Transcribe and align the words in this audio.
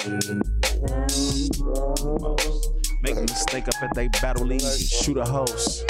Make 0.00 0.59
a 3.40 3.56
mistake 3.56 3.68
up 3.68 3.82
at 3.82 3.94
they 3.94 4.08
battle 4.08 4.46
league, 4.46 4.60
shoot 4.60 5.16
a 5.16 5.24
host. 5.24 5.84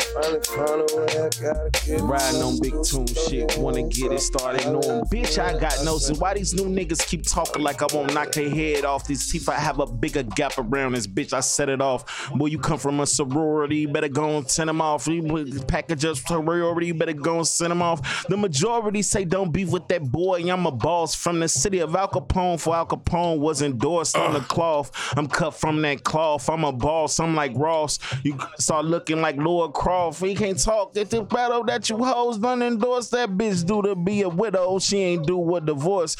Riding 2.01 2.42
on 2.42 2.59
big 2.61 2.74
tune 2.85 3.06
shit, 3.06 3.56
wanna 3.59 3.83
get 3.85 4.13
it 4.13 4.21
started. 4.21 4.65
Knowing, 4.67 5.03
bitch, 5.04 5.38
I 5.38 5.59
got 5.59 5.85
noses. 5.85 6.19
Why 6.19 6.35
these 6.35 6.55
new 6.55 6.65
niggas 6.65 7.06
keep 7.06 7.24
talking 7.27 7.63
like 7.63 7.83
I 7.83 7.87
won't 7.95 8.15
knock 8.15 8.33
their 8.33 8.51
head 8.51 8.85
off? 8.85 9.06
These 9.06 9.31
teeth, 9.31 9.49
I 9.49 9.55
have 9.55 9.78
a 9.78 9.87
bigger 9.87 10.23
gap 10.23 10.59
around 10.59 10.92
this 10.92 11.06
bitch. 11.06 11.33
I 11.33 11.41
set 11.41 11.69
it 11.69 11.81
off. 11.81 12.31
Boy, 12.35 12.47
you 12.47 12.59
come 12.59 12.78
from 12.78 13.01
a 13.01 13.06
sorority, 13.06 13.87
better 13.87 14.09
go 14.09 14.38
and 14.38 14.49
send 14.49 14.69
them 14.69 14.81
off. 14.81 15.06
You 15.06 15.23
package 15.67 16.05
up 16.05 16.16
sorority, 16.16 16.92
better 16.92 17.12
go 17.12 17.38
and 17.38 17.46
send 17.46 17.70
them 17.70 17.82
off. 17.82 18.27
The 18.28 18.37
majority 18.37 19.02
say 19.02 19.24
don't 19.24 19.52
beef 19.52 19.70
with 19.70 19.88
that 19.88 20.02
boy. 20.10 20.51
I'm 20.51 20.66
a 20.66 20.70
boss 20.70 21.14
from 21.14 21.41
the 21.41 21.48
city 21.48 21.80
of 21.80 21.95
Al 21.95 22.09
Capone, 22.09 22.60
for 22.60 22.74
Al 22.74 22.87
Capone 22.87 23.38
was 23.38 23.62
endorsed 23.62 24.16
on 24.16 24.34
the 24.34 24.41
cloth. 24.41 24.91
I'm 25.16 25.27
cut 25.27 25.55
from 25.55 25.80
that 25.82 26.05
cloth. 26.05 26.48
I'm 26.48 26.64
a 26.64 26.73
boss. 26.73 27.19
I'm 27.20 27.34
like 27.34 27.39
Ross. 27.48 27.98
You 28.24 28.38
start 28.58 28.84
looking 28.84 29.20
like 29.20 29.36
Lord 29.36 29.72
Croft. 29.72 30.20
He 30.20 30.34
can't 30.34 30.58
talk 30.58 30.96
at 30.96 31.10
the 31.10 31.22
battle 31.22 31.64
that 31.64 31.88
you 31.88 31.96
hoes 31.98 32.38
done 32.38 32.62
endorse. 32.62 33.08
That 33.10 33.30
bitch 33.30 33.66
do 33.66 33.82
to 33.82 33.94
be 33.94 34.22
a 34.22 34.28
widow. 34.28 34.78
She 34.78 34.98
ain't 34.98 35.26
do 35.26 35.36
with 35.36 35.66
divorce. 35.66 36.16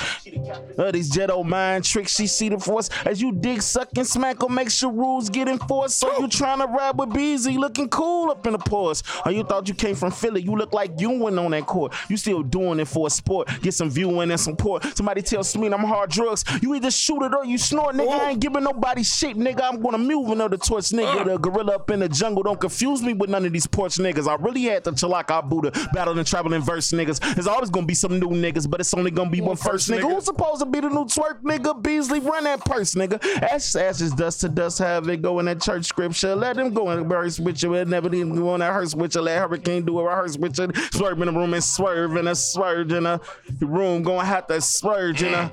Uh, 0.79 0.91
these 0.91 1.11
Jedi 1.11 1.45
mind 1.45 1.85
tricks, 1.85 2.15
she 2.15 2.27
see 2.27 2.49
the 2.49 2.59
force. 2.59 2.89
As 3.05 3.21
you 3.21 3.33
dig, 3.33 3.63
suck, 3.63 3.89
and 3.97 4.07
smack, 4.07 4.43
or 4.43 4.51
make 4.51 4.71
sure 4.71 4.91
rules 4.91 5.29
get 5.29 5.49
enforced. 5.49 5.99
So 5.99 6.19
you 6.19 6.29
trying 6.29 6.59
to 6.59 6.67
rap 6.67 6.97
with 6.97 7.13
Beezy, 7.13 7.59
looking 7.59 7.89
cool 7.89 8.31
up 8.31 8.47
in 8.47 8.53
the 8.53 8.59
pause. 8.59 9.03
Or 9.25 9.33
you 9.33 9.45
thought 9.45 9.69
you 9.69 9.75
came 9.75 9.95
from 9.95 10.11
Philly, 10.13 10.43
you 10.43 10.57
look 10.57 10.73
like 10.73 11.01
you 11.01 11.11
went 11.11 11.39
on 11.39 11.51
that 11.53 11.67
court. 11.67 11.95
You 12.09 12.17
still 12.17 12.43
doing 12.43 12.81
it 12.81 12.89
for 12.89 13.07
a 13.07 13.11
sport. 13.11 13.49
Get 13.63 13.75
some 13.75 13.91
viewing 13.91 14.31
and 14.31 14.41
some 14.41 14.57
port. 14.57 14.85
Somebody 14.97 15.23
tell 15.23 15.43
me 15.59 15.69
I'm 15.69 15.85
hard 15.85 16.11
drugs. 16.11 16.45
You 16.63 16.75
either 16.75 16.91
shoot 16.91 17.23
it 17.23 17.35
or 17.35 17.45
you 17.45 17.59
snort, 17.59 17.95
nigga. 17.95 18.21
I 18.21 18.31
ain't 18.31 18.41
giving 18.41 18.65
nobody 18.65 19.03
shit, 19.03 19.37
nigga. 19.37 19.63
I'm 19.63 19.81
gonna 19.81 19.99
move 19.99 20.31
another 20.31 20.57
torch, 20.57 20.85
nigga. 20.91 21.00
Uh. 21.05 21.25
The 21.25 21.39
gorilla 21.39 21.77
up 21.77 21.91
in 21.91 22.01
the 22.01 22.09
jungle. 22.09 22.43
Don't 22.43 22.61
confuse 22.61 23.03
me 23.03 23.13
with 23.13 23.31
none 23.31 23.45
of 23.45 23.53
these 23.53 23.67
porch 23.67 23.97
niggas. 23.97 24.29
I 24.29 24.35
really 24.37 24.63
had 24.63 24.85
to 24.85 24.93
Chalaka 24.93 25.49
Buddha 25.49 25.71
battle 25.93 26.19
and 26.19 26.27
traveling 26.27 26.63
verse 26.63 26.91
niggas. 26.93 27.21
There's 27.35 27.47
always 27.47 27.71
gonna 27.71 27.87
be 27.87 27.95
some 27.95 28.19
new 28.19 28.29
niggas, 28.29 28.69
but 28.69 28.81
it's 28.81 28.95
only 28.95 29.11
gonna 29.11 29.31
be 29.31 29.41
one 29.41 29.57
first 29.57 29.91
nigga. 29.91 30.01
nigga. 30.01 30.15
Who's 30.15 30.25
supposed 30.25 30.61
to 30.61 30.67
be 30.67 30.81
the 30.81 30.89
new 30.89 31.05
twerk 31.05 31.43
nigga? 31.43 31.81
Beasley, 31.83 32.21
run 32.21 32.45
that 32.45 32.65
purse, 32.65 32.95
nigga. 32.95 33.23
Ashes, 33.43 33.77
ashes, 33.77 34.13
dust 34.13 34.41
to 34.41 34.49
dust. 34.49 34.79
Have 34.79 35.09
it 35.09 35.23
go 35.23 35.39
in 35.39 35.47
that 35.47 35.61
church 35.61 35.87
scripture. 35.87 36.35
Let 36.35 36.57
them 36.57 36.73
go 36.73 36.91
in 36.91 37.09
verse 37.09 37.39
with 37.39 37.63
you. 37.63 37.75
It 37.75 37.89
never 37.89 38.15
even 38.15 38.35
go 38.35 38.55
in 38.55 38.61
that 38.61 38.73
hearse 38.73 38.95
with 38.95 39.15
you. 39.15 39.21
Let 39.21 39.39
Hurricane 39.39 39.85
do 39.85 39.99
a 39.99 40.05
rehearse 40.05 40.37
with 40.37 40.59
you. 40.59 40.73
Swerve 40.93 41.21
in 41.21 41.27
the 41.27 41.33
room 41.33 41.55
and 41.55 41.65
swerve 41.65 42.17
in 42.17 42.29
a 42.29 42.35
swerve 42.35 42.91
in 42.93 43.07
a 43.07 43.21
room. 43.61 44.03
Gonna 44.03 44.25
have 44.25 44.47
to 44.49 44.61
swerve 44.61 45.23
in 45.23 45.35
a 45.35 45.51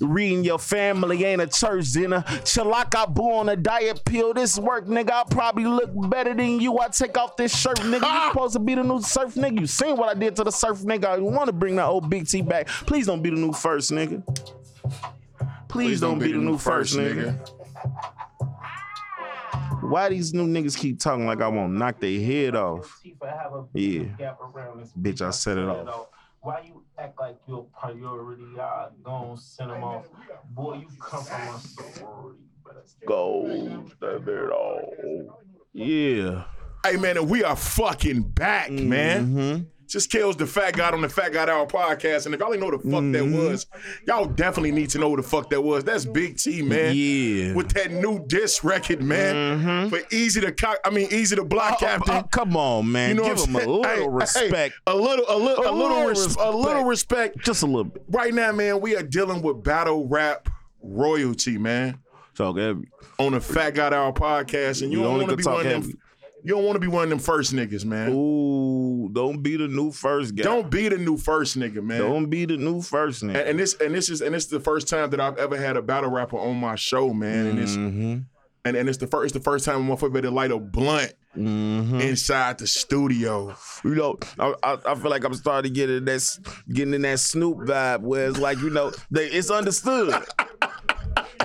reading 0.00 0.44
your 0.44 0.58
family 0.58 1.24
ain't 1.24 1.42
a 1.42 1.46
church 1.46 1.92
dinner. 1.92 2.22
Chalaka 2.44 3.12
boo 3.12 3.30
on 3.30 3.48
a 3.48 3.56
diet 3.56 4.04
pill. 4.04 4.34
This 4.34 4.58
work, 4.58 4.81
nigga. 4.86 5.10
I 5.10 5.24
probably 5.30 5.64
look 5.64 5.90
better 6.10 6.34
than 6.34 6.60
you. 6.60 6.78
I 6.78 6.88
take 6.88 7.16
off 7.16 7.36
this 7.36 7.56
shirt, 7.56 7.78
nigga. 7.78 8.02
You 8.02 8.28
supposed 8.30 8.54
to 8.54 8.58
be 8.58 8.74
the 8.74 8.82
new 8.82 9.00
surf 9.02 9.34
nigga. 9.34 9.60
You 9.60 9.66
seen 9.66 9.96
what 9.96 10.14
I 10.16 10.18
did 10.18 10.36
to 10.36 10.44
the 10.44 10.50
surf 10.50 10.78
nigga. 10.78 11.04
I 11.06 11.18
want 11.18 11.46
to 11.46 11.52
bring 11.52 11.76
that 11.76 11.86
old 11.86 12.08
Big 12.10 12.28
T 12.28 12.42
back. 12.42 12.68
Please 12.68 13.06
don't 13.06 13.22
be 13.22 13.30
the 13.30 13.36
new 13.36 13.52
first, 13.52 13.90
nigga. 13.90 14.22
Please, 15.68 16.00
don't, 16.00 16.18
be 16.18 16.32
the 16.32 16.38
new 16.38 16.58
first, 16.58 16.96
nigga. 16.96 17.38
Why 19.80 20.10
these 20.10 20.34
new 20.34 20.46
niggas 20.46 20.76
keep 20.76 21.00
talking 21.00 21.26
like 21.26 21.40
I 21.40 21.48
won't 21.48 21.72
knock 21.72 21.98
their 21.98 22.20
head 22.20 22.54
off? 22.54 23.00
Yeah. 23.72 24.04
Bitch, 25.00 25.22
I 25.22 25.30
set 25.30 25.58
it 25.58 25.66
off. 25.66 26.08
Why 26.40 26.60
you 26.66 26.82
act 26.98 27.18
like 27.20 27.38
your 27.46 27.64
priority? 27.78 28.58
I 28.60 28.88
gon' 29.02 29.36
send 29.38 29.70
them 29.70 29.82
off. 29.82 30.08
Boy, 30.50 30.74
you 30.74 30.88
come 31.00 31.24
from 31.24 31.54
a 31.54 31.58
sorority. 31.58 32.40
Go, 33.06 33.84
step 33.96 34.26
it 34.26 34.50
off. 34.50 34.61
Hey 36.92 36.98
man, 36.98 37.16
and 37.16 37.30
we 37.30 37.42
are 37.42 37.56
fucking 37.56 38.20
back, 38.20 38.70
man. 38.70 39.26
Mm-hmm. 39.28 39.62
Just 39.88 40.10
kills 40.10 40.36
the 40.36 40.46
fat 40.46 40.76
guy 40.76 40.90
on 40.90 41.00
the 41.00 41.08
Fat 41.08 41.32
God 41.32 41.48
Hour 41.48 41.66
podcast. 41.66 42.26
And 42.26 42.34
if 42.34 42.40
y'all 42.40 42.52
ain't 42.52 42.60
know 42.62 42.70
the 42.70 42.76
fuck 42.76 42.90
that 42.90 43.22
Mm-hmm. 43.22 43.34
was, 43.34 43.66
y'all 44.06 44.26
definitely 44.26 44.72
need 44.72 44.90
to 44.90 44.98
know 44.98 45.08
what 45.08 45.16
the 45.16 45.22
fuck 45.22 45.48
that 45.48 45.62
was. 45.62 45.84
That's 45.84 46.04
Big 46.04 46.36
T, 46.36 46.60
man. 46.60 46.94
Yeah. 46.94 47.44
Mm-hmm. 47.44 47.54
With 47.54 47.70
that 47.70 47.92
new 47.92 48.22
disc 48.26 48.62
record, 48.62 49.02
man. 49.02 49.88
For 49.88 50.00
easy 50.12 50.42
to 50.42 50.52
cock, 50.52 50.80
I 50.84 50.90
mean 50.90 51.08
easy 51.10 51.34
to 51.36 51.44
block 51.44 51.78
captain. 51.78 52.14
Oh, 52.14 52.22
come 52.24 52.58
on, 52.58 52.92
man. 52.92 53.08
you 53.08 53.14
know 53.22 53.24
Give 53.34 53.38
him 53.42 53.56
a 53.56 53.58
little 53.60 53.84
Hey, 53.84 54.06
respect. 54.06 54.52
hey, 54.54 54.70
a 54.92 54.94
little, 54.94 55.24
a 55.30 55.36
little, 55.38 55.64
a, 55.64 55.70
A 55.70 55.72
little, 55.72 56.04
res- 56.08 56.36
a 56.36 56.50
little 56.50 56.84
respect. 56.84 57.38
Just 57.38 57.62
a 57.62 57.66
little 57.66 57.84
bit. 57.84 58.02
Right 58.10 58.34
now, 58.34 58.52
man, 58.52 58.82
we 58.82 58.96
are 58.96 59.02
dealing 59.02 59.40
with 59.40 59.62
battle 59.64 60.06
rap 60.08 60.50
royalty, 60.82 61.56
man. 61.56 62.00
Talk 62.34 62.58
heavy. 62.58 62.86
On 63.18 63.32
the 63.32 63.40
Fat 63.40 63.70
God 63.70 63.94
Hour 63.94 64.12
podcast, 64.12 64.82
and 64.82 64.92
you 64.92 64.98
We 64.98 65.04
don't 65.04 65.12
only 65.14 65.24
want 65.26 65.30
to 65.30 65.36
be 65.38 65.42
talk 65.42 65.54
one 65.64 65.66
of 65.66 65.82
them. 65.86 65.98
You 66.44 66.54
don't 66.54 66.64
want 66.64 66.74
to 66.76 66.80
be 66.80 66.88
one 66.88 67.04
of 67.04 67.10
them 67.10 67.18
first 67.20 67.54
niggas, 67.54 67.84
man. 67.84 68.12
Ooh, 68.12 69.08
don't 69.12 69.42
be 69.42 69.56
the 69.56 69.68
new 69.68 69.92
first 69.92 70.34
guy. 70.34 70.42
Don't 70.42 70.70
be 70.70 70.88
the 70.88 70.98
new 70.98 71.16
first 71.16 71.56
nigga, 71.56 71.82
man. 71.82 72.00
Don't 72.00 72.30
be 72.30 72.44
the 72.46 72.56
new 72.56 72.82
first 72.82 73.22
nigga. 73.22 73.40
and, 73.40 73.48
and 73.50 73.58
this 73.58 73.74
and 73.80 73.94
this 73.94 74.10
is 74.10 74.20
and 74.20 74.34
it's 74.34 74.46
the 74.46 74.60
first 74.60 74.88
time 74.88 75.10
that 75.10 75.20
I've 75.20 75.38
ever 75.38 75.56
had 75.56 75.76
a 75.76 75.82
battle 75.82 76.10
rapper 76.10 76.38
on 76.38 76.56
my 76.56 76.74
show, 76.74 77.12
man. 77.12 77.46
And 77.46 77.58
it's 77.60 77.72
mm-hmm. 77.72 78.18
and, 78.64 78.76
and 78.76 78.88
it's 78.88 78.98
the 78.98 79.06
first 79.06 79.26
it's 79.26 79.44
the 79.44 79.50
first 79.50 79.64
time 79.64 79.88
a 79.88 79.96
motherfucker 79.96 80.22
to 80.22 80.30
light 80.30 80.50
a 80.50 80.58
blunt 80.58 81.12
Mm-hmm. 81.34 81.98
inside 81.98 82.58
the 82.58 82.66
studio. 82.66 83.56
You 83.84 83.94
know, 83.94 84.18
I, 84.38 84.52
I, 84.62 84.76
I 84.84 84.94
feel 84.96 85.10
like 85.10 85.24
I'm 85.24 85.32
starting 85.32 85.72
to 85.72 85.74
get 85.74 85.88
in 85.88 86.04
that 86.04 86.38
getting 86.70 86.92
in 86.92 87.00
that 87.02 87.20
Snoop 87.20 87.56
vibe 87.56 88.00
where 88.00 88.28
it's 88.28 88.38
like, 88.38 88.58
you 88.58 88.68
know, 88.68 88.92
they, 89.10 89.28
it's 89.28 89.50
understood. 89.50 90.14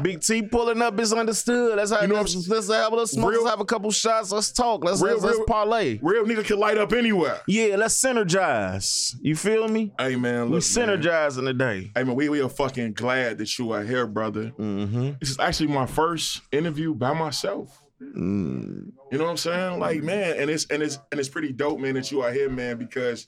Big 0.02 0.22
T 0.22 0.42
pulling 0.44 0.82
up 0.82 1.00
is 1.00 1.12
understood. 1.12 1.78
That's 1.78 1.92
how 1.92 2.02
You 2.02 2.08
know 2.08 2.16
let's, 2.16 2.48
let's 2.48 2.70
have 2.70 2.94
let's 2.94 3.12
smoke, 3.12 3.32
Real- 3.32 3.44
let's 3.44 3.52
have 3.52 3.62
a 3.62 3.66
couple 3.66 3.90
shots. 3.92 4.32
Let's 4.32 4.52
talk. 4.52 4.84
Let's 4.84 5.02
Real- 5.02 5.14
let's, 5.20 5.38
let's 5.38 5.40
parlay. 5.48 6.00
Real 6.02 6.24
nigga 6.26 6.46
can 6.46 6.60
light 6.60 6.78
up 6.78 6.94
anywhere. 6.94 7.42
Yeah, 7.48 7.76
let's 7.78 8.00
synergize. 8.00 9.16
You 9.22 9.36
feel 9.36 9.68
me? 9.68 9.92
Hey 10.00 10.16
man, 10.16 10.50
look, 10.50 10.64
we 10.64 10.86
man. 10.86 10.90
synergizing 11.00 11.46
today. 11.46 11.92
Hey 11.96 12.04
man, 12.04 12.16
we, 12.16 12.30
we 12.30 12.42
are 12.42 12.50
fucking 12.50 12.94
glad 12.94 13.40
that 13.40 13.58
you 13.58 13.72
are 13.72 13.84
here, 13.84 14.06
brother. 14.06 14.52
Mm-hmm. 14.58 15.14
This 15.20 15.32
is 15.32 15.40
actually 15.40 15.68
my 15.70 15.86
first 15.86 16.42
interview 16.52 16.94
by 16.94 17.14
myself. 17.14 17.82
Mm. 18.00 18.92
You 19.12 19.18
know 19.18 19.24
what 19.24 19.32
I'm 19.32 19.38
saying? 19.38 19.80
Like, 19.80 20.04
man, 20.04 20.36
and 20.38 20.52
it's 20.52 20.66
and 20.68 20.84
it's 20.84 21.00
and 21.12 21.20
it's 21.20 21.30
pretty 21.30 21.52
dope, 21.52 21.80
man, 21.80 21.96
that 21.96 22.12
you 22.12 22.22
are 22.22 22.32
here, 22.32 22.50
man, 22.50 22.78
because 22.78 23.28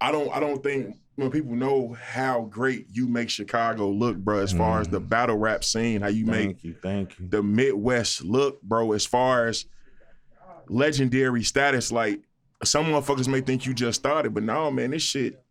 I 0.00 0.12
don't 0.12 0.34
I 0.34 0.40
don't 0.40 0.62
think 0.62 0.96
when 1.16 1.30
people 1.30 1.54
know 1.54 1.96
how 2.02 2.42
great 2.42 2.86
you 2.90 3.06
make 3.06 3.28
Chicago 3.28 3.90
look, 3.90 4.16
bro, 4.16 4.38
as 4.38 4.52
far 4.52 4.80
as 4.80 4.88
the 4.88 5.00
mm. 5.00 5.08
battle 5.08 5.36
rap 5.36 5.62
scene, 5.62 6.00
how 6.00 6.08
you 6.08 6.24
make 6.24 6.64
you, 6.64 6.74
thank 6.82 7.18
you. 7.18 7.28
the 7.28 7.42
Midwest 7.42 8.24
look, 8.24 8.62
bro, 8.62 8.92
as 8.92 9.04
far 9.04 9.46
as 9.46 9.66
legendary 10.68 11.42
status, 11.42 11.92
like 11.92 12.22
some 12.64 12.86
motherfuckers 12.86 13.28
may 13.28 13.40
think 13.40 13.66
you 13.66 13.74
just 13.74 14.00
started, 14.00 14.32
but 14.32 14.42
no, 14.42 14.70
man, 14.70 14.92
this 14.92 15.02
shit, 15.02 15.42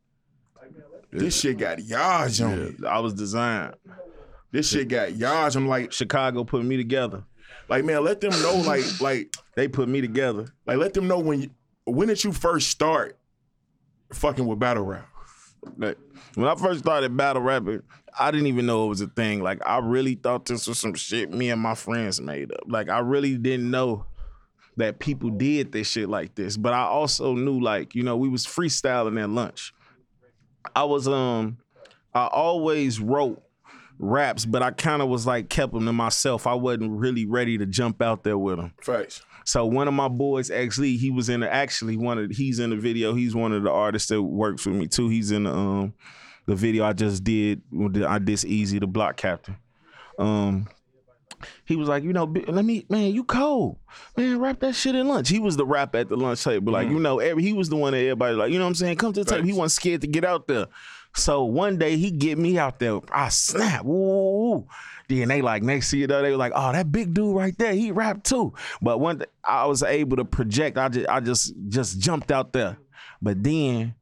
this 1.11 1.39
shit 1.39 1.57
got 1.57 1.79
yards 1.83 2.41
on 2.41 2.59
it. 2.59 2.85
I 2.85 2.99
was 2.99 3.13
designed. 3.13 3.75
This 4.51 4.69
shit 4.69 4.88
got 4.88 5.15
yards. 5.15 5.55
I'm 5.55 5.67
like, 5.67 5.91
Chicago 5.91 6.43
put 6.43 6.63
me 6.65 6.77
together. 6.77 7.23
like, 7.67 7.85
man, 7.85 8.03
let 8.03 8.21
them 8.21 8.31
know, 8.41 8.55
like, 8.57 9.01
like, 9.01 9.33
They 9.55 9.67
put 9.67 9.88
me 9.88 10.01
together. 10.01 10.47
like, 10.65 10.77
let 10.77 10.93
them 10.93 11.07
know 11.07 11.19
when 11.19 11.41
you, 11.43 11.49
when 11.85 12.07
did 12.07 12.23
you 12.23 12.31
first 12.31 12.69
start 12.69 13.19
fucking 14.13 14.45
with 14.45 14.59
battle 14.59 14.83
rap? 14.83 15.07
Like, 15.77 15.97
when 16.35 16.47
I 16.47 16.55
first 16.55 16.79
started 16.79 17.15
battle 17.15 17.41
rapping, 17.41 17.83
I 18.17 18.31
didn't 18.31 18.47
even 18.47 18.65
know 18.65 18.85
it 18.85 18.89
was 18.89 19.01
a 19.01 19.07
thing. 19.07 19.41
Like 19.41 19.59
I 19.65 19.79
really 19.79 20.15
thought 20.15 20.45
this 20.45 20.67
was 20.67 20.79
some 20.79 20.93
shit 20.93 21.31
me 21.31 21.49
and 21.49 21.61
my 21.61 21.75
friends 21.75 22.21
made 22.21 22.51
up. 22.51 22.61
Like 22.67 22.89
I 22.89 22.99
really 22.99 23.37
didn't 23.37 23.69
know 23.69 24.05
that 24.77 24.99
people 24.99 25.29
did 25.29 25.71
this 25.71 25.87
shit 25.87 26.09
like 26.09 26.35
this. 26.35 26.57
But 26.57 26.73
I 26.73 26.83
also 26.83 27.33
knew 27.35 27.59
like, 27.59 27.95
you 27.95 28.03
know, 28.03 28.17
we 28.17 28.29
was 28.29 28.45
freestyling 28.45 29.21
at 29.21 29.29
lunch. 29.29 29.73
I 30.75 30.83
was 30.83 31.07
um 31.07 31.57
I 32.13 32.27
always 32.27 33.00
wrote 33.00 33.41
raps, 34.00 34.45
but 34.45 34.63
I 34.63 34.71
kind 34.71 35.01
of 35.01 35.09
was 35.09 35.27
like 35.27 35.50
kept 35.50 35.73
them 35.73 35.85
to 35.85 35.94
myself. 35.94 36.47
I 36.47 36.55
wasn't 36.55 36.91
really 36.91 37.25
ready 37.25 37.57
to 37.57 37.65
jump 37.65 38.01
out 38.01 38.23
there 38.23 38.38
with 38.38 38.57
them. 38.57 38.73
Facts. 38.81 39.21
So 39.50 39.66
one 39.66 39.88
of 39.88 39.96
my 39.96 40.10
boys, 40.10 40.51
actually, 40.51 40.96
he 40.96 41.10
was 41.10 41.28
in 41.28 41.40
the, 41.40 41.51
actually 41.51 41.98
one 41.98 42.19
of 42.19 42.30
he's 42.30 42.60
in 42.60 42.69
the 42.69 42.75
video. 42.75 43.16
He's 43.16 43.34
one 43.34 43.51
of 43.51 43.63
the 43.63 43.72
artists 43.72 44.10
that 44.10 44.22
works 44.22 44.63
with 44.63 44.75
me 44.75 44.86
too. 44.86 45.10
He's 45.10 45.31
in 45.31 45.46
the 45.46 45.51
um 45.51 45.96
the 46.46 46.54
video 46.54 46.86
I 46.86 46.94
just 46.94 47.24
did. 47.24 47.63
I 48.06 48.19
this 48.19 48.44
Eazy 48.44 48.80
the 48.80 48.86
Block 48.86 49.18
Captain. 49.18 49.57
Um, 50.19 50.68
he 51.66 51.75
was 51.75 51.90
like, 51.90 52.04
you 52.04 52.13
know, 52.13 52.25
let 52.25 52.63
me, 52.63 52.86
man, 52.90 53.12
you 53.12 53.24
cold, 53.24 53.80
man, 54.16 54.38
rap 54.38 54.60
that 54.60 54.75
shit 54.75 54.94
at 54.94 55.04
lunch. 55.07 55.30
He 55.30 55.40
was 55.40 55.57
the 55.57 55.66
rap 55.66 55.96
at 55.96 56.10
the 56.10 56.16
lunch 56.16 56.44
table, 56.44 56.72
like 56.72 56.88
you 56.90 57.00
know, 57.00 57.18
every 57.18 57.42
he 57.42 57.54
was 57.54 57.69
the 57.69 57.75
one 57.75 57.94
that 57.94 58.01
everybody 58.01 58.36
like, 58.36 58.51
you 58.51 58.60
know 58.60 58.66
what 58.66 58.69
I'm 58.69 58.75
saying? 58.75 58.98
Come 58.98 59.13
to 59.13 59.24
the 59.24 59.31
table. 59.31 59.48
He 59.48 59.54
wasn't 59.54 59.72
scared 59.72 60.01
to 60.01 60.07
get 60.07 60.25
out 60.25 60.48
there. 60.48 60.68
So 61.16 61.44
one 61.44 61.80
day 61.80 61.98
he 61.98 62.12
get 62.12 62.38
me 62.38 62.60
out 62.60 62.78
there. 62.78 63.00
I 63.12 63.30
snap. 63.30 63.84
Woo. 63.84 64.68
Then 65.09 65.27
they 65.27 65.41
like 65.41 65.63
next 65.63 65.89
thing 65.91 66.01
you 66.01 66.07
know, 66.07 66.21
they 66.21 66.29
were 66.31 66.38
like, 66.38 66.53
oh, 66.56 66.71
that 66.71 66.91
big 66.91 67.13
dude 67.15 67.35
right 67.35 67.57
there, 67.57 67.73
he 67.73 67.91
rap 67.91 68.23
too. 68.23 68.53
But 68.81 69.00
when 69.00 69.23
I 69.44 69.65
was 69.65 69.81
able 69.83 70.17
to 70.17 70.25
project, 70.25 70.77
I 70.77 70.88
just 70.88 71.09
I 71.09 71.19
just 71.19 71.53
just 71.67 72.00
jumped 72.00 72.31
out 72.31 72.53
there. 72.53 72.77
But 73.21 73.44
then 73.44 73.95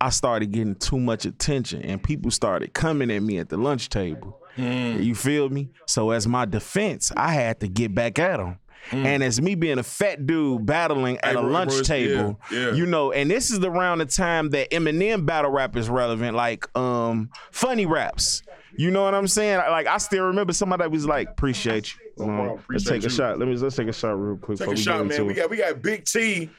I 0.00 0.10
started 0.10 0.50
getting 0.52 0.74
too 0.74 0.98
much 0.98 1.24
attention 1.24 1.82
and 1.82 2.02
people 2.02 2.30
started 2.32 2.74
coming 2.74 3.10
at 3.10 3.22
me 3.22 3.38
at 3.38 3.48
the 3.48 3.56
lunch 3.56 3.88
table. 3.88 4.40
Mm. 4.56 5.02
You 5.04 5.14
feel 5.14 5.48
me? 5.48 5.70
So 5.86 6.10
as 6.10 6.26
my 6.26 6.44
defense, 6.44 7.12
I 7.16 7.32
had 7.32 7.60
to 7.60 7.68
get 7.68 7.94
back 7.94 8.18
at 8.18 8.38
them. 8.38 8.58
And 8.90 9.22
as 9.22 9.40
me 9.42 9.54
being 9.54 9.78
a 9.78 9.82
fat 9.82 10.26
dude 10.26 10.64
battling 10.64 11.18
at 11.18 11.36
Mm. 11.36 11.44
A 11.44 11.46
lunch 11.46 11.72
it's- 11.72 11.86
table, 11.88 12.40
yeah, 12.50 12.58
yeah. 12.68 12.72
you 12.72 12.86
know, 12.86 13.12
and 13.12 13.30
this 13.30 13.50
is 13.50 13.58
around 13.58 13.98
the 13.98 14.06
time 14.06 14.50
that 14.50 14.70
Eminem 14.70 15.26
battle 15.26 15.50
rap 15.50 15.76
is 15.76 15.88
relevant, 15.88 16.36
like 16.36 16.66
um 16.76 17.28
funny 17.52 17.86
raps. 17.86 18.42
You 18.76 18.90
know 18.90 19.02
what 19.02 19.14
I'm 19.14 19.26
saying? 19.28 19.58
Like 19.58 19.86
I 19.86 19.98
still 19.98 20.24
remember 20.26 20.52
somebody 20.52 20.82
that 20.82 20.90
was 20.90 21.06
like, 21.06 21.30
"Appreciate 21.30 21.94
you." 21.94 22.24
Um, 22.24 22.26
problem. 22.26 22.48
let's 22.48 22.62
Appreciate 22.64 23.00
take 23.02 23.04
a 23.04 23.10
shot. 23.10 23.38
Let 23.38 23.48
me 23.48 23.56
let's 23.56 23.76
take 23.76 23.88
a 23.88 23.92
shot 23.92 24.10
real 24.12 24.36
quick. 24.36 24.58
Take 24.58 24.68
a 24.68 24.70
we 24.70 24.76
shot, 24.76 25.06
man. 25.06 25.26
We 25.26 25.32
it. 25.32 25.36
got 25.36 25.50
we 25.50 25.56
got 25.56 25.80
Big 25.82 26.04
T, 26.04 26.50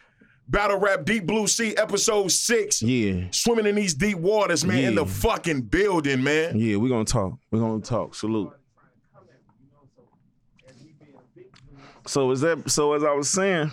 Battle 0.48 0.80
Rap 0.80 1.06
Deep 1.06 1.26
Bleu 1.26 1.48
Sea, 1.48 1.76
episode 1.78 2.32
six. 2.32 2.82
Yeah, 2.82 3.26
Swimming 3.32 3.68
in 3.68 3.76
these 3.76 3.94
deep 3.94 4.18
waters, 4.18 4.66
man, 4.66 4.84
in 4.84 4.96
the 4.96 5.06
fucking 5.06 5.62
building, 5.64 6.24
man. 6.24 6.58
yeah, 6.58 6.78
we're 6.78 6.90
gonna 6.90 7.06
talk. 7.06 7.34
We're 7.52 7.60
gonna 7.60 7.82
talk. 7.82 8.16
Salute. 8.16 8.54
So 12.08 12.32
is 12.32 12.42
that 12.42 12.70
so 12.70 12.94
as 12.94 13.04
I 13.04 13.12
was 13.14 13.30
saying, 13.30 13.72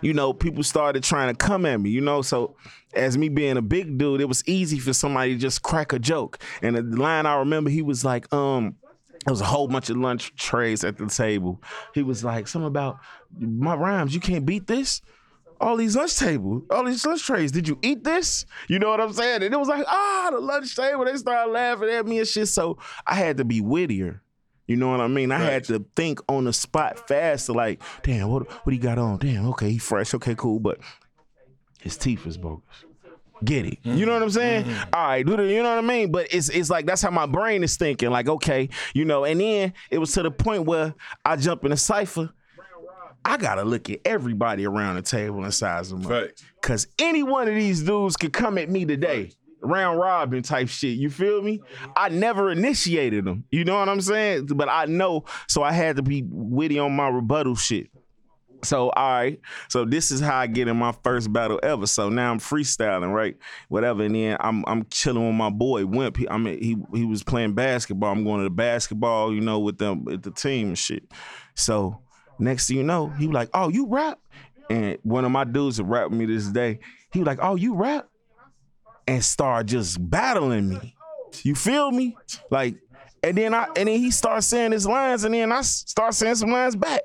you 0.00 0.12
know, 0.12 0.32
people 0.32 0.62
started 0.62 1.02
trying 1.02 1.34
to 1.34 1.36
come 1.36 1.64
at 1.64 1.80
me, 1.80 1.90
you 1.90 2.00
know. 2.02 2.20
So 2.22 2.56
as 2.94 3.16
me 3.16 3.28
being 3.28 3.56
a 3.56 3.62
big 3.62 3.98
dude, 3.98 4.20
it 4.20 4.28
was 4.28 4.42
easy 4.46 4.78
for 4.78 4.92
somebody 4.92 5.34
to 5.34 5.38
just 5.38 5.62
crack 5.62 5.92
a 5.92 5.98
joke. 5.98 6.38
And 6.60 6.76
the 6.76 6.82
line 6.82 7.26
I 7.26 7.36
remember, 7.36 7.70
he 7.70 7.82
was 7.82 8.04
like, 8.04 8.32
um, 8.32 8.76
there 9.24 9.32
was 9.32 9.40
a 9.40 9.46
whole 9.46 9.68
bunch 9.68 9.88
of 9.90 9.96
lunch 9.96 10.34
trays 10.34 10.84
at 10.84 10.98
the 10.98 11.06
table. 11.06 11.62
He 11.94 12.02
was 12.02 12.24
like, 12.24 12.48
something 12.48 12.66
about 12.66 12.98
my 13.38 13.74
rhymes, 13.74 14.14
you 14.14 14.20
can't 14.20 14.44
beat 14.44 14.66
this. 14.66 15.00
All 15.60 15.76
these 15.76 15.94
lunch 15.94 16.16
tables, 16.18 16.64
all 16.70 16.84
these 16.84 17.06
lunch 17.06 17.24
trays. 17.24 17.52
Did 17.52 17.68
you 17.68 17.78
eat 17.82 18.02
this? 18.02 18.46
You 18.68 18.80
know 18.80 18.88
what 18.88 19.00
I'm 19.00 19.12
saying? 19.12 19.44
And 19.44 19.54
it 19.54 19.56
was 19.56 19.68
like, 19.68 19.84
ah, 19.86 20.30
the 20.32 20.40
lunch 20.40 20.74
table. 20.74 21.04
They 21.04 21.16
started 21.16 21.52
laughing 21.52 21.88
at 21.88 22.04
me 22.04 22.18
and 22.18 22.26
shit. 22.26 22.48
So 22.48 22.78
I 23.06 23.14
had 23.14 23.36
to 23.36 23.44
be 23.44 23.60
wittier. 23.60 24.22
You 24.66 24.76
know 24.76 24.88
what 24.88 25.00
I 25.00 25.06
mean? 25.06 25.30
I 25.30 25.38
had 25.38 25.64
to 25.64 25.84
think 25.94 26.20
on 26.28 26.44
the 26.44 26.52
spot 26.52 27.06
fast. 27.06 27.46
To 27.46 27.52
like, 27.52 27.80
damn, 28.02 28.28
what 28.28 28.50
what 28.64 28.72
he 28.72 28.78
got 28.78 28.98
on? 28.98 29.18
Damn, 29.18 29.46
okay, 29.50 29.70
he 29.70 29.78
fresh. 29.78 30.14
Okay, 30.14 30.34
cool. 30.34 30.58
But 30.58 30.78
his 31.82 31.96
teeth 31.96 32.26
is 32.26 32.38
bogus. 32.38 32.84
Get 33.44 33.66
it? 33.66 33.78
You 33.82 34.06
know 34.06 34.12
what 34.12 34.22
I'm 34.22 34.30
saying? 34.30 34.64
Mm-hmm. 34.66 34.94
All 34.94 35.04
right, 35.04 35.26
do 35.26 35.36
the, 35.36 35.44
you 35.44 35.64
know 35.64 35.74
what 35.74 35.84
I 35.84 35.86
mean? 35.86 36.12
But 36.12 36.32
it's 36.32 36.48
it's 36.48 36.70
like 36.70 36.86
that's 36.86 37.02
how 37.02 37.10
my 37.10 37.26
brain 37.26 37.64
is 37.64 37.76
thinking. 37.76 38.10
Like, 38.10 38.28
okay, 38.28 38.68
you 38.94 39.04
know. 39.04 39.24
And 39.24 39.40
then 39.40 39.72
it 39.90 39.98
was 39.98 40.12
to 40.12 40.22
the 40.22 40.30
point 40.30 40.64
where 40.64 40.94
I 41.24 41.34
jump 41.34 41.64
in 41.64 41.72
a 41.72 41.76
cipher. 41.76 42.30
I 43.24 43.36
gotta 43.36 43.64
look 43.64 43.90
at 43.90 44.00
everybody 44.04 44.64
around 44.64 44.96
the 44.96 45.02
table 45.02 45.42
and 45.42 45.52
size 45.52 45.90
them 45.90 46.06
up. 46.06 46.10
Facts. 46.10 46.44
Cause 46.60 46.86
any 46.98 47.24
one 47.24 47.48
of 47.48 47.54
these 47.54 47.82
dudes 47.82 48.16
could 48.16 48.32
come 48.32 48.58
at 48.58 48.68
me 48.68 48.84
today. 48.84 49.32
Round 49.60 49.98
robin 49.98 50.42
type 50.42 50.68
shit. 50.68 50.98
You 50.98 51.08
feel 51.08 51.40
me? 51.42 51.60
I 51.96 52.08
never 52.08 52.50
initiated 52.50 53.24
them. 53.24 53.44
You 53.50 53.64
know 53.64 53.78
what 53.78 53.88
I'm 53.88 54.00
saying? 54.00 54.46
But 54.46 54.68
I 54.68 54.86
know, 54.86 55.24
so 55.48 55.62
I 55.62 55.70
had 55.70 55.96
to 55.96 56.02
be 56.02 56.24
witty 56.28 56.80
on 56.80 56.96
my 56.96 57.08
rebuttal 57.08 57.54
shit. 57.54 57.88
So 58.64 58.90
all 58.90 59.10
right, 59.10 59.40
so 59.68 59.84
this 59.84 60.12
is 60.12 60.20
how 60.20 60.38
I 60.38 60.46
get 60.46 60.68
in 60.68 60.76
my 60.76 60.92
first 61.02 61.32
battle 61.32 61.58
ever. 61.62 61.86
So 61.86 62.08
now 62.08 62.30
I'm 62.30 62.38
freestyling, 62.38 63.12
right? 63.12 63.36
Whatever, 63.68 64.04
and 64.04 64.14
then 64.14 64.36
I'm 64.38 64.64
I'm 64.68 64.86
chilling 64.88 65.26
with 65.26 65.34
my 65.34 65.50
boy 65.50 65.84
Wimp. 65.84 66.16
He, 66.16 66.28
I 66.28 66.36
mean, 66.36 66.62
he 66.62 66.76
he 66.96 67.04
was 67.04 67.24
playing 67.24 67.54
basketball. 67.54 68.12
I'm 68.12 68.24
going 68.24 68.38
to 68.38 68.44
the 68.44 68.50
basketball, 68.50 69.34
you 69.34 69.40
know, 69.40 69.58
with 69.58 69.78
them 69.78 70.04
with 70.04 70.22
the 70.22 70.30
team 70.30 70.68
and 70.68 70.78
shit. 70.78 71.04
So 71.56 72.02
next 72.38 72.68
thing 72.68 72.76
you 72.76 72.84
know, 72.84 73.08
he 73.08 73.26
was 73.26 73.34
like, 73.34 73.50
"Oh, 73.52 73.68
you 73.68 73.88
rap?" 73.88 74.20
And 74.70 74.96
one 75.02 75.24
of 75.24 75.32
my 75.32 75.44
dudes 75.44 75.78
that 75.78 75.84
rap 75.84 76.12
me 76.12 76.24
this 76.26 76.46
day, 76.46 76.78
he 77.12 77.18
was 77.18 77.26
like, 77.26 77.40
"Oh, 77.42 77.56
you 77.56 77.74
rap?" 77.74 78.08
And 79.08 79.24
start 79.24 79.66
just 79.66 80.08
battling 80.08 80.68
me. 80.68 80.94
You 81.42 81.56
feel 81.56 81.90
me? 81.90 82.16
Like, 82.50 82.76
and 83.24 83.36
then 83.36 83.54
I 83.54 83.64
and 83.76 83.88
then 83.88 83.98
he 83.98 84.12
starts 84.12 84.46
saying 84.46 84.70
his 84.70 84.86
lines, 84.86 85.24
and 85.24 85.34
then 85.34 85.50
I 85.50 85.62
start 85.62 86.14
saying 86.14 86.36
some 86.36 86.50
lines 86.50 86.76
back. 86.76 87.02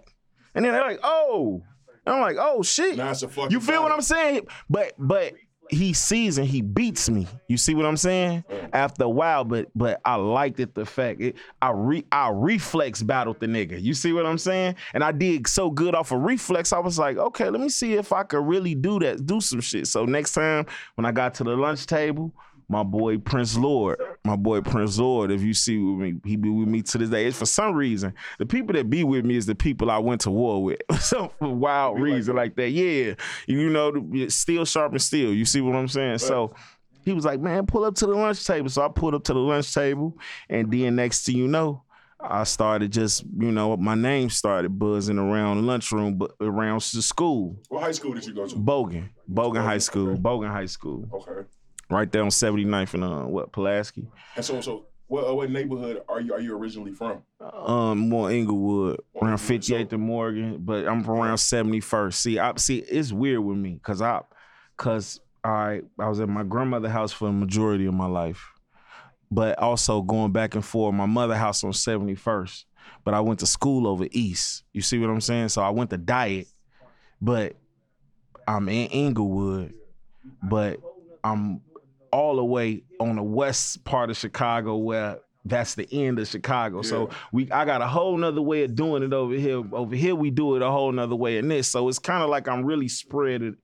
And 0.57 0.65
then 0.65 0.74
they're 0.74 0.81
like, 0.81 1.00
"Oh," 1.04 1.62
and 2.06 2.15
I'm 2.15 2.21
like, 2.21 2.38
"Oh 2.39 2.63
shit." 2.63 2.98
It's 2.98 3.21
a 3.21 3.27
fucking 3.27 3.51
You 3.51 3.62
feel 3.62 3.83
what. 3.83 3.92
I'm 3.92 4.01
saying? 4.01 4.48
But 4.68 4.94
but 4.98 5.33
he 5.69 5.94
sees 5.94 6.39
and 6.39 6.48
he 6.48 6.62
beats 6.62 7.09
me. 7.12 7.27
You 7.48 7.57
see 7.57 7.75
what 7.75 7.86
I'm 7.86 7.95
saying? 7.95 8.44
After 8.74 9.04
a 9.04 9.09
while, 9.09 9.44
but 9.44 9.68
but 9.75 10.01
I 10.04 10.15
liked 10.15 10.59
it 10.59 10.74
the 10.74 10.86
fact 10.86 11.21
it, 11.21 11.36
I 11.62 11.71
re 11.71 12.06
I 12.12 12.31
reflex 12.33 13.04
battled 13.04 13.39
the 13.39 13.45
nigga. 13.45 13.80
You 13.80 13.94
see 13.94 14.13
what 14.13 14.25
I'm 14.25 14.39
saying? 14.39 14.75
And 14.95 15.04
I 15.04 15.12
did 15.12 15.48
so 15.48 15.69
good 15.69 15.94
off 15.94 16.12
of 16.12 16.21
reflex. 16.21 16.74
I 16.74 16.80
was 16.80 16.98
like, 16.98 17.18
okay, 17.18 17.51
let 17.51 17.62
me 17.62 17.69
see 17.69 17.94
if 17.94 18.12
I 18.12 18.24
could 18.24 18.45
really 18.48 18.74
do 18.74 18.98
that, 19.00 19.27
do 19.27 19.39
some 19.42 19.62
shit. 19.62 19.86
So 19.86 20.06
next 20.06 20.33
time 20.33 20.65
when 20.95 21.06
I 21.06 21.12
got 21.12 21.36
to 21.36 21.44
the 21.44 21.56
lunch 21.56 21.86
table. 21.86 22.33
My 22.69 22.83
boy 22.83 23.17
Prince 23.17 23.55
Lord, 23.57 23.97
my 24.25 24.35
boy 24.35 24.59
Prince 24.59 24.99
Lord. 24.99 25.31
If 25.31 25.41
you 25.41 25.53
see 25.53 25.77
with 25.77 25.99
me, 25.99 26.19
he 26.25 26.35
be 26.35 26.49
with 26.49 26.67
me 26.67 26.81
to 26.81 26.97
this 26.97 27.09
day. 27.09 27.25
It's 27.25 27.39
for 27.39 27.45
some 27.45 27.73
reason 27.73 28.13
the 28.39 28.45
people 28.45 28.73
that 28.73 28.89
be 28.89 29.05
with 29.05 29.23
me 29.25 29.37
is 29.37 29.45
the 29.45 29.55
people 29.55 29.89
I 29.89 29.99
went 29.99 30.21
to 30.21 30.31
war 30.31 30.61
with. 30.61 30.79
so 30.99 31.31
for 31.39 31.47
wild 31.53 31.99
reason 31.99 32.35
like 32.35 32.55
that, 32.57 32.69
yeah. 32.71 33.13
You 33.47 33.69
know, 33.69 34.27
steel 34.27 34.65
sharp 34.65 34.91
and 34.91 35.01
steel. 35.01 35.33
You 35.33 35.45
see 35.45 35.61
what 35.61 35.75
I'm 35.75 35.87
saying? 35.87 36.17
So 36.17 36.53
he 37.05 37.13
was 37.13 37.23
like, 37.23 37.39
man, 37.39 37.65
pull 37.65 37.85
up 37.85 37.95
to 37.95 38.05
the 38.05 38.13
lunch 38.13 38.45
table. 38.45 38.69
So 38.69 38.81
I 38.83 38.89
pulled 38.89 39.15
up 39.15 39.23
to 39.25 39.33
the 39.33 39.39
lunch 39.39 39.73
table, 39.73 40.17
and 40.49 40.69
then 40.69 40.97
next 40.97 41.25
thing 41.25 41.37
you 41.37 41.47
know, 41.47 41.83
I 42.19 42.43
started 42.43 42.91
just, 42.91 43.23
you 43.37 43.51
know, 43.51 43.77
my 43.77 43.95
name 43.95 44.29
started 44.29 44.77
buzzing 44.77 45.17
around 45.17 45.57
the 45.57 45.63
lunchroom, 45.63 46.17
but 46.17 46.31
around 46.41 46.81
the 46.81 47.01
school. 47.01 47.55
What 47.69 47.83
high 47.83 47.91
school 47.91 48.13
did 48.13 48.25
you 48.25 48.33
go 48.33 48.45
to? 48.45 48.55
Bogan, 48.55 49.09
Bogan 49.31 49.63
High 49.63 49.77
School, 49.77 50.17
Bogan 50.17 50.51
High 50.51 50.65
School, 50.65 51.07
Okay. 51.13 51.47
Right 51.89 52.11
there 52.11 52.21
on 52.21 52.29
79th 52.29 52.93
and 52.95 53.03
uh, 53.03 53.23
what 53.23 53.51
Pulaski, 53.53 54.07
And 54.35 54.43
so, 54.43 54.59
so 54.59 54.85
what, 55.07 55.25
uh, 55.29 55.33
what 55.33 55.49
neighborhood 55.49 56.01
are 56.09 56.19
you 56.19 56.33
are 56.33 56.39
you 56.41 56.57
originally 56.57 56.91
from? 56.91 57.21
um, 57.39 58.09
more 58.09 58.29
Englewood, 58.29 58.99
around 59.21 59.37
58th 59.37 59.93
and 59.93 60.01
Morgan, 60.03 60.57
but 60.59 60.85
I'm 60.85 61.01
from 61.03 61.19
around 61.19 61.37
71st. 61.37 62.13
See, 62.13 62.39
I 62.39 62.53
see 62.57 62.79
it's 62.79 63.13
weird 63.13 63.39
with 63.39 63.57
me, 63.57 63.79
cause 63.81 64.01
I, 64.01 64.19
cause 64.75 65.21
I 65.45 65.81
I 65.97 66.09
was 66.09 66.19
at 66.19 66.27
my 66.27 66.43
grandmother's 66.43 66.91
house 66.91 67.13
for 67.13 67.25
the 67.27 67.31
majority 67.31 67.85
of 67.85 67.93
my 67.93 68.07
life, 68.07 68.45
but 69.31 69.57
also 69.59 70.01
going 70.01 70.33
back 70.33 70.55
and 70.55 70.65
forth. 70.65 70.93
My 70.93 71.05
mother 71.05 71.35
house 71.37 71.63
on 71.63 71.71
71st, 71.71 72.65
but 73.05 73.13
I 73.13 73.21
went 73.21 73.39
to 73.39 73.45
school 73.45 73.87
over 73.87 74.07
east. 74.11 74.63
You 74.73 74.81
see 74.81 74.99
what 74.99 75.09
I'm 75.09 75.21
saying? 75.21 75.49
So 75.49 75.61
I 75.61 75.69
went 75.69 75.89
to 75.91 75.97
diet, 75.97 76.47
but 77.21 77.55
I'm 78.45 78.67
in 78.67 78.87
Englewood, 78.89 79.73
but 80.43 80.81
I'm 81.23 81.61
all 82.11 82.35
the 82.37 82.45
way 82.45 82.83
on 82.99 83.16
the 83.16 83.23
west 83.23 83.83
part 83.83 84.09
of 84.09 84.18
Chicago 84.18 84.78
where 84.78 85.19
that's 85.45 85.76
the 85.76 85.87
end 85.92 86.19
of 86.19 86.28
Chicago. 86.28 86.81
So 86.81 87.09
we 87.31 87.49
I 87.52 87.64
got 87.66 87.81
a 87.81 87.87
whole 87.87 88.18
nother 88.18 88.42
way 88.42 88.64
of 88.64 88.76
doing 88.76 89.02
it 89.04 89.14
over 89.14 89.33
here. 89.33 89.64
Over 89.73 89.95
here 89.95 90.14
we 90.16 90.30
do 90.30 90.56
it 90.56 90.61
a 90.61 90.69
whole 90.69 90.92
nother 90.92 91.16
way 91.16 91.37
in 91.37 91.47
this. 91.47 91.68
So 91.69 91.87
it's 91.87 91.99
kind 91.99 92.21
of 92.23 92.30
like 92.30 92.47
I'm 92.47 92.66
really 92.66 92.87
spread 92.90 93.42
it 93.42 93.56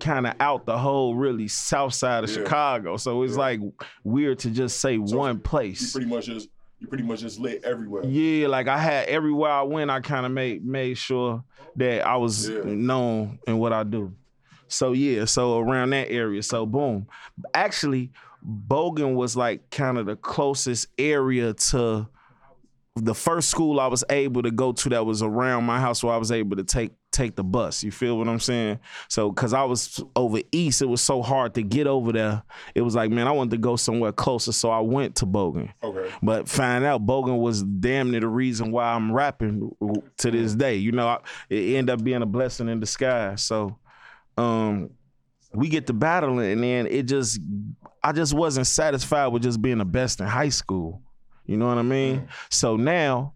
kind 0.00 0.26
of 0.26 0.34
out 0.40 0.66
the 0.66 0.76
whole 0.78 1.14
really 1.14 1.48
south 1.48 1.94
side 1.94 2.24
of 2.24 2.30
Yeah. 2.30 2.36
Chicago. 2.36 2.96
So 2.98 3.22
it's 3.22 3.34
Yeah. 3.34 3.38
like 3.38 3.60
weird 4.02 4.38
to 4.40 4.50
just 4.50 4.80
say 4.80 4.96
So 5.04 5.16
one 5.16 5.36
You 5.36 5.40
place. 5.42 5.92
pretty 5.92 6.08
much 6.08 6.26
just 6.26 6.48
you 6.80 6.88
pretty 6.88 7.04
much 7.04 7.20
just 7.20 7.38
lit 7.40 7.62
everywhere. 7.64 8.04
Yeah, 8.04 8.48
like 8.48 8.68
I 8.68 8.76
had 8.78 9.06
everywhere 9.08 9.50
I 9.50 9.62
went, 9.62 9.90
I 9.90 10.00
kind 10.00 10.26
of 10.26 10.32
made 10.32 10.64
made 10.64 10.98
sure 10.98 11.42
that 11.76 12.06
I 12.06 12.16
was 12.16 12.48
Yeah. 12.50 12.60
known 12.64 13.38
in 13.46 13.56
what 13.58 13.72
I 13.72 13.82
do. 13.84 14.12
So 14.74 14.92
yeah, 14.92 15.24
so 15.24 15.58
around 15.58 15.90
that 15.90 16.10
area. 16.10 16.42
So 16.42 16.66
boom. 16.66 17.06
Actually, 17.54 18.10
Bogan 18.44 19.14
was 19.14 19.36
like 19.36 19.70
kind 19.70 19.98
of 19.98 20.06
the 20.06 20.16
closest 20.16 20.88
area 20.98 21.54
to 21.54 22.08
the 22.96 23.14
first 23.14 23.50
school 23.50 23.80
I 23.80 23.88
was 23.88 24.04
able 24.08 24.42
to 24.42 24.52
go 24.52 24.72
to 24.72 24.88
that 24.90 25.04
was 25.04 25.20
around 25.20 25.64
my 25.64 25.80
house 25.80 26.04
where 26.04 26.14
I 26.14 26.16
was 26.16 26.30
able 26.30 26.56
to 26.56 26.64
take 26.64 26.92
take 27.10 27.36
the 27.36 27.44
bus. 27.44 27.82
You 27.84 27.90
feel 27.90 28.18
what 28.18 28.28
I'm 28.28 28.40
saying? 28.40 28.80
So 29.08 29.32
cause 29.32 29.52
I 29.52 29.62
was 29.64 30.02
over 30.16 30.40
east, 30.52 30.82
it 30.82 30.86
was 30.86 31.00
so 31.00 31.22
hard 31.22 31.54
to 31.54 31.62
get 31.62 31.86
over 31.86 32.12
there. 32.12 32.42
It 32.74 32.82
was 32.82 32.94
like, 32.94 33.10
man, 33.10 33.28
I 33.28 33.30
wanted 33.32 33.52
to 33.52 33.58
go 33.58 33.76
somewhere 33.76 34.12
closer. 34.12 34.52
So 34.52 34.70
I 34.70 34.80
went 34.80 35.16
to 35.16 35.26
Bogan. 35.26 35.72
Okay. 35.82 36.10
But 36.22 36.48
find 36.48 36.84
out 36.84 37.06
Bogan 37.06 37.38
was 37.38 37.62
damn 37.62 38.10
near 38.10 38.20
the 38.20 38.28
reason 38.28 38.72
why 38.72 38.92
I'm 38.92 39.12
rapping 39.12 39.74
to 40.18 40.30
this 40.30 40.54
day. 40.54 40.76
You 40.76 40.92
know, 40.92 41.06
I, 41.06 41.18
it 41.48 41.76
ended 41.76 41.94
up 41.94 42.04
being 42.04 42.22
a 42.22 42.26
blessing 42.26 42.68
in 42.68 42.80
disguise. 42.80 43.42
So, 43.42 43.76
um, 44.36 44.90
we 45.52 45.68
get 45.68 45.86
to 45.86 45.92
battling, 45.92 46.52
and 46.52 46.62
then 46.62 46.86
it 46.86 47.04
just, 47.04 47.40
I 48.02 48.12
just 48.12 48.34
wasn't 48.34 48.66
satisfied 48.66 49.28
with 49.28 49.42
just 49.42 49.60
being 49.62 49.78
the 49.78 49.84
best 49.84 50.20
in 50.20 50.26
high 50.26 50.48
school. 50.48 51.02
You 51.46 51.56
know 51.56 51.66
what 51.68 51.78
I 51.78 51.82
mean? 51.82 52.28
So 52.50 52.76
now. 52.76 53.34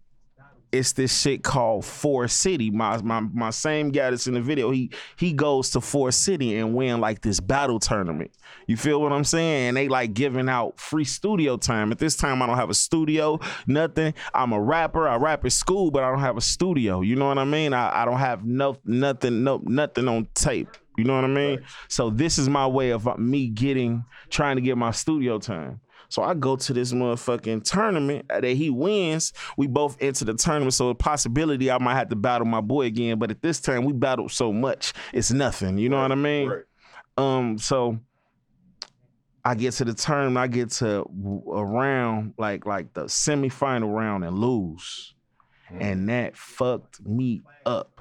It's 0.70 0.92
this 0.92 1.18
shit 1.18 1.42
called 1.42 1.86
Four 1.86 2.28
City. 2.28 2.70
My 2.70 3.00
my 3.00 3.20
my 3.20 3.48
same 3.48 3.88
guy 3.90 4.10
that's 4.10 4.26
in 4.26 4.34
the 4.34 4.42
video, 4.42 4.70
he 4.70 4.90
he 5.16 5.32
goes 5.32 5.70
to 5.70 5.80
Four 5.80 6.12
City 6.12 6.58
and 6.58 6.74
win 6.74 7.00
like 7.00 7.22
this 7.22 7.40
battle 7.40 7.78
tournament. 7.78 8.32
You 8.66 8.76
feel 8.76 9.00
what 9.00 9.10
I'm 9.10 9.24
saying? 9.24 9.68
And 9.68 9.76
they 9.78 9.88
like 9.88 10.12
giving 10.12 10.46
out 10.46 10.78
free 10.78 11.06
studio 11.06 11.56
time. 11.56 11.90
At 11.90 11.98
this 11.98 12.16
time, 12.16 12.42
I 12.42 12.46
don't 12.46 12.58
have 12.58 12.68
a 12.68 12.74
studio, 12.74 13.40
nothing. 13.66 14.12
I'm 14.34 14.52
a 14.52 14.60
rapper. 14.60 15.08
I 15.08 15.16
rap 15.16 15.46
at 15.46 15.52
school, 15.52 15.90
but 15.90 16.02
I 16.04 16.10
don't 16.10 16.20
have 16.20 16.36
a 16.36 16.42
studio. 16.42 17.00
You 17.00 17.16
know 17.16 17.28
what 17.28 17.38
I 17.38 17.46
mean? 17.46 17.72
I, 17.72 18.02
I 18.02 18.04
don't 18.04 18.18
have 18.18 18.44
no 18.44 18.76
nothing, 18.84 19.44
no 19.44 19.62
nothing 19.64 20.06
on 20.06 20.28
tape. 20.34 20.68
You 20.98 21.04
know 21.04 21.14
what 21.14 21.24
I 21.24 21.28
mean? 21.28 21.60
So 21.86 22.10
this 22.10 22.38
is 22.38 22.48
my 22.48 22.66
way 22.66 22.90
of 22.90 23.06
uh, 23.06 23.16
me 23.16 23.48
getting 23.48 24.04
trying 24.30 24.56
to 24.56 24.62
get 24.62 24.76
my 24.76 24.90
studio 24.90 25.38
time. 25.38 25.80
So 26.08 26.22
I 26.22 26.34
go 26.34 26.56
to 26.56 26.72
this 26.72 26.92
motherfucking 26.92 27.64
tournament 27.64 28.26
that 28.28 28.44
he 28.44 28.70
wins. 28.70 29.32
We 29.56 29.66
both 29.66 29.96
enter 30.00 30.24
the 30.24 30.34
tournament, 30.34 30.74
so 30.74 30.88
a 30.88 30.94
possibility 30.94 31.70
I 31.70 31.78
might 31.78 31.94
have 31.96 32.08
to 32.08 32.16
battle 32.16 32.46
my 32.46 32.62
boy 32.62 32.86
again. 32.86 33.18
But 33.18 33.30
at 33.30 33.42
this 33.42 33.60
time, 33.60 33.84
we 33.84 33.92
battled 33.92 34.32
so 34.32 34.52
much, 34.52 34.92
it's 35.12 35.30
nothing. 35.30 35.78
You 35.78 35.88
know 35.88 36.00
what 36.00 36.10
I 36.10 36.16
mean? 36.16 36.48
Right. 36.48 36.64
Um, 37.18 37.58
so 37.58 37.98
I 39.44 39.54
get 39.54 39.72
to 39.74 39.84
the 39.84 39.94
tournament, 39.94 40.38
I 40.38 40.46
get 40.46 40.70
to 40.72 41.04
a 41.52 41.64
round 41.64 42.34
like 42.38 42.66
like 42.66 42.92
the 42.94 43.04
semifinal 43.04 43.94
round 43.94 44.24
and 44.24 44.38
lose, 44.38 45.14
and 45.70 46.08
that 46.08 46.36
fucked 46.36 47.06
me 47.06 47.42
up. 47.66 47.97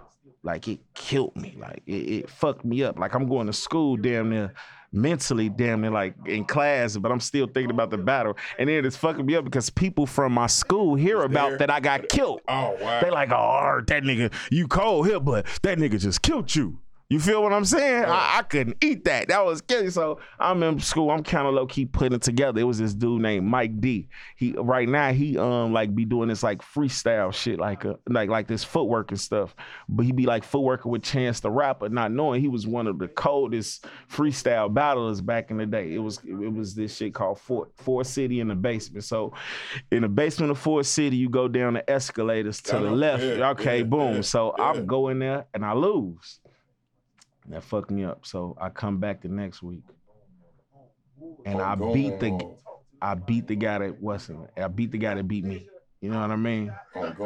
Like 0.48 0.70
it 0.70 0.80
killed 0.94 1.36
me. 1.36 1.58
Like 1.60 1.84
it, 1.86 1.92
it 1.92 2.30
fucked 2.30 2.64
me 2.64 2.82
up. 2.82 2.98
Like 2.98 3.14
I'm 3.14 3.28
going 3.28 3.48
to 3.48 3.54
school 3.54 3.98
damn 3.98 4.30
near 4.30 4.54
mentally 4.94 5.50
damn 5.50 5.82
near 5.82 5.92
like 5.92 6.16
in 6.26 6.46
class, 6.46 6.96
but 6.96 7.12
I'm 7.12 7.20
still 7.20 7.48
thinking 7.48 7.70
about 7.70 7.90
the 7.90 7.98
battle. 7.98 8.38
And 8.58 8.70
then 8.70 8.86
it's 8.86 8.96
fucking 8.96 9.26
me 9.26 9.36
up 9.36 9.44
because 9.44 9.70
people 9.70 10.06
from 10.06 10.32
my 10.32 10.48
school 10.48 10.96
hear 10.96 11.24
about 11.24 11.60
that 11.60 11.70
I 11.70 11.82
got 11.82 12.08
killed. 12.08 12.40
Oh 12.48 12.78
wow. 12.80 13.02
They 13.02 13.12
like, 13.12 13.30
oh, 13.34 13.82
that 13.88 14.04
nigga, 14.04 14.34
you 14.50 14.70
cold 14.70 15.08
here, 15.08 15.20
but 15.20 15.46
that 15.64 15.80
nigga 15.80 16.00
just 16.00 16.22
killed 16.22 16.56
you. 16.56 16.80
You 17.10 17.22
feel 17.22 17.42
what 17.42 17.54
I'm 17.54 17.64
saying? 17.64 18.04
I, 18.04 18.40
I 18.40 18.42
couldn't 18.42 18.84
eat 18.84 19.06
that. 19.06 19.30
That 19.30 19.46
was 19.46 19.62
killing. 19.62 19.92
So 19.92 20.20
I'm 20.40 20.62
in 20.62 20.78
school. 20.82 21.10
I'm 21.10 21.24
kind 21.24 21.48
of 21.48 21.54
low 21.54 21.66
key 21.66 21.86
putting 21.86 22.14
it 22.14 22.22
together. 22.22 22.60
It 22.60 22.66
was 22.66 22.80
this 22.80 22.94
dude 22.94 23.22
named 23.22 23.48
Mike 23.48 23.80
D. 23.80 24.10
He 24.36 24.52
right 24.58 24.90
now 24.90 25.14
he 25.14 25.38
um 25.38 25.72
like 25.72 25.96
be 25.96 26.04
doing 26.04 26.28
this 26.28 26.44
like 26.44 26.62
freestyle 26.62 27.34
shit 27.34 27.60
like 27.60 27.86
uh, 27.86 27.94
like 28.10 28.30
like 28.30 28.48
this 28.48 28.66
footwork 28.66 29.12
and 29.12 29.20
stuff. 29.20 29.56
But 29.88 30.06
he 30.06 30.12
be 30.12 30.26
like 30.26 30.44
footworking 30.44 30.88
with 30.88 31.02
Chance 31.02 31.40
the 31.40 31.50
Rapper, 31.50 31.88
not 31.88 32.12
knowing 32.12 32.42
he 32.42 32.50
was 32.50 32.68
one 32.68 32.88
of 32.88 33.00
the 33.00 33.08
coldest 33.08 33.86
freestyle 34.12 34.74
battlers 34.74 35.22
back 35.22 35.50
in 35.50 35.58
the 35.58 35.66
day. 35.66 35.94
It 35.94 36.00
was 36.00 36.20
it 36.26 36.54
was 36.54 36.76
this 36.76 36.98
shit 36.98 37.14
called 37.14 37.40
Fort 37.40 37.72
Fort 37.78 38.06
City 38.06 38.42
in 38.42 38.50
the 38.50 38.56
basement. 38.56 39.06
So 39.06 39.32
in 39.92 40.02
the 40.02 40.10
basement 40.10 40.52
of 40.52 40.58
Fort 40.58 40.86
City, 40.86 41.16
you 41.16 41.30
go 41.30 41.48
down 41.48 41.76
the 41.76 41.90
escalators 41.90 42.62
to 42.64 42.80
the 42.80 42.92
left. 42.92 43.24
Yeah, 43.24 43.52
okay, 43.52 43.78
yeah, 43.78 43.84
boom. 43.84 44.24
so. 44.24 44.56
I'm 44.60 44.86
going 44.86 45.20
there 45.20 45.46
and 45.54 45.64
I 45.64 45.74
lose. 45.74 46.40
That 47.50 47.64
fucked 47.64 47.92
me 47.92 48.04
up. 48.04 48.26
So 48.26 48.58
I 48.60 48.70
come 48.70 48.98
back 48.98 49.22
the 49.22 49.30
next 49.30 49.64
week. 49.64 49.84
And 51.46 51.60
oh, 51.62 51.64
I 51.64 51.76
Oh, 51.80 51.94
beat 51.94 52.20
the 52.20 52.56
I 53.02 53.14
beat 53.16 53.48
the 53.48 53.56
guy 53.56 53.78
that 53.80 54.02
wasn't. 54.02 54.50
I 54.58 54.68
beat 54.68 54.92
the 54.92 54.98
guy 54.98 55.16
that 55.16 55.28
beat 55.28 55.46
me. 55.46 55.68
You 56.02 56.12
know 56.12 56.20
what 56.20 56.32
I 56.32 56.36
mean? 56.36 56.72
on, 56.96 57.16
go 57.16 57.26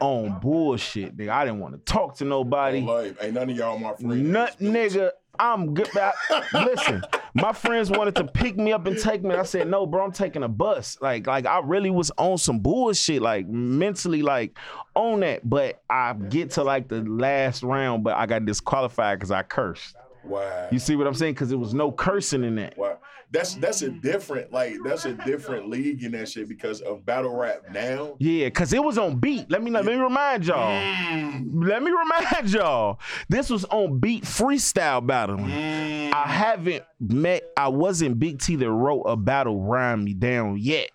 on, 0.00 0.26
On 0.26 0.40
bullshit, 0.40 1.16
nigga. 1.16 1.30
I 1.30 1.44
didn't 1.44 1.60
want 1.60 1.74
to 1.74 1.92
talk 1.92 2.16
to 2.18 2.24
nobody. 2.24 2.78
Ain't 3.20 3.34
none 3.34 3.50
of 3.50 3.56
y'all 3.56 3.78
my 3.78 3.94
friends. 3.94 4.16
Nut 4.16 4.56
nigga, 4.60 5.10
I'm 5.38 5.74
good. 5.74 5.88
I- 5.96 6.12
listen, 6.64 7.02
my 7.34 7.52
friends 7.52 7.90
wanted 7.90 8.14
to 8.16 8.24
pick 8.24 8.56
me 8.56 8.72
up 8.72 8.86
and 8.86 8.96
take 8.96 9.24
me. 9.24 9.34
I 9.34 9.42
said, 9.42 9.68
no, 9.68 9.86
bro, 9.86 10.04
I'm 10.04 10.12
taking 10.12 10.44
a 10.44 10.48
bus. 10.48 10.96
Like, 11.00 11.26
like 11.26 11.46
I 11.46 11.60
really 11.64 11.90
was 11.90 12.12
on 12.16 12.38
some 12.38 12.60
bullshit, 12.60 13.20
like 13.22 13.48
mentally, 13.48 14.22
like 14.22 14.56
on 14.94 15.20
that. 15.20 15.48
But 15.48 15.82
I 15.90 16.12
get 16.12 16.52
to 16.52 16.62
like 16.62 16.86
the 16.88 17.02
last 17.02 17.64
round, 17.64 18.04
but 18.04 18.14
I 18.14 18.26
got 18.26 18.44
disqualified 18.46 19.18
because 19.18 19.32
I 19.32 19.42
cursed. 19.42 19.96
Wow. 20.26 20.68
You 20.70 20.78
see 20.78 20.96
what 20.96 21.06
I'm 21.06 21.14
saying? 21.14 21.34
Because 21.34 21.48
there 21.50 21.58
was 21.58 21.74
no 21.74 21.92
cursing 21.92 22.44
in 22.44 22.56
that. 22.56 22.76
Wow. 22.78 22.98
That's 23.30 23.54
that's 23.54 23.82
a 23.82 23.88
different 23.88 24.52
like 24.52 24.76
that's 24.84 25.06
a 25.06 25.12
different 25.14 25.68
league 25.68 26.04
in 26.04 26.12
that 26.12 26.28
shit 26.28 26.48
because 26.48 26.80
of 26.82 27.04
battle 27.04 27.34
rap 27.36 27.62
now. 27.72 28.14
Yeah, 28.20 28.48
cause 28.50 28.72
it 28.72 28.82
was 28.84 28.96
on 28.96 29.16
beat. 29.18 29.50
Let 29.50 29.60
me 29.60 29.72
let 29.72 29.84
me 29.84 29.94
remind 29.94 30.46
y'all. 30.46 30.70
Mm, 30.70 31.64
Let 31.66 31.82
me 31.82 31.90
remind 31.90 32.50
y'all. 32.52 33.00
This 33.28 33.50
was 33.50 33.64
on 33.66 33.98
beat 33.98 34.22
freestyle 34.22 35.04
battling. 35.04 35.46
mm. 35.46 36.12
I 36.14 36.28
haven't 36.28 36.84
met. 37.00 37.42
I 37.56 37.68
wasn't 37.68 38.20
Big 38.20 38.38
T 38.40 38.54
that 38.54 38.70
wrote 38.70 39.02
a 39.02 39.16
battle 39.16 39.60
rhyme 39.62 40.04
me 40.04 40.14
down 40.14 40.58
yet. 40.58 40.90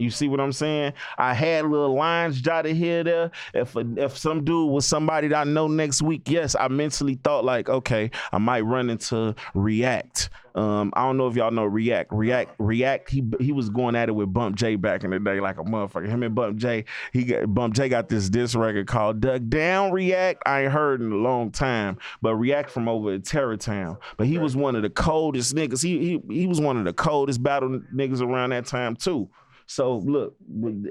You 0.00 0.10
see 0.10 0.28
what 0.28 0.40
I'm 0.40 0.52
saying? 0.52 0.94
I 1.18 1.34
had 1.34 1.66
little 1.66 1.94
lines 1.94 2.40
jotted 2.40 2.74
here 2.74 3.04
there. 3.04 3.30
If 3.52 3.76
if 3.76 4.16
some 4.16 4.44
dude 4.44 4.70
was 4.70 4.86
somebody 4.86 5.28
that 5.28 5.36
I 5.36 5.44
know 5.44 5.68
next 5.68 6.00
week, 6.00 6.22
yes, 6.28 6.56
I 6.58 6.68
mentally 6.68 7.18
thought 7.22 7.44
like, 7.44 7.68
okay, 7.68 8.10
I 8.32 8.38
might 8.38 8.62
run 8.62 8.88
into 8.88 9.34
React. 9.54 10.30
Um, 10.54 10.92
I 10.96 11.02
don't 11.02 11.16
know 11.16 11.28
if 11.28 11.36
y'all 11.36 11.50
know 11.50 11.64
React. 11.64 12.12
React, 12.12 12.54
React. 12.58 13.10
He 13.10 13.24
he 13.40 13.52
was 13.52 13.70
going 13.70 13.94
at 13.94 14.08
it 14.08 14.12
with 14.12 14.32
Bump 14.32 14.56
J 14.56 14.76
back 14.76 15.04
in 15.04 15.10
the 15.10 15.18
day, 15.18 15.40
like 15.40 15.58
a 15.58 15.62
motherfucker. 15.62 16.08
Him 16.08 16.22
and 16.22 16.34
Bump 16.34 16.56
J. 16.56 16.84
He 17.12 17.24
got 17.24 17.52
Bump 17.52 17.74
J 17.74 17.88
got 17.88 18.08
this 18.08 18.28
diss 18.28 18.54
record 18.54 18.86
called 18.86 19.20
"Duck 19.20 19.42
Down." 19.48 19.92
React. 19.92 20.42
I 20.46 20.62
ain't 20.62 20.72
heard 20.72 21.00
in 21.00 21.12
a 21.12 21.16
long 21.16 21.50
time, 21.50 21.98
but 22.22 22.34
React 22.36 22.70
from 22.70 22.88
over 22.88 23.12
at 23.12 23.24
Terrortown. 23.24 23.98
But 24.16 24.26
he 24.26 24.38
was 24.38 24.56
one 24.56 24.76
of 24.76 24.82
the 24.82 24.90
coldest 24.90 25.54
niggas. 25.54 25.82
He 25.82 26.20
he 26.28 26.34
he 26.34 26.46
was 26.46 26.60
one 26.60 26.76
of 26.76 26.84
the 26.84 26.92
coldest 26.92 27.42
battle 27.42 27.80
niggas 27.94 28.20
around 28.20 28.50
that 28.50 28.66
time 28.66 28.96
too. 28.96 29.28
So 29.70 29.98
look, 29.98 30.34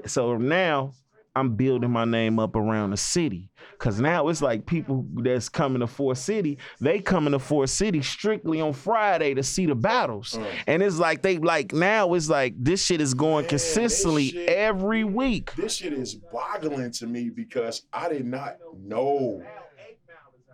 so 0.06 0.38
now 0.38 0.94
I'm 1.36 1.54
building 1.54 1.90
my 1.90 2.06
name 2.06 2.38
up 2.38 2.56
around 2.56 2.92
the 2.92 2.96
city. 2.96 3.50
Cause 3.76 4.00
now 4.00 4.28
it's 4.28 4.40
like 4.40 4.64
people 4.64 5.04
that's 5.16 5.50
coming 5.50 5.80
to 5.80 5.86
Fort 5.86 6.16
City, 6.16 6.56
they 6.80 6.98
coming 6.98 7.32
to 7.32 7.38
Fort 7.38 7.68
City 7.68 8.00
strictly 8.00 8.58
on 8.58 8.72
Friday 8.72 9.34
to 9.34 9.42
see 9.42 9.66
the 9.66 9.74
battles. 9.74 10.32
Mm. 10.32 10.46
And 10.66 10.82
it's 10.82 10.96
like 10.98 11.20
they 11.20 11.36
like 11.36 11.74
now 11.74 12.14
it's 12.14 12.30
like 12.30 12.54
this 12.56 12.82
shit 12.82 13.02
is 13.02 13.12
going 13.12 13.42
Man, 13.42 13.50
consistently 13.50 14.30
shit- 14.30 14.48
every 14.48 15.04
week. 15.04 15.54
This 15.56 15.76
shit 15.76 15.92
is 15.92 16.14
boggling 16.14 16.90
to 16.92 17.06
me 17.06 17.28
because 17.28 17.82
I 17.92 18.08
did 18.08 18.24
not 18.24 18.56
know 18.78 19.42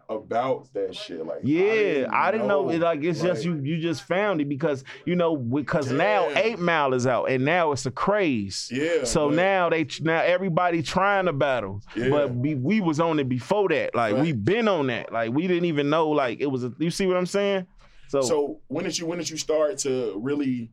about 0.09 0.73
that 0.75 0.95
shit. 0.95 1.25
Like 1.27 1.41
Yeah, 1.43 2.07
I 2.13 2.31
didn't 2.31 2.47
know. 2.49 2.69
it, 2.71 2.81
like 2.81 3.03
it's 3.03 3.21
just 3.21 3.45
you. 3.45 3.57
You 3.57 3.79
just 3.81 4.05
found 4.05 4.41
it 4.41 4.49
because 4.49 4.85
you 5.05 5.17
know 5.17 5.37
because 5.37 5.91
now 5.91 6.29
Eight 6.37 6.59
Mile 6.59 6.95
is 6.95 7.07
out 7.07 7.25
and 7.31 7.45
now 7.45 7.73
it's 7.73 7.87
a 7.87 7.91
craze. 7.91 8.69
Yeah. 8.73 9.05
So 9.05 9.29
but- 9.29 9.35
now 9.37 9.69
they 9.71 9.87
now 10.01 10.21
everybody 10.23 10.83
trying 10.83 11.27
to 11.27 11.33
battle, 11.33 11.81
Yeah. 11.97 12.11
but 12.11 12.35
we, 12.35 12.55
we 12.55 12.81
was 12.81 13.01
on 13.01 13.19
it 13.19 13.29
before 13.29 13.69
that. 13.71 13.95
Like 13.95 14.15
we 14.15 14.33
Right. 14.33 14.45
been 14.45 14.69
on 14.69 14.87
that. 14.89 15.13
Like 15.13 15.33
we 15.33 15.47
didn't 15.49 15.65
even 15.67 15.91
know. 15.91 16.09
Like 16.11 16.41
it 16.41 16.47
was. 16.47 16.65
A, 16.65 16.73
you 16.79 16.91
see 16.91 17.07
what 17.07 17.17
I'm 17.17 17.27
saying? 17.27 17.67
So, 18.09 18.21
So 18.21 18.61
when 18.69 18.85
did 18.85 18.97
you 18.99 19.07
when 19.07 19.19
did 19.19 19.29
you 19.29 19.37
start 19.37 19.79
to 19.79 20.19
really 20.23 20.71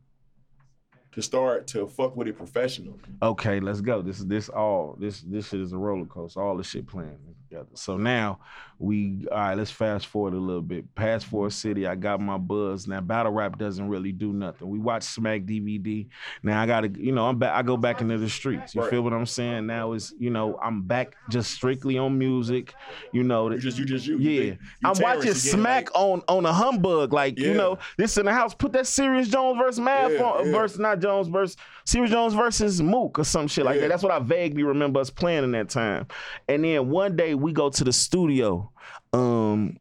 to 1.12 1.22
start 1.22 1.66
to 1.68 1.86
fuck 1.86 2.16
with 2.16 2.28
it 2.28 2.36
professional? 2.36 2.98
okay, 3.22 3.60
let's 3.60 3.80
go. 3.80 4.02
This 4.02 4.18
is 4.20 4.26
this 4.26 4.48
all 4.48 4.96
this 4.98 5.20
this 5.22 5.48
shit 5.48 5.60
is 5.60 5.72
a 5.72 5.78
roller 5.78 6.06
coaster. 6.06 6.40
All 6.40 6.56
the 6.56 6.62
shit 6.64 6.86
playing 6.86 7.18
together. 7.48 7.68
So 7.74 7.96
now 7.96 8.38
we 8.78 9.26
all 9.30 9.38
right. 9.38 9.54
Let's 9.56 9.70
fast 9.70 10.06
forward 10.06 10.34
a 10.34 10.38
little 10.38 10.60
bit. 10.62 10.92
Past 10.94 11.26
Fort 11.26 11.52
City, 11.52 11.86
I 11.86 11.94
got 11.94 12.20
my 12.20 12.38
buzz. 12.38 12.86
Now 12.88 13.00
battle 13.00 13.32
rap 13.32 13.56
doesn't 13.58 13.88
really 13.88 14.12
do 14.12 14.32
nothing. 14.32 14.68
We 14.68 14.78
watch 14.78 15.04
Smack 15.04 15.42
DVD. 15.42 16.06
Now 16.42 16.60
I 16.60 16.66
gotta, 16.66 16.88
you 16.88 17.12
know, 17.12 17.26
I'm 17.28 17.38
back. 17.38 17.54
I 17.54 17.62
go 17.62 17.76
back 17.76 18.00
into 18.00 18.18
the 18.18 18.28
streets. 18.28 18.74
You 18.74 18.80
Right. 18.82 18.90
feel 18.90 19.02
what 19.02 19.12
I'm 19.12 19.26
saying? 19.26 19.66
Now 19.66 19.92
is 19.92 20.12
you 20.18 20.30
know 20.30 20.58
I'm 20.62 20.82
back 20.82 21.14
just 21.30 21.52
strictly 21.52 21.98
on 21.98 22.18
music. 22.18 22.74
You 23.12 23.22
know, 23.22 23.50
You 23.50 23.58
just 23.58 23.78
you 23.78 23.84
just 23.84 24.06
you. 24.06 24.18
Yeah, 24.18 24.42
you 24.42 24.56
I'm 24.84 24.94
watching 25.00 25.22
again, 25.22 25.34
Smack 25.34 25.94
like- 25.94 26.00
on 26.04 26.22
on 26.28 26.44
a 26.46 26.52
humbug, 26.52 27.12
like 27.12 27.38
you 27.38 27.54
know, 27.54 27.78
this 27.96 28.16
in 28.18 28.26
the 28.26 28.32
house. 28.32 28.54
Put 28.54 28.72
that 28.72 28.86
Serius 28.86 29.28
Jones 29.28 29.58
versus 29.58 29.78
Math 29.80 30.12
Yeah, 30.12 30.22
on, 30.24 30.46
yeah. 30.46 30.52
versus 30.52 30.78
not 30.80 30.98
Jones 31.00 31.28
versus 31.28 31.56
Serius 31.84 32.10
Jones 32.10 32.34
versus 32.34 32.82
Mook 32.82 33.18
or 33.18 33.24
some 33.24 33.46
shit 33.46 33.64
like 33.64 33.76
Yeah. 33.76 33.82
that. 33.82 33.88
That's 33.88 34.02
what 34.02 34.12
I 34.12 34.18
vaguely 34.18 34.62
remember 34.64 34.98
us 35.00 35.10
playing 35.10 35.44
in 35.44 35.52
that 35.52 35.68
time. 35.68 36.06
And 36.48 36.64
then 36.64 36.90
one 36.90 37.14
day 37.16 37.34
we 37.44 37.52
go 37.52 37.68
to 37.68 37.84
the 37.84 37.92
studio, 37.92 38.72
um, 39.12 39.76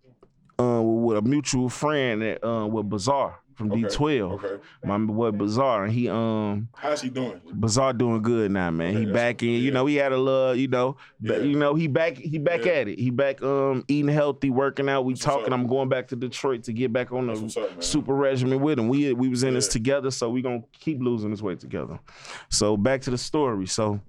uh, 0.60 0.82
with 0.84 1.18
a 1.18 1.22
mutual 1.22 1.70
friend 1.70 2.38
uh, 2.44 2.68
with 2.70 2.90
Bizarre 2.90 3.40
from 3.56 3.72
Okay, 3.72 3.84
D12. 3.84 4.32
Okay. 4.34 4.64
My 4.84 4.98
boy 4.98 5.32
Bizarre, 5.32 5.86
and 5.86 5.94
he 5.94 6.10
um 6.10 6.68
How's 6.76 7.02
he 7.02 7.10
doing? 7.10 7.40
Bizarre 7.54 7.94
doing 7.94 8.22
good 8.22 8.52
now, 8.52 8.70
man. 8.72 8.96
Okay, 8.96 9.06
he 9.06 9.12
back 9.12 9.44
in. 9.44 9.50
You 9.62 9.72
know, 9.72 9.86
he 9.86 9.96
had 9.96 10.12
a 10.12 10.18
little, 10.18 10.56
you 10.56 10.68
know, 10.68 10.98
Yeah. 11.22 11.38
you 11.38 11.58
know, 11.58 11.74
he 11.76 11.88
back, 11.88 12.18
he 12.18 12.38
back 12.38 12.66
Yeah. 12.66 12.72
at 12.74 12.88
it. 12.90 13.00
He 13.00 13.12
back 13.12 13.42
um 13.44 13.84
eating 13.88 14.12
healthy, 14.12 14.50
working 14.50 14.90
out. 14.90 15.06
We 15.06 15.14
That's 15.14 15.24
talking. 15.24 15.54
I'm 15.54 15.68
going 15.68 15.88
back 15.88 16.08
to 16.10 16.16
Detroit 16.16 16.64
to 16.64 16.74
get 16.74 16.92
back 16.92 17.12
on 17.14 17.28
the 17.28 17.62
up, 17.62 17.84
super 17.84 18.14
regimen 18.16 18.60
with 18.60 18.78
him. 18.80 18.90
We 18.90 19.14
we 19.14 19.30
was 19.30 19.44
in 19.44 19.54
this 19.54 19.68
together, 19.68 20.12
so 20.12 20.30
we 20.30 20.42
gonna 20.42 20.64
keep 20.80 21.00
losing 21.00 21.32
this 21.32 21.42
weight 21.42 21.60
together. 21.60 22.00
So 22.50 22.76
back 22.76 23.02
to 23.04 23.12
the 23.12 23.18
story. 23.18 23.68
So 23.68 24.00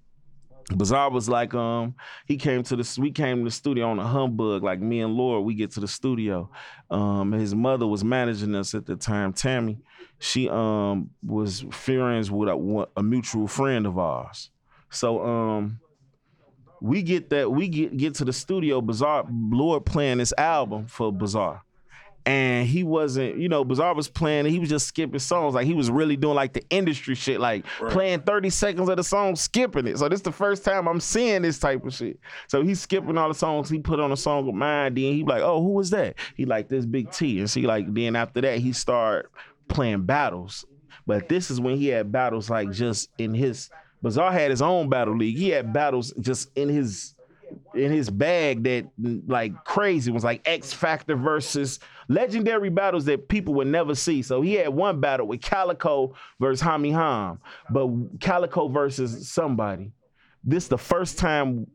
Bizarre 0.71 1.11
was 1.11 1.29
like, 1.29 1.55
um, 1.55 1.95
he 2.27 2.37
came 2.37 2.63
to 2.65 2.77
the 2.77 2.99
we 3.01 3.11
came 3.11 3.39
to 3.39 3.45
the 3.45 3.51
studio 3.51 3.89
on 3.89 3.99
a 3.99 4.07
humbug, 4.07 4.63
like 4.63 4.81
me 4.81 5.01
and 5.01 5.15
Laura, 5.15 5.41
we 5.41 5.55
get 5.55 5.71
to 5.73 5.81
the 5.81 5.89
studio. 5.89 6.51
Um, 6.91 7.33
his 7.33 7.55
mother 7.55 7.87
was 7.87 8.03
managing 8.03 8.55
us 8.55 8.75
at 8.75 8.87
the 8.87 8.97
time, 8.97 9.33
Tammy. 9.33 9.79
She 10.19 10.49
um 10.49 11.11
was 11.23 11.67
friends 11.71 12.31
with 12.31 12.49
a, 12.49 12.87
a 12.97 13.03
mutual 13.03 13.47
friend 13.47 13.87
of 13.87 13.99
ours. 13.99 14.51
So 14.91 15.25
um 15.25 15.81
we 16.81 17.03
get 17.03 17.31
that 17.31 17.51
we 17.51 17.69
get 17.69 17.97
get 17.97 18.15
to 18.17 18.25
the 18.25 18.33
studio, 18.33 18.81
Bizarre 18.81 19.27
Lord 19.31 19.85
playing 19.85 20.19
this 20.19 20.33
album 20.39 20.87
for 20.87 21.13
Bizarre. 21.13 21.63
And 22.27 22.67
he 22.67 22.83
wasn't, 22.83 23.37
you 23.39 23.49
know, 23.49 23.65
Bizarre 23.65 23.95
was 23.95 24.09
playing, 24.09 24.41
and 24.47 24.49
he 24.49 24.59
was 24.59 24.69
just 24.69 24.87
skipping 24.87 25.19
songs. 25.19 25.55
Like 25.55 25.67
he 25.67 25.75
was 25.75 25.91
really 25.91 26.17
doing 26.17 26.35
like 26.35 26.53
the 26.55 26.65
industry 26.71 27.15
shit, 27.15 27.41
like 27.41 27.65
Right. 27.81 27.93
playing 27.93 28.21
30 28.21 28.51
seconds 28.51 28.89
of 28.89 28.97
the 28.97 29.05
song, 29.05 29.37
skipping 29.37 29.87
it. 29.87 29.99
So 29.99 30.09
this 30.09 30.19
is 30.21 30.23
the 30.25 30.33
first 30.33 30.65
time 30.65 30.87
I'm 30.89 31.01
seeing 31.01 31.43
this 31.43 31.59
type 31.59 31.85
of 31.85 31.93
shit. 31.93 32.19
So 32.49 32.63
he's 32.63 32.81
skipping 32.81 33.19
all 33.19 33.29
the 33.29 33.35
songs. 33.35 33.69
He 33.69 33.79
put 33.79 34.01
on 34.01 34.13
a 34.13 34.17
song 34.17 34.49
of 34.49 34.55
mine, 34.55 34.95
then 34.95 35.05
he 35.15 35.25
like, 35.25 35.43
oh, 35.43 35.63
who 35.63 35.71
was 35.75 35.91
that? 35.91 36.15
He 36.35 36.45
like 36.47 36.69
this 36.69 36.87
Big 36.87 37.11
T. 37.11 37.39
And 37.41 37.51
see, 37.51 37.63
like, 37.67 37.93
then 37.93 38.17
after 38.17 38.41
that, 38.41 38.59
he 38.59 38.73
started 38.73 39.29
playing 39.69 40.03
battles. 40.03 40.65
But 41.07 41.29
this 41.29 41.51
is 41.51 41.61
when 41.61 41.77
he 41.77 41.89
had 41.89 42.11
battles 42.11 42.49
like 42.49 42.71
just 42.71 43.11
in 43.19 43.35
his 43.35 43.69
Bizarre 44.03 44.33
had 44.33 44.51
his 44.51 44.61
own 44.61 44.89
battle 44.91 45.17
league. 45.17 45.37
He 45.37 45.49
had 45.49 45.73
battles 45.73 46.13
just 46.21 46.51
in 46.57 46.69
his 46.69 47.14
in 47.75 47.93
his 47.93 48.11
bag 48.11 48.63
that 48.65 48.87
mm, 49.01 49.23
like 49.27 49.53
crazy 49.65 50.11
was 50.11 50.25
like 50.25 50.43
X 50.47 50.73
Factor 50.73 51.17
versus 51.17 51.81
legendary 52.09 52.71
battles 52.71 53.05
that 53.07 53.29
people 53.29 53.55
would 53.55 53.67
never 53.67 53.95
see. 53.95 54.23
So 54.23 54.43
he 54.43 54.55
had 54.55 54.69
one 54.69 55.01
battle 55.01 55.27
with 55.27 55.41
Calicoe 55.41 56.15
versus 56.41 56.67
Hami 56.67 56.93
Ham, 56.93 57.41
but 57.71 57.89
Calicoe 58.21 58.69
versus 58.69 59.29
somebody. 59.31 59.93
This 60.43 60.69
the 60.69 60.79
first 60.79 61.19
time. 61.19 61.67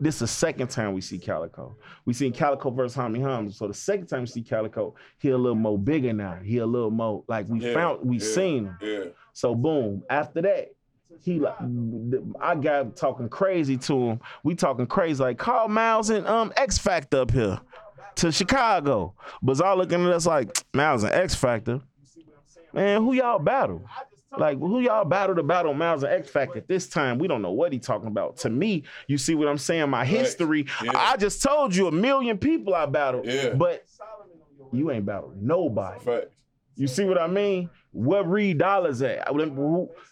This 0.00 0.14
is 0.14 0.20
the 0.20 0.26
second 0.28 0.68
time 0.70 0.92
we 0.92 1.00
see 1.00 1.18
Calicoe. 1.18 1.74
We 2.04 2.12
seen 2.12 2.32
Calicoe 2.32 2.70
versus 2.70 2.96
Hami 2.96 3.20
Ham. 3.20 3.50
So 3.50 3.66
the 3.66 3.74
second 3.74 4.06
time 4.06 4.20
we 4.20 4.26
see 4.28 4.42
Calicoe, 4.42 4.94
he 5.18 5.30
a 5.30 5.36
little 5.36 5.56
more 5.56 5.76
bigger 5.76 6.12
now. 6.12 6.38
He 6.40 6.58
a 6.58 6.66
little 6.66 6.92
more 6.92 7.24
like 7.26 7.48
we 7.48 7.58
Yeah, 7.58 7.74
found, 7.74 8.08
we 8.08 8.18
yeah, 8.18 8.24
seen 8.24 8.64
him. 8.66 8.78
Yeah. 8.80 9.04
So 9.32 9.56
boom, 9.56 10.04
after 10.08 10.40
that, 10.42 10.68
he 11.22 11.40
like 11.40 11.56
I 12.40 12.54
got 12.54 12.96
talking 12.96 13.28
crazy 13.28 13.76
to 13.78 13.98
him. 13.98 14.20
We 14.42 14.54
talking 14.54 14.86
crazy 14.86 15.22
like 15.22 15.38
call 15.38 15.68
Miles 15.68 16.10
and 16.10 16.26
um 16.26 16.52
X 16.56 16.78
Factor 16.78 17.20
up 17.22 17.30
here 17.30 17.60
to 18.16 18.32
Chicago. 18.32 19.14
Bizarre 19.42 19.76
looking 19.76 20.04
at 20.04 20.12
us 20.12 20.26
like 20.26 20.50
Miles 20.74 21.04
and 21.04 21.12
X 21.12 21.34
Factor. 21.34 21.80
Man, 22.72 23.02
who 23.02 23.14
y'all 23.14 23.38
battle? 23.38 23.82
Like 24.36 24.58
who 24.58 24.80
y'all 24.80 25.06
battle 25.06 25.34
to 25.36 25.42
battle 25.42 25.72
Miles 25.72 26.02
and 26.02 26.12
X 26.12 26.28
Factor 26.30 26.58
at 26.58 26.68
this 26.68 26.86
time? 26.86 27.18
We 27.18 27.26
don't 27.26 27.40
know 27.42 27.52
what 27.52 27.72
he 27.72 27.78
talking 27.78 28.08
about. 28.08 28.36
To 28.38 28.50
me, 28.50 28.84
you 29.06 29.16
see 29.16 29.34
what 29.34 29.48
I'm 29.48 29.58
saying? 29.58 29.88
My 29.88 30.04
history. 30.04 30.66
Yeah. 30.84 30.92
I 30.94 31.16
just 31.16 31.42
told 31.42 31.74
you 31.74 31.86
a 31.88 31.92
million 31.92 32.36
people 32.38 32.74
I 32.74 32.86
battled, 32.86 33.24
Yeah. 33.26 33.54
but 33.54 33.86
you 34.72 34.90
ain't 34.90 35.06
battled 35.06 35.42
nobody. 35.42 36.04
Facts. 36.04 36.34
You 36.76 36.86
see 36.86 37.04
what 37.04 37.18
I 37.18 37.26
mean? 37.26 37.70
Where 37.98 38.22
Reed 38.22 38.60
Dollaz 38.60 39.02
at? 39.02 39.34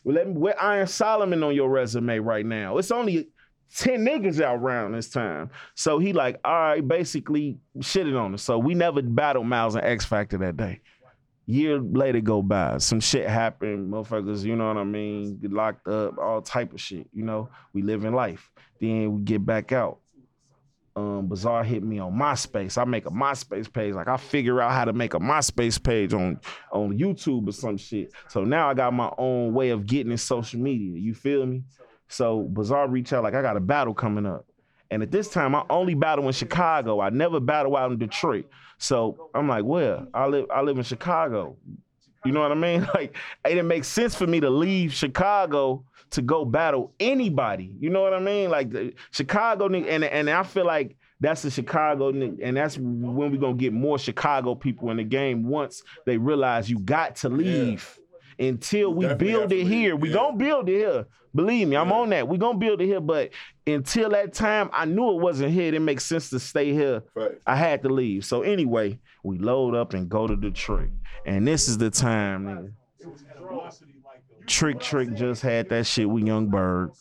Where 0.02 0.62
Iron 0.62 0.86
Solomon 0.88 1.42
on 1.44 1.54
your 1.54 1.70
resume 1.70 2.18
right 2.18 2.44
now? 2.44 2.78
It's 2.78 2.90
only 2.90 3.28
10 3.76 4.04
niggas 4.04 4.40
out 4.40 4.56
around 4.56 4.92
this 4.92 5.08
time. 5.08 5.50
So 5.76 6.00
he 6.00 6.12
like, 6.12 6.40
all 6.44 6.52
right, 6.52 6.86
basically 6.86 7.58
shitted 7.78 8.20
on 8.20 8.34
us. 8.34 8.42
So 8.42 8.58
we 8.58 8.74
never 8.74 9.02
battled 9.02 9.46
Miles 9.46 9.76
and 9.76 9.84
X 9.84 10.04
Factor 10.04 10.36
that 10.38 10.56
day. 10.56 10.80
Year 11.46 11.78
later 11.78 12.20
go 12.20 12.42
by. 12.42 12.78
Some 12.78 12.98
shit 12.98 13.28
happened. 13.28 13.92
Motherfuckers, 13.92 14.42
you 14.42 14.56
know 14.56 14.66
what 14.66 14.78
I 14.78 14.84
mean? 14.84 15.38
Get 15.38 15.52
locked 15.52 15.86
up, 15.86 16.18
all 16.18 16.42
type 16.42 16.72
of 16.72 16.80
shit. 16.80 17.08
You 17.12 17.22
know, 17.24 17.50
we 17.72 17.82
live 17.82 18.04
in 18.04 18.14
life. 18.14 18.50
Then 18.80 19.14
we 19.14 19.22
get 19.22 19.46
back 19.46 19.70
out 19.70 20.00
um, 20.96 21.26
Bizarre 21.26 21.62
hit 21.62 21.82
me 21.82 21.98
on 21.98 22.12
MySpace. 22.14 22.78
I 22.78 22.84
make 22.84 23.06
a 23.06 23.10
MySpace 23.10 23.70
page. 23.70 23.94
Like 23.94 24.08
I 24.08 24.16
figure 24.16 24.60
out 24.62 24.72
how 24.72 24.86
to 24.86 24.94
make 24.94 25.12
a 25.12 25.18
MySpace 25.18 25.80
page 25.80 26.14
on 26.14 26.40
on 26.72 26.98
YouTube 26.98 27.48
or 27.48 27.52
some 27.52 27.76
shit. 27.76 28.12
So 28.28 28.44
now 28.44 28.70
I 28.70 28.74
got 28.74 28.94
my 28.94 29.12
own 29.18 29.52
way 29.52 29.70
of 29.70 29.86
getting 29.86 30.10
in 30.10 30.18
social 30.18 30.58
media. 30.58 30.98
You 30.98 31.14
feel 31.14 31.44
me? 31.44 31.62
So 32.08 32.44
Bizarre 32.44 32.88
reach 32.88 33.12
out 33.12 33.22
like 33.22 33.34
I 33.34 33.42
got 33.42 33.58
a 33.58 33.60
battle 33.60 33.92
coming 33.92 34.24
up. 34.24 34.46
And 34.90 35.02
at 35.02 35.10
this 35.10 35.28
time, 35.28 35.54
I 35.54 35.64
only 35.68 35.94
battle 35.94 36.26
in 36.26 36.32
Chicago. 36.32 37.00
I 37.00 37.10
never 37.10 37.40
battle 37.40 37.76
out 37.76 37.92
in 37.92 37.98
Detroit. 37.98 38.48
So 38.78 39.30
I'm 39.34 39.48
like, 39.48 39.64
well, 39.64 40.06
I 40.14 40.26
live 40.26 40.46
I 40.50 40.62
live 40.62 40.78
in 40.78 40.84
Chicago. 40.84 41.56
You 42.24 42.32
know 42.32 42.40
what 42.40 42.52
I 42.52 42.54
mean? 42.54 42.88
Like 42.94 43.14
it 43.44 43.50
didn't 43.50 43.68
make 43.68 43.84
sense 43.84 44.14
for 44.14 44.26
me 44.26 44.40
to 44.40 44.48
leave 44.48 44.94
Chicago 44.94 45.84
to 46.10 46.22
go 46.22 46.44
battle 46.44 46.92
anybody. 47.00 47.72
You 47.78 47.90
know 47.90 48.02
what 48.02 48.14
I 48.14 48.20
mean? 48.20 48.50
Like 48.50 48.70
the 48.70 48.92
Chicago 49.10 49.66
and 49.66 50.04
and 50.04 50.30
I 50.30 50.42
feel 50.42 50.66
like 50.66 50.96
that's 51.20 51.42
the 51.42 51.50
Chicago 51.50 52.08
and 52.08 52.56
that's 52.56 52.76
when 52.76 53.14
we're 53.14 53.36
gonna 53.38 53.54
get 53.54 53.72
more 53.72 53.98
Chicago 53.98 54.54
people 54.54 54.90
in 54.90 54.98
the 54.98 55.04
game 55.04 55.46
once 55.46 55.82
they 56.04 56.18
realize 56.18 56.70
you 56.70 56.78
got 56.78 57.16
to 57.16 57.28
leave. 57.28 57.98
Until 58.38 58.92
we 58.92 59.06
Definitely 59.06 59.32
build 59.32 59.52
it 59.52 59.66
here, 59.66 59.96
we 59.96 60.10
yeah. 60.10 60.14
gonna 60.14 60.36
build 60.36 60.68
it 60.68 60.76
here. 60.76 61.06
Believe 61.34 61.68
me, 61.68 61.76
I'm 61.76 61.90
on 61.90 62.10
that. 62.10 62.28
We 62.28 62.36
gonna 62.36 62.58
build 62.58 62.82
it 62.82 62.86
here, 62.86 63.00
but 63.00 63.30
until 63.66 64.10
that 64.10 64.34
time, 64.34 64.68
I 64.72 64.84
knew 64.84 65.12
it 65.12 65.22
wasn't 65.22 65.52
here. 65.52 65.68
It 65.68 65.70
didn't 65.72 65.86
make 65.86 66.00
sense 66.00 66.30
to 66.30 66.40
stay 66.40 66.72
here 66.72 67.02
Facts. 67.14 67.36
I 67.46 67.56
had 67.56 67.82
to 67.82 67.88
leave. 67.88 68.24
So 68.26 68.42
anyway, 68.42 68.98
we 69.22 69.38
load 69.38 69.74
up 69.74 69.94
and 69.94 70.08
go 70.08 70.26
to 70.26 70.36
Detroit. 70.36 70.90
And 71.24 71.46
this 71.46 71.68
is 71.68 71.78
the 71.78 71.90
time, 71.90 72.44
nigga. 72.46 72.72
Trick 74.46 74.80
Trick 74.80 75.14
just 75.14 75.42
had 75.42 75.68
that 75.70 75.86
shit 75.86 76.08
with 76.08 76.24
Young 76.24 76.48
Berg. 76.48 76.92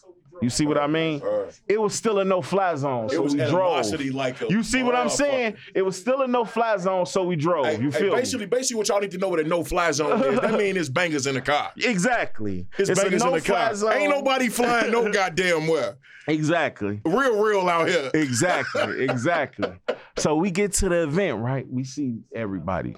You 0.41 0.49
see 0.49 0.65
what 0.65 0.77
I 0.77 0.87
mean? 0.87 1.21
It 1.67 1.79
was 1.79 1.95
still 1.95 2.19
a 2.19 2.25
no 2.25 2.41
fly 2.41 2.75
zone, 2.75 3.09
so 3.09 3.15
it 3.15 3.23
was 3.23 3.35
we 3.35 3.45
drove. 3.45 3.85
like 4.13 4.41
a 4.41 4.47
You 4.49 4.63
see 4.63 4.83
what 4.83 4.95
I'm 4.95 5.09
saying? 5.09 5.55
It 5.73 5.81
was 5.81 5.97
still 5.97 6.21
a 6.21 6.27
no 6.27 6.43
fly 6.43 6.77
zone, 6.77 7.05
so 7.05 7.23
we 7.23 7.35
drove. 7.35 7.65
Hey, 7.65 7.79
you 7.79 7.89
hey, 7.89 7.99
feel 7.99 8.09
me? 8.09 8.15
basically, 8.19 8.45
basically, 8.45 8.77
what 8.77 8.87
y'all 8.89 8.99
need 8.99 9.11
to 9.11 9.17
know 9.17 9.29
what 9.29 9.39
a 9.39 9.43
no-fly 9.43 9.91
zone 9.91 10.21
is. 10.21 10.39
That 10.41 10.53
means 10.53 10.77
it's 10.77 10.89
bangers 10.89 11.25
in 11.27 11.35
the 11.35 11.41
car. 11.41 11.71
Exactly. 11.85 12.67
It's, 12.77 12.89
a 12.89 12.95
bangers 12.95 13.23
in 13.23 13.31
the 13.31 13.41
car. 13.41 13.73
zone. 13.73 13.93
Ain't 13.93 14.09
nobody 14.09 14.49
flying 14.49 14.91
no 14.91 15.09
goddamn 15.11 15.67
where. 15.67 15.95
Exactly. 16.27 17.01
Real, 17.05 17.41
real 17.41 17.69
out 17.69 17.87
here. 17.87 18.11
Exactly, 18.13 19.03
exactly. 19.03 19.71
So 20.17 20.37
we 20.37 20.49
get 20.49 20.71
to 20.75 20.87
the 20.87 21.03
event, 21.03 21.39
right? 21.39 21.67
We 21.69 21.83
see 21.83 22.19
everybody. 22.33 22.95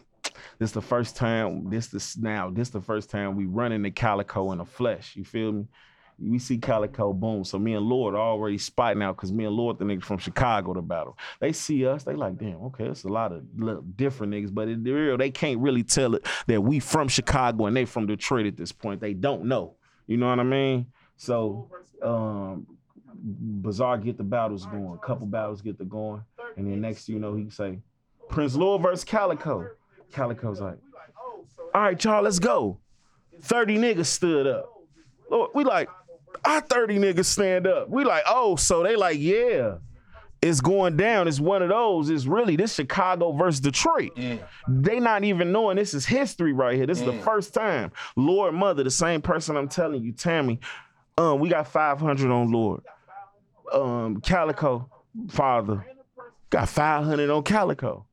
This 0.60 0.72
the 0.72 0.82
first 0.82 1.16
time. 1.16 1.70
This 1.70 1.88
the 1.88 2.22
now. 2.22 2.50
This 2.50 2.70
the 2.70 2.82
first 2.82 3.10
time 3.10 3.36
we 3.36 3.46
run 3.46 3.72
into 3.72 3.92
Calicoe 3.92 4.52
in 4.52 4.58
the 4.60 4.66
flesh. 4.66 5.16
You 5.16 5.24
feel 5.24 5.52
me? 5.52 5.68
We 6.20 6.40
see 6.40 6.58
Calicoe, 6.58 7.14
boom. 7.14 7.44
So 7.44 7.60
me 7.60 7.76
and 7.76 7.86
Lord 7.86 8.16
are 8.16 8.18
already 8.18 8.58
spotting 8.58 9.04
out 9.04 9.16
because 9.16 9.32
me 9.32 9.46
and 9.46 9.54
Lord, 9.54 9.78
the 9.78 9.86
niggas 9.86 10.04
from 10.04 10.18
Chicago, 10.18 10.74
to 10.74 10.82
battle. 10.82 11.16
They 11.40 11.54
see 11.54 11.86
us, 11.86 12.06
they 12.06 12.16
like, 12.16 12.40
damn, 12.40 12.64
okay, 12.66 12.86
it's 12.86 13.04
a 13.04 13.08
lot 13.08 13.32
of 13.32 13.44
different 13.96 14.34
niggas, 14.34 14.52
but 14.52 14.68
in 14.68 14.84
the 14.84 14.92
real, 14.94 15.18
they 15.18 15.30
can't 15.30 15.60
really 15.60 15.84
tell 15.84 16.16
it 16.16 16.26
that 16.48 16.60
we 16.60 16.80
from 16.80 17.08
Chicago 17.08 17.68
and 17.68 17.78
they 17.78 17.86
from 17.86 18.08
Detroit 18.08 18.48
at 18.48 18.58
this 18.58 18.72
point. 18.72 19.00
They 19.00 19.14
don't 19.14 19.46
know. 19.46 19.76
You 20.08 20.18
know 20.18 20.28
what 20.28 20.40
I 20.40 20.44
mean? 20.44 20.88
So 21.18 21.70
um 22.02 22.66
Bizarre 23.14 23.98
get 23.98 24.18
the 24.18 24.24
battles 24.24 24.66
going. 24.66 24.98
Couple 25.00 25.28
battles 25.28 25.62
get 25.62 25.78
the 25.78 25.86
going. 25.86 26.24
And 26.56 26.66
then 26.66 26.82
next 26.82 27.10
you 27.10 27.20
know, 27.20 27.36
he 27.36 27.50
say, 27.50 27.80
Prince 28.30 28.56
Lord 28.56 28.82
versus 28.82 29.04
Calicoe. 29.04 29.70
Calicoe's 30.12 30.60
like, 30.62 30.78
all 31.74 31.82
right, 31.82 32.04
y'all, 32.04 32.24
let's 32.24 32.40
go. 32.40 32.80
30 33.42 33.78
niggas 33.78 34.06
stood 34.08 34.48
up. 34.48 34.72
Lord, 35.30 35.52
we 35.54 35.64
like, 35.64 35.90
our 36.46 36.62
30 36.62 36.98
niggas 36.98 37.26
stand 37.26 37.68
up. 37.68 37.90
We 37.90 38.04
like, 38.04 38.24
oh, 38.28 38.56
so 38.56 38.84
they 38.84 38.96
like, 38.96 39.18
yeah. 39.20 39.76
It's 40.42 40.62
going 40.62 40.98
down. 40.98 41.28
It's 41.28 41.40
one 41.40 41.64
of 41.64 41.70
those. 41.70 42.10
It's 42.12 42.26
really 42.28 42.56
this 42.56 42.76
Chicago 42.76 43.32
versus 43.32 43.60
Detroit. 43.60 44.12
They 44.68 45.00
not 45.00 45.24
even 45.24 45.52
knowing 45.52 45.78
this 45.78 45.94
is 45.96 46.06
history 46.06 46.54
right 46.54 46.76
here. 46.76 46.86
This 46.86 47.00
is 47.00 47.06
the 47.06 47.14
first 47.24 47.54
time. 47.56 47.92
Lord 48.16 48.54
Mother, 48.54 48.84
the 48.84 48.92
same 48.92 49.22
person 49.22 49.58
I'm 49.58 49.68
telling 49.68 50.04
you, 50.04 50.12
Tammy. 50.12 50.60
Um, 51.18 51.40
we 51.40 51.50
got 51.50 51.68
500 51.68 52.30
on 52.32 52.52
Lord. 52.52 52.82
Um, 53.74 54.22
Calicoe, 54.22 54.88
father, 55.30 55.86
got 56.52 56.70
500 56.70 57.30
on 57.30 57.44
Calicoe. 57.44 58.06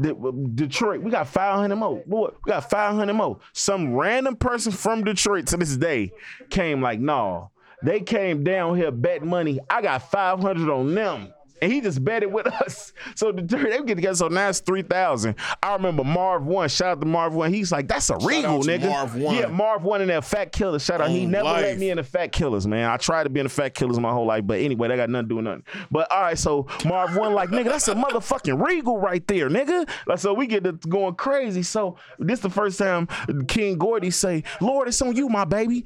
De- 0.00 0.14
uh, 0.14 0.30
Detroit, 0.54 1.02
we 1.02 1.10
got 1.10 1.28
500 1.28 1.74
more. 1.76 2.02
Boy, 2.06 2.30
we 2.44 2.50
got 2.50 2.68
500 2.70 3.12
more. 3.12 3.38
Some 3.52 3.94
random 3.94 4.36
person 4.36 4.72
from 4.72 5.04
Detroit 5.04 5.46
to 5.48 5.56
this 5.56 5.76
day 5.76 6.12
came 6.50 6.80
like, 6.80 7.00
nah. 7.00 7.48
They 7.84 8.00
came 8.00 8.44
down 8.44 8.76
here, 8.76 8.92
bet 8.92 9.24
money. 9.24 9.58
I 9.68 9.82
got 9.82 10.10
500 10.10 10.70
on 10.70 10.94
them. 10.94 11.32
And 11.62 11.72
he 11.72 11.80
just 11.80 12.04
bet 12.04 12.24
it 12.24 12.30
with 12.30 12.46
us. 12.48 12.92
So 13.14 13.30
the 13.30 13.42
they 13.42 13.82
get 13.82 13.96
together. 13.96 14.14
So 14.16 14.28
now 14.28 14.48
it's 14.48 14.60
3,000. 14.60 15.34
I 15.62 15.74
remember 15.74 16.02
Marv 16.02 16.44
One. 16.44 16.68
Shout 16.68 16.88
out 16.88 17.00
to 17.00 17.06
Marv 17.06 17.34
One. 17.34 17.52
He's 17.52 17.70
like, 17.70 17.86
that's 17.86 18.10
a 18.10 18.16
regal, 18.16 18.56
out 18.56 18.62
to 18.62 18.68
nigga. 18.68 18.88
Marv 18.88 19.14
One. 19.14 19.36
Yeah, 19.36 19.46
Marv 19.46 19.82
One 19.84 20.00
and 20.00 20.10
that 20.10 20.24
Fat 20.24 20.50
Killer. 20.50 20.78
Shout 20.78 21.00
out. 21.00 21.10
he 21.10 21.24
On 21.24 21.30
never 21.30 21.44
let 21.44 21.78
me 21.78 21.90
in 21.90 21.98
the 21.98 22.02
Fat 22.02 22.32
Killers, 22.32 22.66
man. 22.66 22.90
I 22.90 22.96
tried 22.96 23.24
to 23.24 23.30
be 23.30 23.40
in 23.40 23.44
the 23.44 23.50
Fat 23.50 23.74
Killers 23.74 23.98
my 24.00 24.10
whole 24.10 24.26
life. 24.26 24.46
But 24.46 24.60
anyway, 24.60 24.88
they 24.88 24.96
got 24.96 25.10
nothing 25.10 25.26
to 25.26 25.28
do 25.28 25.36
with 25.36 25.44
nothing. 25.44 25.64
But 25.90 26.10
all 26.10 26.22
right, 26.22 26.38
so 26.38 26.66
Marv 26.84 27.16
One, 27.16 27.34
like, 27.34 27.50
nigga, 27.50 27.66
that's 27.66 27.88
a 27.88 27.94
motherfucking 27.94 28.64
regal 28.66 28.98
right 28.98 29.26
there, 29.28 29.48
nigga. 29.48 29.88
Like, 30.06 30.18
so 30.18 30.34
we 30.34 30.46
get 30.46 30.64
to 30.64 30.72
going 30.72 31.14
crazy. 31.14 31.62
So 31.62 31.96
this 32.18 32.40
the 32.40 32.50
first 32.50 32.78
time 32.78 33.06
King 33.46 33.78
Gordy 33.78 34.10
say, 34.10 34.42
Lord, 34.60 34.88
it's 34.88 35.00
on 35.02 35.14
you, 35.14 35.28
my 35.28 35.44
baby. 35.44 35.84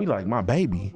We 0.00 0.06
like, 0.06 0.26
my 0.26 0.42
baby. 0.42 0.92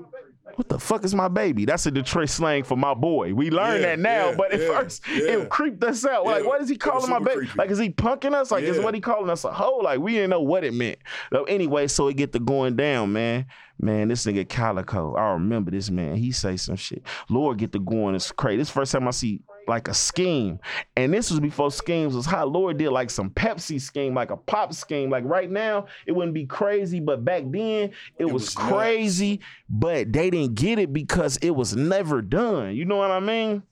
What 0.60 0.68
the 0.68 0.78
fuck 0.78 1.06
is 1.06 1.14
my 1.14 1.28
baby? 1.28 1.64
That's 1.64 1.86
a 1.86 1.90
Detroit 1.90 2.28
slang 2.28 2.64
for 2.64 2.76
my 2.76 2.92
boy. 2.92 3.32
We 3.32 3.50
learn 3.50 3.80
Yeah, 3.80 3.86
that 3.86 3.98
now, 3.98 4.28
yeah, 4.28 4.34
but 4.36 4.52
at 4.52 4.60
yeah, 4.60 4.66
first 4.66 5.02
it 5.08 5.48
creeped 5.48 5.82
us 5.82 6.04
out. 6.04 6.26
Like, 6.26 6.44
what 6.44 6.60
is 6.60 6.68
he 6.68 6.76
calling 6.76 7.08
my 7.08 7.18
baby? 7.18 7.46
creepy. 7.46 7.52
Like, 7.56 7.70
is 7.70 7.78
he 7.78 7.88
punking 7.88 8.34
us? 8.34 8.50
Like, 8.50 8.64
is 8.64 8.78
what 8.78 8.94
he 8.94 9.00
calling 9.00 9.30
us 9.30 9.44
a 9.44 9.52
hoe? 9.52 9.78
Like, 9.78 10.00
we 10.00 10.12
didn't 10.12 10.28
know 10.28 10.42
what 10.42 10.62
it 10.62 10.74
meant. 10.74 10.98
So 11.32 11.44
anyway, 11.44 11.86
so 11.86 12.08
it 12.08 12.18
get 12.18 12.34
to 12.34 12.40
going 12.40 12.76
down, 12.76 13.10
man. 13.14 13.46
Man, 13.80 14.08
this 14.08 14.26
nigga 14.26 14.46
Calicoe, 14.46 15.14
I 15.14 15.32
remember 15.32 15.70
this 15.70 15.88
man. 15.88 16.16
He 16.16 16.30
say 16.30 16.58
some 16.58 16.76
shit. 16.76 17.02
Lord 17.30 17.56
get 17.56 17.72
to 17.72 17.78
going. 17.78 18.14
It's 18.14 18.30
crazy. 18.30 18.58
This 18.58 18.68
first 18.68 18.92
time 18.92 19.08
I 19.08 19.12
see 19.12 19.40
like 19.70 19.88
a 19.88 19.94
scheme. 19.94 20.58
And 20.96 21.14
this 21.14 21.30
was 21.30 21.40
before 21.40 21.70
schemes 21.70 22.14
was 22.14 22.26
hot. 22.26 22.50
Lord 22.50 22.76
did 22.76 22.90
like 22.90 23.08
some 23.08 23.30
Pepsi 23.30 23.80
scheme, 23.80 24.12
like 24.12 24.30
a 24.30 24.36
pop 24.36 24.74
scheme. 24.74 25.08
Like 25.08 25.24
right 25.24 25.50
now, 25.50 25.86
it 26.06 26.12
wouldn't 26.12 26.34
be 26.34 26.44
crazy, 26.44 27.00
but 27.00 27.24
back 27.24 27.44
then 27.46 27.92
it, 28.18 28.24
was, 28.26 28.32
was 28.32 28.58
nuts. 28.58 28.68
crazy. 28.68 29.40
But 29.70 30.12
they 30.12 30.28
didn't 30.28 30.56
get 30.56 30.78
it 30.78 30.92
because 30.92 31.38
it 31.38 31.50
was 31.50 31.74
never 31.74 32.20
done. 32.20 32.74
You 32.74 32.84
know 32.84 32.96
what 32.96 33.10
I 33.10 33.20
mean? 33.20 33.62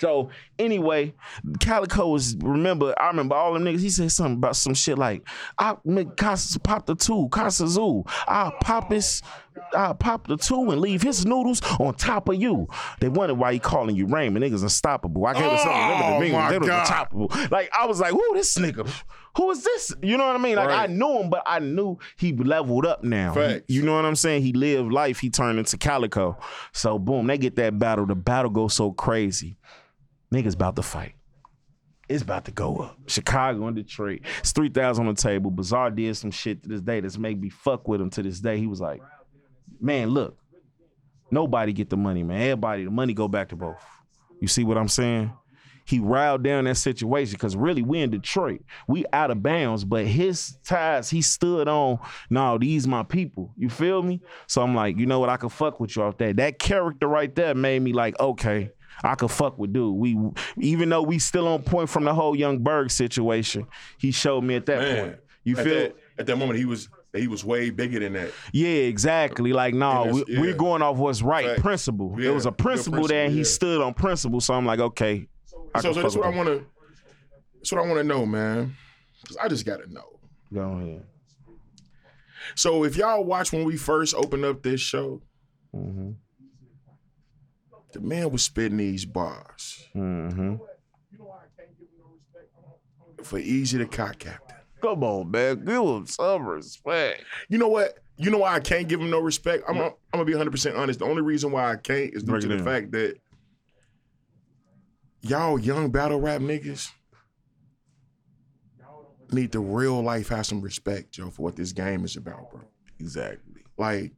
So 0.00 0.30
anyway, 0.58 1.14
Calicoe 1.60 2.08
was 2.08 2.36
remember. 2.36 2.94
I 3.00 3.08
remember 3.08 3.34
all 3.34 3.54
them 3.54 3.64
niggas. 3.64 3.80
He 3.80 3.90
said 3.90 4.10
something 4.12 4.36
about 4.36 4.56
some 4.56 4.74
shit 4.74 4.98
like, 4.98 5.26
"I 5.58 5.76
make 5.84 6.16
Casa 6.16 6.58
pop 6.60 6.86
the 6.86 6.94
two, 6.94 7.28
Casa 7.30 7.66
Zoo. 7.68 8.04
I 8.26 8.52
pop 8.60 8.92
his, 8.92 9.22
I 9.74 9.92
pop 9.92 10.26
the 10.26 10.36
two 10.36 10.70
and 10.70 10.80
leave 10.80 11.02
his 11.02 11.26
noodles 11.26 11.60
on 11.80 11.94
top 11.94 12.28
of 12.28 12.36
you." 12.40 12.68
They 13.00 13.08
wondered 13.08 13.34
why 13.36 13.52
he 13.52 13.58
calling 13.58 13.96
you 13.96 14.06
Raymond. 14.06 14.44
Niggas 14.44 14.62
unstoppable. 14.62 15.26
I 15.26 15.34
gave 15.34 15.52
it 15.52 15.58
something. 15.60 15.72
Remember 15.74 16.04
Oh, 16.04 16.20
the 16.20 16.50
They 16.50 16.58
was 16.58 16.68
unstoppable. 16.68 17.32
Like 17.50 17.70
I 17.76 17.86
was 17.86 18.00
like, 18.00 18.12
"Who 18.12 18.34
this 18.34 18.56
nigga? 18.56 18.88
Who 19.36 19.50
is 19.50 19.62
this?" 19.62 19.94
You 20.02 20.16
know 20.16 20.26
what 20.26 20.36
I 20.36 20.38
mean? 20.38 20.56
Like 20.56 20.70
I 20.70 20.86
knew 20.86 21.20
him, 21.20 21.30
but 21.30 21.42
I 21.46 21.58
knew 21.58 21.98
he 22.16 22.32
leveled 22.32 22.86
up 22.86 23.04
now. 23.04 23.34
Facts. 23.34 23.64
You 23.68 23.82
know 23.82 23.94
what 23.94 24.04
I'm 24.04 24.16
saying? 24.16 24.42
He 24.42 24.52
lived 24.52 24.92
life. 24.92 25.18
He 25.18 25.30
turned 25.30 25.58
into 25.58 25.76
Calicoe. 25.76 26.36
So 26.72 26.98
boom, 26.98 27.26
they 27.26 27.38
get 27.38 27.56
that 27.56 27.78
battle. 27.78 28.06
The 28.06 28.14
battle 28.14 28.50
goes 28.50 28.74
so 28.74 28.92
crazy. 28.92 29.57
Niggas 30.32 30.54
about 30.54 30.76
to 30.76 30.82
fight. 30.82 31.14
It's 32.08 32.22
about 32.22 32.46
to 32.46 32.52
go 32.52 32.76
up. 32.78 32.96
Chicago 33.06 33.66
and 33.66 33.76
Detroit. 33.76 34.20
It's 34.40 34.52
3,000 34.52 35.06
on 35.06 35.14
the 35.14 35.20
table. 35.20 35.50
Bizarre 35.50 35.90
did 35.90 36.16
some 36.16 36.30
shit 36.30 36.62
to 36.62 36.68
this 36.68 36.80
day 36.80 37.00
that's 37.00 37.18
made 37.18 37.40
me 37.40 37.50
fuck 37.50 37.86
with 37.86 38.00
him 38.00 38.10
to 38.10 38.22
this 38.22 38.40
day. 38.40 38.58
He 38.58 38.66
was 38.66 38.80
like, 38.80 39.02
man, 39.80 40.10
look, 40.10 40.38
nobody 41.30 41.72
get 41.72 41.90
the 41.90 41.96
money, 41.96 42.22
man. 42.22 42.40
Everybody, 42.40 42.84
the 42.84 42.90
money 42.90 43.12
go 43.12 43.28
back 43.28 43.50
to 43.50 43.56
both. 43.56 43.76
You 44.40 44.48
see 44.48 44.64
what 44.64 44.78
I'm 44.78 44.88
saying? 44.88 45.32
He 45.84 46.00
riled 46.00 46.42
down 46.42 46.64
that 46.64 46.76
situation 46.76 47.32
because 47.32 47.56
really 47.56 47.82
we 47.82 48.00
in 48.00 48.10
Detroit. 48.10 48.60
We 48.86 49.06
out 49.12 49.30
of 49.30 49.42
bounds, 49.42 49.84
but 49.84 50.06
his 50.06 50.58
ties, 50.62 51.08
he 51.08 51.22
stood 51.22 51.66
on, 51.66 51.98
no, 52.28 52.58
these 52.58 52.86
my 52.86 53.02
people. 53.02 53.52
You 53.56 53.70
feel 53.70 54.02
me? 54.02 54.20
So 54.46 54.62
I'm 54.62 54.74
like, 54.74 54.98
you 54.98 55.06
know 55.06 55.18
what? 55.18 55.30
I 55.30 55.38
could 55.38 55.52
fuck 55.52 55.80
with 55.80 55.96
you 55.96 56.02
off 56.02 56.18
that. 56.18 56.36
That 56.36 56.58
character 56.58 57.06
right 57.06 57.34
there 57.34 57.54
made 57.54 57.80
me 57.80 57.94
like, 57.94 58.20
okay, 58.20 58.70
I 59.02 59.14
could 59.14 59.30
fuck 59.30 59.58
with 59.58 59.72
dude. 59.72 59.94
We 59.94 60.16
even 60.58 60.88
though 60.88 61.02
we 61.02 61.18
still 61.18 61.48
on 61.48 61.62
point 61.62 61.88
from 61.88 62.04
the 62.04 62.14
whole 62.14 62.34
Young 62.34 62.58
Berg 62.58 62.90
situation, 62.90 63.66
he 63.98 64.10
showed 64.10 64.42
me 64.42 64.56
at 64.56 64.66
that 64.66 64.78
Man, 64.80 65.04
point. 65.04 65.16
You 65.44 65.56
feel? 65.56 65.64
that, 65.64 65.96
at 66.18 66.26
that 66.26 66.36
moment 66.36 66.58
he 66.58 66.64
was 66.64 66.88
he 67.14 67.26
was 67.28 67.44
way 67.44 67.70
bigger 67.70 68.00
than 68.00 68.12
that. 68.14 68.32
Yeah, 68.52 68.68
exactly. 68.68 69.52
Like, 69.52 69.74
no, 69.74 70.22
we, 70.26 70.48
yeah. 70.48 70.52
going 70.52 70.82
off 70.82 70.96
what's 70.96 71.22
right, 71.22 71.46
Facts. 71.46 71.62
principle. 71.62 72.14
Yeah, 72.16 72.24
There 72.24 72.34
was 72.34 72.46
a 72.46 72.50
good 72.50 72.58
principle 72.58 73.06
there, 73.06 73.24
and 73.24 73.32
he 73.32 73.44
stood 73.44 73.80
on 73.80 73.94
principle. 73.94 74.40
So 74.40 74.54
I'm 74.54 74.66
like, 74.66 74.80
okay. 74.80 75.26
I 75.74 75.80
so 75.80 75.92
so 75.92 76.02
that's 76.02 76.16
what 76.16 76.26
I 76.26 76.36
want 76.36 76.48
to. 76.48 76.66
That's 77.56 77.72
what 77.72 77.82
I 77.84 77.86
want 77.86 77.98
to 77.98 78.04
know, 78.04 78.26
man. 78.26 78.76
Because 79.22 79.36
I 79.36 79.48
just 79.48 79.64
got 79.64 79.78
to 79.82 79.92
know. 79.92 80.18
Go 80.52 80.60
ahead. 80.60 81.04
So 82.54 82.84
if 82.84 82.96
y'all 82.96 83.24
watch 83.24 83.52
when 83.52 83.64
we 83.64 83.76
first 83.76 84.14
opened 84.14 84.44
up 84.44 84.62
this 84.62 84.80
show, 84.80 85.22
Mm-hmm. 85.76 86.12
The 88.00 88.06
man 88.06 88.30
was 88.30 88.44
spitting 88.44 88.78
these 88.78 89.04
bars 89.04 89.84
Mm-hmm. 89.94 90.56
for 93.22 93.38
Eazy 93.40 93.78
the 93.78 93.86
Cock 93.86 94.18
Captain. 94.20 94.56
Come 94.80 95.02
on, 95.02 95.30
man. 95.30 95.64
Give 95.64 95.82
him 95.82 96.06
some 96.06 96.46
respect. 96.46 97.24
You 97.48 97.58
know 97.58 97.68
what? 97.68 97.98
You 98.16 98.30
know 98.30 98.38
why 98.38 98.54
I 98.54 98.60
can't 98.60 98.86
give 98.88 99.00
him 99.00 99.10
no 99.10 99.18
respect? 99.20 99.64
I'm, 99.68 99.76
I'm 99.78 99.92
gonna 100.12 100.24
be 100.24 100.32
100 100.34 100.50
percent 100.50 100.76
honest. 100.76 101.00
The 101.00 101.04
only 101.06 101.22
reason 101.22 101.50
why 101.50 101.70
I 101.72 101.76
can't 101.76 102.14
is 102.14 102.22
due 102.22 102.32
Break 102.32 102.42
to 102.42 102.48
the 102.48 102.56
down. 102.56 102.64
fact 102.64 102.92
that 102.92 103.16
y'all 105.22 105.58
young 105.58 105.90
battle 105.90 106.20
rap 106.20 106.40
niggas 106.40 106.90
need 109.32 109.52
to 109.52 109.60
real 109.60 110.00
life 110.02 110.28
have 110.28 110.46
some 110.46 110.60
respect, 110.60 111.12
Joe, 111.12 111.30
for 111.30 111.42
what 111.42 111.56
this 111.56 111.72
game 111.72 112.04
is 112.04 112.16
about, 112.16 112.50
bro. 112.50 112.60
Exactly. 113.00 113.62
Like, 113.76 114.12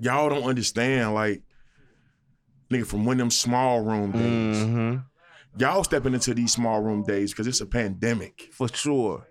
y'all 0.00 0.28
don't 0.28 0.44
understand, 0.44 1.14
like, 1.14 1.42
nigga, 2.72 2.86
from 2.86 3.04
when 3.04 3.18
them 3.18 3.30
small 3.30 3.80
room 3.82 4.10
days, 4.12 4.56
Mm-hmm. 4.56 4.96
y'all 5.58 5.84
stepping 5.84 6.14
into 6.14 6.34
these 6.34 6.52
small 6.52 6.80
room 6.82 7.02
days 7.04 7.32
because 7.32 7.46
it's 7.46 7.60
a 7.60 7.66
pandemic. 7.66 8.48
For 8.52 8.68
sure. 8.68 9.26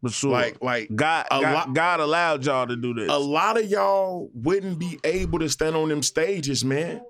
For 0.00 0.10
sure. 0.10 0.30
Like, 0.32 0.62
like 0.62 0.94
God, 0.94 1.26
God, 1.30 1.42
lot- 1.42 1.72
God 1.74 2.00
allowed 2.00 2.44
y'all 2.44 2.66
to 2.66 2.76
do 2.76 2.92
this. 2.94 3.08
a 3.10 3.16
lot 3.18 3.58
of 3.58 3.64
y'all 3.70 4.30
wouldn't 4.34 4.78
be 4.78 4.98
able 5.02 5.38
to 5.38 5.48
stand 5.48 5.74
on 5.76 5.88
them 5.88 6.02
stages, 6.02 6.62
man. 6.64 7.00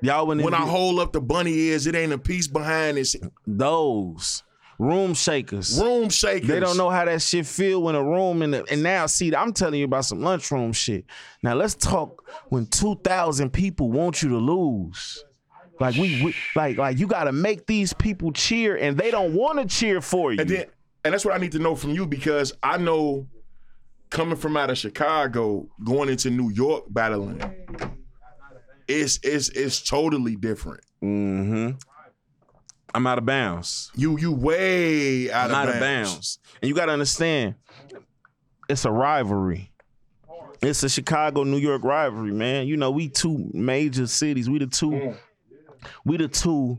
y'all 0.00 0.26
wouldn't 0.26 0.44
When 0.44 0.54
I 0.54 0.58
hold 0.66 1.00
up 1.00 1.12
the 1.12 1.20
bunny 1.20 1.52
ears, 1.52 1.86
it 1.86 1.94
ain't 1.94 2.12
a 2.12 2.18
piece 2.18 2.46
behind 2.46 2.96
this. 2.98 3.16
those 3.46 4.42
room 4.82 5.14
shakers. 5.14 5.80
Room 5.80 6.08
shakers. 6.08 6.48
They 6.48 6.60
don't 6.60 6.76
know 6.76 6.90
how 6.90 7.04
that 7.04 7.22
shit 7.22 7.46
feel 7.46 7.82
when 7.82 7.94
a 7.94 8.02
room 8.02 8.42
in 8.42 8.50
the 8.50 8.64
and 8.70 8.82
now 8.82 9.06
see 9.06 9.34
I'm 9.34 9.52
telling 9.52 9.78
you 9.78 9.84
about 9.84 10.04
some 10.04 10.20
lunchroom 10.20 10.72
shit. 10.72 11.04
Now 11.42 11.54
let's 11.54 11.74
talk 11.74 12.28
when 12.48 12.66
two 12.66 12.96
thousand 13.04 13.50
people 13.50 13.90
want 13.90 14.22
you 14.22 14.28
to 14.30 14.38
lose. 14.38 15.24
Like 15.80 15.94
we, 15.94 16.22
we 16.24 16.34
like 16.54 16.76
like 16.76 16.98
you 16.98 17.06
gotta 17.06 17.32
make 17.32 17.66
these 17.66 17.92
people 17.92 18.32
cheer 18.32 18.76
and 18.76 18.96
they 18.96 19.10
don't 19.10 19.34
want 19.34 19.58
to 19.58 19.66
cheer 19.66 20.00
for 20.00 20.32
you. 20.32 20.40
And 20.40 20.50
then, 20.50 20.66
and 21.04 21.14
that's 21.14 21.24
what 21.24 21.34
I 21.34 21.38
need 21.38 21.52
to 21.52 21.58
know 21.58 21.74
from 21.74 21.90
you 21.90 22.06
because 22.06 22.52
I 22.62 22.76
know 22.76 23.26
coming 24.10 24.36
from 24.36 24.56
out 24.56 24.70
of 24.70 24.78
Chicago, 24.78 25.68
going 25.84 26.08
into 26.08 26.30
New 26.30 26.50
York 26.50 26.84
battling, 26.90 27.40
it's 28.86 29.18
it's 29.22 29.48
it's 29.50 29.80
totally 29.82 30.36
different. 30.36 30.84
mm-hmm. 31.02 31.76
I'm 32.94 33.06
out 33.06 33.18
of 33.18 33.24
bounds. 33.26 33.90
You 33.94 34.18
you 34.18 34.32
way 34.32 35.30
out, 35.30 35.50
I'm 35.50 35.68
of, 35.68 35.74
out 35.74 35.80
bounds. 35.80 36.10
of 36.10 36.14
bounds. 36.14 36.38
And 36.60 36.68
you 36.68 36.74
gotta 36.74 36.92
understand, 36.92 37.54
it's 38.68 38.84
a 38.84 38.90
rivalry. 38.90 39.70
It's 40.60 40.82
a 40.84 40.88
Chicago 40.88 41.42
New 41.42 41.56
York 41.58 41.82
rivalry, 41.82 42.32
man. 42.32 42.66
You 42.68 42.76
know, 42.76 42.90
we 42.90 43.08
two 43.08 43.50
major 43.52 44.06
cities. 44.06 44.48
We 44.48 44.58
the 44.58 44.66
two, 44.68 44.90
Mm. 44.90 45.16
we 46.04 46.16
the 46.18 46.28
two 46.28 46.78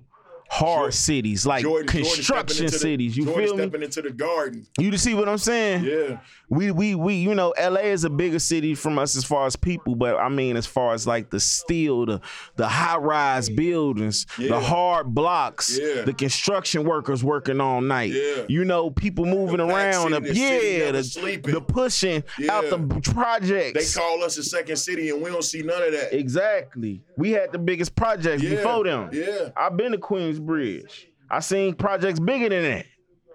hard 0.50 0.78
Jordan- 0.78 0.92
cities, 0.94 1.46
like 1.46 1.64
Jordan- 1.64 1.88
Jordan 1.88 2.04
construction 2.14 2.66
the- 2.68 2.72
cities. 2.72 3.18
You 3.18 3.26
Jordan 3.26 3.44
feel 3.44 3.58
me? 3.58 3.64
stepping 3.64 3.82
into 3.82 4.02
the 4.04 4.12
garden. 4.12 4.68
You 4.80 4.96
see 4.98 5.14
what 5.16 5.28
I'm 5.28 5.38
saying? 5.40 5.84
Yeah. 5.84 6.20
We 6.54 6.70
we 6.72 6.94
we 6.96 7.16
you 7.16 7.34
know 7.34 7.54
LA 7.60 7.80
is 7.82 8.04
a 8.04 8.10
bigger 8.10 8.40
city 8.40 8.76
from 8.76 9.00
us 9.00 9.16
as 9.16 9.24
far 9.24 9.46
as 9.48 9.56
people, 9.56 9.96
but 9.96 10.18
I 10.18 10.30
mean 10.30 10.56
as 10.56 10.66
far 10.66 10.94
as 10.94 11.08
like 11.08 11.30
the 11.32 11.40
steel, 11.40 12.06
the 12.06 12.22
the 12.56 12.68
high 12.68 12.98
rise 12.98 13.50
buildings, 13.50 14.26
Yeah. 14.38 14.50
the 14.50 14.60
hard 14.60 15.14
blocks, 15.16 15.78
Yeah. 15.82 16.04
the 16.04 16.14
construction 16.14 16.84
workers 16.84 17.24
working 17.24 17.60
all 17.60 17.82
night. 17.82 18.12
Yeah. 18.14 18.44
You 18.48 18.66
know 18.66 18.92
people 18.92 19.26
moving 19.26 19.58
The 19.58 19.66
around, 19.68 20.12
the, 20.12 20.20
the 20.20 20.34
yeah, 20.36 20.92
the, 20.92 21.40
the 21.44 21.62
pushing 21.62 22.24
out 22.50 22.70
the 22.70 23.12
projects. 23.14 23.94
They 23.96 24.00
call 24.02 24.24
us 24.24 24.38
a 24.38 24.44
second 24.44 24.76
city 24.78 25.10
and 25.10 25.22
we 25.22 25.30
don't 25.32 25.44
see 25.44 25.64
none 25.64 25.82
of 25.82 25.92
that. 25.94 26.14
exactly. 26.14 27.02
We 27.18 27.32
had 27.32 27.52
the 27.52 27.60
biggest 27.60 27.96
projects 27.96 28.42
before 28.44 28.84
them. 28.84 29.10
Yeah. 29.12 29.50
I've 29.58 29.76
been 29.78 29.92
to 29.94 29.98
Queensbridge. 29.98 31.06
I 31.30 31.40
seen 31.40 31.74
projects 31.74 32.20
bigger 32.20 32.50
than 32.50 32.64
that. 32.64 32.86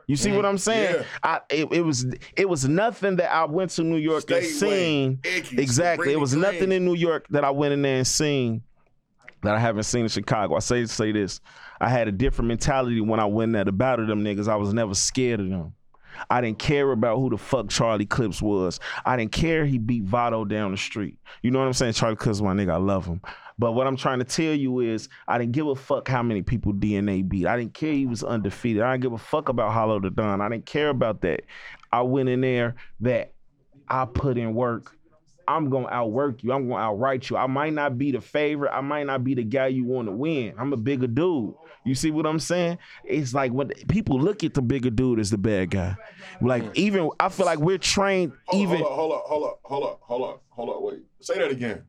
You 0.09 0.16
see 0.16 0.33
what 0.33 0.47
I'm 0.47 0.57
saying? 0.57 0.97
Mm, 0.97 1.01
yeah. 1.01 1.07
I 1.23 1.40
it, 1.51 1.68
it 1.71 1.81
was 1.83 2.07
it 2.35 2.49
was 2.49 2.66
nothing 2.66 3.16
that 3.16 3.31
I 3.31 3.44
went 3.44 3.71
to 3.73 3.85
New 3.85 3.99
York 3.99 4.29
and 4.31 4.44
seen. 4.44 5.21
Exactly. 5.23 6.12
It 6.12 6.18
was 6.18 6.35
nothing 6.35 6.73
in 6.73 6.85
New 6.85 6.94
York 6.94 7.27
that 7.29 7.44
I 7.44 7.51
went 7.51 7.75
in 7.75 7.83
there 7.83 7.99
and 7.99 8.07
seen 8.07 8.62
that 9.42 9.55
I 9.55 9.59
haven't 9.59 9.85
seen 9.85 10.03
in 10.03 10.09
Chicago. 10.09 10.57
I 10.57 10.61
say 10.61 10.87
say 10.87 11.12
this. 11.12 11.40
I 11.81 11.90
had 11.90 12.09
a 12.09 12.12
different 12.12 12.49
mentality 12.49 13.01
when 13.03 13.21
I 13.21 13.27
went 13.27 13.53
there 13.53 13.64
to 13.64 13.71
battle 13.71 14.07
them 14.07 14.25
niggas. 14.25 14.49
I 14.49 14.57
was 14.57 14.73
never 14.73 14.94
scared 14.94 15.40
of 15.40 15.51
them. 15.51 15.75
I 16.31 16.40
didn't 16.40 16.59
care 16.59 16.90
about 16.90 17.18
who 17.18 17.31
the 17.31 17.38
fuck 17.38 17.68
Charlie 17.68 18.07
Clips 18.07 18.42
was. 18.42 18.81
I 19.05 19.16
didn't 19.16 19.33
care 19.33 19.64
he 19.66 19.79
beat 19.79 20.07
Votto 20.07 20.49
down 20.49 20.73
the 20.73 20.77
street. 20.77 21.18
You 21.42 21.51
know 21.51 21.61
what 21.61 21.66
I'm 21.66 21.75
saying? 21.75 21.92
Charlie 21.92 22.16
Clips, 22.16 22.40
my 22.40 22.55
nigga, 22.55 22.73
I 22.73 22.77
love 22.77 23.07
him. 23.07 23.21
But 23.59 23.73
what 23.73 23.87
I'm 23.87 23.97
trying 23.97 24.21
to 24.21 24.25
tell 24.25 24.55
you 24.55 24.81
is, 24.81 25.09
I 25.27 25.38
didn't 25.38 25.53
give 25.53 25.66
a 25.66 25.75
fuck 25.75 26.07
how 26.09 26.23
many 26.23 26.42
people 26.42 26.73
DNA 26.73 27.29
beat. 27.29 27.47
I 27.47 27.57
didn't 27.57 27.75
care 27.75 27.92
he 27.92 28.07
was 28.07 28.23
undefeated. 28.23 28.83
I 28.83 28.92
didn't 28.92 29.03
give 29.03 29.12
a 29.12 29.18
fuck 29.18 29.49
about 29.49 29.73
Hollow 29.73 29.99
the 29.99 30.11
Don. 30.11 30.40
I 30.40 30.49
didn't 30.49 30.66
care 30.66 30.90
about 30.90 31.23
that. 31.23 31.42
I 31.92 32.03
went 32.03 32.29
in 32.29 32.40
there 32.40 32.77
that 33.01 33.33
I 33.88 34.05
put 34.05 34.38
in 34.38 34.55
work. 34.55 34.94
I'm 35.49 35.71
gonna 35.71 35.88
outwork 35.88 36.44
you. 36.44 36.53
I'm 36.53 36.68
gonna 36.68 36.83
outright 36.83 37.31
you. 37.31 37.37
I 37.37 37.47
might 37.47 37.73
not 37.73 37.97
be 37.97 38.12
the 38.12 38.21
favorite. 38.21 38.71
I 38.71 38.83
might 38.83 39.07
not 39.07 39.25
be 39.25 39.35
the 39.35 39.42
guy 39.42 39.68
you 39.68 39.85
want 39.85 40.07
to 40.07 40.12
win. 40.12 40.53
I'm 40.59 40.73
a 40.75 40.77
bigger 40.77 41.07
dude. 41.07 41.55
You 41.85 41.94
see 41.94 42.11
what 42.11 42.27
I'm 42.27 42.38
saying? 42.38 42.79
It's 43.03 43.33
like 43.33 43.51
when 43.53 43.68
people 43.88 44.21
look 44.21 44.44
at 44.44 44.53
the 44.53 44.61
bigger 44.61 44.90
dude 44.90 45.18
as 45.18 45.31
the 45.31 45.38
bad 45.38 45.71
guy. 45.71 45.97
Like 46.42 46.64
mm. 46.64 46.75
even 46.75 47.11
I 47.18 47.31
feel 47.31 47.47
like 47.47 47.61
we're 47.61 47.79
trained 47.79 48.33
Hold, 48.47 48.62
even. 48.62 48.83
hold 48.83 49.12
up, 49.12 49.23
hold 49.25 49.44
up, 49.44 49.61
hold 49.62 49.85
up, 49.85 50.01
hold 50.03 50.23
up, 50.23 50.29
hold 50.29 50.29
up, 50.29 50.42
hold 50.51 50.71
up. 50.71 50.83
Wait. 50.83 51.03
Say 51.21 51.38
that 51.38 51.51
again. 51.51 51.83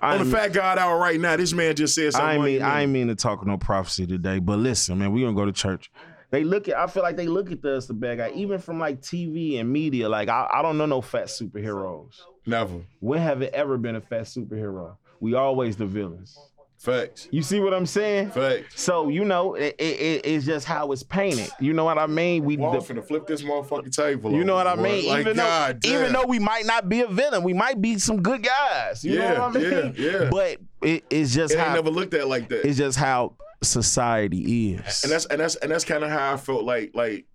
I 0.00 0.16
On 0.16 0.24
the 0.24 0.36
Fat 0.36 0.52
God 0.52 0.78
Hour 0.78 0.98
right 0.98 1.20
now, 1.20 1.36
this 1.36 1.52
man 1.52 1.76
just 1.76 1.94
said 1.94 2.12
something. 2.12 2.28
I 2.28 2.34
ain't 2.34 2.44
mean 2.44 2.62
I 2.62 2.82
ain't 2.82 2.92
mean 2.92 3.08
to 3.08 3.14
talk 3.14 3.46
no 3.46 3.56
prophecy 3.56 4.06
today, 4.06 4.38
but 4.38 4.58
listen, 4.58 4.98
man, 4.98 5.12
we 5.12 5.22
gonna 5.22 5.34
go 5.34 5.44
to 5.44 5.52
church. 5.52 5.90
They 6.30 6.44
look 6.44 6.68
at 6.68 6.76
I 6.76 6.86
feel 6.86 7.02
like 7.02 7.16
they 7.16 7.28
look 7.28 7.52
at 7.52 7.64
us 7.64 7.86
the 7.86 7.94
bad 7.94 8.18
guy, 8.18 8.30
even 8.34 8.58
from 8.58 8.78
like 8.78 9.00
TV 9.00 9.60
and 9.60 9.70
media. 9.70 10.08
Like 10.08 10.28
I, 10.28 10.48
I 10.52 10.62
don't 10.62 10.78
know 10.78 10.86
no 10.86 11.00
fat 11.00 11.26
superheroes. 11.26 12.20
Never. 12.46 12.80
When 13.00 13.20
have 13.20 13.42
it 13.42 13.52
ever 13.54 13.76
been 13.78 13.96
a 13.96 14.00
fat 14.00 14.22
superhero? 14.22 14.96
We 15.20 15.34
always 15.34 15.76
the 15.76 15.86
villains. 15.86 16.36
Facts. 16.82 17.28
You 17.30 17.42
see 17.42 17.60
what 17.60 17.72
I'm 17.72 17.86
saying? 17.86 18.32
Facts. 18.32 18.80
So 18.80 19.08
you 19.08 19.24
know, 19.24 19.54
it, 19.54 19.76
it, 19.78 20.26
it's 20.26 20.44
just 20.44 20.66
how 20.66 20.90
it's 20.90 21.04
painted. 21.04 21.48
You 21.60 21.72
know 21.74 21.84
what 21.84 21.96
I 21.96 22.06
mean? 22.08 22.44
We, 22.44 22.56
Well, 22.56 22.72
the- 22.72 22.78
finna 22.94 23.06
flip 23.06 23.24
this 23.26 23.42
motherfucking 23.42 23.94
table. 23.94 24.32
you 24.32 24.42
know 24.42 24.56
what 24.56 24.66
I 24.66 24.74
mean? 24.74 25.06
Like, 25.06 25.20
even 25.20 25.36
God 25.36 25.80
though, 25.80 25.88
even 25.88 26.12
though 26.12 26.26
we 26.26 26.40
might 26.40 26.66
not 26.66 26.88
be 26.88 27.02
a 27.02 27.06
villain, 27.06 27.44
we 27.44 27.52
might 27.54 27.80
be 27.80 27.98
some 27.98 28.20
good 28.20 28.42
guys. 28.42 29.04
You 29.04 29.12
Yeah, 29.14 29.34
know 29.34 29.40
what 29.48 29.56
I 29.56 29.60
mean? 29.60 29.94
yeah, 29.96 30.10
yeah. 30.22 30.28
But 30.30 30.58
it, 30.82 31.04
it's 31.08 31.32
just 31.32 31.54
it 31.54 31.58
ain't 31.58 31.68
how 31.68 31.74
never 31.74 31.90
looked 31.90 32.14
at 32.14 32.26
like 32.26 32.48
that. 32.48 32.66
it's 32.66 32.78
just 32.78 32.98
how 32.98 33.36
society 33.62 34.72
is. 34.74 35.04
and 35.04 35.12
that's 35.12 35.26
and 35.26 35.40
that's 35.40 35.54
and 35.56 35.70
that's 35.70 35.84
kind 35.84 36.02
of 36.02 36.10
how 36.10 36.32
I 36.32 36.36
felt 36.36 36.64
like 36.64 36.90
like 36.94 37.26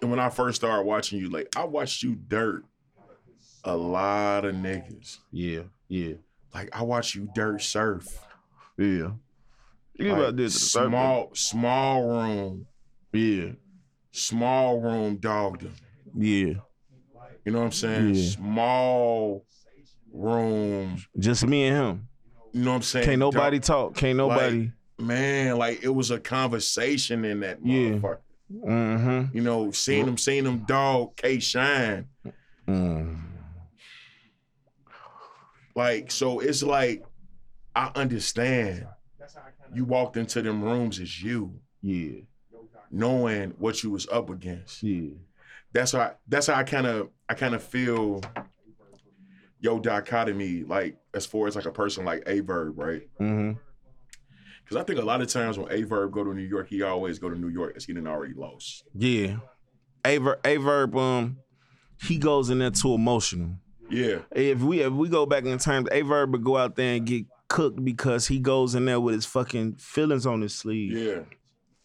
when 0.00 0.20
I 0.20 0.28
first 0.30 0.56
started 0.56 0.82
watching 0.86 1.18
you. 1.18 1.28
Like 1.28 1.48
I 1.56 1.64
watched 1.64 2.04
you 2.04 2.14
dirt 2.14 2.64
a 3.64 3.76
lot 3.76 4.44
of 4.44 4.54
niggas. 4.54 5.18
yeah, 5.32 5.62
yeah, 5.88 6.14
Like 6.54 6.68
I 6.72 6.82
watched 6.82 7.14
you 7.16 7.28
dirt 7.34 7.62
surf. 7.62 8.06
Yeah. 8.78 9.10
You 9.94 10.08
Like, 10.08 10.16
what 10.18 10.26
I 10.26 10.30
did 10.30 10.36
to 10.36 10.42
the 10.44 10.50
surfer? 10.50 10.88
small 10.88 11.30
small 11.34 12.08
room, 12.08 12.66
Yeah, 13.12 13.50
small 14.10 14.80
room 14.80 15.16
dogged 15.16 15.62
him. 15.62 15.74
yeah. 16.16 16.54
You 17.44 17.50
know 17.52 17.58
what 17.58 17.64
I'm 17.66 17.72
saying? 17.72 18.14
Yeah. 18.14 18.30
Small 18.30 19.44
room. 20.12 20.96
Just 21.18 21.44
me 21.46 21.66
and 21.66 21.76
him. 21.76 22.08
You 22.52 22.62
know 22.64 22.70
what 22.70 22.76
I'm 22.76 22.82
saying? 22.82 23.04
Can't 23.06 23.18
nobody 23.18 23.58
Dog- 23.58 23.64
talk. 23.66 23.94
Can't 23.96 24.16
nobody. 24.16 24.70
man, 24.98 25.56
like 25.58 25.82
it 25.82 25.88
was 25.88 26.10
a 26.12 26.20
conversation 26.20 27.24
in 27.24 27.40
that 27.40 27.58
Yeah. 27.64 27.74
motherfucker. 27.98 28.18
mm-hmm. 28.52 29.36
You 29.36 29.42
know, 29.42 29.70
seeing 29.72 30.06
him, 30.06 30.16
seeing 30.18 30.44
him 30.46 30.58
dog 30.66 31.16
K 31.16 31.38
Shine. 31.40 32.06
Mm. 32.68 33.20
Like, 35.74 36.10
so 36.10 36.40
it's 36.40 36.62
like 36.62 37.02
I 37.74 37.90
understand 37.94 38.86
you 39.74 39.84
walked 39.84 40.16
into 40.16 40.42
them 40.42 40.62
rooms 40.62 41.00
as 41.00 41.22
you, 41.22 41.60
Yeah, 41.80 42.20
knowing 42.90 43.54
what 43.58 43.82
you 43.82 43.90
was 43.90 44.06
up 44.08 44.28
against. 44.30 44.82
yeah. 44.82 45.10
That's 45.72 45.92
how 45.92 46.16
that's 46.28 46.48
how 46.48 46.54
I 46.54 46.64
kind 46.64 46.86
of 46.86 47.08
I 47.28 47.34
kind 47.34 47.54
of 47.54 47.62
feel 47.62 48.20
your 49.60 49.80
dichotomy, 49.80 50.64
like 50.64 50.98
as 51.14 51.24
far 51.24 51.46
as 51.46 51.56
like 51.56 51.64
a 51.66 51.70
person 51.72 52.04
like 52.04 52.28
Aye 52.28 52.40
Verb, 52.40 52.78
right? 52.78 53.08
Mm-hmm. 53.20 53.52
Because 54.64 54.76
I 54.76 54.84
think 54.84 55.00
a 55.00 55.04
lot 55.04 55.22
of 55.22 55.28
times 55.28 55.58
when 55.58 55.72
Aye 55.72 55.84
Verb 55.84 56.12
go 56.12 56.24
to 56.24 56.34
New 56.34 56.42
York, 56.42 56.68
he 56.68 56.82
always 56.82 57.18
go 57.18 57.30
to 57.30 57.38
New 57.38 57.48
York 57.48 57.72
as 57.76 57.84
he 57.86 57.92
done 57.94 58.06
already 58.06 58.34
lost. 58.34 58.84
Yeah. 58.94 59.36
Aver 60.04 60.38
verb 60.44 60.96
um, 60.96 61.38
he 62.02 62.18
goes 62.18 62.50
in 62.50 62.58
there 62.58 62.70
too 62.70 62.92
emotional. 62.94 63.56
Yeah, 63.88 64.18
If 64.34 64.60
we 64.60 64.80
if 64.80 64.92
we 64.92 65.08
go 65.08 65.26
back 65.26 65.44
in 65.44 65.56
time, 65.58 65.86
Aye 65.92 66.02
Verb 66.02 66.32
would 66.32 66.42
go 66.44 66.56
out 66.56 66.76
there 66.76 66.96
and 66.96 67.06
get 67.06 67.26
cooked 67.52 67.84
because 67.84 68.26
he 68.26 68.38
goes 68.40 68.74
in 68.74 68.84
there 68.86 68.98
with 69.00 69.14
his 69.14 69.26
fucking 69.26 69.74
feelings 69.76 70.26
on 70.26 70.40
his 70.40 70.54
sleeve, 70.54 70.92
yeah, 70.92 71.20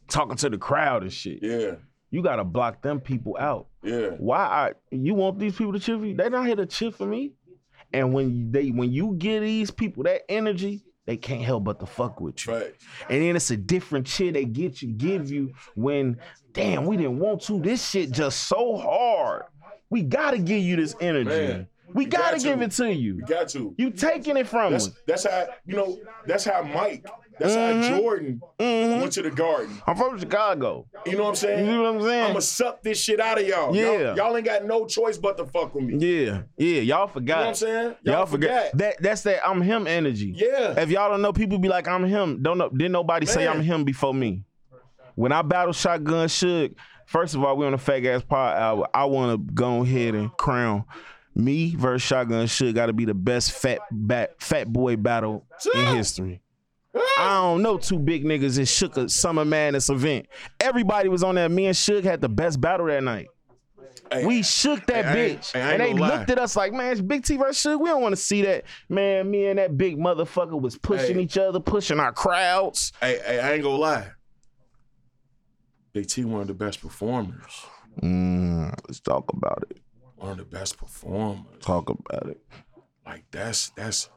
talking 0.08 0.38
to 0.38 0.50
the 0.50 0.58
crowd 0.58 1.04
and 1.04 1.12
shit. 1.14 1.40
yeah, 1.42 1.76
You 2.10 2.24
gotta 2.24 2.44
block 2.44 2.82
them 2.82 3.00
people 3.02 3.36
out. 3.40 3.68
yeah. 3.84 4.12
Why 4.18 4.40
I 4.40 4.72
you 4.92 5.14
want 5.14 5.40
these 5.40 5.56
people 5.56 5.74
to 5.74 5.80
cheer 5.80 5.98
for 6.00 6.06
you? 6.06 6.16
They're 6.16 6.30
not 6.30 6.48
here 6.48 6.56
to 6.56 6.66
cheer 6.66 6.92
for 6.92 7.06
me. 7.06 7.34
And 7.94 8.14
when 8.14 8.52
they 8.52 8.70
when 8.70 8.92
you 8.92 9.16
give 9.18 9.44
these 9.44 9.70
people 9.72 10.04
that 10.04 10.22
energy, 10.30 10.84
they 11.06 11.18
can't 11.18 11.42
help 11.42 11.64
but 11.66 11.80
to 11.80 11.86
fuck 11.86 12.20
with 12.20 12.46
you. 12.46 12.54
Right. 12.54 12.76
And 13.10 13.22
then 13.22 13.36
it's 13.36 13.52
a 13.52 13.58
different 13.58 14.08
cheer 14.08 14.32
they 14.32 14.46
get 14.46 14.82
you, 14.82 14.90
give 14.94 15.30
you 15.32 15.54
when, 15.76 16.18
damn, 16.54 16.86
we 16.86 16.98
didn't 16.98 17.20
want 17.20 17.42
to. 17.44 17.60
This 17.62 17.88
shit 17.90 18.12
just 18.12 18.44
so 18.48 18.76
hard. 18.78 19.44
We 19.90 20.02
gotta 20.04 20.38
give 20.38 20.62
you 20.62 20.76
this 20.76 20.96
energy. 21.00 21.30
Man, 21.30 21.68
we 21.94 22.04
you 22.06 22.10
gotta 22.10 22.36
got 22.38 22.44
give 22.44 22.62
it 22.62 22.72
to 22.72 22.94
you. 22.94 23.16
You 23.18 23.26
got 23.26 23.48
to. 23.50 23.74
You 23.78 23.90
taking 23.92 24.38
it 24.38 24.48
from 24.48 24.72
That's 24.74 24.88
us. 24.88 24.94
that's 25.06 25.24
how 25.26 25.48
you 25.66 25.76
know. 25.76 25.98
That's 26.26 26.44
how 26.46 26.62
Mike. 26.64 27.06
That's 27.40 27.54
Mhm. 27.56 27.84
how 27.92 27.98
Jordan 28.00 28.42
Mhm. 28.60 29.00
went 29.00 29.12
to 29.14 29.22
the 29.22 29.30
Garden. 29.30 29.80
I'm 29.86 29.96
from 29.96 30.18
Chicago. 30.20 30.88
You 31.06 31.18
know 31.18 31.24
what 31.24 31.30
I'm 31.30 31.36
saying? 31.36 31.66
You 31.66 31.72
see 31.72 31.78
what 31.78 31.88
I'm 31.96 32.02
saying? 32.02 32.32
I'ma 32.32 32.40
suck 32.40 32.82
this 32.82 33.00
shit 33.00 33.20
out 33.20 33.40
of 33.40 33.48
y'all. 33.48 33.76
Yeah. 33.76 33.92
Y'all, 33.92 34.18
y'all 34.18 34.38
ain't 34.38 34.46
got 34.46 34.66
no 34.66 34.88
choice 34.88 35.18
but 35.20 35.38
to 35.38 35.46
fuck 35.46 35.76
with 35.76 35.84
me. 35.84 35.98
Yeah, 36.00 36.42
yeah. 36.58 36.82
Y'all 36.82 37.08
forgot. 37.08 37.36
You 37.36 37.36
know 37.36 37.40
what 37.42 37.48
I'm 37.50 37.54
saying? 37.56 37.96
Y'all, 38.04 38.26
forgot. 38.26 38.72
That 38.74 38.96
that's 39.02 39.22
that 39.22 39.48
I'm 39.48 39.62
him 39.62 39.86
energy. 39.86 40.34
Yeah. 40.36 40.80
If 40.80 40.90
y'all 40.90 41.10
don't 41.12 41.22
know, 41.22 41.32
people 41.32 41.60
be 41.60 41.70
like, 41.70 41.88
I'm 41.88 42.04
him. 42.06 42.42
Don't 42.42 42.58
know. 42.58 42.70
Didn't 42.70 42.92
nobody 42.94 43.26
say 43.28 43.48
I'm 43.48 43.62
him 43.62 43.84
before 43.84 44.14
me. 44.16 44.44
When 45.14 45.32
I 45.32 45.42
battle 45.44 45.74
Shotgun 45.74 46.28
Suge, 46.28 46.74
first 47.06 47.34
of 47.36 47.44
all, 47.44 47.56
we 47.56 47.66
on 47.68 47.74
a 47.74 47.78
fake 47.78 48.06
ass 48.06 48.24
pod. 48.24 48.88
I 48.94 49.06
want 49.06 49.32
to 49.48 49.54
go 49.54 49.84
ahead 49.84 50.16
and 50.16 50.32
crown 50.38 50.86
me 51.38 51.76
versus 51.76 52.02
Shotgun 52.02 52.46
Suge. 52.48 52.74
Got 52.74 52.88
to 52.88 52.94
be 52.94 53.06
the 53.06 53.14
best 53.14 53.52
fat 53.52 53.80
bat, 53.92 54.42
fat 54.42 54.72
boy 54.72 54.96
battle 54.98 55.46
in 55.74 55.96
history. 55.96 56.42
I 57.20 57.36
don't 57.42 57.62
know 57.62 57.78
two 57.78 58.00
big 58.00 58.24
niggas 58.26 58.56
that 58.58 58.66
shook 58.66 58.98
a 58.98 59.08
Summer 59.08 59.46
Madness 59.46 59.90
event. 59.90 60.26
Everybody 60.60 61.10
was 61.10 61.24
on 61.24 61.36
that. 61.36 61.52
Me 61.52 61.68
and 61.68 61.76
Suge 61.76 62.04
had 62.04 62.22
the 62.22 62.30
best 62.30 62.60
battle 62.60 62.88
that 62.88 63.04
night. 63.04 63.28
Hey, 64.12 64.26
We 64.26 64.42
shook 64.42 64.86
that 64.88 65.06
Hey, 65.06 65.36
bitch. 65.36 65.52
hey, 65.52 65.60
and 65.62 65.82
they 65.82 65.90
gonna 65.92 66.02
lie. 66.02 66.18
looked 66.18 66.30
at 66.32 66.40
us 66.40 66.56
like, 66.56 66.72
man, 66.74 66.92
it's 66.94 67.02
Big 67.02 67.24
T 67.24 67.36
versus 67.38 67.62
Suge. 67.72 67.80
We 67.80 67.90
don't 67.90 68.02
want 68.02 68.14
to 68.14 68.22
see 68.22 68.42
that. 68.44 68.64
Man, 68.90 69.30
me 69.30 69.48
and 69.48 69.60
that 69.60 69.78
big 69.78 69.98
motherfucker 69.98 70.60
was 70.60 70.78
pushing 70.78 71.20
each 71.20 71.38
other, 71.38 71.60
pushing 71.60 72.00
our 72.00 72.14
crowds. 72.14 72.94
hey, 73.02 73.20
hey, 73.26 73.40
I 73.40 73.54
ain't 73.54 73.64
gonna 73.64 73.76
lie. 73.76 74.08
Big 75.94 76.08
T 76.08 76.24
one 76.26 76.42
of 76.42 76.48
the 76.48 76.54
best 76.54 76.82
performers. 76.82 77.66
Mm, 78.02 78.74
let's 78.88 79.00
talk 79.00 79.32
about 79.34 79.66
it. 79.70 79.78
One 80.18 80.32
of 80.32 80.38
the 80.38 80.46
best 80.46 80.78
performers. 80.78 81.62
Talk 81.62 81.90
about 81.90 82.30
it. 82.30 82.42
Like 83.06 83.26
that's 83.32 83.70
that's 83.70 84.10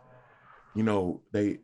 you 0.74 0.82
know, 0.82 1.20
they 1.32 1.58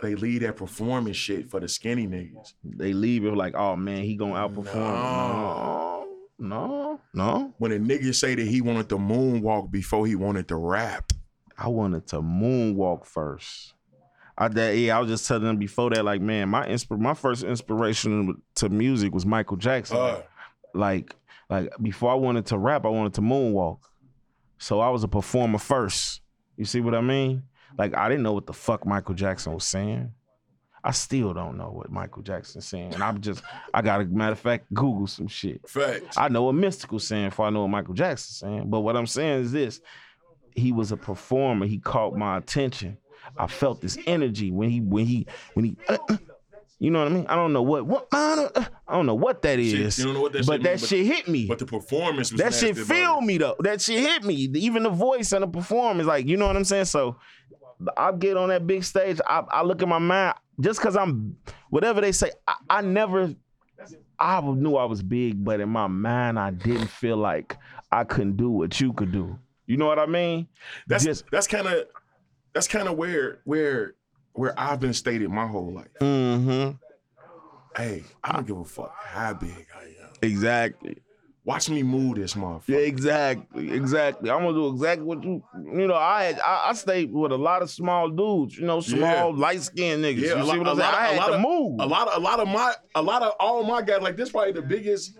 they 0.00 0.14
leave 0.14 0.40
that 0.42 0.56
performance 0.56 1.16
shit 1.16 1.50
for 1.50 1.60
the 1.60 1.68
skinny 1.68 2.06
niggas. 2.06 2.54
They 2.64 2.92
leave 2.92 3.24
it 3.24 3.34
like, 3.36 3.54
oh 3.54 3.76
man, 3.76 4.02
he 4.02 4.16
gonna 4.16 4.34
outperform. 4.34 4.74
No. 4.74 6.08
No, 6.38 7.00
no. 7.14 7.54
When 7.58 7.70
a 7.70 7.78
nigga 7.78 8.12
say 8.12 8.34
that 8.34 8.46
he 8.46 8.60
wanted 8.60 8.88
to 8.88 8.98
moonwalk 8.98 9.70
before 9.70 10.06
he 10.08 10.16
wanted 10.16 10.48
to 10.48 10.56
rap. 10.56 11.12
I 11.56 11.68
wanted 11.68 12.08
to 12.08 12.16
moonwalk 12.16 13.06
first. 13.06 13.74
I 14.36 14.48
that 14.48 14.76
yeah, 14.76 14.96
I 14.96 15.00
was 15.00 15.08
just 15.08 15.28
telling 15.28 15.44
them 15.44 15.58
before 15.58 15.90
that, 15.90 16.04
like, 16.04 16.20
man, 16.20 16.48
my 16.48 16.66
insp- 16.66 16.98
my 16.98 17.14
first 17.14 17.44
inspiration 17.44 18.42
to 18.56 18.68
music 18.68 19.14
was 19.14 19.24
Michael 19.24 19.56
Jackson. 19.56 19.98
Uh, 19.98 20.22
like 20.74 21.14
like 21.52 21.70
before 21.82 22.10
I 22.10 22.14
wanted 22.14 22.46
to 22.46 22.56
rap, 22.56 22.86
I 22.86 22.88
wanted 22.88 23.12
to 23.14 23.20
moonwalk. 23.20 23.80
So 24.56 24.80
I 24.80 24.88
was 24.88 25.04
a 25.04 25.08
performer 25.08 25.58
first. 25.58 26.22
You 26.56 26.64
see 26.64 26.80
what 26.80 26.94
I 26.94 27.02
mean? 27.02 27.42
Like 27.76 27.94
I 27.94 28.08
didn't 28.08 28.22
know 28.22 28.32
what 28.32 28.46
the 28.46 28.54
fuck 28.54 28.86
Michael 28.86 29.14
Jackson 29.14 29.52
was 29.52 29.64
saying. 29.64 30.12
I 30.82 30.92
still 30.92 31.34
don't 31.34 31.58
know 31.58 31.68
what 31.70 31.90
Michael 31.90 32.22
Jackson's 32.22 32.66
saying. 32.66 32.94
And 32.94 33.02
I'm 33.02 33.20
just 33.20 33.42
I 33.74 33.82
got 33.82 33.98
to, 33.98 34.06
matter 34.06 34.32
of 34.32 34.40
fact, 34.40 34.72
Google 34.72 35.06
some 35.06 35.28
shit. 35.28 35.68
facts. 35.68 36.16
I 36.16 36.28
know 36.28 36.44
what 36.44 36.54
Mystikal 36.54 37.00
saying 37.00 37.28
before 37.28 37.46
I 37.46 37.50
know 37.50 37.60
what 37.60 37.68
Michael 37.68 37.94
Jackson's 37.94 38.38
saying. 38.38 38.70
But 38.70 38.80
what 38.80 38.96
I'm 38.96 39.06
saying 39.06 39.42
is 39.42 39.52
this. 39.52 39.80
He 40.54 40.72
was 40.72 40.90
a 40.90 40.96
performer. 40.96 41.66
He 41.66 41.78
caught 41.78 42.16
my 42.16 42.38
attention. 42.38 42.96
I 43.36 43.46
felt 43.46 43.82
this 43.82 43.98
energy 44.06 44.50
when 44.50 44.70
he 44.70 44.80
when 44.80 45.04
he 45.04 45.26
when 45.52 45.64
he 45.66 45.76
uh, 45.88 45.98
uh, 46.08 46.16
you 46.82 46.90
know 46.90 46.98
what 46.98 47.12
I 47.12 47.14
mean? 47.14 47.26
I 47.28 47.36
don't 47.36 47.52
know 47.52 47.62
what 47.62 47.86
what 47.86 48.08
I 48.12 48.34
don't, 48.34 48.56
uh, 48.56 48.64
I 48.88 48.94
don't 48.96 49.06
know 49.06 49.14
what 49.14 49.40
that 49.42 49.60
Shit, 49.60 49.98
you 49.98 50.04
don't 50.04 50.14
know 50.14 50.20
what 50.22 50.32
that 50.32 50.44
but 50.46 50.54
shit 50.54 50.62
that 50.64 50.68
mean, 50.70 50.80
but- 50.80 50.88
shit 50.88 51.06
hit 51.06 51.28
me. 51.28 51.46
But 51.46 51.60
the 51.60 51.66
performance 51.66 52.32
was 52.32 52.40
that 52.40 52.52
shit 52.54 52.76
feel 52.76 53.20
me 53.20 53.38
though. 53.38 53.54
That 53.60 53.80
shit 53.80 54.00
hit 54.00 54.24
me. 54.24 54.34
Even 54.34 54.82
the 54.82 54.90
voice 54.90 55.30
and 55.30 55.44
the 55.44 55.46
performance, 55.46 56.08
like 56.08 56.26
you 56.26 56.36
know 56.36 56.48
what 56.48 56.56
I'm 56.56 56.64
saying. 56.64 56.86
So 56.86 57.18
I 57.96 58.10
get 58.10 58.36
on 58.36 58.48
that 58.48 58.66
big 58.66 58.82
stage. 58.82 59.20
I, 59.24 59.44
I 59.52 59.62
look 59.62 59.80
at 59.80 59.86
my 59.86 60.00
mind 60.00 60.34
just 60.60 60.80
because 60.80 60.96
I'm 60.96 61.36
whatever 61.70 62.00
they 62.00 62.10
say. 62.10 62.32
I, 62.48 62.54
I 62.68 62.80
never. 62.80 63.32
I 64.18 64.40
knew 64.40 64.74
I 64.74 64.84
was 64.84 65.02
big, 65.04 65.44
but 65.44 65.60
in 65.60 65.68
my 65.68 65.86
mind, 65.86 66.36
I 66.38 66.50
didn't 66.50 66.88
feel 66.88 67.16
like 67.16 67.56
I 67.92 68.02
couldn't 68.04 68.36
do 68.36 68.50
what 68.50 68.80
you 68.80 68.92
could 68.92 69.12
do. 69.12 69.38
You 69.66 69.76
know 69.76 69.86
what 69.86 70.00
I 70.00 70.06
mean? 70.06 70.48
That's 70.88 71.04
Just- 71.04 71.24
that's 71.30 71.46
kind 71.46 71.68
of 71.68 71.86
that's 72.54 72.66
kind 72.66 72.88
of 72.88 72.96
where 72.96 73.40
where 73.44 73.94
where 74.32 74.58
I've 74.58 74.80
been 74.80 74.94
stated 74.94 75.28
my 75.30 75.46
whole 75.46 75.72
life. 75.74 75.88
Mm-hmm. 76.00 76.76
Hey, 77.76 78.04
I 78.22 78.32
don't 78.32 78.46
give 78.46 78.58
a 78.58 78.64
fuck 78.64 78.94
how 79.02 79.34
big 79.34 79.66
I 79.74 79.84
am. 80.04 80.10
Exactly. 80.22 80.98
Watch 81.44 81.68
me 81.70 81.82
move 81.82 82.16
this 82.16 82.34
motherfucker. 82.34 82.68
Yeah, 82.68 82.76
exactly, 82.78 83.72
exactly. 83.72 84.30
I'm 84.30 84.42
gonna 84.44 84.52
do 84.52 84.68
exactly 84.72 85.04
what 85.04 85.24
you. 85.24 85.42
You 85.56 85.88
know, 85.88 85.96
I 85.96 86.24
had, 86.24 86.38
I, 86.38 86.66
I 86.68 86.72
stayed 86.74 87.12
with 87.12 87.32
a 87.32 87.36
lot 87.36 87.62
of 87.62 87.70
small 87.70 88.08
dudes. 88.10 88.56
You 88.56 88.64
know, 88.66 88.80
small 88.80 89.00
Yeah. 89.00 89.24
light 89.40 89.60
skinned 89.60 90.04
niggas. 90.04 90.20
Yeah, 90.20 90.36
you 90.36 90.36
a 90.36 90.42
see 90.42 90.48
lot- 90.50 90.58
what 90.58 90.68
I'm 90.68 90.76
saying? 90.76 90.92
lot- 90.92 90.94
I 90.94 91.06
a 91.06 91.08
had 91.08 91.16
lot 91.16 91.26
to 91.26 91.32
of- 91.34 91.40
move. 91.40 91.80
A 91.80 91.86
lot 91.86 92.06
of 92.08 92.16
a 92.16 92.20
lot 92.24 92.38
of 92.38 92.46
my 92.48 92.72
a 92.94 93.02
lot 93.02 93.22
of 93.22 93.32
all 93.40 93.64
my 93.64 93.82
guys 93.82 94.02
like 94.02 94.16
this 94.16 94.30
probably 94.30 94.52
the 94.52 94.62
biggest 94.62 95.18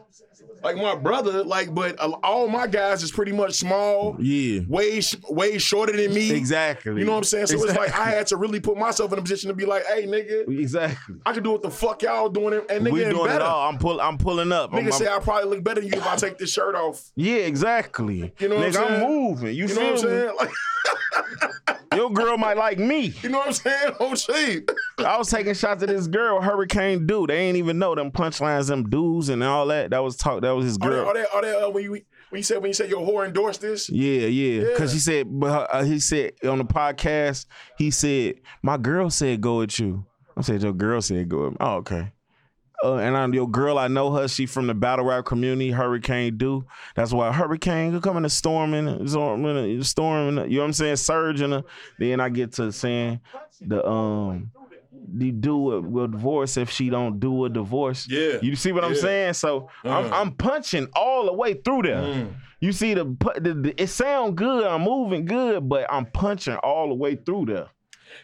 like 0.62 0.76
my 0.76 0.94
brother 0.94 1.42
like 1.44 1.74
but 1.74 1.98
all 2.22 2.48
my 2.48 2.66
guys 2.66 3.02
is 3.02 3.10
pretty 3.10 3.32
much 3.32 3.54
small, 3.54 4.16
Yeah, 4.20 4.60
way 4.68 5.00
way 5.28 5.58
shorter 5.58 5.96
than 5.96 6.14
me. 6.14 6.30
exactly. 6.32 6.92
You 6.98 7.04
know 7.04 7.12
what 7.12 7.18
I'm 7.18 7.24
saying? 7.24 7.46
So 7.48 7.54
it's 7.64 7.76
like 7.76 7.92
I 7.94 8.10
had 8.10 8.26
to 8.28 8.36
really 8.36 8.60
put 8.60 8.76
myself 8.76 9.12
in 9.12 9.18
a 9.18 9.22
position 9.22 9.48
to 9.48 9.54
be 9.54 9.64
like, 9.66 9.84
hey 9.86 10.06
nigga, 10.06 10.48
exactly. 10.58 11.16
I 11.26 11.32
can 11.32 11.42
do 11.42 11.50
what 11.52 11.62
the 11.62 11.70
fuck 11.70 12.02
y'all 12.02 12.28
doing 12.28 12.60
and- 12.68 12.86
nigga 12.86 12.92
We 12.92 13.00
doing 13.04 13.24
better. 13.26 13.36
it 13.36 13.42
all. 13.42 13.68
I'm 13.68 13.78
pull. 13.78 14.00
I'm 14.00 14.18
pulling 14.18 14.52
up. 14.52 14.72
Nigga 14.72 14.82
I'm- 14.84 14.92
say 14.92 15.08
I 15.08 15.18
probably 15.18 15.50
look 15.50 15.64
better 15.64 15.80
than 15.80 15.90
you 15.90 15.98
if 15.98 16.06
I 16.06 16.16
take 16.16 16.38
this 16.38 16.52
shirt 16.52 16.74
off. 16.74 17.10
yeah, 17.16 17.36
exactly. 17.36 18.32
You 18.38 18.48
know 18.48 18.56
what 18.56 18.64
I'm 18.66 18.72
Nigga, 18.72 18.88
saying? 18.88 19.08
moving. 19.10 19.54
You, 19.54 19.66
You 19.66 19.74
know 19.74 19.82
what 19.84 19.92
I'm 19.92 19.98
saying? 19.98 20.36
Like 20.38 20.50
Your 21.96 22.10
girl 22.10 22.36
might 22.38 22.56
like 22.56 22.78
me. 22.78 23.14
You 23.22 23.28
know 23.28 23.38
what 23.38 23.46
I'm 23.48 23.52
saying? 23.52 23.92
Oh 24.00 24.14
shit. 24.14 24.70
I 24.98 25.16
was 25.18 25.30
taking 25.30 25.54
shots 25.54 25.82
at 25.82 25.88
this 25.88 26.06
girl, 26.06 26.40
Hurricane 26.40 27.06
Dude. 27.06 27.30
They 27.30 27.38
ain't 27.38 27.56
even 27.56 27.78
know 27.78 27.94
them 27.94 28.10
punchlines, 28.10 28.68
them 28.68 28.88
dudes 28.88 29.28
and 29.28 29.42
all 29.42 29.66
that. 29.68 29.90
That 29.90 29.98
was 30.02 30.16
talk. 30.16 30.42
That 30.42 30.50
was 30.50 30.64
his 30.66 30.76
Are 30.78 30.90
they, 30.90 30.96
girl. 30.96 31.06
are 31.08 31.14
they, 31.14 31.24
are 31.26 31.42
they, 31.42 31.60
uh, 31.62 31.68
when 31.70 31.84
you 31.84 31.90
when 31.90 32.38
you 32.38 32.42
said 32.42 32.58
when 32.58 32.68
you 32.68 32.74
said 32.74 32.88
your 32.90 33.06
whore 33.06 33.26
endorsed 33.26 33.60
this? 33.60 33.88
Yeah, 33.90 34.26
yeah. 34.26 34.62
Yeah. 34.68 34.76
Cause 34.76 34.92
he 34.92 34.98
said, 34.98 35.26
but 35.28 35.68
uh, 35.72 35.84
he 35.84 36.00
said 36.00 36.32
on 36.44 36.58
the 36.58 36.64
podcast, 36.64 37.46
he 37.78 37.90
said, 37.90 38.36
my 38.62 38.76
girl 38.76 39.10
said 39.10 39.40
go 39.40 39.58
with 39.58 39.78
you. 39.78 40.04
I 40.36 40.40
said 40.42 40.62
your 40.62 40.72
girl 40.72 41.00
said 41.02 41.28
go 41.28 41.44
with 41.44 41.52
me. 41.52 41.56
Oh, 41.60 41.74
okay. 41.76 42.10
Uh, 42.82 42.96
and 42.96 43.16
I'm 43.16 43.32
your 43.32 43.48
girl, 43.48 43.78
I 43.78 43.88
know 43.88 44.12
her. 44.12 44.26
She 44.28 44.46
from 44.46 44.66
the 44.66 44.74
battle 44.74 45.04
rap 45.04 45.24
community, 45.24 45.70
Hurricane 45.70 46.36
Do. 46.36 46.66
That's 46.96 47.12
why 47.12 47.32
Hurricane 47.32 47.92
could 47.92 48.02
come 48.02 48.16
in 48.16 48.28
storming, 48.28 49.06
storming, 49.06 49.82
storming. 49.82 50.50
You 50.50 50.56
know 50.56 50.62
what 50.62 50.66
I'm 50.66 50.72
saying? 50.72 50.96
Surging. 50.96 51.52
her. 51.52 51.64
Then 51.98 52.20
I 52.20 52.28
get 52.28 52.52
to 52.54 52.72
saying 52.72 53.20
the 53.60 53.86
um, 53.86 54.50
the 55.14 55.30
do 55.32 55.72
a, 55.72 55.80
will 55.80 56.08
divorce 56.08 56.56
if 56.56 56.70
she 56.70 56.90
don't 56.90 57.20
do 57.20 57.44
a 57.44 57.48
divorce. 57.48 58.06
Yeah. 58.08 58.38
You 58.42 58.56
see 58.56 58.72
what 58.72 58.84
I'm 58.84 58.94
saying? 58.94 59.34
So 59.34 59.68
I'm, 59.84 60.12
Uh. 60.12 60.16
I'm 60.16 60.32
punching 60.32 60.88
all 60.94 61.26
the 61.26 61.32
way 61.32 61.54
through 61.54 61.82
there. 61.82 62.02
Mm. 62.02 62.34
You 62.60 62.72
see 62.72 62.94
the, 62.94 63.04
the, 63.40 63.54
the 63.54 63.82
it 63.82 63.88
sound 63.88 64.36
good. 64.36 64.64
I'm 64.64 64.82
moving 64.82 65.24
good, 65.24 65.68
but 65.68 65.86
I'm 65.92 66.06
punching 66.06 66.54
all 66.56 66.88
the 66.88 66.94
way 66.94 67.16
through 67.16 67.46
there. 67.46 67.66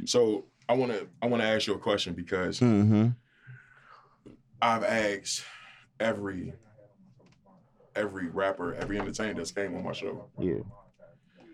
So 0.04 0.44
I 0.68 0.74
want 0.74 0.92
to 0.92 1.08
I 1.22 1.26
want 1.26 1.42
to 1.42 1.48
ask 1.48 1.66
you 1.66 1.74
a 1.74 1.78
question 1.78 2.14
because 2.14 2.60
Mm-hmm. 2.60 3.08
I've 4.60 4.84
asked 4.84 5.44
every 6.00 6.52
every 7.94 8.28
rapper, 8.28 8.74
every 8.74 8.98
entertainer 8.98 9.34
that's 9.34 9.50
came 9.50 9.74
on 9.76 9.82
my 9.84 9.92
show 9.92 10.28
Yeah. 10.38 10.58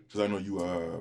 because 0.07 0.21
I 0.21 0.27
know 0.27 0.39
you. 0.39 0.59
Uh, 0.61 0.99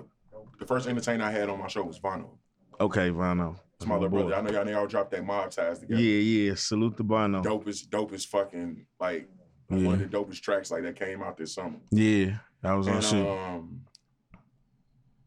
the 0.59 0.65
first 0.65 0.87
entertainer 0.87 1.25
I 1.25 1.31
had 1.31 1.49
on 1.49 1.59
my 1.59 1.67
show 1.67 1.83
was 1.83 1.97
Vano. 1.97 2.37
Okay, 2.79 3.09
Vano. 3.09 3.55
It's 3.77 3.85
my 3.85 3.95
little 3.95 4.09
brother. 4.09 4.35
I 4.35 4.41
know 4.41 4.51
y'all, 4.51 4.63
They 4.65 4.73
all 4.73 4.87
dropped 4.87 5.11
that 5.11 5.25
mob 5.25 5.51
ties 5.51 5.79
together. 5.79 6.01
Yeah, 6.01 6.19
yeah. 6.49 6.55
Salute. 6.55 6.95
Dope 6.97 7.67
is 7.67 7.81
dope 7.81 8.13
is 8.13 8.23
fucking 8.25 8.85
like 8.99 9.29
Yeah. 9.69 9.85
one 9.85 10.01
of 10.01 10.09
the 10.11 10.17
dopest 10.17 10.41
tracks 10.41 10.71
like 10.71 10.83
that 10.83 10.95
came 10.95 11.21
out 11.21 11.35
this 11.37 11.53
summer. 11.55 11.77
Yeah, 11.91 12.37
that 12.61 12.73
was 12.73 12.87
on 12.87 12.95
And 12.95 13.03
shit. 13.03 13.27
um, 13.27 13.81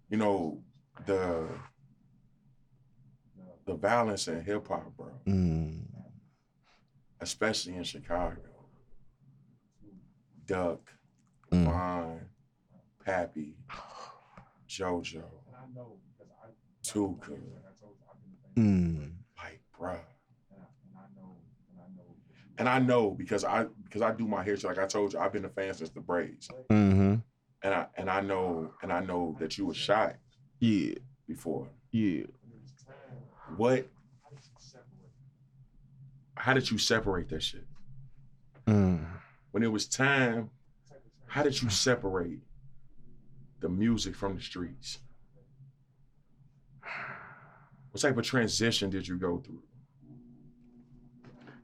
you 0.08 0.16
know 0.16 0.62
the 1.04 1.46
the 3.66 3.74
violence 3.74 4.28
in 4.28 4.42
hip 4.44 4.66
hop, 4.68 4.96
bro, 4.96 5.10
Mm. 5.26 5.82
Especially 7.20 7.74
in 7.76 7.84
Chicago. 7.84 8.36
Duck, 10.46 10.80
Mm. 11.52 11.64
Vine, 11.64 12.28
Pappy, 13.04 13.56
JoJo, 14.68 15.22
Tooka, 16.84 17.38
Mm. 18.56 19.12
like, 19.38 19.60
bruh. 19.78 20.00
And 22.58 22.68
I 22.68 22.78
know 22.78 23.10
because 23.10 23.44
I 23.44 23.64
because 23.84 24.02
I 24.02 24.12
do 24.12 24.26
my 24.26 24.42
hair, 24.42 24.56
like 24.64 24.78
I 24.78 24.86
told 24.86 25.12
you, 25.12 25.18
I've 25.18 25.32
been 25.32 25.44
a 25.44 25.48
fan 25.50 25.74
since 25.74 25.90
the 25.90 26.00
braids, 26.00 26.48
Mm-hmm. 26.70 27.16
and 27.62 27.74
I 27.74 27.86
and 27.96 28.08
I 28.10 28.20
know 28.22 28.72
and 28.82 28.92
I 28.92 29.00
know 29.00 29.36
that 29.40 29.58
you 29.58 29.66
were 29.66 29.74
shot 29.74 30.16
Yeah, 30.60 30.94
before. 31.26 31.68
yeah. 31.92 32.24
What? 33.56 33.88
How 36.46 36.54
did 36.54 36.70
you 36.70 36.78
separate 36.78 37.28
that 37.30 37.42
shit? 37.42 37.66
Mm. 38.68 39.04
When 39.50 39.64
it 39.64 39.72
was 39.72 39.88
time, 39.88 40.48
how 41.26 41.42
did 41.42 41.60
you 41.60 41.68
separate 41.68 42.38
the 43.58 43.68
music 43.68 44.14
from 44.14 44.36
the 44.36 44.40
streets? 44.40 45.00
What 47.90 48.00
type 48.00 48.16
of 48.16 48.24
transition 48.24 48.90
did 48.90 49.08
you 49.08 49.16
go 49.18 49.38
through? 49.38 49.60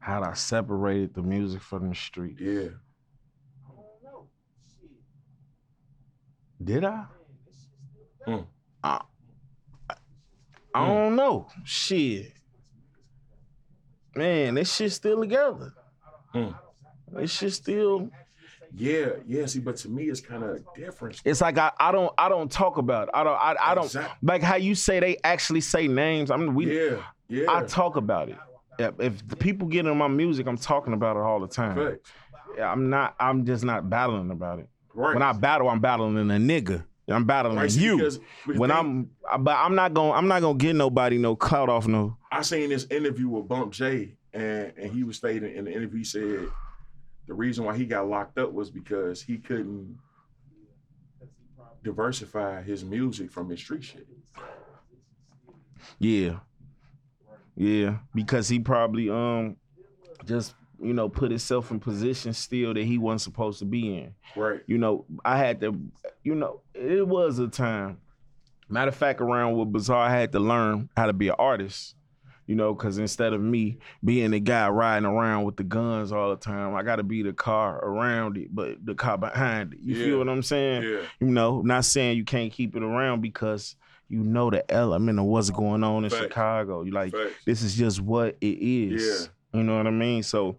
How'd 0.01 0.25
I 0.25 0.33
separated 0.33 1.15
the 1.15 1.23
music 1.23 1.63
from 1.63 1.89
the 1.89 1.95
street? 1.95 2.39
Yeah. 2.41 2.71
I 3.65 3.77
don't 3.77 4.03
know. 4.03 4.27
Shit. 4.81 4.91
Did 6.65 6.85
I? 6.85 7.05
Mm. 8.27 8.47
I, 8.83 9.01
I, 9.89 9.95
I 10.75 10.81
Mm. 10.81 10.87
don't 10.89 11.15
know. 11.15 11.47
Shit. 11.63 12.33
Man, 14.15 14.55
this 14.55 14.75
shit 14.75 14.93
still 14.93 15.21
together. 15.21 15.73
Mm. 16.35 16.55
This 17.13 17.31
shit 17.31 17.53
still. 17.53 18.11
Yeah, 18.75 19.11
yeah. 19.27 19.47
See, 19.47 19.59
but 19.61 19.77
to 19.79 19.89
me, 19.89 20.05
it's 20.05 20.21
kind 20.21 20.43
of 20.43 20.65
different. 20.75 21.21
It's 21.25 21.41
like 21.41 21.59
I, 21.59 21.73
I 21.79 21.93
don't 21.93 22.13
I 22.17 22.29
don't 22.29 22.51
talk 22.51 22.79
about 22.79 23.09
it. 23.09 23.15
I 23.15 23.25
don't 23.25 23.35
I, 23.35 23.57
I 23.61 23.75
don't 23.75 23.95
like 24.23 24.43
how 24.43 24.57
you 24.57 24.75
say 24.75 24.99
they 25.01 25.19
actually 25.25 25.61
say 25.61 25.89
names. 25.89 26.31
I 26.31 26.37
mean 26.37 26.55
we 26.55 26.75
yeah, 26.75 26.97
yeah. 27.29 27.51
I 27.51 27.65
talk 27.65 27.97
about 27.97 28.31
it. 28.31 28.39
If, 28.79 28.99
if 28.99 29.29
the 29.29 29.37
people 29.37 29.69
get 29.69 29.87
in 29.87 29.97
my 29.99 30.09
music, 30.09 30.47
I'm 30.47 30.57
talking 30.57 30.95
about 30.95 31.17
it 31.17 31.21
all 31.21 31.41
the 31.41 31.49
time. 31.49 31.99
Yeah, 32.57 32.71
I'm 32.71 32.89
not. 32.89 33.15
I'm 33.21 33.45
just 33.45 33.65
not 33.65 33.91
battling 33.91 34.31
about 34.31 34.59
it. 34.59 34.69
Right. 34.95 35.15
When 35.15 35.23
I 35.23 35.33
battle, 35.33 35.69
I'm 35.69 35.81
battling 35.81 36.19
a 36.19 36.35
nigga. 36.35 36.85
I'm 37.13 37.25
battling 37.25 37.57
Right, 37.59 37.71
you. 37.71 37.97
because- 37.99 38.19
because 38.47 38.59
when 38.59 38.71
they- 38.71 38.75
I'm, 38.77 39.11
but 39.41 39.57
I'm 39.57 39.75
not 39.75 39.95
gonna. 39.95 40.13
I'm 40.13 40.29
not 40.29 40.41
gonna 40.41 40.59
get 40.59 40.75
nobody 40.77 41.19
no 41.19 41.37
clout 41.37 41.69
off 41.69 41.87
no. 41.87 42.17
I 42.31 42.43
seen 42.43 42.71
this 42.71 42.87
interview 42.91 43.29
with 43.29 43.47
Bump 43.49 43.73
J, 43.73 44.17
and 44.33 44.73
and 44.77 44.93
he 44.93 45.05
was 45.05 45.17
stating 45.17 45.55
in 45.55 45.65
the 45.67 45.71
interview 45.73 45.99
he 45.99 46.05
said 46.05 46.49
the 47.27 47.35
reason 47.35 47.65
why 47.65 47.77
he 47.77 47.85
got 47.87 48.09
locked 48.09 48.39
up 48.39 48.53
was 48.53 48.71
because 48.71 49.23
he 49.23 49.39
couldn't 49.39 49.99
diversify 51.83 52.63
his 52.63 52.85
music 52.85 53.31
from 53.31 53.49
his 53.49 53.61
street 53.61 53.85
shit. 53.85 54.07
Yeah, 55.99 56.39
yeah, 57.57 57.99
because 58.15 58.49
he 58.49 58.59
probably 58.61 59.11
um 59.11 59.57
just 60.25 60.55
you 60.83 60.93
know 60.93 61.09
put 61.09 61.31
himself 61.31 61.71
in 61.71 61.81
position 61.81 62.33
still 62.33 62.75
that 62.75 62.85
he 62.85 62.99
wasn't 62.99 63.21
supposed 63.23 63.59
to 63.61 63.65
be 63.65 63.97
in. 63.97 64.15
Right. 64.37 64.61
You 64.67 64.79
know, 64.79 65.05
I 65.25 65.39
had 65.39 65.61
to. 65.61 65.79
You 66.25 66.35
know, 66.35 66.61
it 66.75 67.07
was 67.07 67.39
a 67.39 67.49
time. 67.49 67.99
Matter 68.69 68.89
of 68.91 68.95
fact, 68.97 69.21
around 69.21 69.57
with 69.57 69.73
Bizarre, 69.73 70.07
I 70.07 70.11
had 70.11 70.33
to 70.33 70.41
learn 70.41 70.89
how 70.97 71.07
to 71.07 71.13
be 71.13 71.29
an 71.29 71.35
artist. 71.39 71.95
You 72.47 72.57
know, 72.57 72.75
because 72.75 72.99
instead 72.99 73.33
of 73.33 73.41
me 73.41 73.79
being 74.05 74.33
the 74.33 74.41
guy 74.41 74.69
riding 74.69 75.07
around 75.07 75.45
with 75.45 75.57
the 75.57 75.63
guns 75.63 76.11
all 76.11 76.31
the 76.31 76.37
time, 76.37 76.75
I 76.75 76.83
got 76.83 76.97
to 76.97 77.03
be 77.05 77.23
the 77.23 77.33
car 77.33 77.79
around 77.79 78.37
it, 78.37 78.49
but 78.55 78.85
the 78.85 78.95
car 78.97 79.17
behind 79.17 79.75
it. 79.75 79.79
You 79.81 79.95
Yeah. 79.95 80.05
feel 80.07 80.19
what 80.19 80.29
I'm 80.29 80.43
saying? 80.43 80.83
Yeah. 80.83 80.99
You 81.21 81.29
know, 81.29 81.63
not 81.63 81.85
saying 81.85 82.17
you 82.19 82.25
can't 82.25 82.53
keep 82.53 82.75
it 82.75 82.83
around 82.83 83.21
because 83.21 83.77
you 84.09 84.19
know 84.25 84.51
the 84.51 84.69
element 84.71 85.19
of 85.21 85.25
what's 85.27 85.51
going 85.51 85.85
on 85.85 86.05
in. 86.05 86.11
Chicago. 86.11 86.83
You 86.83 86.91
like 86.91 87.15
this 87.47 87.63
is 87.63 87.75
just 87.77 88.01
what 88.01 88.37
it 88.41 88.59
is. 88.59 89.31
Yeah. 89.55 89.59
You 89.61 89.65
know 89.65 89.77
what 89.77 89.87
I 89.87 89.91
mean? 89.91 90.23
So 90.23 90.57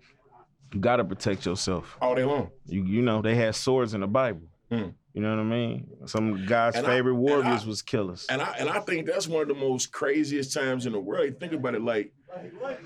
you 0.73 0.79
gotta 0.79 1.03
protect 1.03 1.45
yourself. 1.45 1.97
All 2.01 2.15
day 2.15 2.23
long. 2.23 2.49
You 2.65 2.83
you 2.83 3.01
know 3.01 3.21
they 3.21 3.35
had 3.35 3.55
swords 3.55 3.93
in 3.93 4.01
the 4.01 4.07
Bible. 4.07 4.47
Hmm. 4.69 4.89
You 5.13 5.21
know 5.21 5.29
what 5.29 5.39
I 5.41 5.43
mean? 5.43 5.87
Some 6.07 6.45
God's 6.47 6.75
And 6.77 6.85
favorite 6.87 7.13
and 7.13 7.21
warriors 7.21 7.63
I- 7.63 7.67
was 7.67 7.81
killers. 7.83 8.25
And 8.29 8.41
I 8.41 8.55
and 8.57 8.67
I 8.69 8.79
think 8.79 9.05
that's 9.05 9.27
one 9.27 9.43
of 9.43 9.47
the 9.47 9.53
most 9.53 9.91
craziest 9.91 10.53
times 10.53 10.85
in 10.87 10.93
the 10.93 10.99
world. 10.99 11.25
You 11.25 11.35
think 11.39 11.53
about 11.53 11.75
it, 11.75 11.83
like 11.83 12.11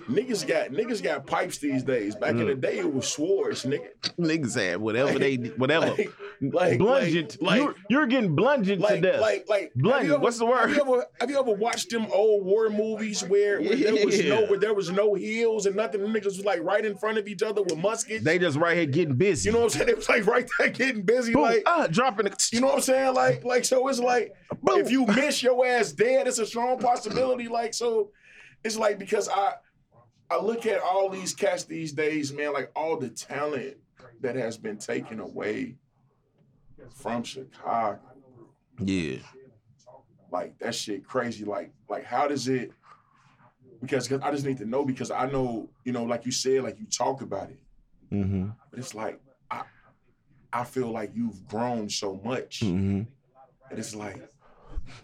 niggas 0.09 0.47
got 0.47 0.69
niggas 0.71 1.01
got 1.01 1.25
pipes 1.25 1.57
these 1.57 1.83
days. 1.83 2.15
Back 2.15 2.31
in 2.31 2.45
the 2.47 2.53
Mm. 2.53 2.61
day, 2.61 2.77
it 2.79 2.93
was 2.93 3.07
swords, 3.07 3.63
nigga. 3.63 3.87
Niggas 4.19 4.55
had 4.59 4.77
whatever 4.79 5.17
they 5.19 5.35
whatever. 5.35 5.87
Like, 5.87 6.09
like, 6.39 6.79
blunged. 6.79 7.41
like, 7.41 7.61
you're, 7.61 7.75
you're 7.89 8.05
getting 8.05 8.35
blunged 8.35 8.65
to 8.65 8.75
like, 8.79 9.01
death. 9.01 9.19
like, 9.21 9.45
like, 9.49 9.71
you 9.75 9.91
ever- 9.91 10.19
What's 10.19 10.37
the 10.37 10.45
word? 10.45 10.67
Have 10.69 10.75
you 10.77 10.81
ever, 10.81 11.05
have 11.19 11.29
you 11.31 11.39
ever 11.39 11.51
watched 11.51 11.89
them 11.89 12.05
old 12.13 12.45
war 12.45 12.69
movies 12.69 13.23
where, 13.23 13.59
where 13.61 13.75
there 13.75 14.05
was 14.05 14.23
no, 14.23 14.45
where 14.45 14.59
there 14.59 14.73
was 14.73 14.91
no 14.91 15.13
heels 15.15 15.65
and 15.65 15.75
nothing? 15.75 16.01
The 16.01 16.07
niggas 16.07 16.25
was 16.25 16.45
like 16.45 16.61
right 16.61 16.85
in 16.85 16.95
front 16.97 17.17
of 17.17 17.27
each 17.27 17.41
other 17.41 17.63
with 17.63 17.77
muskets. 17.77 18.23
they 18.23 18.37
just 18.37 18.57
right 18.57 18.77
here 18.77 18.85
getting 18.85 19.15
busy. 19.15 19.49
you 19.49 19.53
know 19.53 19.63
what 19.63 19.75
I'm 19.75 19.79
saying? 19.79 19.89
It 19.97 19.97
was 19.97 20.09
like 20.09 20.25
right 20.27 20.47
there 20.59 20.69
getting 20.69 21.01
busy, 21.01 21.33
Boom, 21.33 21.41
like 21.43 21.63
ah, 21.65 21.87
dropping 21.89 22.27
it. 22.27 22.43
you 22.51 22.61
know 22.61 22.67
what 22.67 22.75
I'm 22.75 22.81
saying? 22.81 23.13
Like, 23.15 23.43
like 23.43 23.65
so 23.65 23.87
it's 23.87 23.99
like 23.99 24.35
Boom. 24.61 24.79
if 24.79 24.91
you 24.91 25.05
miss 25.07 25.41
your 25.41 25.65
ass 25.65 25.91
dead, 25.91 26.27
it's 26.27 26.37
a 26.39 26.45
strong 26.45 26.77
possibility. 26.77 27.47
Like, 27.47 27.73
so 27.73 28.11
it's 28.63 28.77
like 28.77 28.99
because 28.99 29.29
I 29.29 29.53
I 30.29 30.39
look 30.41 30.65
at 30.65 30.81
all 30.81 31.09
these 31.09 31.33
cats 31.33 31.63
these 31.63 31.93
days, 31.93 32.33
man, 32.33 32.53
like 32.53 32.71
all 32.75 32.97
the 32.97 33.09
talent 33.09 33.77
that 34.21 34.35
has 34.35 34.57
been 34.57 34.77
taken 34.77 35.19
away 35.19 35.75
from 36.93 37.23
Chicago. 37.23 37.99
Yeah. 38.79 39.17
Like 40.31 40.57
that 40.59 40.75
shit 40.75 41.05
crazy. 41.07 41.45
Like, 41.45 41.71
like 41.89 42.03
how 42.03 42.27
does 42.27 42.47
it 42.47 42.71
because 43.81 44.11
I 44.11 44.31
just 44.31 44.45
need 44.45 44.57
to 44.57 44.65
know 44.65 44.83
because 44.83 45.11
I 45.11 45.29
know, 45.29 45.69
you 45.85 45.91
know, 45.91 46.03
like 46.03 46.25
you 46.25 46.31
said, 46.31 46.63
like 46.63 46.79
you 46.79 46.85
talk 46.85 47.21
about 47.21 47.49
it, 47.49 47.59
Mm-hmm. 48.11 48.47
but 48.69 48.79
it's 48.79 48.95
like 48.95 49.19
I 49.51 49.63
I 50.53 50.63
feel 50.63 50.89
like 50.91 51.11
you've 51.13 51.45
grown 51.47 51.89
so 51.89 52.19
much. 52.23 52.61
Mm-hmm. 52.61 53.03
And 53.69 53.79
it's 53.79 53.93
like, 53.93 54.21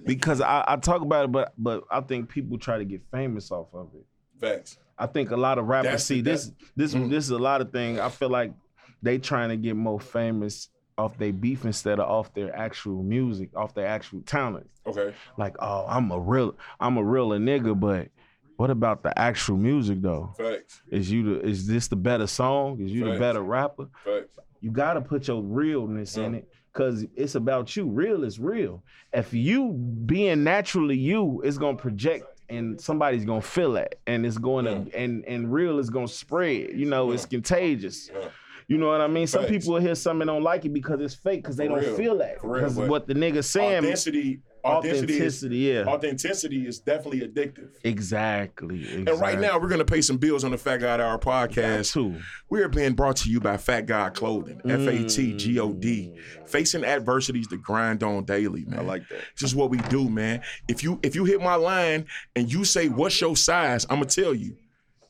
Because 0.05 0.41
I, 0.41 0.63
I 0.67 0.75
talk 0.77 1.01
about 1.01 1.25
it, 1.25 1.31
but 1.31 1.53
but 1.57 1.83
I 1.91 2.01
think 2.01 2.29
people 2.29 2.57
try 2.57 2.77
to 2.77 2.85
get 2.85 3.01
famous 3.11 3.51
off 3.51 3.67
of 3.73 3.89
it. 3.95 4.05
facts. 4.39 4.77
I 4.97 5.07
think 5.07 5.31
a 5.31 5.37
lot 5.37 5.57
of 5.57 5.65
rappers 5.65 5.91
That's 5.91 6.03
see 6.05 6.21
this 6.21 6.51
this 6.75 6.93
Mm. 6.93 7.09
this 7.09 7.23
is 7.25 7.31
a 7.31 7.37
lot 7.37 7.61
of 7.61 7.71
things. 7.71 7.99
I 7.99 8.09
feel 8.09 8.29
like 8.29 8.53
they 9.01 9.17
trying 9.17 9.49
to 9.49 9.57
get 9.57 9.75
more 9.75 9.99
famous 9.99 10.69
off 10.97 11.17
their 11.17 11.33
beef 11.33 11.65
instead 11.65 11.99
of 11.99 12.07
off 12.07 12.33
their 12.35 12.55
actual 12.55 13.01
music, 13.01 13.49
off 13.55 13.73
their 13.73 13.87
actual 13.87 14.21
talent. 14.21 14.69
Okay. 14.85 15.13
Like, 15.37 15.55
oh, 15.59 15.85
I'm 15.87 16.11
a 16.11 16.19
real 16.19 16.55
I'm 16.79 16.97
a 16.97 17.03
real 17.03 17.29
nigga, 17.29 17.77
but 17.79 18.09
What 18.57 18.69
about 18.69 19.01
the 19.01 19.17
actual 19.17 19.57
music 19.57 20.01
though? 20.01 20.35
Facts. 20.37 20.83
Is 20.91 21.11
you 21.11 21.23
the 21.39 21.47
is 21.47 21.65
this 21.65 21.87
the 21.87 21.95
better 21.95 22.27
song? 22.27 22.79
Is 22.79 22.91
you 22.91 23.05
the 23.11 23.17
better 23.17 23.41
rapper? 23.41 23.87
Facts. 24.05 24.37
You 24.61 24.69
gotta 24.71 25.01
put 25.01 25.27
your 25.27 25.41
realness 25.41 26.15
in 26.17 26.35
it. 26.35 26.47
Cause 26.73 27.05
it's 27.15 27.35
about 27.35 27.75
you. 27.75 27.85
Real 27.85 28.23
is 28.23 28.39
real. 28.39 28.83
If 29.13 29.31
you 29.33 29.73
being 29.73 30.43
naturally 30.43 30.97
you, 30.97 31.41
it's 31.43 31.57
gonna 31.59 31.77
project 31.77 32.25
and 32.49 32.81
somebody's 32.81 33.25
gonna 33.25 33.41
feel 33.41 33.75
it. 33.75 33.99
And 34.07 34.25
it's 34.25 34.39
going 34.39 34.65
to 34.65 34.97
and 34.97 35.23
and 35.25 35.53
real 35.53 35.77
is 35.77 35.91
gonna 35.91 36.07
spread. 36.07 36.71
You 36.73 36.85
know, 36.87 37.11
it's 37.11 37.27
contagious. 37.27 38.09
Yeah. 38.11 38.27
You 38.67 38.77
know 38.77 38.87
what 38.87 39.01
I 39.01 39.07
mean? 39.07 39.27
Some 39.27 39.41
Facts. 39.43 39.51
people 39.51 39.73
will 39.73 39.81
hear 39.81 39.93
something 39.93 40.21
and 40.21 40.29
don't 40.29 40.41
like 40.43 40.65
it 40.65 40.73
because 40.73 40.99
it's 41.01 41.13
fake 41.13 41.43
because 41.43 41.57
they 41.57 41.67
For 41.67 41.75
don't 41.75 41.85
real. 41.85 41.95
feel 41.95 42.17
that. 42.19 42.41
Because 42.41 42.75
what 42.75 43.05
the 43.07 43.13
nigga 43.13 43.43
saying 43.43 43.77
Authenticity, 43.79 44.39
authenticity, 44.65 45.69
is, 45.69 45.85
yeah. 45.85 45.91
authenticity 45.91 46.67
is 46.67 46.79
definitely 46.79 47.21
addictive. 47.21 47.69
Exactly, 47.83 48.81
exactly. 48.81 49.11
And 49.11 49.19
right 49.21 49.39
now, 49.39 49.59
we're 49.59 49.67
gonna 49.69 49.85
pay 49.85 50.01
some 50.01 50.17
bills 50.17 50.43
on 50.43 50.51
the 50.51 50.57
Fat 50.57 50.77
God 50.77 51.01
Hour 51.01 51.17
podcast. 51.19 51.93
too. 51.93 52.15
We 52.49 52.61
are 52.61 52.69
being 52.69 52.93
brought 52.93 53.17
to 53.17 53.29
you 53.29 53.39
by 53.39 53.57
Fat 53.57 53.85
God 53.85 54.13
Clothing, 54.13 54.61
mm. 54.63 54.71
F 54.71 54.87
A 54.87 55.07
T 55.07 55.33
G 55.33 55.59
O 55.59 55.73
D. 55.73 56.13
Facing 56.45 56.83
adversities 56.83 57.47
to 57.47 57.57
grind 57.57 58.03
on 58.03 58.25
daily, 58.25 58.65
man. 58.65 58.79
I 58.79 58.83
like 58.83 59.07
that. 59.09 59.21
This 59.39 59.49
is 59.49 59.55
what 59.55 59.69
we 59.69 59.77
do, 59.89 60.09
man. 60.09 60.41
If 60.67 60.83
you 60.83 60.99
if 61.03 61.15
you 61.15 61.25
hit 61.25 61.41
my 61.41 61.55
line 61.55 62.05
and 62.35 62.51
you 62.51 62.63
say 62.65 62.89
what's 62.89 63.19
your 63.19 63.35
size, 63.35 63.85
I'm 63.89 63.97
gonna 63.97 64.05
tell 64.05 64.33
you. 64.33 64.55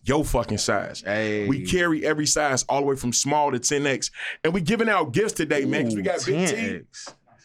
Your 0.06 0.26
fucking 0.26 0.58
size. 0.58 1.02
Hey. 1.06 1.48
We 1.48 1.66
carry 1.66 2.06
every 2.06 2.26
size 2.26 2.64
all 2.68 2.82
the 2.82 2.88
way 2.88 2.98
from 2.98 3.14
small 3.14 3.54
to 3.54 3.58
10X. 3.58 4.12
And 4.44 4.54
we 4.54 4.60
giving 4.60 4.90
out 4.90 5.14
gifts 5.14 5.32
today, 5.32 5.64
man. 5.64 5.86
'cause 5.86 5.96
we 5.96 6.02
got 6.02 6.26
Big 6.26 6.50
T. 6.50 6.82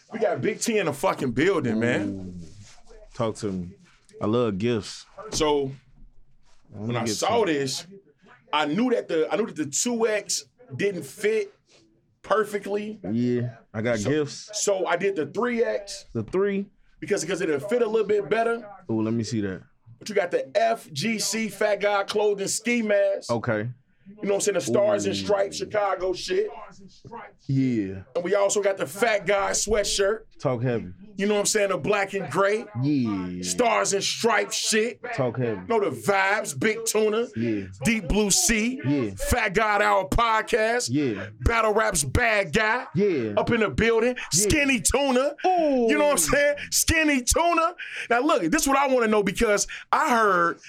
10X. 0.08 0.12
We 0.12 0.18
got 0.18 0.40
Big 0.40 0.60
T 0.60 0.78
in 0.78 0.86
the 0.86 0.92
fucking 0.92 1.32
building, 1.32 1.78
man. 1.80 2.40
Talk 3.14 3.36
to 3.36 3.46
me. 3.52 3.70
I 4.20 4.26
love 4.26 4.58
gifts. 4.58 5.06
So 5.30 5.72
when 6.70 6.96
I 6.96 7.04
saw 7.06 7.44
this, 7.44 7.86
I 8.52 8.66
knew 8.66 8.90
that 8.90 9.08
the 9.08 9.28
I 9.32 9.36
knew 9.36 9.46
that 9.46 9.56
the 9.56 9.64
2X 9.66 10.42
didn't 10.76 11.04
fit 11.04 11.52
perfectly. 12.22 12.98
yeah, 13.10 13.56
I 13.72 13.82
got 13.82 13.98
gifts. 14.02 14.50
So 14.54 14.86
I 14.86 14.96
did 14.96 15.16
the 15.16 15.26
3X 15.26 16.04
The 16.12 16.22
three. 16.24 16.66
because 17.00 17.22
because 17.22 17.40
it'll 17.40 17.60
fit 17.60 17.82
a 17.82 17.86
little 17.88 18.06
bit 18.06 18.28
better. 18.28 18.66
Oh, 18.88 18.96
let 18.96 19.14
me 19.14 19.24
see 19.24 19.40
that. 19.42 19.62
But 19.98 20.08
you 20.08 20.14
got 20.14 20.30
the 20.30 20.48
FGC 20.54 21.50
Fat 21.50 21.80
Guy 21.80 22.04
Clothing 22.04 22.46
ski 22.48 22.82
mask. 22.82 23.30
Okay. 23.32 23.68
You 24.08 24.14
know 24.28 24.30
what 24.30 24.34
I'm 24.36 24.40
saying? 24.40 24.54
The 24.54 24.60
Stars 24.60 25.06
and 25.06 25.14
Stripes 25.16 25.56
Chicago 25.58 26.12
shit. 26.12 26.48
Yeah. 27.46 28.02
And 28.14 28.24
we 28.24 28.34
also 28.34 28.62
got 28.62 28.76
the 28.76 28.86
Fat 28.86 29.26
Guy 29.26 29.50
sweatshirt. 29.50 30.20
Talk 30.40 30.62
heavy. 30.62 30.92
You 31.16 31.26
know 31.26 31.34
what 31.34 31.40
I'm 31.40 31.46
saying? 31.46 31.70
The 31.70 31.78
black 31.78 32.14
and 32.14 32.30
gray. 32.30 32.64
Yeah. 32.82 33.42
Stars 33.42 33.92
and 33.92 34.02
Stripes 34.02 34.56
shit. 34.56 35.00
Talk 35.14 35.38
heavy. 35.38 35.60
You 35.60 35.66
know 35.68 35.80
the 35.80 35.90
vibes, 35.90 36.58
Big 36.58 36.84
Tuna, 36.84 37.26
Yeah. 37.36 37.66
Deep 37.84 38.08
Bleu 38.08 38.30
Sea, 38.30 38.80
Yeah. 38.84 39.10
Fat 39.16 39.54
God 39.54 39.82
Hour 39.82 40.08
podcast, 40.08 40.88
Yeah. 40.90 41.26
Battle 41.40 41.72
Raps 41.74 42.04
Bad 42.04 42.52
Guy, 42.52 42.86
Yeah. 42.94 43.32
up 43.36 43.50
in 43.50 43.60
the 43.60 43.68
building, 43.70 44.16
Skinny 44.32 44.80
Tuna. 44.80 45.34
Ooh. 45.46 45.86
You 45.88 45.98
know 45.98 46.04
what 46.06 46.12
I'm 46.12 46.18
saying? 46.18 46.56
Skinny 46.70 47.22
Tuna. 47.22 47.74
Now 48.10 48.20
look, 48.20 48.42
this 48.42 48.62
is 48.62 48.68
what 48.68 48.78
I 48.78 48.86
want 48.88 49.02
to 49.04 49.08
know 49.10 49.22
because 49.22 49.66
I 49.92 50.10
heard, 50.10 50.60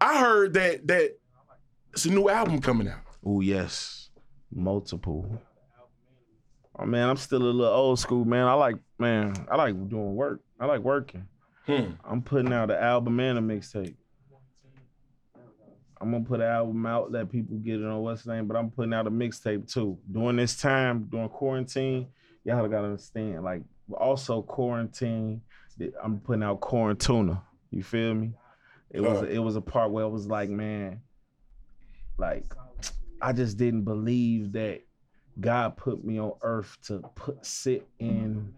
I 0.00 0.18
heard 0.20 0.54
that 0.54 0.86
that 0.88 1.16
it's 1.96 2.04
a 2.04 2.10
new 2.10 2.28
album 2.28 2.60
coming 2.60 2.88
out. 2.88 3.00
Oh 3.24 3.40
yes, 3.40 4.10
multiple. 4.54 5.40
Oh 6.78 6.84
man, 6.84 7.08
I'm 7.08 7.16
still 7.16 7.42
a 7.42 7.44
little 7.44 7.64
old 7.64 7.98
school, 7.98 8.26
man. 8.26 8.46
I 8.46 8.52
like, 8.52 8.76
man, 8.98 9.32
I 9.50 9.56
like 9.56 9.74
doing 9.88 10.14
work. 10.14 10.42
I 10.60 10.66
like 10.66 10.80
working. 10.80 11.26
Hmm. 11.64 11.92
I'm 12.04 12.20
putting 12.20 12.52
out 12.52 12.70
an 12.70 12.76
album 12.76 13.18
and 13.18 13.38
a 13.38 13.40
mixtape. 13.40 13.94
I'm 15.98 16.12
gonna 16.12 16.22
put 16.22 16.40
an 16.40 16.46
album 16.46 16.84
out, 16.84 17.10
let 17.10 17.30
people 17.32 17.56
get 17.56 17.80
it 17.80 17.86
on 17.86 18.02
what's 18.02 18.24
the 18.24 18.34
name, 18.34 18.46
but 18.46 18.58
I'm 18.58 18.70
putting 18.70 18.92
out 18.92 19.06
a 19.06 19.10
mixtape 19.10 19.72
too. 19.72 19.98
During 20.12 20.36
this 20.36 20.60
time, 20.60 21.08
during 21.10 21.30
quarantine, 21.30 22.08
y'all 22.44 22.68
gotta 22.68 22.88
understand. 22.88 23.42
Like, 23.42 23.62
also 23.90 24.42
quarantine, 24.42 25.40
I'm 26.04 26.20
putting 26.20 26.42
out 26.42 26.60
Quarantuna. 26.60 27.40
You 27.70 27.82
feel 27.82 28.12
me? 28.12 28.34
It 28.90 29.00
was 29.00 29.22
Uh. 29.22 29.26
it 29.26 29.38
was 29.38 29.56
a 29.56 29.62
part 29.62 29.90
where 29.90 30.04
it 30.04 30.10
was 30.10 30.26
like, 30.26 30.50
man, 30.50 31.00
like 32.18 32.44
I 33.20 33.32
just 33.32 33.56
didn't 33.56 33.82
believe 33.82 34.52
that 34.52 34.82
God 35.38 35.76
put 35.76 36.04
me 36.04 36.18
on 36.18 36.32
earth 36.42 36.76
to 36.86 37.00
put 37.14 37.44
sit 37.44 37.86
in 37.98 38.54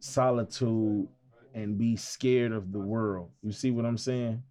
solitude 0.00 1.08
and 1.54 1.78
be 1.78 1.96
scared 1.96 2.52
of 2.52 2.72
the 2.72 2.78
world. 2.78 3.30
You 3.42 3.52
see 3.52 3.70
what 3.70 3.84
I'm 3.84 3.98
saying? 3.98 4.42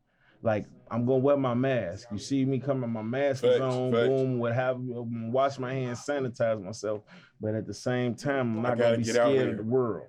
Like 0.41 0.65
I'm 0.91 1.05
gonna 1.05 1.19
wear 1.19 1.37
my 1.37 1.53
mask. 1.53 2.07
You 2.11 2.17
see 2.17 2.45
me 2.45 2.59
coming, 2.59 2.89
my 2.89 3.01
mask 3.01 3.43
is 3.43 3.59
on, 3.61 3.91
facts. 3.91 4.07
boom, 4.07 4.39
what 4.39 4.53
have 4.53 4.81
you, 4.83 4.99
um, 4.99 5.31
wash 5.31 5.57
my 5.57 5.73
hands, 5.73 6.05
sanitize 6.05 6.61
myself. 6.61 7.01
But 7.39 7.55
at 7.55 7.65
the 7.65 7.73
same 7.73 8.15
time, 8.15 8.57
I'm 8.57 8.61
not 8.61 8.77
gonna 8.77 8.97
be 8.97 9.03
scared 9.03 9.49
of 9.49 9.57
the 9.57 9.63
world. 9.63 10.07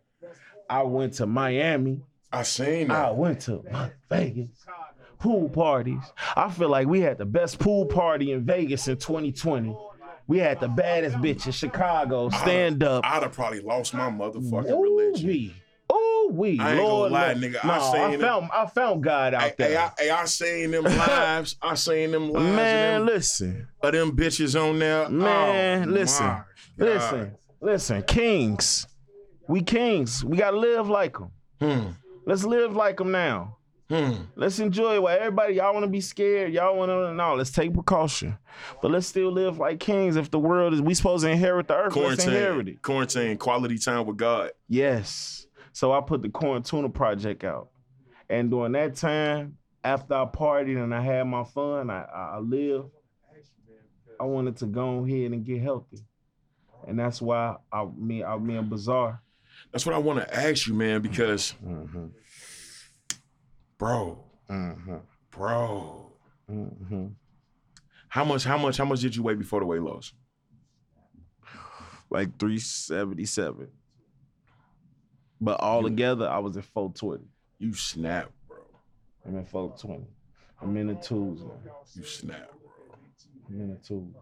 I 0.68 0.82
went 0.82 1.14
to 1.14 1.26
Miami. 1.26 2.02
I 2.32 2.42
seen 2.42 2.90
it. 2.90 2.90
I 2.90 3.10
went 3.12 3.42
to 3.42 3.64
Vegas. 4.10 4.48
Pool 5.24 5.48
parties. 5.48 6.02
I 6.36 6.50
feel 6.50 6.68
like 6.68 6.86
we 6.86 7.00
had 7.00 7.16
the 7.16 7.24
best 7.24 7.58
pool 7.58 7.86
party 7.86 8.32
in 8.32 8.44
Vegas 8.44 8.88
in 8.88 8.98
2020. 8.98 9.74
We 10.26 10.36
had 10.38 10.60
the 10.60 10.68
baddest 10.68 11.16
bitch 11.16 11.46
in 11.46 11.52
Chicago. 11.52 12.28
Stand 12.28 12.84
up. 12.84 13.04
I'd 13.06 13.22
have 13.22 13.32
probably 13.32 13.60
lost 13.60 13.94
my 13.94 14.10
motherfucking 14.10 14.82
religion. 14.82 15.30
Ooh-wee. 15.30 15.54
Ooh-wee. 15.90 16.58
I 16.60 16.72
ain't 16.72 16.80
gonna 16.80 16.92
lie, 17.12 17.32
Lord. 17.32 17.36
nigga. 17.38 17.56
I 17.64 17.66
No, 17.68 17.72
I, 17.72 17.92
seen 17.92 18.12
it. 18.14 18.20
found 18.20 18.50
I 18.52 18.66
found 18.66 19.02
God 19.02 19.32
out 19.32 19.42
Hey, 19.42 19.54
there. 19.56 19.68
hey, 19.70 19.76
I, 19.78 19.90
hey, 19.98 20.10
I 20.10 20.24
seen 20.26 20.70
them 20.72 20.84
lives. 20.84 21.56
I 21.62 21.74
seen 21.74 22.10
them 22.10 22.30
lives 22.30 22.44
Man, 22.56 23.00
them, 23.00 23.06
listen. 23.06 23.68
of 23.82 23.92
them 23.92 24.14
bitches 24.16 24.60
on 24.62 24.78
there. 24.78 25.08
Man, 25.08 25.88
Oh, 25.88 25.92
listen. 25.92 26.44
Listen. 26.76 27.36
Listen. 27.62 28.02
Kings. 28.02 28.86
We 29.48 29.62
kings. 29.62 30.22
We 30.22 30.36
gotta 30.36 30.58
live 30.58 30.88
like 30.90 31.14
them. 31.18 31.30
Hmm. 31.60 31.90
Let's 32.26 32.44
live 32.44 32.76
like 32.76 32.98
them 32.98 33.10
now. 33.10 33.56
Hmm. 33.90 34.12
Let's 34.34 34.58
enjoy 34.60 34.98
what 35.00 35.18
everybody 35.18 35.54
y'all 35.54 35.74
want 35.74 35.84
to 35.84 35.90
be 35.90 36.00
scared. 36.00 36.52
Y'all 36.54 36.76
want 36.76 36.88
to 36.90 37.12
no. 37.12 37.34
Let's 37.34 37.50
take 37.50 37.74
precaution, 37.74 38.38
but 38.80 38.90
let's 38.90 39.06
still 39.06 39.30
live 39.30 39.58
like 39.58 39.78
kings. 39.78 40.16
If 40.16 40.30
the 40.30 40.38
world 40.38 40.72
is 40.72 40.80
we 40.80 40.94
supposed 40.94 41.24
to 41.24 41.30
inherit 41.30 41.68
the 41.68 41.76
earth, 41.76 41.94
let's 41.94 42.24
inherit 42.24 42.44
Quarantine. 42.46 42.74
it. 42.74 42.82
Quarantine. 42.82 43.36
Quality 43.36 43.76
time 43.78 44.06
with 44.06 44.16
God. 44.16 44.52
Yes. 44.68 45.46
So 45.72 45.92
I 45.92 46.00
put 46.00 46.22
the 46.22 46.28
Quarantuna 46.30 46.92
project 46.94 47.44
out, 47.44 47.68
and 48.30 48.50
during 48.50 48.72
that 48.72 48.96
time, 48.96 49.58
after 49.82 50.14
I 50.14 50.24
partied 50.24 50.82
and 50.82 50.94
I 50.94 51.02
had 51.02 51.24
my 51.24 51.44
fun, 51.44 51.90
I 51.90 52.04
I, 52.04 52.36
I 52.36 52.38
lived. 52.38 52.88
I 54.18 54.24
wanted 54.24 54.56
to 54.58 54.66
go 54.66 55.04
ahead 55.04 55.32
and 55.32 55.44
get 55.44 55.60
healthy, 55.60 55.98
and 56.88 56.98
that's 56.98 57.20
why 57.20 57.56
I 57.70 57.84
me 57.96 58.24
I 58.24 58.38
me 58.38 58.56
and 58.56 58.70
Bizarre. 58.70 59.20
That's 59.72 59.84
what 59.84 59.94
I 59.94 59.98
want 59.98 60.20
to 60.20 60.34
ask 60.34 60.66
you, 60.68 60.74
man, 60.74 61.00
because, 61.02 61.54
Mm-hmm. 61.64 62.06
Bro, 63.84 64.18
Mm-hmm. 64.50 64.96
bro, 65.30 66.12
Mm-hmm. 66.50 67.06
how 68.08 68.24
much, 68.24 68.44
how 68.44 68.56
much, 68.58 68.76
how 68.78 68.84
much 68.86 69.00
did 69.00 69.14
you 69.16 69.22
weigh 69.22 69.34
before 69.34 69.60
the 69.60 69.66
weight 69.66 69.82
loss? 69.82 70.12
like 72.10 72.38
377. 72.38 73.68
But 75.40 75.60
all 75.60 75.82
together, 75.82 76.28
I 76.28 76.38
was 76.38 76.56
at 76.56 76.64
420. 76.64 77.24
You 77.58 77.74
snap, 77.74 78.30
bro. 78.48 78.58
I'm 79.26 79.38
at 79.38 79.48
420. 79.48 80.06
I'm 80.62 80.76
in 80.78 80.86
the 80.88 80.94
twos, 80.94 81.40
man. 81.40 81.50
You 81.94 82.04
snap, 82.04 82.48
bro. 82.62 82.96
I'm 83.48 83.60
in 83.60 83.68
the 83.70 83.76
twos. 83.76 84.14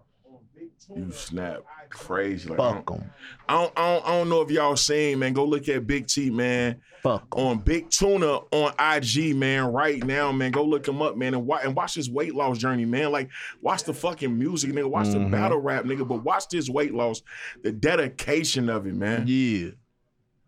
You 0.94 1.10
snap. 1.12 1.62
Crazy. 1.90 2.48
Like, 2.48 2.58
Fuck 2.58 2.86
them. 2.90 3.10
I, 3.48 3.54
don't, 3.54 3.72
I, 3.76 3.94
don't, 3.94 4.06
I 4.06 4.10
don't 4.10 4.28
know 4.28 4.40
if 4.42 4.50
y'all 4.50 4.76
seen, 4.76 5.18
man. 5.18 5.32
Go 5.32 5.44
look 5.44 5.68
at 5.68 5.86
Big 5.86 6.06
T, 6.06 6.30
man. 6.30 6.80
Fuck 7.02 7.26
on 7.36 7.58
Big 7.58 7.90
Tuna 7.90 8.36
on 8.52 8.72
IG, 8.78 9.34
man, 9.34 9.64
right 9.72 10.02
now, 10.04 10.30
man. 10.32 10.52
Go 10.52 10.64
look 10.64 10.86
him 10.86 11.02
up, 11.02 11.16
man, 11.16 11.34
and 11.34 11.46
watch 11.46 11.64
and 11.64 11.74
watch 11.74 11.94
his 11.94 12.08
weight 12.08 12.34
loss 12.34 12.58
journey, 12.58 12.84
man. 12.84 13.10
Like, 13.10 13.28
watch 13.60 13.82
the 13.84 13.92
fucking 13.92 14.38
music, 14.38 14.70
nigga. 14.72 14.88
Watch 14.88 15.08
the 15.08 15.18
Mhm. 15.18 15.30
battle 15.32 15.58
rap, 15.58 15.84
nigga. 15.84 16.06
But 16.06 16.22
watch 16.24 16.48
this 16.48 16.68
weight 16.68 16.94
loss, 16.94 17.22
the 17.62 17.72
dedication 17.72 18.68
of 18.68 18.86
it, 18.86 18.94
man. 18.94 19.24
Yeah. 19.26 19.70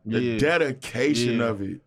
The 0.06 0.20
Yeah. 0.20 0.38
dedication 0.38 1.38
Yeah. 1.38 1.44
of 1.48 1.62
it. 1.62 1.80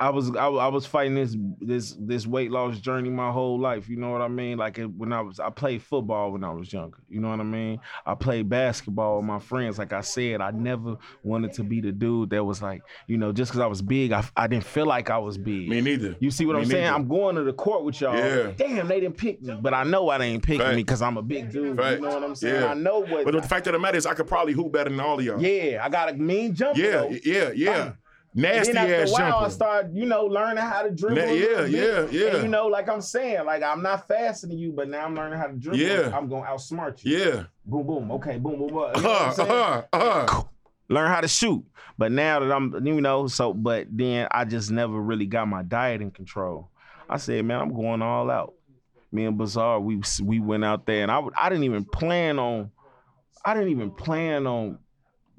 I 0.00 0.10
was 0.10 0.34
I, 0.34 0.46
I 0.48 0.68
was 0.68 0.86
fighting 0.86 1.14
this 1.14 1.36
this 1.60 1.96
this 2.00 2.26
weight 2.26 2.50
loss 2.50 2.80
journey 2.80 3.10
my 3.10 3.30
whole 3.30 3.58
life. 3.60 3.88
You 3.88 3.96
know 3.96 4.10
what 4.10 4.22
I 4.22 4.28
mean? 4.28 4.58
Like 4.58 4.78
it, 4.78 4.86
when 4.86 5.12
I 5.12 5.20
was 5.20 5.38
I 5.38 5.50
played 5.50 5.82
football 5.82 6.32
when 6.32 6.42
I 6.42 6.50
was 6.52 6.72
younger. 6.72 6.98
You 7.08 7.20
know 7.20 7.30
what 7.30 7.38
I 7.40 7.44
mean? 7.44 7.78
I 8.04 8.14
played 8.14 8.48
basketball 8.48 9.18
with 9.18 9.26
my 9.26 9.38
friends. 9.38 9.78
Like 9.78 9.92
I 9.92 10.00
said, 10.00 10.40
I 10.40 10.50
never 10.50 10.96
wanted 11.22 11.52
to 11.54 11.62
be 11.62 11.80
the 11.80 11.92
dude 11.92 12.30
that 12.30 12.42
was 12.44 12.60
like, 12.60 12.82
you 13.06 13.16
know, 13.16 13.32
just 13.32 13.52
because 13.52 13.60
I 13.60 13.66
was 13.66 13.82
big, 13.82 14.10
I, 14.10 14.24
I 14.36 14.48
didn't 14.48 14.64
feel 14.64 14.86
like 14.86 15.10
I 15.10 15.18
was 15.18 15.38
big. 15.38 15.68
Me 15.68 15.80
neither. 15.80 16.16
You 16.18 16.30
see 16.32 16.44
what 16.44 16.56
Me 16.56 16.62
I'm 16.62 16.68
saying? 16.68 16.86
I'm 16.92 17.06
going 17.08 17.36
to 17.36 17.44
the 17.44 17.52
court 17.52 17.84
with 17.84 18.00
y'all. 18.00 18.16
Yeah. 18.16 18.50
Damn, 18.56 18.88
they 18.88 18.98
didn't 19.00 19.16
pick 19.16 19.42
me, 19.42 19.56
but 19.60 19.74
I 19.74 19.84
know 19.84 20.08
I 20.10 20.18
didn't 20.18 20.42
pick 20.42 20.60
Fact. 20.60 20.74
me 20.74 20.82
because 20.82 21.02
I'm 21.02 21.16
a 21.16 21.22
big 21.22 21.52
dude. 21.52 21.76
Fact. 21.76 22.00
You 22.00 22.06
know 22.06 22.14
what 22.14 22.24
I'm 22.24 22.34
saying? 22.34 22.62
Yeah. 22.62 22.70
I 22.70 22.74
know 22.74 22.98
what. 23.00 23.24
But 23.24 23.34
the 23.34 23.42
fact 23.42 23.66
of 23.68 23.74
the 23.74 23.78
matter 23.78 23.96
is, 23.96 24.06
I 24.06 24.14
could 24.14 24.26
probably 24.26 24.54
hoop 24.54 24.72
better 24.72 24.90
than 24.90 24.98
all 24.98 25.18
of 25.18 25.24
y'all. 25.24 25.40
yeah, 25.40 25.82
I 25.84 25.88
got 25.88 26.10
a 26.10 26.14
mean 26.14 26.54
jumper. 26.54 26.80
yeah, 26.80 26.90
though. 26.90 27.16
yeah, 27.24 27.50
yeah. 27.54 27.92
Nasty 28.36 28.72
then 28.72 28.82
after 28.82 28.94
ass 29.02 29.10
a 29.10 29.12
while, 29.12 29.38
I 29.44 29.48
start, 29.48 29.92
you 29.92 30.06
know, 30.06 30.24
learning 30.24 30.64
how 30.64 30.82
to 30.82 30.90
dribble. 30.90 31.16
Na- 31.16 31.32
yeah, 31.32 31.66
yeah, 31.66 32.06
yeah. 32.10 32.26
And, 32.34 32.42
you 32.42 32.48
know, 32.48 32.66
like 32.66 32.88
I'm 32.88 33.00
saying, 33.00 33.44
like 33.44 33.62
I'm 33.62 33.80
not 33.80 34.08
faster 34.08 34.48
than 34.48 34.58
you, 34.58 34.72
but 34.72 34.88
now 34.88 35.04
I'm 35.04 35.14
learning 35.14 35.38
how 35.38 35.46
to 35.46 35.52
dribble. 35.52 35.78
Yeah. 35.78 36.10
I'm 36.12 36.28
gonna 36.28 36.46
outsmart 36.46 37.04
you. 37.04 37.16
Yeah. 37.16 37.44
Boom, 37.64 37.86
boom. 37.86 38.10
Okay, 38.12 38.38
boom, 38.38 38.58
boom, 38.58 38.68
boom. 38.68 38.90
You 38.96 39.02
know 39.02 39.34
Uh, 39.38 39.82
uh, 39.92 39.96
uh. 39.96 40.42
learn 40.88 41.10
how 41.10 41.20
to 41.20 41.28
shoot. 41.28 41.64
But 41.96 42.10
now 42.10 42.40
that 42.40 42.50
I'm, 42.50 42.84
you 42.84 43.00
know, 43.00 43.28
so 43.28 43.54
but 43.54 43.86
then 43.90 44.26
I 44.32 44.44
just 44.44 44.72
never 44.72 45.00
really 45.00 45.26
got 45.26 45.46
my 45.46 45.62
diet 45.62 46.02
in 46.02 46.10
control. 46.10 46.70
I 47.08 47.18
said, 47.18 47.44
man, 47.44 47.60
I'm 47.60 47.72
going 47.72 48.02
all 48.02 48.30
out. 48.32 48.54
Me 49.12 49.26
and 49.26 49.38
Bizarre, 49.38 49.78
we 49.78 50.00
we 50.24 50.40
went 50.40 50.64
out 50.64 50.86
there, 50.86 51.02
and 51.04 51.12
I 51.12 51.22
I 51.40 51.48
didn't 51.50 51.64
even 51.64 51.84
plan 51.84 52.40
on, 52.40 52.72
I 53.44 53.54
didn't 53.54 53.68
even 53.70 53.92
plan 53.92 54.48
on 54.48 54.78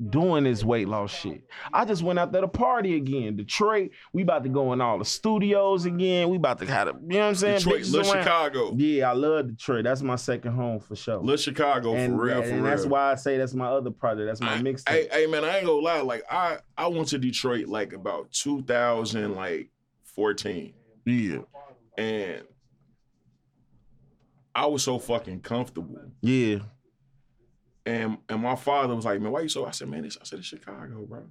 doing 0.09 0.43
this 0.43 0.63
weight 0.63 0.87
loss 0.89 1.13
shit. 1.13 1.43
I 1.71 1.85
just 1.85 2.03
went 2.03 2.19
out 2.19 2.31
there 2.31 2.41
to 2.41 2.47
party 2.47 2.95
again. 2.95 3.35
Detroit, 3.37 3.91
we 4.11 4.23
about 4.23 4.43
to 4.43 4.49
go 4.49 4.73
in 4.73 4.81
all 4.81 4.99
the 4.99 5.05
studios 5.05 5.85
again. 5.85 6.29
We 6.29 6.37
about 6.37 6.59
to 6.59 6.65
have, 6.65 6.87
a, 6.89 6.91
you 7.01 7.07
know 7.07 7.19
what 7.19 7.25
I'm 7.27 7.35
saying? 7.35 7.57
Detroit, 7.59 7.81
Bitches 7.81 7.91
Little 7.93 8.13
around. 8.13 8.23
Chicago. 8.23 8.73
Yeah, 8.75 9.09
I 9.11 9.13
love 9.13 9.47
Detroit. 9.47 9.83
That's 9.85 10.01
my 10.01 10.17
second 10.17 10.53
home 10.53 10.79
for 10.79 10.95
sure. 10.95 11.17
Little 11.17 11.37
Chicago 11.37 11.95
and 11.95 12.13
for 12.15 12.23
real, 12.25 12.37
and 12.41 12.45
for 12.49 12.55
real. 12.55 12.63
that's 12.63 12.85
why 12.85 13.11
I 13.11 13.15
say 13.15 13.37
that's 13.37 13.53
my 13.53 13.67
other 13.67 13.91
project. 13.91 14.27
That's 14.27 14.41
my 14.41 14.57
mixtape. 14.57 14.89
Hey, 14.89 15.07
hey, 15.11 15.27
man, 15.27 15.45
I 15.45 15.57
ain't 15.57 15.65
gonna 15.65 15.79
lie. 15.81 16.01
Like 16.01 16.23
I, 16.29 16.57
I 16.77 16.87
went 16.87 17.07
to 17.09 17.17
Detroit 17.17 17.67
like 17.67 17.93
about 17.93 18.31
2000, 18.31 19.33
like 19.35 19.69
14, 20.15 20.73
Yeah. 21.05 21.37
and 21.97 22.43
I 24.53 24.65
was 24.67 24.83
so 24.83 24.99
fucking 24.99 25.41
comfortable. 25.41 25.99
Yeah. 26.21 26.59
And 27.86 28.17
and 28.29 28.41
my 28.41 28.55
father 28.55 28.95
was 28.95 29.05
like, 29.05 29.21
"Man, 29.21 29.31
why 29.31 29.41
you 29.41 29.49
so?" 29.49 29.65
I 29.65 29.71
said, 29.71 29.89
"Man, 29.89 30.05
I 30.05 30.09
said 30.23 30.39
it's 30.39 30.47
Chicago, 30.47 31.05
bro." 31.05 31.27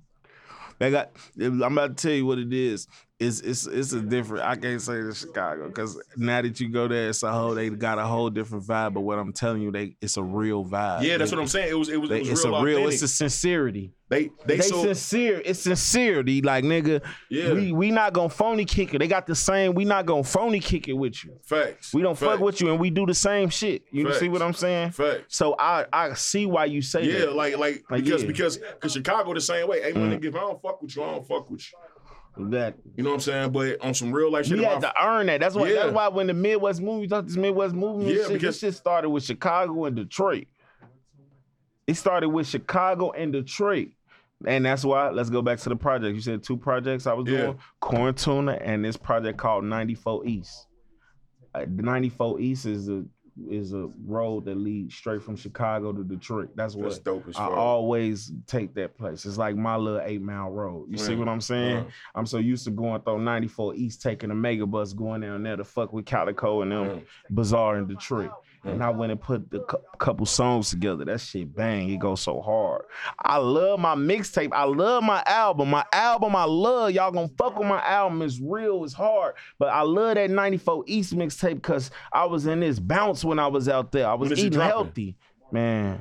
They 0.79 0.91
got. 0.91 1.11
I'm 1.41 1.62
about 1.62 1.97
to 1.97 2.03
tell 2.09 2.16
you 2.16 2.27
what 2.27 2.39
it 2.39 2.53
is. 2.53 2.87
It's 3.20 3.41
it's 3.41 3.66
it's 3.68 3.93
a 3.93 4.01
different. 4.01 4.45
I 4.45 4.57
can't 4.57 4.83
say 4.83 4.95
it's 4.95 5.20
Chicago 5.20 5.68
because 5.68 5.97
now 6.16 6.43
that 6.43 6.59
you 6.59 6.68
go 6.68 6.89
there, 6.89 7.11
it's 7.11 7.22
a 7.22 7.31
whole. 7.33 7.55
They 7.55 7.70
got 7.70 7.99
a 7.99 8.05
whole 8.05 8.29
different 8.29 8.64
vibe. 8.66 8.95
But 8.95 9.03
what 9.03 9.18
I'm 9.20 9.33
telling 9.33 9.62
you, 9.62 9.70
they 9.70 9.97
it's 10.01 10.16
a 10.16 10.22
real 10.22 10.64
vibe. 10.64 11.03
Yeah, 11.05 11.16
that's 11.16 11.31
They- 11.31 11.37
what 11.37 11.43
I'm 11.43 11.49
saying. 11.49 11.70
It 11.70 11.75
was 11.79 11.89
it 11.89 12.01
was, 12.01 12.11
they- 12.11 12.16
it 12.16 12.20
was 12.22 12.31
it's 12.31 12.45
real 12.45 12.55
a 12.57 12.62
real. 12.64 12.77
authentic. 12.79 12.95
It's 12.95 13.03
a 13.03 13.09
sincerity. 13.09 13.93
they 14.09 14.31
they, 14.47 14.57
They, 14.57 14.62
so 14.62 14.83
sincere. 14.83 15.41
It's 15.45 15.61
sincerity. 15.61 16.43
Like 16.43 16.64
nigga, 16.64 17.03
yeah 17.31 17.53
we 17.53 17.70
we 17.72 17.91
not 17.93 18.12
gonna 18.14 18.29
phony 18.29 18.64
kick 18.64 18.93
it. 18.95 18.99
They 18.99 19.07
got 19.07 19.27
the 19.29 19.37
same. 19.37 19.75
We 19.75 19.85
not 19.85 20.07
gonna 20.07 20.25
phony 20.25 20.59
kick 20.59 20.89
it 20.89 20.93
with 20.95 21.25
you. 21.25 21.35
facts. 21.45 21.95
We 21.95 22.03
don't 22.03 22.18
fuck 22.18 22.41
with 22.41 22.61
you, 22.61 22.70
and 22.72 22.81
we 22.81 22.91
do 22.91 23.07
the 23.07 23.14
same 23.14 23.49
shit. 23.49 23.85
You 23.93 24.12
see 24.14 24.29
what 24.29 24.43
I'm 24.43 24.55
saying? 24.55 24.91
facts. 24.91 25.37
So 25.37 25.55
I 25.57 25.87
I 25.93 26.14
see 26.14 26.47
why 26.47 26.64
you 26.64 26.83
say 26.83 27.05
Yeah, 27.05 27.20
that. 27.27 27.37
like 27.37 27.57
like 27.59 27.85
Like, 27.89 28.03
because 28.05 28.22
yeah. 28.22 28.27
because 28.27 28.57
because 28.59 28.93
Chicago 28.93 29.33
the 29.35 29.41
same 29.41 29.68
way. 29.68 29.81
My 29.95 30.01
Mm. 30.01 30.25
if 30.25 30.35
I 30.35 30.41
don't 30.41 30.61
fuck 30.64 30.82
with 30.82 30.96
you, 30.96 31.02
I 31.02 31.10
don't 31.12 31.26
fuck 31.26 31.50
with 31.50 31.60
you. 32.38 32.48
That 32.48 32.74
You 32.96 33.04
know 33.04 33.10
what 33.10 33.14
I'm 33.16 33.20
saying? 33.20 33.52
But 33.52 33.80
on 33.84 33.94
some 33.94 34.10
real 34.10 34.32
life 34.32 34.46
shit, 34.46 34.58
my- 34.58 34.64
had 34.64 34.80
to 34.80 34.92
earn 35.00 35.26
that. 35.26 35.40
That's 35.40 35.54
why. 35.54 35.68
Yeah. 35.68 35.74
That's 35.84 35.92
why 35.92 36.08
when 36.08 36.26
the 36.26 36.34
Midwest 36.34 36.80
movie, 36.80 37.06
talk 37.06 37.26
this 37.26 37.36
Midwest 37.36 37.74
movie, 37.74 38.06
Yeah, 38.12 38.22
shit, 38.24 38.32
because- 38.32 38.60
this 38.60 38.72
shit 38.72 38.74
started 38.74 39.10
with 39.10 39.22
Chicago 39.22 39.84
and 39.84 39.94
Detroit. 39.94 40.46
It 41.86 41.94
started 41.94 42.30
with 42.30 42.46
Chicago 42.48 43.10
and 43.12 43.32
Detroit, 43.32 43.88
and 44.46 44.64
that's 44.64 44.84
why. 44.84 45.10
Let's 45.10 45.30
go 45.30 45.42
back 45.42 45.58
to 45.60 45.68
the 45.68 45.76
project. 45.76 46.14
You 46.14 46.22
said 46.22 46.42
two 46.42 46.56
projects 46.56 47.06
I 47.06 47.12
was 47.12 47.28
Yeah. 47.28 47.36
doing: 47.38 47.58
Quarantuna 47.82 48.58
and 48.64 48.84
this 48.84 48.96
project 48.96 49.36
called 49.38 49.64
94 49.64 50.24
East. 50.26 50.66
Uh, 51.54 51.66
94 51.68 52.40
East 52.40 52.64
is 52.66 52.88
a 52.88 53.04
is 53.51 53.72
a 53.72 53.89
road 54.07 54.45
that 54.45 54.57
leads 54.57 54.95
straight 54.95 55.22
from 55.22 55.35
Chicago 55.37 55.93
to 55.93 56.05
Detroit. 56.05 56.51
That's 56.55 56.74
what 56.74 56.85
that's 56.85 56.99
dope 56.99 57.26
as 57.28 57.37
I 57.37 57.47
fuck. 57.49 57.57
always 57.57 58.32
take 58.47 58.74
that 58.74 58.97
place. 58.97 59.26
It's 59.26 59.37
like 59.39 59.57
my 59.57 59.76
little 59.76 60.01
eight 60.05 60.22
mile 60.22 60.51
road. 60.51 60.87
You 60.89 60.99
see 60.99 61.16
what 61.16 61.28
I'm 61.28 61.41
saying? 61.41 61.78
Uh, 61.78 61.85
I'm 62.14 62.26
so 62.26 62.39
used 62.39 62.64
to 62.66 62.70
going 62.70 63.01
through 63.03 63.20
94 63.20 63.74
East, 63.74 64.03
taking 64.03 64.30
a 64.30 64.35
mega 64.35 64.66
bus, 64.66 64.93
going 64.93 65.22
down 65.22 65.43
there 65.43 65.57
to 65.57 65.64
fuck 65.64 65.93
with 65.93 66.07
Calicoe 66.07 66.62
and 66.62 66.70
them 66.72 66.85
Mm. 66.85 67.03
Bizarre 67.30 67.78
in 67.78 67.87
Detroit. 67.87 68.30
And 68.66 68.82
I 68.82 68.88
went 68.88 69.12
and 69.12 69.20
put 69.20 69.50
the 69.50 69.60
cou- 69.60 69.82
couple 69.98 70.24
songs 70.24 70.70
together. 70.70 71.04
That 71.04 71.20
shit 71.20 71.54
bang, 71.54 71.90
it 71.90 71.98
goes 71.98 72.22
so 72.22 72.40
hard. 72.40 72.86
I 73.22 73.36
love 73.36 73.78
my 73.78 73.94
mixtape. 73.94 74.52
I 74.52 74.64
love 74.64 75.02
my 75.04 75.22
album. 75.26 75.68
My 75.68 75.84
album, 75.92 76.34
I 76.34 76.44
love. 76.44 76.92
Y'all 76.92 77.10
gonna 77.12 77.28
fuck 77.36 77.58
with 77.58 77.68
my 77.68 77.82
album. 77.84 78.22
It's 78.22 78.40
real, 78.40 78.82
it's 78.84 78.94
hard. 78.94 79.34
But 79.58 79.68
I 79.68 79.82
love 79.82 80.14
that 80.14 80.30
94 80.30 80.84
East 80.86 81.14
mixtape 81.14 81.56
because 81.56 81.90
I 82.12 82.24
was 82.24 82.46
in 82.46 82.60
this 82.60 82.78
bounce 82.78 83.22
when 83.22 83.38
I 83.38 83.48
was 83.48 83.68
out 83.68 83.92
there. 83.92 84.08
I 84.08 84.14
was 84.14 84.30
When 84.30 84.38
is 84.38 84.44
it 84.44 84.46
eating 84.48 84.60
healthy. 84.60 85.16
Man. 85.52 86.00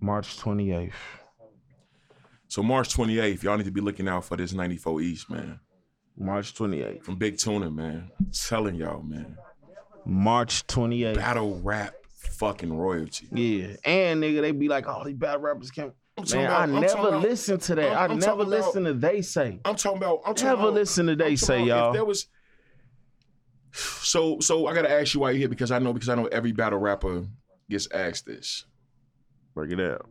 March 0.00 0.38
28th. 0.38 0.92
so 2.48 2.62
March 2.62 2.96
28th, 2.96 3.42
y'all 3.42 3.56
need 3.58 3.64
to 3.66 3.70
be 3.70 3.82
looking 3.82 4.08
out 4.08 4.24
for 4.24 4.36
this 4.36 4.52
94 4.54 5.02
East, 5.02 5.28
man. 5.30 5.60
March 6.20 6.54
28th. 6.54 7.02
From 7.02 7.16
Big 7.16 7.38
Tuna, 7.38 7.70
man. 7.70 8.10
telling 8.32 8.74
y'all, 8.74 9.02
man. 9.02 9.36
March 10.04 10.66
28th. 10.66 11.14
Battle 11.16 11.58
rap 11.60 11.94
fucking 12.12 12.72
royalty. 12.76 13.26
Yeah. 13.32 13.76
And 13.84 14.22
nigga, 14.22 14.42
they 14.42 14.52
be 14.52 14.68
like, 14.68 14.86
oh, 14.86 15.02
these 15.04 15.14
battle 15.16 15.40
rappers 15.40 15.70
can't. 15.70 15.92
I'm 16.18 16.24
Man, 16.30 16.44
about- 16.44 16.60
I 16.60 16.62
I'm 16.64 16.80
never 16.80 17.16
listen 17.18 17.58
to 17.58 17.74
that. 17.76 17.92
I'm- 17.92 18.10
I 18.10 18.12
I'm 18.14 18.18
never 18.18 18.44
listen 18.44 18.84
to 18.84 18.92
they 18.92 19.22
say. 19.22 19.60
I'm 19.64 19.74
talking 19.76 19.96
about. 19.98 20.20
I'm 20.26 20.34
talking 20.34 20.48
Never 20.48 20.60
about, 20.62 20.74
listen 20.74 21.06
to 21.06 21.16
they 21.16 21.36
say, 21.36 21.62
y'all. 21.64 21.88
If 21.90 21.94
there 21.94 22.04
was, 22.04 22.26
so 23.72 24.38
so 24.40 24.66
I 24.66 24.74
gotta 24.74 24.90
ask 24.90 25.14
you 25.14 25.20
why 25.20 25.30
you're 25.30 25.38
here 25.38 25.48
because 25.48 25.70
I 25.70 25.78
know 25.78 25.92
because 25.94 26.08
I 26.10 26.16
know 26.16 26.26
every 26.26 26.52
battle 26.52 26.78
rapper 26.78 27.24
gets 27.70 27.88
asked 27.92 28.26
this. 28.26 28.66
Break 29.54 29.70
it 29.70 29.80
out. 29.80 30.06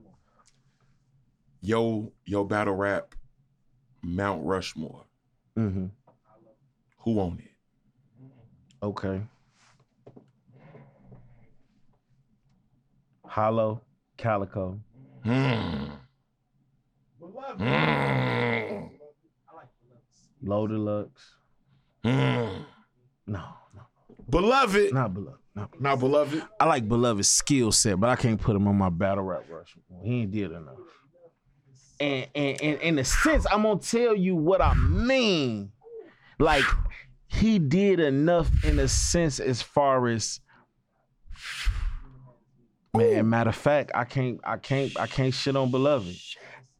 Yo, 1.61 2.11
yo, 2.25 2.43
battle 2.45 2.73
rap, 2.73 3.13
Mount 4.01 4.45
Rushmore. 4.45 5.03
Mm-hmm. 5.57 5.87
Who 6.99 7.19
on 7.19 7.39
it? 7.39 7.51
Okay. 8.83 9.21
Hollow, 13.25 13.81
Calicoe, 14.17 14.79
Hmm. 15.23 15.85
Hmm. 17.57 18.85
Loaded 20.41 20.77
Lux. 20.79 21.35
Hmm. 22.03 22.63
No, 23.27 23.43
no, 23.75 23.81
Beloved, 24.29 24.93
not 24.93 25.13
Beloved. 25.13 25.35
Not 25.55 25.81
not 25.81 25.99
beloved. 25.99 26.41
I 26.59 26.65
like 26.65 26.87
Beloved's 26.87 27.27
skill 27.27 27.71
set, 27.71 27.99
but 27.99 28.09
I 28.09 28.15
can't 28.15 28.39
put 28.39 28.55
him 28.55 28.67
on 28.67 28.77
my 28.77 28.89
battle 28.89 29.23
rap 29.25 29.43
rush. 29.49 29.75
He 30.03 30.21
ain't 30.21 30.31
did 30.31 30.51
enough. 30.51 30.77
And 31.99 32.27
and 32.33 32.61
and 32.61 32.81
in 32.81 32.99
a 32.99 33.03
sense, 33.03 33.45
I'm 33.51 33.63
gonna 33.63 33.79
tell 33.79 34.15
you 34.15 34.35
what 34.35 34.61
I 34.61 34.73
mean. 34.75 35.71
Like 36.39 36.63
he 37.27 37.59
did 37.59 37.99
enough 37.99 38.49
in 38.63 38.79
a 38.79 38.87
sense 38.87 39.39
as 39.39 39.61
far 39.61 40.07
as 40.07 40.39
man. 42.95 43.29
Matter 43.29 43.49
of 43.49 43.55
fact, 43.55 43.91
I 43.93 44.05
can't 44.05 44.39
I 44.43 44.57
can't 44.57 44.97
I 44.99 45.07
can't 45.07 45.33
shit 45.33 45.55
on 45.55 45.71
Beloved. 45.71 46.15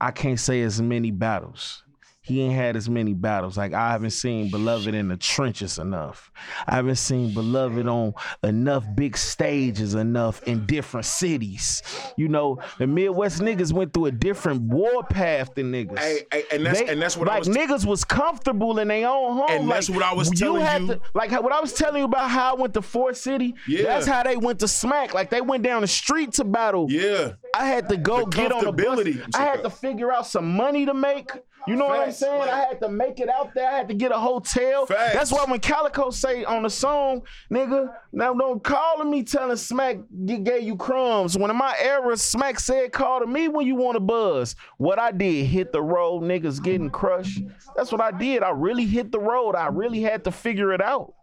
I 0.01 0.11
can't 0.11 0.39
say 0.39 0.61
as 0.61 0.81
many 0.81 1.11
battles. 1.11 1.83
He 2.29 2.41
ain't 2.41 2.53
had 2.53 2.75
as 2.77 2.89
many 2.89 3.13
battles. 3.13 3.57
Like 3.57 3.73
I 3.73 3.91
haven't 3.91 4.11
seen 4.11 4.49
Beloved 4.49 4.93
in 4.95 5.09
the 5.09 5.17
trenches 5.17 5.77
enough. 5.77 6.31
I 6.67 6.75
haven't 6.75 6.95
seen 6.95 7.33
Beloved 7.33 7.87
on 7.87 8.13
enough 8.43 8.85
big 8.95 9.17
stages 9.17 9.95
enough 9.95 10.41
in 10.43 10.65
different 10.65 11.05
cities. 11.05 11.81
You 12.17 12.27
know, 12.29 12.59
the 12.77 12.87
Midwest 12.87 13.41
niggas 13.41 13.73
went 13.73 13.93
through 13.93 14.05
a 14.05 14.11
different 14.11 14.61
war 14.61 15.03
path 15.03 15.55
than 15.55 15.71
niggas. 15.71 15.99
Hey, 15.99 16.19
hey, 16.31 16.43
and 16.51 16.65
that's 16.65 16.79
They- 16.79 16.87
and 16.87 17.01
that's 17.01 17.17
what 17.17 17.27
like 17.27 17.35
I 17.35 17.39
was. 17.39 17.47
niggas 17.49 17.85
was 17.85 18.05
comfortable 18.05 18.79
in 18.79 18.87
their 18.87 19.09
own 19.09 19.37
home. 19.37 19.45
And 19.49 19.67
like, 19.67 19.77
that's 19.77 19.89
what 19.89 20.03
I 20.03 20.13
was 20.13 20.29
you 20.29 20.37
telling 20.37 20.61
had 20.61 20.81
you. 20.83 20.87
To, 20.89 21.01
like 21.15 21.31
what 21.31 21.51
I 21.51 21.59
was 21.59 21.73
telling 21.73 21.97
you 21.99 22.05
about 22.05 22.29
how 22.29 22.55
I 22.55 22.59
went 22.61 22.73
to 22.75 22.81
Fort 22.81 23.17
City. 23.17 23.55
Yeah. 23.67 23.83
That's 23.83 24.05
how 24.05 24.23
they 24.23 24.37
went 24.37 24.59
to 24.59 24.67
Smack. 24.67 25.13
Like 25.13 25.29
they 25.29 25.41
went 25.41 25.63
down 25.63 25.81
the 25.81 25.87
street 25.87 26.33
to 26.33 26.43
battle. 26.43 26.87
yeah, 26.89 27.33
I 27.55 27.65
had 27.65 27.89
to 27.89 27.97
go 27.97 28.19
The 28.25 28.25
get 28.27 28.51
on 28.51 28.63
the 28.63 28.71
bus. 28.71 28.99
I 29.35 29.43
had 29.45 29.63
to 29.63 29.69
figure 29.69 30.11
out 30.11 30.27
some 30.27 30.51
money 30.55 30.85
to 30.85 30.93
make. 30.93 31.31
You 31.67 31.75
know 31.75 31.85
what 31.87 31.99
I'm 31.99 32.05
Facts. 32.07 32.17
saying? 32.17 32.41
I 32.41 32.59
had 32.59 32.79
to 32.81 32.89
make 32.89 33.19
it 33.19 33.29
out 33.29 33.53
there. 33.53 33.69
I 33.69 33.77
had 33.77 33.87
to 33.89 33.93
get 33.93 34.11
a 34.11 34.17
hotel. 34.17 34.85
Facts. 34.85 35.13
That's 35.13 35.31
why 35.31 35.45
when 35.45 35.59
Calicoe 35.59 36.09
say 36.09 36.43
on 36.43 36.63
the 36.63 36.69
song, 36.69 37.21
nigga, 37.51 37.93
now 38.11 38.33
don't 38.33 38.63
call 38.63 38.97
to 38.99 39.05
me 39.05 39.23
telling 39.23 39.57
Smack 39.57 39.97
gave 40.25 40.63
you 40.63 40.75
crumbs. 40.77 41.37
When 41.37 41.51
in 41.51 41.57
my 41.57 41.75
era, 41.79 42.15
Smack 42.17 42.59
said 42.59 42.91
call 42.91 43.19
to 43.19 43.27
me 43.27 43.47
when 43.49 43.67
you 43.67 43.75
want 43.75 43.95
to 43.95 43.99
buzz. 43.99 44.55
What 44.77 44.99
I 44.99 45.11
did, 45.11 45.45
hit 45.45 45.71
the 45.73 45.81
road, 45.81 46.23
niggas 46.23 46.63
getting 46.63 46.89
crushed. 46.89 47.41
That's 47.75 47.91
what 47.91 48.01
I 48.01 48.11
did. 48.11 48.41
I 48.41 48.49
really 48.51 48.85
hit 48.85 49.11
the 49.11 49.19
road. 49.19 49.55
I 49.55 49.67
really 49.67 50.01
had 50.01 50.23
to 50.23 50.31
figure 50.31 50.73
it 50.73 50.81
out. 50.81 51.13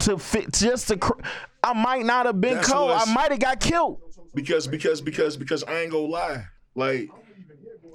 To 0.00 0.18
fit 0.18 0.52
just 0.52 0.88
to 0.88 0.96
cr- 0.96 1.20
I 1.64 1.72
might 1.72 2.06
not 2.06 2.24
have 2.26 2.40
been 2.40 2.62
cold. 2.62 2.92
I 2.92 3.12
might 3.12 3.32
have 3.32 3.40
got 3.40 3.58
killed. 3.58 4.00
because 4.34 4.68
because 4.68 5.00
because 5.00 5.36
because 5.36 5.64
I 5.64 5.80
ain't 5.80 5.90
gonna 5.90 6.04
lie. 6.06 6.44
Like 6.76 7.10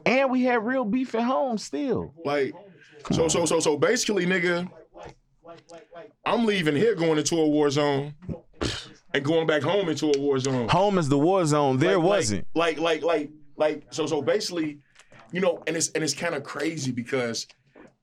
And 0.05 0.29
we 0.31 0.43
had 0.43 0.63
real 0.65 0.85
beef 0.85 1.15
at 1.15 1.23
home 1.23 1.57
still. 1.57 2.13
like 2.23 2.53
so 3.11 3.27
so 3.27 3.45
so 3.45 3.59
so 3.59 3.77
basically, 3.77 4.25
nigga. 4.25 4.69
I'm 6.25 6.45
leaving 6.45 6.75
here 6.75 6.95
going 6.95 7.17
into 7.17 7.37
a 7.37 7.47
war 7.47 7.69
zone 7.69 8.13
and 9.13 9.23
going 9.23 9.47
back 9.47 9.61
home 9.61 9.89
into 9.89 10.07
a 10.11 10.19
war 10.19 10.39
zone. 10.39 10.67
Home 10.69 10.97
is 10.97 11.07
the 11.07 11.17
war 11.17 11.45
zone. 11.45 11.77
There 11.77 11.91
Like- 11.97 11.97
like- 12.03 12.09
wasn't. 12.09 12.47
like 12.55 12.79
like 12.79 13.03
like 13.03 13.29
Like 13.57 13.83
so 13.91 14.05
so 14.05 14.21
basically, 14.21 14.79
you 15.31 15.39
know, 15.41 15.63
and 15.67 15.77
it's 15.77 15.89
and 15.91 16.03
it's 16.03 16.13
kind 16.13 16.35
of 16.35 16.43
crazy 16.43 16.91
because 16.91 17.47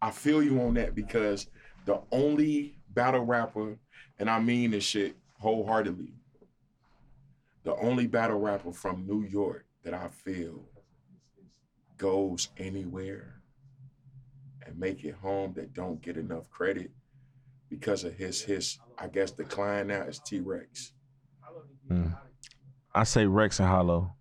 I 0.00 0.11
feel 0.11 0.42
you 0.42 0.61
on 0.62 0.74
that 0.74 0.94
because 0.94 1.46
the 1.84 2.00
only 2.11 2.78
battle 2.90 3.24
rapper, 3.24 3.76
and 4.18 4.30
I 4.30 4.40
mean 4.40 4.70
this 4.70 4.84
shit 4.84 5.16
wholeheartedly, 5.40 6.14
the 7.64 7.74
only 7.76 8.07
battle 8.07 8.38
rapper 8.40 8.72
from 8.72 9.07
New 9.07 9.24
York 9.24 9.66
that 9.84 9.92
I 9.94 10.09
feel 10.09 10.64
goes 12.03 12.48
anywhere 12.57 13.40
and 14.66 14.76
make 14.76 15.05
it 15.05 15.14
home 15.14 15.53
that 15.55 15.72
don't 15.72 16.03
get 16.03 16.16
enough 16.16 16.50
credit 16.50 16.90
because 17.70 18.03
of 18.03 18.14
his 18.14 18.42
his 18.42 18.78
I 18.98 19.07
guess 19.07 19.30
decline 19.30 19.86
now 19.86 20.03
is 20.03 20.18
T 20.18 20.40
Rex. 20.40 20.92
Mm. 21.88 22.16
I 22.92 23.05
say 23.05 23.24
Rex 23.26 23.61
and 23.61 23.68
Hollow. 23.68 24.14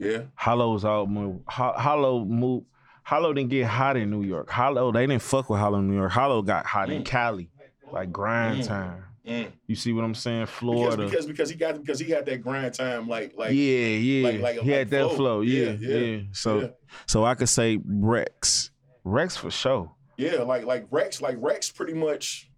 Yeah. 0.00 0.22
Hollow's 0.34 0.84
all 0.84 1.06
move. 1.06 1.40
Ho- 1.46 1.74
Hollow 1.76 2.24
move. 2.24 2.64
Hollow 3.04 3.32
didn't 3.32 3.50
get 3.50 3.66
hot 3.66 3.96
in 3.96 4.10
New 4.10 4.22
York. 4.24 4.50
Hollow 4.50 4.90
they 4.92 5.06
didn't 5.06 5.22
fuck 5.22 5.48
with 5.48 5.60
Hollow 5.60 5.78
in 5.78 5.88
New 5.88 5.94
York. 5.96 6.10
Hollow 6.10 6.42
got 6.42 6.66
hot 6.66 6.90
in 6.90 7.02
Mm. 7.02 7.06
Cali, 7.06 7.50
like 7.92 8.10
grind 8.12 8.62
Mm. 8.62 8.66
time. 8.66 9.04
Mm. 9.28 9.52
You 9.66 9.74
see 9.74 9.92
what 9.92 10.04
I'm 10.04 10.14
saying? 10.14 10.40
Because, 10.46 10.54
Florida. 10.56 11.04
because 11.04 11.26
because 11.26 11.50
he 11.50 11.56
got 11.56 11.78
because 11.78 11.98
he 12.00 12.10
had 12.10 12.24
that 12.26 12.42
grind 12.42 12.72
time 12.74 13.06
like 13.08 13.34
like 13.36 13.52
yeah, 13.52 13.86
yeah. 13.86 14.24
like- 14.28 14.40
like- 14.40 14.52
he 14.54 14.60
like 14.60 14.78
had 14.78 14.90
that 14.90 15.06
flow. 15.08 15.16
flow. 15.16 15.40
Yeah, 15.42 15.72
Yeah, 15.72 15.76
yeah. 15.80 15.96
yeah, 15.98 16.20
So 16.32 16.60
yeah. 16.60 16.66
so 17.06 17.24
I 17.24 17.34
could 17.34 17.48
say 17.48 17.78
Rex. 17.84 18.70
Rex 19.04 19.36
for 19.36 19.50
sure. 19.50 19.92
yeah 20.16 20.42
like 20.42 20.64
like 20.64 20.86
Rex 20.90 21.20
like 21.22 21.36
Rex 21.40 21.70
pretty 21.70 21.94
much 21.94 22.50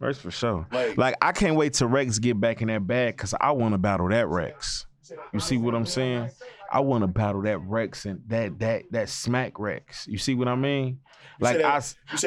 Rex 0.00 0.18
for 0.18 0.30
sure. 0.30 0.66
like 0.72 0.96
Like 0.96 1.14
I 1.22 1.32
can't 1.32 1.56
wait 1.56 1.74
till 1.74 1.88
Rex 1.88 2.18
get 2.18 2.40
back 2.40 2.62
in 2.62 2.68
that 2.68 2.86
bag 2.86 3.16
because 3.16 3.34
I 3.40 3.52
want 3.52 3.74
to 3.74 3.78
battle 3.78 4.08
that 4.08 4.26
Rex. 4.28 4.86
You 5.32 5.40
see 5.40 5.58
what 5.58 5.74
I'm 5.74 5.86
saying? 5.86 6.30
I 6.72 6.80
want 6.80 7.02
to 7.02 7.06
battle 7.06 7.42
that 7.42 7.58
Rex 7.58 8.06
and 8.06 8.20
that 8.28 8.58
that 8.60 8.84
that 8.92 9.08
smack 9.10 9.58
Rex. 9.58 10.06
You 10.08 10.16
see 10.18 10.34
what 10.34 10.48
I 10.48 10.54
mean? 10.54 11.00
Like 11.40 11.60
I, 11.60 11.76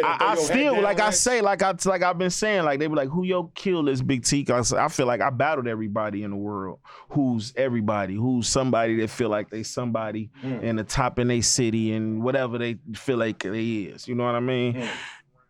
I, 0.03 0.17
I 0.19 0.35
still 0.35 0.75
down, 0.75 0.83
like 0.83 0.99
I 0.99 1.09
say 1.11 1.41
like 1.41 1.61
I 1.61 1.73
like 1.85 2.03
I've 2.03 2.17
been 2.17 2.29
saying 2.29 2.63
like 2.63 2.79
they 2.79 2.87
be 2.87 2.95
like 2.95 3.09
who 3.09 3.23
yo 3.23 3.45
kill 3.55 3.83
this 3.83 4.01
big 4.01 4.23
T. 4.25 4.43
'Cause 4.43 4.73
I 4.73 4.87
feel 4.87 5.05
like 5.05 5.21
I 5.21 5.29
battled 5.29 5.67
everybody 5.67 6.23
in 6.23 6.31
the 6.31 6.37
world. 6.37 6.79
Who's 7.09 7.53
everybody? 7.55 8.15
Who's 8.15 8.47
somebody 8.47 8.97
that 8.97 9.09
feel 9.09 9.29
like 9.29 9.49
they 9.49 9.63
somebody 9.63 10.29
Mm. 10.43 10.61
in 10.63 10.75
the 10.75 10.83
top 10.83 11.19
in 11.19 11.27
their 11.27 11.41
city 11.41 11.93
and 11.93 12.21
whatever 12.23 12.57
they 12.57 12.77
feel 12.93 13.17
like 13.17 13.43
they 13.43 13.63
is. 13.65 14.07
You 14.07 14.15
know 14.15 14.25
what 14.25 14.35
I 14.35 14.39
mean? 14.39 14.73
Mm. 14.75 14.87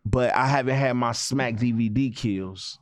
But 0.04 0.34
I 0.34 0.46
haven't 0.46 0.76
had 0.76 0.92
my 0.94 1.12
smack 1.12 1.54
DVD 1.56 2.14
kills. 2.14 2.78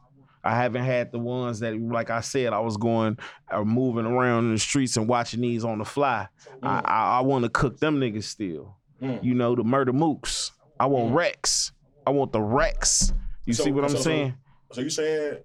I 0.47 0.55
haven't 0.57 0.85
had 0.85 1.11
the 1.11 1.19
ones 1.19 1.61
that, 1.61 1.81
like 1.81 2.11
I 2.11 2.21
said, 2.21 2.53
I 2.53 2.59
was 2.59 2.77
going 2.77 3.17
or 3.51 3.65
moving 3.65 4.05
around 4.05 4.45
in 4.45 4.53
the 4.53 4.59
streets 4.59 4.99
and 4.99 5.09
watching 5.09 5.41
these 5.41 5.65
on 5.65 5.79
the 5.79 5.87
fly. 5.87 6.29
I, 6.63 6.81
I, 6.85 7.05
I 7.17 7.21
want 7.23 7.45
to 7.45 7.49
cook 7.49 7.79
them 7.81 7.99
niggas 7.99 8.25
still. 8.25 8.77
Mm. 9.03 9.25
You 9.25 9.33
know, 9.35 9.55
the 9.55 9.63
Murda 9.65 9.89
Mooks. 9.89 10.51
I 10.85 10.87
want 10.87 11.13
mm. 11.13 11.15
Rex. 11.15 11.73
I 12.07 12.11
want 12.11 12.33
the 12.33 12.43
Rex. 12.43 13.15
You 13.47 13.55
So- 13.55 13.65
see 13.65 13.73
what 13.73 13.85
I'm 13.85 13.91
so- 13.91 14.01
saying? 14.01 14.35
So 14.71 14.83
you 14.83 14.91
saying 14.91 15.39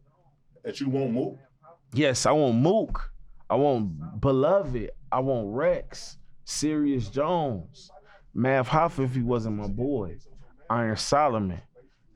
that 0.66 0.82
you 0.82 0.90
won't 0.90 1.14
move? 1.14 1.38
Yes, 1.94 2.26
I 2.26 2.34
want 2.34 2.58
Mook. 2.58 3.14
I 3.50 3.56
want 3.56 4.20
Beloved. 4.20 4.92
I 5.10 5.20
want 5.22 5.56
Rex. 5.56 6.18
Serius 6.44 7.10
Jones. 7.10 7.90
Math 8.34 8.68
Hoffa 8.68 9.06
if 9.06 9.16
he 9.16 9.22
wasn't 9.22 9.56
my 9.56 9.68
boy. 9.68 10.18
Iron 10.70 10.98
Solomon. 10.98 11.62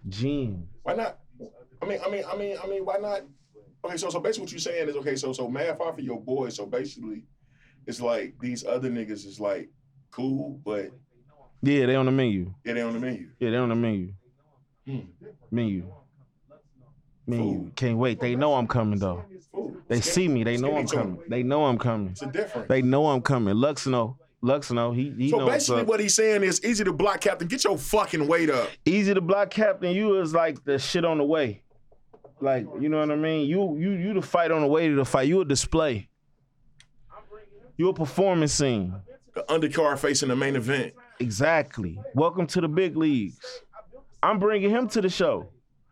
Gene. 0.09 0.67
Why 0.81 0.95
not? 0.95 1.19
I 1.81 1.85
mean, 1.85 1.99
I 2.05 2.09
mean, 2.09 2.23
I 2.29 2.35
mean, 2.35 2.57
I 2.61 2.67
mean, 2.67 2.83
why 2.83 2.97
not? 2.97 3.21
Okay, 3.85 3.95
so 3.95 4.09
so 4.09 4.19
basically 4.19 4.43
what 4.43 4.51
you're 4.51 4.59
saying 4.59 4.89
is 4.89 4.97
okay, 4.97 5.15
so 5.15 5.31
so 5.31 5.47
Math 5.47 5.79
off 5.79 5.97
your 5.97 6.19
boy, 6.19 6.49
so 6.49 6.65
basically 6.65 7.23
it's 7.87 8.01
like 8.01 8.35
these 8.41 8.65
other 8.65 8.89
niggas 8.89 9.25
is 9.25 9.39
like 9.39 9.69
cool, 10.11 10.59
but 10.65 10.89
Yeah, 11.63 11.85
they 11.85 11.95
on 11.95 12.05
the 12.05 12.11
menu. 12.11 12.53
yeah, 12.65 12.73
they 12.73 12.81
on 12.81 12.93
the 12.93 12.99
menu. 12.99 13.29
Yeah, 13.39 13.51
they 13.51 13.57
on 13.57 13.69
the 13.69 13.75
menu. 13.75 14.13
Hmm. 14.85 14.99
Menu. 15.49 15.85
Menu. 17.25 17.43
Fool. 17.43 17.71
Can't 17.77 17.97
wait. 17.97 18.19
They 18.19 18.35
know 18.35 18.55
I'm 18.55 18.67
coming 18.67 18.99
though. 18.99 19.23
Fool. 19.51 19.77
They 19.87 20.01
see 20.01 20.27
me. 20.27 20.43
They 20.43 20.57
know 20.57 20.75
I'm 20.75 20.87
coming. 20.87 21.19
They 21.29 21.41
know 21.41 21.65
I'm 21.65 21.77
coming. 21.77 22.09
It's 22.09 22.21
a 22.21 22.27
difference. 22.27 22.67
They 22.67 22.81
know 22.81 23.07
I'm 23.07 23.21
coming. 23.21 23.55
Lux 23.55 23.87
know. 23.87 24.17
Lux 24.41 24.71
know. 24.71 24.91
He 24.91 25.11
he 25.17 25.29
so 25.29 25.45
basically 25.45 25.83
what 25.83 26.01
he's 26.01 26.15
saying 26.15 26.43
is 26.43 26.59
Eazy 26.59 26.83
the 26.83 26.91
Block 26.91 27.21
Captain, 27.21 27.47
get 27.47 27.63
your 27.63 27.77
fucking 27.77 28.27
weight 28.27 28.49
up. 28.49 28.69
Eazy 28.85 29.13
the 29.13 29.21
Block 29.21 29.49
Captain. 29.49 29.95
You 29.95 30.19
is 30.19 30.33
like 30.33 30.65
the 30.65 30.77
shit 30.77 31.05
on 31.05 31.17
the 31.17 31.23
way. 31.23 31.63
Like 32.41 32.67
you 32.81 32.89
know 32.89 32.99
what 32.99 33.09
I 33.09 33.15
mean. 33.15 33.47
You 33.47 33.77
you 33.77 33.91
you 33.91 34.13
the 34.13 34.21
fight 34.21 34.51
on 34.51 34.59
the 34.59 34.67
way 34.67 34.89
to 34.89 34.95
the 34.95 35.05
fight. 35.05 35.29
You 35.29 35.39
a 35.39 35.45
display. 35.45 36.09
You 37.77 37.87
a 37.87 37.93
performance 37.93 38.51
scene. 38.51 38.93
The 39.33 39.43
undercard 39.43 39.97
facing 39.99 40.27
the 40.27 40.35
main 40.35 40.57
event. 40.57 40.93
Exactly. 41.19 41.99
Welcome 42.15 42.47
to 42.47 42.61
the 42.61 42.67
big 42.67 42.97
leagues. 42.97 43.39
I'm 44.21 44.39
bringing 44.39 44.69
him 44.69 44.87
to 44.89 45.01
the 45.01 45.09
show. 45.09 45.49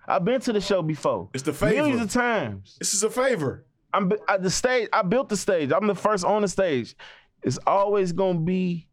I've 0.07 0.25
been 0.25 0.41
to 0.41 0.53
the 0.53 0.61
show 0.61 0.81
before. 0.81 1.29
It's 1.33 1.43
the 1.43 1.53
favor. 1.53 1.75
Millions 1.75 2.01
of 2.01 2.11
times. 2.11 2.75
This 2.79 2.93
is 2.93 3.03
a 3.03 3.09
favor. 3.09 3.65
I'm 3.93 4.11
at 4.27 4.41
the 4.41 4.49
stage. 4.49 4.89
I 4.91 5.01
built 5.01 5.29
the 5.29 5.37
stage. 5.37 5.71
I'm 5.71 5.87
the 5.87 5.95
first 5.95 6.25
on 6.25 6.41
the 6.41 6.47
stage. 6.47 6.95
It's 7.43 7.59
always 7.67 8.11
gonna 8.11 8.39
be 8.39 8.87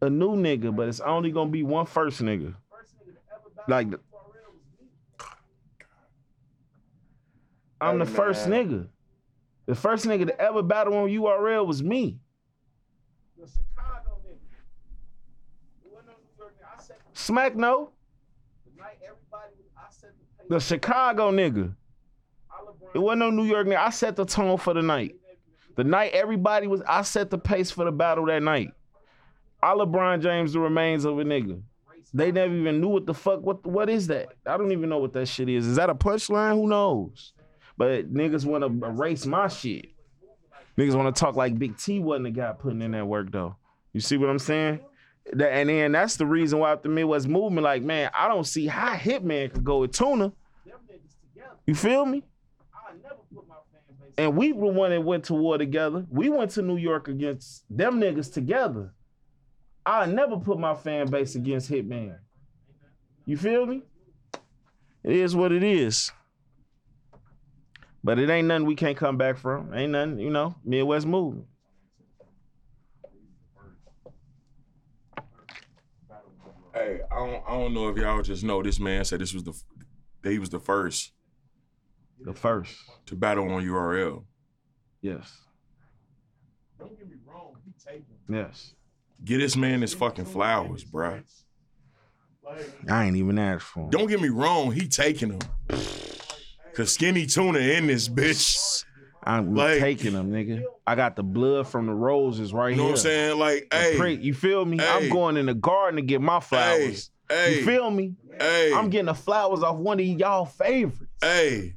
a 0.00 0.08
new 0.10 0.36
nigga, 0.36 0.74
but 0.74 0.88
it's 0.88 1.00
only 1.00 1.30
gonna 1.30 1.50
be 1.50 1.62
one 1.62 1.86
first 1.86 2.22
nigga. 2.22 2.54
Like 3.68 3.88
I'm 7.80 7.98
the 7.98 8.06
first 8.06 8.48
nigga. 8.48 8.88
The 9.66 9.74
first 9.74 10.06
nigga 10.06 10.26
to 10.26 10.40
ever 10.40 10.62
battle 10.62 10.94
on 10.96 11.08
URL 11.08 11.66
was 11.66 11.82
me. 11.82 12.20
Smack 17.14 17.56
no. 17.56 17.90
The 20.48 20.60
Chicago 20.60 21.30
nigga. 21.30 21.74
It 22.94 22.98
wasn't 22.98 23.20
no 23.20 23.30
New 23.30 23.44
York 23.44 23.66
nigga. 23.66 23.78
I 23.78 23.90
set 23.90 24.14
the 24.16 24.24
tone 24.24 24.58
for 24.58 24.74
the 24.74 24.82
night. 24.82 25.16
The 25.76 25.84
night 25.84 26.12
everybody 26.12 26.66
was, 26.66 26.82
I 26.86 27.02
set 27.02 27.30
the 27.30 27.38
pace 27.38 27.70
for 27.70 27.84
the 27.84 27.92
battle 27.92 28.26
that 28.26 28.42
night. 28.42 28.70
I 29.62 29.72
LeBron 29.72 30.22
James 30.22 30.52
the 30.52 30.60
remains 30.60 31.04
of 31.04 31.18
a 31.18 31.24
nigga. 31.24 31.62
They 32.12 32.30
never 32.30 32.54
even 32.54 32.80
knew 32.80 32.88
what 32.88 33.06
the 33.06 33.14
fuck. 33.14 33.40
What 33.40 33.66
what 33.66 33.90
is 33.90 34.06
that? 34.06 34.28
I 34.46 34.56
don't 34.56 34.70
even 34.70 34.88
know 34.88 34.98
what 34.98 35.12
that 35.14 35.26
shit 35.26 35.48
is. 35.48 35.66
Is 35.66 35.76
that 35.76 35.90
a 35.90 35.94
punchline? 35.96 36.52
Who 36.54 36.68
knows? 36.68 37.32
But 37.76 38.12
niggas 38.14 38.44
want 38.44 38.62
to 38.62 38.86
erase 38.86 39.26
my 39.26 39.48
shit. 39.48 39.86
Niggas 40.78 40.94
want 40.94 41.14
to 41.14 41.18
talk 41.18 41.34
like 41.34 41.58
Big 41.58 41.76
T 41.76 41.98
wasn't 41.98 42.26
the 42.26 42.30
guy 42.30 42.52
putting 42.52 42.82
in 42.82 42.92
that 42.92 43.06
work 43.06 43.32
though. 43.32 43.56
You 43.92 44.00
see 44.00 44.16
what 44.16 44.30
I'm 44.30 44.38
saying? 44.38 44.80
That, 45.32 45.52
and 45.52 45.68
then 45.68 45.92
that's 45.92 46.16
the 46.16 46.26
reason 46.26 46.58
why 46.58 46.74
the 46.76 46.88
Midwest 46.88 47.26
movement, 47.26 47.64
like, 47.64 47.82
man, 47.82 48.10
I 48.16 48.28
don't 48.28 48.44
see 48.44 48.66
how 48.66 48.94
Hitman 48.94 49.52
could 49.52 49.64
go 49.64 49.80
with 49.80 49.92
Tuna. 49.92 50.32
You 51.66 51.74
feel 51.74 52.04
me? 52.04 52.22
And 54.16 54.36
we 54.36 54.52
were 54.52 54.70
one 54.70 54.90
that 54.90 55.02
went 55.02 55.24
to 55.24 55.34
war 55.34 55.58
together. 55.58 56.06
We 56.08 56.28
went 56.28 56.52
to 56.52 56.62
New 56.62 56.76
York 56.76 57.08
against 57.08 57.64
them 57.68 58.00
niggas 58.00 58.32
together. 58.32 58.92
I 59.84 60.06
never 60.06 60.36
put 60.36 60.58
my 60.58 60.74
fan 60.74 61.10
base 61.10 61.34
against 61.34 61.70
Hitman. 61.70 62.18
You 63.26 63.36
feel 63.36 63.66
me? 63.66 63.82
It 65.02 65.16
is 65.16 65.34
what 65.34 65.52
it 65.52 65.62
is. 65.62 66.12
But 68.04 68.18
it 68.18 68.30
ain't 68.30 68.48
nothing 68.48 68.66
we 68.66 68.76
can't 68.76 68.96
come 68.96 69.16
back 69.16 69.38
from. 69.38 69.74
Ain't 69.74 69.92
nothing, 69.92 70.18
you 70.18 70.30
know, 70.30 70.54
Midwest 70.64 71.06
movement. 71.06 71.46
Hey, 76.84 77.00
I 77.10 77.16
don't, 77.16 77.42
I 77.48 77.50
don't 77.52 77.72
know 77.74 77.88
if 77.88 77.96
y'all 77.96 78.20
just 78.22 78.44
know 78.44 78.62
this 78.62 78.78
man 78.78 79.04
said 79.04 79.20
this 79.20 79.32
was 79.32 79.44
the 79.44 79.52
f- 79.52 79.64
that 80.22 80.30
he 80.32 80.38
was 80.38 80.50
the 80.50 80.60
first 80.60 81.12
The 82.20 82.34
first. 82.34 82.76
to 83.06 83.14
battle 83.16 83.50
on 83.52 83.64
URL. 83.64 84.24
Yes. 85.00 85.32
Don't 86.78 86.96
get 86.98 87.08
me 87.08 87.16
wrong, 87.26 87.56
he 87.64 87.72
taking. 87.82 88.04
Yes. 88.28 88.74
Get 89.24 89.38
this 89.38 89.56
man 89.56 89.80
his 89.80 89.94
fucking 89.94 90.26
flowers, 90.26 90.84
bruh. 90.84 91.22
I 92.90 93.04
ain't 93.06 93.16
even 93.16 93.38
asked 93.38 93.64
for 93.64 93.84
him. 93.84 93.90
Don't 93.90 94.06
get 94.06 94.20
me 94.20 94.28
wrong, 94.28 94.70
he 94.72 94.86
taking 94.86 95.38
them. 95.38 95.40
Cause 96.74 96.92
skinny 96.92 97.24
tuna 97.26 97.60
in 97.60 97.86
this 97.86 98.08
bitch. 98.08 98.84
I'm 99.26 99.54
Like- 99.54 99.80
taking 99.80 100.12
them, 100.12 100.30
nigga. 100.30 100.62
I 100.86 100.94
got 100.94 101.16
the 101.16 101.22
blood 101.22 101.66
from 101.66 101.86
the 101.86 101.94
roses 101.94 102.52
right 102.52 102.68
here. 102.68 102.76
You 102.76 102.76
know 102.78 102.84
what 102.84 102.90
I'm 102.90 102.96
saying? 102.98 103.38
Like, 103.38 103.68
The 103.70 103.76
hey, 103.76 103.96
prick, 103.96 104.22
you 104.22 104.34
feel 104.34 104.64
me? 104.64 104.78
I'm 104.80 105.08
going 105.08 105.36
in 105.36 105.46
the 105.46 105.54
garden 105.54 105.96
to 105.96 106.02
get 106.02 106.20
my 106.20 106.40
flowers. 106.40 107.10
hey, 107.30 107.58
You 107.60 107.64
feel 107.64 107.90
me? 107.90 108.14
hey, 108.38 108.72
I'm 108.74 108.90
getting 108.90 109.06
the 109.06 109.14
flowers 109.14 109.62
off 109.62 109.76
one 109.76 109.98
of 109.98 110.06
y'all 110.06 110.44
favorites. 110.44 111.10
hey. 111.22 111.74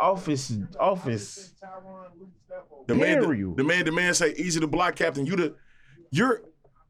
Office, 0.00 0.52
office. 0.80 1.52
The 2.88 2.94
man, 2.96 3.22
Period. 3.22 3.56
the, 3.56 3.62
man, 3.62 3.84
the 3.84 3.92
man 3.92 4.14
say 4.14 4.34
Eazy 4.34 4.58
the 4.60 4.66
Block 4.66 4.96
Captain. 4.96 5.24
You 5.24 5.36
the, 5.36 5.54
you're, 6.10 6.42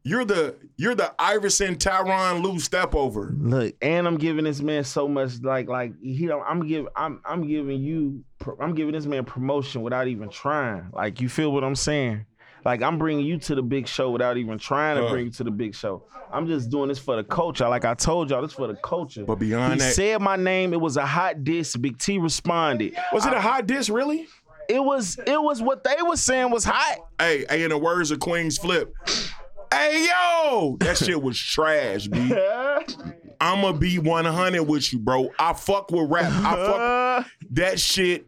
you're 0.03 0.25
the, 0.25 0.55
you're 0.77 0.95
the 0.95 1.13
Iverson 1.19 1.75
Tyronn 1.75 2.41
Lue 2.43 2.59
step 2.59 2.93
over. 2.93 3.33
Look, 3.37 3.75
and 3.81 4.05
I'm 4.07 4.17
giving 4.17 4.43
this 4.43 4.61
man 4.61 4.83
so 4.83 5.07
much 5.07 5.41
like 5.41 5.67
like 5.69 5.93
he 6.01 6.25
don't 6.25 6.43
I'm 6.47 6.67
giving 6.67 6.87
I'm 6.95 7.21
I'm 7.25 7.47
giving 7.47 7.81
you 7.81 8.23
I'm 8.59 8.75
giving 8.75 8.93
this 8.93 9.05
man 9.05 9.23
promotion 9.25 9.81
without 9.81 10.07
even 10.07 10.29
trying. 10.29 10.89
Like 10.93 11.21
you 11.21 11.29
feel 11.29 11.51
what 11.51 11.63
I'm 11.63 11.75
saying? 11.75 12.25
Like 12.65 12.81
I'm 12.81 12.97
bringing 12.97 13.25
you 13.25 13.37
to 13.39 13.55
the 13.55 13.61
big 13.63 13.87
show 13.87 14.11
without 14.11 14.37
even 14.37 14.57
trying 14.57 14.97
to 14.97 15.05
Uh. 15.05 15.09
bring 15.09 15.25
you 15.25 15.31
to 15.31 15.43
the 15.43 15.51
big 15.51 15.75
show. 15.75 16.03
I'm 16.31 16.47
just 16.47 16.69
doing 16.71 16.87
this 16.89 16.97
for 16.99 17.15
the 17.15 17.23
culture. 17.23 17.67
Like 17.69 17.85
I 17.85 17.93
told 17.93 18.29
y'all, 18.31 18.41
this 18.41 18.53
for 18.53 18.65
the 18.67 18.75
culture. 18.75 19.23
But 19.23 19.35
beyond 19.35 19.73
he 19.73 19.79
that, 19.79 19.93
said 19.93 20.19
my 20.19 20.35
name. 20.35 20.73
It 20.73 20.81
was 20.81 20.97
a 20.97 21.05
hot 21.05 21.43
diss. 21.43 21.75
Big 21.77 21.97
T 21.99 22.17
responded. 22.17 22.95
was 23.13 23.25
it 23.25 23.33
a 23.33 23.39
hot 23.39 23.67
diss 23.67 23.89
really? 23.89 24.27
It 24.69 24.83
was. 24.83 25.17
It 25.27 25.41
was 25.41 25.61
what 25.61 25.83
they 25.83 25.95
was 26.01 26.21
saying 26.21 26.49
was 26.49 26.63
hot. 26.63 26.97
Hey, 27.19 27.45
hey, 27.49 27.63
in 27.63 27.69
the 27.69 27.77
words 27.77 28.11
of 28.11 28.19
Queenzflip, 28.19 28.87
hey 29.73 30.07
yo, 30.07 30.77
that 30.79 30.97
shit 30.97 31.21
was 31.21 31.37
trash, 31.37 32.07
B. 32.07 32.33
I'ma 33.41 33.73
be 33.73 33.99
100 33.99 34.63
with 34.63 34.93
you, 34.93 34.99
bro. 34.99 35.29
I 35.37 35.53
fuck 35.53 35.91
with 35.91 36.09
rap. 36.09 36.31
I 36.31 36.55
fuck. 36.55 37.31
That 37.51 37.79
shit 37.79 38.25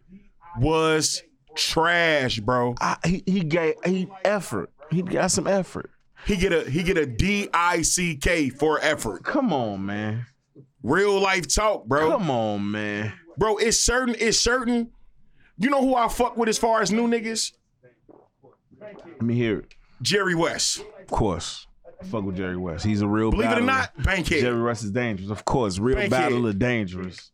was 0.60 1.24
trash, 1.56 2.40
bro. 2.40 2.76
I, 2.80 2.98
he, 3.04 3.24
he 3.26 3.40
gave 3.42 3.76
he 3.86 4.08
effort. 4.24 4.72
He 4.92 5.02
got 5.02 5.32
some 5.32 5.48
effort. 5.48 5.90
He 6.26 6.36
get 6.36 6.54
a 6.54 6.70
he 6.70 6.84
get 6.84 6.98
a 6.98 7.06
D 7.06 7.50
I 7.54 7.82
C 7.82 8.16
K 8.18 8.50
for 8.50 8.80
effort. 8.82 9.24
Come 9.24 9.52
on, 9.54 9.86
man. 9.86 10.26
Real 10.84 11.20
life 11.20 11.54
talk, 11.54 11.86
bro. 11.86 12.12
Come 12.12 12.30
on, 12.30 12.72
man. 12.72 13.14
Bro, 13.38 13.58
it's 13.58 13.80
certain. 13.80 14.16
It's 14.20 14.40
certain. 14.40 14.92
You 15.58 15.70
know 15.70 15.82
who 15.82 15.96
I 15.96 16.08
fuck 16.08 16.38
with 16.38 16.50
as 16.50 16.58
far 16.58 16.82
as 16.82 16.92
new 16.92 17.08
niggas? 17.08 17.54
Let 18.80 19.22
me 19.22 19.36
hear 19.36 19.60
it. 19.60 19.74
Jerry 20.02 20.36
West. 20.36 20.80
Of 20.80 21.08
course. 21.08 21.68
Fuck 22.04 22.24
with 22.24 22.38
Jerry 22.38 22.58
West. 22.58 22.86
He's 22.86 23.02
a 23.02 23.08
real 23.08 23.32
Believe 23.32 23.52
it 23.52 23.58
or 23.58 23.62
not, 23.62 23.92
Bankhead. 24.04 24.42
Jerry 24.42 24.62
West 24.62 24.84
is 24.84 24.92
dangerous. 24.92 25.30
Of 25.30 25.46
course. 25.46 25.80
Real 25.80 25.96
Bankhead. 25.96 26.12
battler 26.12 26.54
dangerous. 26.54 27.32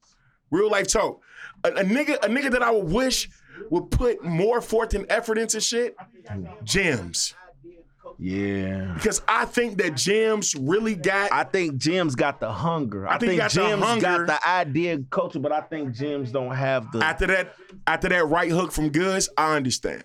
Real 0.49 0.69
life 0.69 0.87
talk. 0.87 1.21
A, 1.63 1.69
a 1.69 1.83
nigga, 1.83 2.15
a 2.23 2.27
nigga 2.27 2.51
that 2.51 2.61
I 2.61 2.71
would 2.71 2.91
wish 2.91 3.29
would 3.69 3.89
put 3.91 4.23
more 4.23 4.61
forth 4.61 4.93
and 4.93 5.05
effort 5.09 5.37
into 5.37 5.59
shit. 5.59 5.95
Gems. 6.63 7.33
Yeah. 8.17 8.91
Because 8.93 9.21
I 9.27 9.45
think 9.45 9.77
that 9.79 9.95
Gems 9.95 10.53
really 10.55 10.93
got 10.93 11.31
I 11.31 11.43
think 11.43 11.77
Jim's 11.77 12.15
got 12.15 12.39
the 12.39 12.51
hunger. 12.51 13.07
I, 13.07 13.17
think 13.17 13.31
he 13.31 13.37
think, 13.39 13.41
got 13.41 13.51
Jim's 13.51 14.01
got 14.01 14.27
the 14.27 14.47
idea 14.47 14.99
culture, 15.09 15.39
but 15.39 15.51
I 15.51 15.61
think 15.61 15.95
Jim's 15.95 16.31
don't 16.31 16.53
have 16.53 16.91
the 16.91 17.03
after 17.03 17.25
that, 17.27 17.55
after 17.87 18.09
that 18.09 18.27
right 18.27 18.51
hook 18.51 18.71
from 18.71 18.89
Goods, 18.89 19.27
I 19.37 19.55
understand. 19.55 20.03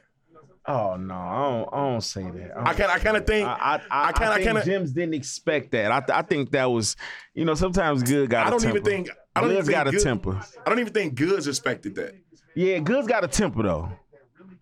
Oh 0.69 0.97
no, 0.97 1.15
I 1.15 1.49
don't 1.51 1.69
I 1.73 1.77
don't 1.91 2.01
say 2.01 2.23
that. 2.23 2.53
I 2.57 2.75
kind 2.75 2.91
I 2.91 2.99
kind 2.99 3.17
of 3.17 3.27
think 3.27 3.47
I, 3.47 3.53
I, 3.53 3.75
I, 3.75 4.13
I 4.19 4.33
I 4.35 4.43
kinda- 4.43 4.65
Jim's 4.65 4.93
didn't 4.93 5.15
expect 5.15 5.71
that. 5.73 5.93
I, 5.93 6.01
th- 6.01 6.11
I 6.19 6.23
think 6.23 6.51
that 6.51 6.65
was, 6.67 6.97
you 7.35 7.45
know, 7.45 7.55
sometimes 7.55 8.03
good 8.03 8.29
got. 8.31 8.47
I 8.49 8.51
don't 8.51 8.63
even 8.65 8.75
temper. 8.75 8.91
think 8.91 9.11
I 9.37 9.41
don't 9.41 9.51
even 9.51 9.59
Good's 9.65 9.69
think 9.69 9.77
got 9.77 9.89
a 9.89 9.91
Good- 9.93 10.03
temper. 10.03 10.41
I 10.67 10.69
don't 10.71 10.79
even 10.81 10.93
think 10.93 11.15
Goods 11.15 11.47
expected 11.47 11.95
that. 11.97 12.15
Yeah, 12.55 12.79
Good's 12.81 13.07
got 13.07 13.23
a 13.23 13.29
temper 13.29 13.63
though. 13.63 13.93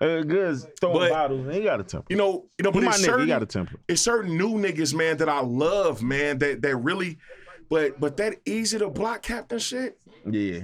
Uh, 0.01 0.23
Good's 0.23 0.67
throwing 0.81 0.99
But- 0.99 1.11
bottles. 1.11 1.55
He 1.55 1.63
got 1.63 1.81
a 1.81 1.85
temper. 1.85 2.07
You 2.11 2.17
know, 2.17 2.47
you 2.59 2.65
know, 2.65 2.73
but 2.73 2.83
it's 2.85 2.99
nigga. 2.99 3.05
certain, 3.05 3.21
He 3.21 3.27
got 3.29 3.43
a 3.43 3.47
temper. 3.47 3.77
it's 3.89 4.03
certain 4.03 4.37
new 4.37 4.51
niggas, 4.55 4.93
man, 4.95 5.17
that 5.19 5.29
I 5.29 5.41
love, 5.41 6.03
man, 6.03 6.39
that 6.39 6.61
that 6.63 6.77
really, 6.77 7.17
but 7.71 7.99
but 7.99 8.17
that 8.19 8.45
Eazy 8.45 8.79
the 8.79 8.89
Block 8.89 9.23
Captain 9.23 9.59
shit, 9.59 9.99
Yeah. 10.31 10.61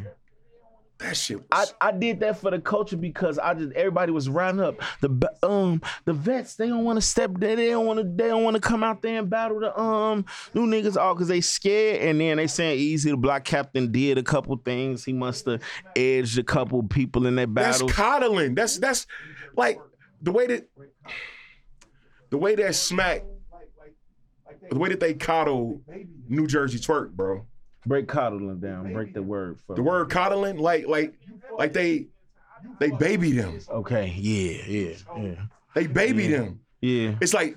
That 1.00 1.16
shit. 1.16 1.40
I, 1.50 1.60
Was, 1.60 1.74
I 1.80 1.92
did 1.92 2.20
that 2.20 2.38
for 2.38 2.50
the 2.50 2.60
culture 2.60 2.96
because 2.96 3.38
I 3.38 3.54
just 3.54 3.72
everybody 3.72 4.12
was 4.12 4.28
rounding 4.28 4.64
up 4.64 4.76
the 5.00 5.30
um 5.42 5.80
the 6.04 6.12
vets 6.12 6.56
they 6.56 6.68
don't 6.68 6.84
want 6.84 6.98
to 6.98 7.00
step 7.00 7.30
they, 7.38 7.54
they 7.54 7.68
don't 7.68 7.86
want 7.86 8.00
to 8.00 8.04
they 8.04 8.28
don't 8.28 8.44
want 8.44 8.54
to 8.56 8.60
come 8.60 8.82
out 8.82 9.00
there 9.00 9.18
and 9.18 9.30
battle 9.30 9.60
the 9.60 9.78
um 9.80 10.26
new 10.52 10.66
niggas 10.66 10.96
all 10.96 11.14
because 11.14 11.28
they 11.28 11.40
scared 11.40 12.02
and 12.02 12.20
then 12.20 12.36
they 12.36 12.46
saying 12.46 12.78
Eazy 12.78 13.10
the 13.10 13.16
Block 13.16 13.44
Captain 13.44 13.90
did 13.90 14.18
a 14.18 14.22
couple 14.22 14.56
things 14.58 15.04
he 15.04 15.12
must 15.14 15.46
have 15.46 15.62
edged 15.96 16.38
a 16.38 16.42
couple 16.42 16.82
people 16.82 17.26
in 17.26 17.36
that 17.36 17.54
battle. 17.54 17.86
that's 17.86 17.98
coddling. 17.98 18.54
That's 18.54 18.78
that's 18.78 19.06
like 19.56 19.80
the 20.20 20.32
way 20.32 20.46
that 20.48 20.68
the 22.30 22.38
way 22.38 22.54
that 22.54 22.74
smack, 22.74 23.24
the 24.70 24.78
way 24.78 24.90
that 24.90 25.00
they 25.00 25.14
coddle 25.14 25.80
New 26.28 26.46
Jersey 26.46 26.78
Twork, 26.78 27.10
bro. 27.12 27.46
Break 27.86 28.06
coddling 28.08 28.58
down 28.60 28.92
break 28.92 29.14
the 29.14 29.22
word 29.22 29.58
for 29.66 29.74
The 29.76 29.82
word 29.82 30.10
coddling, 30.10 30.58
like 30.58 30.86
like 30.86 31.14
like 31.58 31.72
they 31.72 32.06
they 32.78 32.90
baby 32.90 33.32
them, 33.32 33.58
okay 33.70 34.14
yeah 34.16 34.62
yeah 34.66 34.94
yeah 35.18 35.34
they 35.74 35.86
baby 35.86 36.24
Yeah. 36.24 36.36
them. 36.38 36.60
yeah 36.80 37.14
It's 37.20 37.32
like 37.34 37.54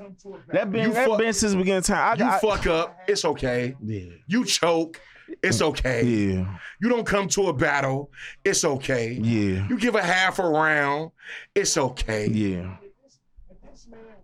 that 0.47 0.71
been 0.71 0.91
that 0.93 1.07
fuck- 1.07 1.17
been 1.19 1.33
since 1.33 1.51
the 1.51 1.57
beginning 1.57 1.79
of 1.79 1.85
time 1.85 2.17
I, 2.21 2.23
you 2.23 2.29
I, 2.29 2.39
fuck 2.39 2.65
up, 2.67 2.97
it's 3.07 3.25
okay. 3.25 3.75
yeah 3.83 4.11
You 4.27 4.45
choke, 4.45 5.01
it's 5.41 5.61
uh, 5.61 5.67
okay. 5.69 6.03
yeah 6.05 6.57
You 6.81 6.89
don't 6.89 7.05
come 7.05 7.27
to 7.29 7.47
a 7.49 7.53
battle, 7.53 8.11
it's 8.45 8.63
okay. 8.63 9.11
yeah 9.13 9.67
You 9.67 9.77
give 9.77 9.95
a 9.95 10.03
half 10.03 10.39
a 10.39 10.47
round, 10.47 11.11
it's 11.53 11.77
okay. 11.77 12.27
Yeah. 12.27 12.77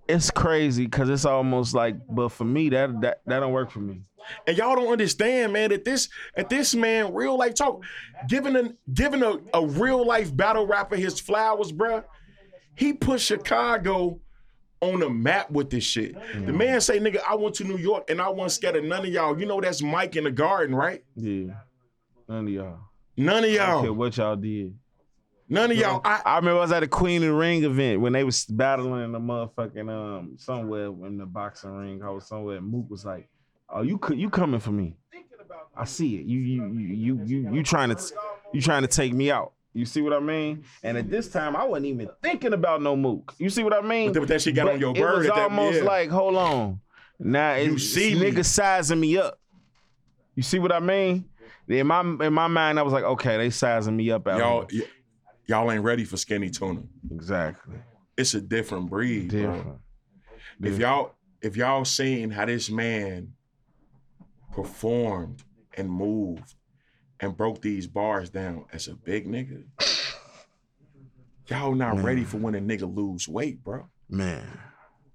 It's 0.10 0.32
crazy 0.32 0.86
because 0.86 1.07
it's 1.07 1.24
almost 1.24 1.76
like, 1.76 1.95
but 2.10 2.30
for 2.30 2.43
me, 2.43 2.70
that 2.70 2.99
that 3.01 3.22
that 3.28 3.39
don't 3.39 3.53
work 3.53 3.70
for 3.70 3.80
me. 3.80 4.01
And 4.47 4.57
y'all 4.57 4.76
don't 4.76 4.91
understand, 4.91 5.53
man, 5.53 5.70
that 5.70 5.86
this 5.86 6.10
at 6.36 6.49
this 6.49 6.74
man, 6.74 7.14
real 7.14 7.38
life 7.38 7.53
talk, 7.53 7.84
giving 8.28 8.55
a 8.55 8.74
giving 8.91 9.22
a, 9.22 9.38
a 9.53 9.66
real 9.66 10.05
life 10.05 10.36
battle 10.36 10.66
rapper 10.66 10.95
his 10.95 11.20
flowers, 11.20 11.72
bruh. 11.72 12.03
He 12.76 12.93
put 12.93 13.22
Chicago 13.22 14.20
on 14.82 14.99
the 14.99 15.10
map 15.10 15.51
with 15.51 15.70
this 15.70 15.84
shit. 15.84 16.14
The 16.14 16.20
mm-hmm. 16.39 16.57
man 16.57 16.82
say, 16.82 16.99
nigga, 16.99 17.20
I 17.28 17.36
went 17.36 17.55
to 17.55 17.64
New 17.64 17.78
York 17.78 18.10
and 18.10 18.22
I 18.22 18.30
wasn't 18.30 18.53
scared 18.53 18.78
of 18.78 18.86
none 18.86 19.05
of 19.05 19.12
y'all. 19.12 19.39
You 19.39 19.45
know 19.45 19.62
that's 19.62 19.82
Mike 19.82 20.16
in 20.16 20.24
the 20.24 20.32
garden, 20.32 20.74
right? 20.74 21.03
Yeah. 21.16 21.53
None 22.28 22.47
of 22.47 22.49
y'all. 22.49 22.80
None 23.18 23.43
of 23.43 23.49
I 23.49 23.55
don't 23.57 23.76
care 23.76 23.86
y'all. 23.86 23.93
what 23.93 24.18
y'all 24.18 24.36
did. 24.36 24.76
None 25.52 25.72
of 25.72 25.78
y'all. 25.78 26.02
I, 26.06 26.22
I 26.26 26.36
remember 26.38 26.60
I 26.60 26.62
was 26.62 26.72
at 26.72 26.84
a 26.84 26.88
Queen 26.88 27.24
and 27.24 27.38
Ring 27.38 27.64
event 27.64 28.02
when 28.02 28.14
they 28.14 28.24
was 28.24 28.45
battling 28.45 29.04
in 29.04 29.12
the 29.12 29.20
motherfucking 29.20 29.89
um 29.89 30.34
somewhere 30.38 30.86
in 30.88 31.18
the 31.18 31.26
boxing 31.26 31.72
ring. 31.72 32.04
I 32.04 32.10
was 32.12 32.28
somewhere 32.28 32.58
and 32.58 32.68
Mook 32.68 32.89
was 32.89 33.04
like, 33.04 33.28
"Oh, 33.70 33.82
you 33.82 33.97
could 33.97 34.20
you 34.20 34.30
coming 34.30 34.60
for 34.60 34.72
me? 34.72 34.95
I 35.76 35.86
see 35.86 36.18
it. 36.18 36.26
You 36.26 36.39
you 36.39 36.66
you 36.74 36.88
you 36.93 37.22
you 37.26 37.54
you 37.56 37.64
trying 37.64 37.95
to 37.95 38.02
you 38.54 38.62
trying 38.62 38.84
to 38.84 38.88
take 38.88 39.12
me 39.14 39.32
out. 39.32 39.54
You 39.74 39.86
see 39.86 40.02
what 40.02 40.14
I 40.14 40.20
mean? 40.20 40.66
And 40.84 40.97
at 40.97 41.10
this 41.10 41.30
time, 41.30 41.56
I 41.56 41.64
wasn't 41.64 41.86
even 41.88 42.10
thinking 42.22 42.54
about 42.54 42.82
no 42.82 42.95
Mook. 42.95 43.34
You 43.38 43.50
see 43.50 43.64
what 43.64 43.74
I 43.74 43.82
mean? 43.82 44.14
But 44.14 44.28
that 44.28 44.41
shit 44.41 44.54
got 44.56 44.66
But 44.66 44.74
on 44.76 44.80
your 44.80 44.93
bird. 44.93 45.14
it 45.14 45.18
was 45.18 45.28
at 45.28 45.36
that- 45.36 45.43
almost 45.43 45.78
yeah. 45.78 45.84
like, 45.84 46.10
hold 46.10 46.36
on. 46.36 46.80
Now 47.20 47.56
You 47.56 47.74
it's 47.74 47.84
see 47.86 48.14
me. 48.16 48.32
niggas 48.32 48.45
sizing 48.45 49.00
me 49.00 49.18
up. 49.18 49.39
You 50.36 50.43
see 50.43 50.58
what 50.60 50.72
I 50.72 50.80
mean? 50.80 51.26
In 51.68 51.86
my 51.88 52.02
in 52.02 52.34
my 52.34 52.47
mind, 52.47 52.80
I 52.80 52.82
was 52.82 52.93
like, 52.93 53.04
okay, 53.04 53.38
they 53.38 53.50
sizing 53.52 53.95
me 53.95 54.10
up 54.12 54.28
out 54.28 54.39
y'all 54.39 54.68
y'all 55.50 55.72
ain't 55.72 55.84
ready 55.84 56.06
for 56.06 56.16
skinny 56.18 56.50
tuna. 56.50 56.84
Exactly. 57.12 57.76
It's 58.18 58.34
a 58.36 58.41
different 58.41 58.89
breed, 58.89 59.30
bro. 59.30 59.39
Different. 59.56 59.78
If 60.62 60.78
y'all 60.78 61.16
if 61.41 61.56
y'all 61.58 61.86
seen 61.86 62.30
how 62.32 62.45
this 62.45 62.70
man 62.70 63.34
performed 64.54 65.43
and 65.76 65.89
moved 65.89 66.56
and 67.20 67.36
broke 67.36 67.62
these 67.62 67.88
bars 67.88 68.30
down 68.30 68.66
as 68.74 68.88
a 68.88 68.93
big 68.95 69.28
nigga, 69.28 69.64
y'all 71.47 71.74
not 71.76 71.95
Man. 71.97 72.06
ready 72.06 72.24
for 72.24 72.38
when 72.38 72.56
a 72.56 72.60
nigga 72.62 72.93
lose 72.93 73.28
weight, 73.28 73.64
bro. 73.64 73.88
Man, 74.10 74.45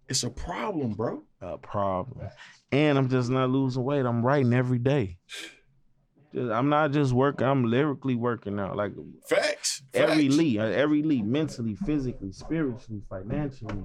It's 0.09 0.23
a 0.23 0.31
problem, 0.31 0.93
bro. 0.95 1.25
a 1.41 1.59
problem. 1.59 2.29
And 2.73 2.97
I'm 2.99 3.09
just 3.09 3.29
not 3.31 3.51
losing 3.51 3.85
weight. 3.85 4.05
I'm 4.07 4.25
writing 4.25 4.53
every 4.53 4.79
day. 4.79 5.19
Just- 6.35 6.51
I'm 6.51 6.69
not 6.69 6.91
just 6.93 7.13
working. 7.13 7.47
I'm 7.47 7.65
lyrically 7.65 8.15
working 8.17 8.59
out. 8.59 8.77
Like. 8.77 8.93
Every 9.95 10.29
lead, 10.29 10.59
every 10.61 11.03
lead, 11.03 11.27
mentally, 11.27 11.75
physically, 11.75 12.33
spiritually, 12.33 13.03
financially, 13.09 13.85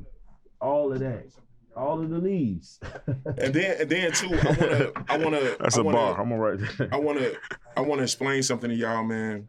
all 0.62 0.92
of 0.94 1.00
that, 1.00 1.28
all 1.76 2.02
of 2.02 2.10
the 2.10 2.18
leads. 2.18 2.80
And 3.38 3.54
then 3.54 3.82
and 3.82 3.90
then 3.90 4.12
too, 4.12 4.30
I 4.34 4.48
wanna 4.60 4.92
I 5.08 5.18
wanna 5.18 5.56
That's 5.60 5.78
I 5.78 5.82
a 5.82 5.84
wanna, 5.84 5.98
bar. 5.98 6.22
I'm 6.22 6.30
gonna 6.30 6.42
write. 6.42 6.60
I 6.92 6.98
wanna 7.08 7.32
I 7.78 7.82
wanna 7.82 8.04
explain 8.04 8.44
something 8.44 8.70
to 8.70 8.76
y'all, 8.76 9.04
man. 9.04 9.48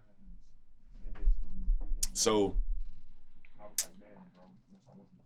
So 2.12 2.56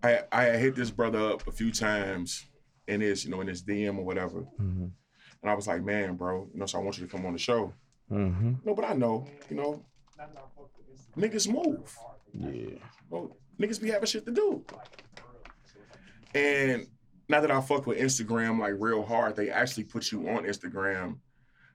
I 0.02 0.20
I 0.30 0.44
hit 0.56 0.74
this 0.76 0.90
brother 0.90 1.18
up 1.32 1.46
a 1.46 1.52
few 1.52 1.70
times 1.72 2.44
in 2.86 3.00
his, 3.00 3.24
you 3.24 3.30
know, 3.30 3.40
in 3.40 3.46
his 3.48 3.62
DM 3.62 3.98
or 3.98 4.04
whatever. 4.04 4.42
Mhm. 4.60 4.90
And 5.42 5.50
I 5.50 5.54
was 5.54 5.66
like, 5.66 5.82
man, 5.82 6.16
bro, 6.16 6.48
you 6.52 6.58
know, 6.60 6.66
so 6.66 6.78
I 6.78 6.82
want 6.82 6.98
you 6.98 7.06
to 7.06 7.10
come 7.16 7.26
on 7.26 7.32
the 7.32 7.38
show. 7.38 7.72
Mhm. 8.10 8.64
No, 8.64 8.74
but 8.74 8.84
I 8.84 8.92
know, 8.94 9.26
you 9.50 9.56
know, 9.56 9.82
niggas 11.16 11.48
move. 11.48 11.96
Yeah. 12.32 12.78
Well, 13.10 13.36
niggas 13.60 13.80
be 13.80 13.90
having 13.90 14.06
shit 14.06 14.24
to 14.26 14.32
do. 14.32 14.64
And 16.34 16.86
now 17.28 17.40
that 17.40 17.50
I 17.50 17.60
fuck 17.60 17.86
with 17.86 17.98
Instagram 17.98 18.58
like 18.60 18.74
real 18.78 19.04
hard, 19.04 19.36
they 19.36 19.50
actually 19.50 19.84
put 19.84 20.10
you 20.12 20.28
on 20.28 20.44
Instagram 20.44 21.18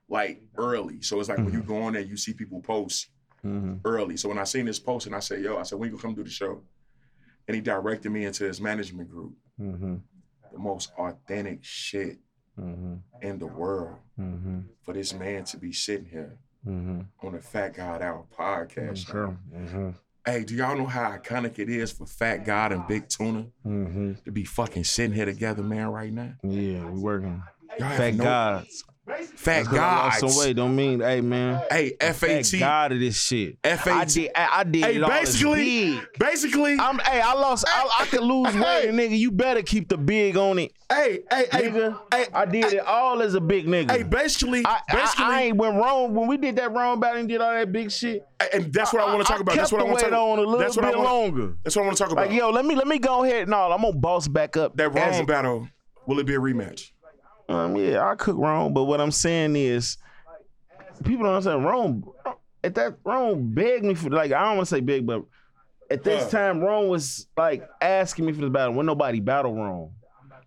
like 0.09 0.41
early. 0.57 1.01
So 1.01 1.20
it's 1.20 1.30
like 1.30 1.38
when 1.39 1.53
you 1.53 1.61
go 1.63 1.82
on 1.84 1.93
there, 1.93 2.01
you 2.01 2.17
see 2.17 2.34
people 2.34 2.61
post 2.61 3.09
Mhm. 3.43 3.80
early. 3.86 4.17
So 4.17 4.28
when 4.28 4.38
I 4.38 4.43
seen 4.43 4.65
this 4.65 4.80
post 4.80 5.05
and 5.05 5.15
I 5.15 5.20
said, 5.20 5.41
yo, 5.41 5.57
I 5.57 5.63
said, 5.63 5.80
when 5.80 5.89
you 5.89 5.95
gonna 5.95 6.01
come 6.01 6.15
do 6.15 6.24
the 6.24 6.30
show? 6.30 6.63
And 7.47 7.55
he 7.55 7.61
directed 7.61 8.09
me 8.11 8.26
into 8.26 8.43
his 8.43 8.59
management 8.59 9.09
group. 9.09 9.34
Mhm. 9.59 10.01
The 10.51 10.59
most 10.59 10.91
authentic 10.97 11.63
shit 11.63 12.20
Mhm. 12.57 13.01
in 13.22 13.39
the 13.39 13.47
world 13.47 13.97
Mhm. 14.20 14.65
for 14.82 14.93
this 14.93 15.13
man 15.13 15.45
to 15.45 15.57
be 15.57 15.72
sitting 15.72 16.05
here 16.07 16.38
Mhm. 16.68 17.05
on 17.24 17.32
the 17.34 17.39
Fat 17.41 17.74
God 17.74 18.01
Hour 18.01 18.26
podcast. 18.38 19.07
Sure. 19.07 19.38
Mhm. 19.53 19.95
Hey, 20.26 20.43
do 20.43 20.53
y'all 20.55 20.78
know 20.78 20.86
how 20.86 21.12
iconic 21.18 21.57
it 21.60 21.70
is 21.70 21.91
for 21.91 22.05
Fat 22.05 22.45
God 22.45 22.72
and 22.74 22.86
Big 22.88 23.07
Tuna 23.07 23.47
Mm-hmm. 23.66 24.14
to 24.26 24.32
be 24.32 24.43
fucking 24.43 24.84
sitting 24.84 25.14
here 25.16 25.26
together, 25.26 25.64
man, 25.64 25.88
right 25.88 26.12
now? 26.12 26.34
Yeah, 26.43 26.86
we 26.89 26.99
working. 26.99 27.41
Y'all 27.80 27.89
Fat 27.89 28.16
no- 28.16 28.24
gods. 28.24 28.84
Fat 29.36 29.66
Cause 29.66 29.74
I 29.78 29.95
lost 29.95 30.22
God. 30.22 30.30
some 30.32 30.39
weight. 30.45 30.55
Don't 30.55 30.76
mean, 30.76 30.99
hey 30.99 31.22
man. 31.22 31.62
Hey, 31.72 31.93
Fat 31.99 32.16
FAT. 32.16 32.45
God 32.60 32.91
of 32.93 32.99
this 32.99 33.22
shit. 33.22 33.57
FAT. 33.64 33.88
I 33.88 34.05
did. 34.05 34.32
I, 34.36 34.60
I 34.60 34.64
did 34.64 34.84
Hey, 34.84 34.95
it 34.97 35.03
all. 35.03 35.12
It's 35.12 35.32
basically, 35.32 35.91
big. 35.95 36.07
basically, 36.20 36.78
I'm. 36.80 36.99
Hey, 36.99 37.22
I 37.22 37.34
lost. 37.34 37.66
I, 37.68 37.89
I 38.01 38.05
could 38.05 38.22
lose 38.22 38.53
Hey. 38.53 38.91
weight, 38.91 38.93
nigga. 39.10 39.18
You 39.18 39.32
better 39.32 39.62
keep 39.62 39.89
the 39.89 39.97
big 39.97 40.38
on 40.38 40.60
it, 40.60 40.72
hey, 40.91 41.20
hey, 41.32 41.45
hey, 41.51 41.70
nigga. 41.70 41.99
hey, 42.14 42.26
I 42.34 42.45
did 42.45 42.74
it 42.74 42.80
all 42.86 43.22
as 43.22 43.34
a 43.34 43.41
big 43.41 43.66
nigga. 43.66 43.91
hey, 43.91 44.03
basically, 44.03 44.66
I, 44.66 44.80
I, 44.89 44.95
basically, 44.95 45.26
I 45.26 45.41
ain't 45.43 45.57
went 45.57 45.76
wrong 45.76 46.14
when 46.14 46.28
we 46.28 46.38
did 46.38 46.55
that 46.57 46.72
wrong 46.72 46.99
battle 46.99 47.20
and 47.20 47.28
did 47.30 47.41
all 47.41 47.51
that 47.53 47.72
big 47.72 47.91
shit. 47.91 48.26
and 48.53 48.72
that's 48.74 48.93
what 48.93 49.01
I, 49.01 49.14
want 49.14 49.26
to 49.26 49.32
talk 49.32 49.41
about. 49.41 49.55
That's 49.55 49.72
what 49.72 49.82
I 49.82 49.86
want 49.86 49.99
to 49.99 50.05
weight 50.05 50.12
talk 50.12 50.20
on 50.20 50.38
a 50.39 50.41
little 50.41 50.57
That's 50.60 50.76
what 50.76 50.86
I 50.86 50.89
bit 50.89 50.97
want. 50.97 51.10
longer. 51.10 51.57
That's 51.64 51.76
what 51.76 51.84
I 51.84 51.86
want 51.86 51.97
to 51.97 52.03
talk 52.03 52.12
about. 52.12 52.28
Like 52.28 52.38
yo, 52.38 52.49
let 52.51 52.66
me 52.66 52.76
let 52.76 52.88
me 52.88 52.99
go 52.99 53.24
ahead. 53.24 53.47
No, 53.49 53.72
I'm 53.72 53.82
gonna 53.82 53.93
boss 53.97 54.28
back 54.28 54.55
up. 54.57 54.76
that 54.78 54.95
as- 54.95 55.18
wrong 55.18 55.26
battle. 55.26 55.68
Will 56.05 56.20
it 56.20 56.26
be 56.26 56.34
a 56.36 56.39
rematch? 56.39 56.91
Um, 57.50 57.76
yeah, 57.76 58.08
I 58.08 58.16
cook 58.16 58.38
wrong, 58.38 58.74
but 58.74 58.84
what 58.86 59.02
I'm 59.02 59.12
saying 59.12 59.56
is, 59.56 59.97
people 61.04 61.26
don't 61.26 61.34
understand 61.36 61.66
Rome. 61.66 62.10
At 62.64 62.76
that 62.76 62.97
Rome 63.04 63.54
begged 63.54 63.86
me 63.86 63.95
for 63.95 64.10
like 64.10 64.32
I 64.32 64.43
don't 64.43 64.58
want 64.58 64.70
to 64.70 64.76
say 64.76 64.82
big, 64.82 65.06
but 65.06 65.24
at 65.89 66.04
this 66.04 66.26
Huh. 66.26 66.30
time 66.30 66.62
Rome 66.62 66.89
was 66.89 67.28
like 67.38 67.68
asking 67.82 68.26
me 68.26 68.34
for 68.34 68.41
this 68.41 68.50
battle 68.50 68.74
when 68.74 68.86
nobody 68.86 69.20
battled 69.20 69.58
Rome. 69.58 69.91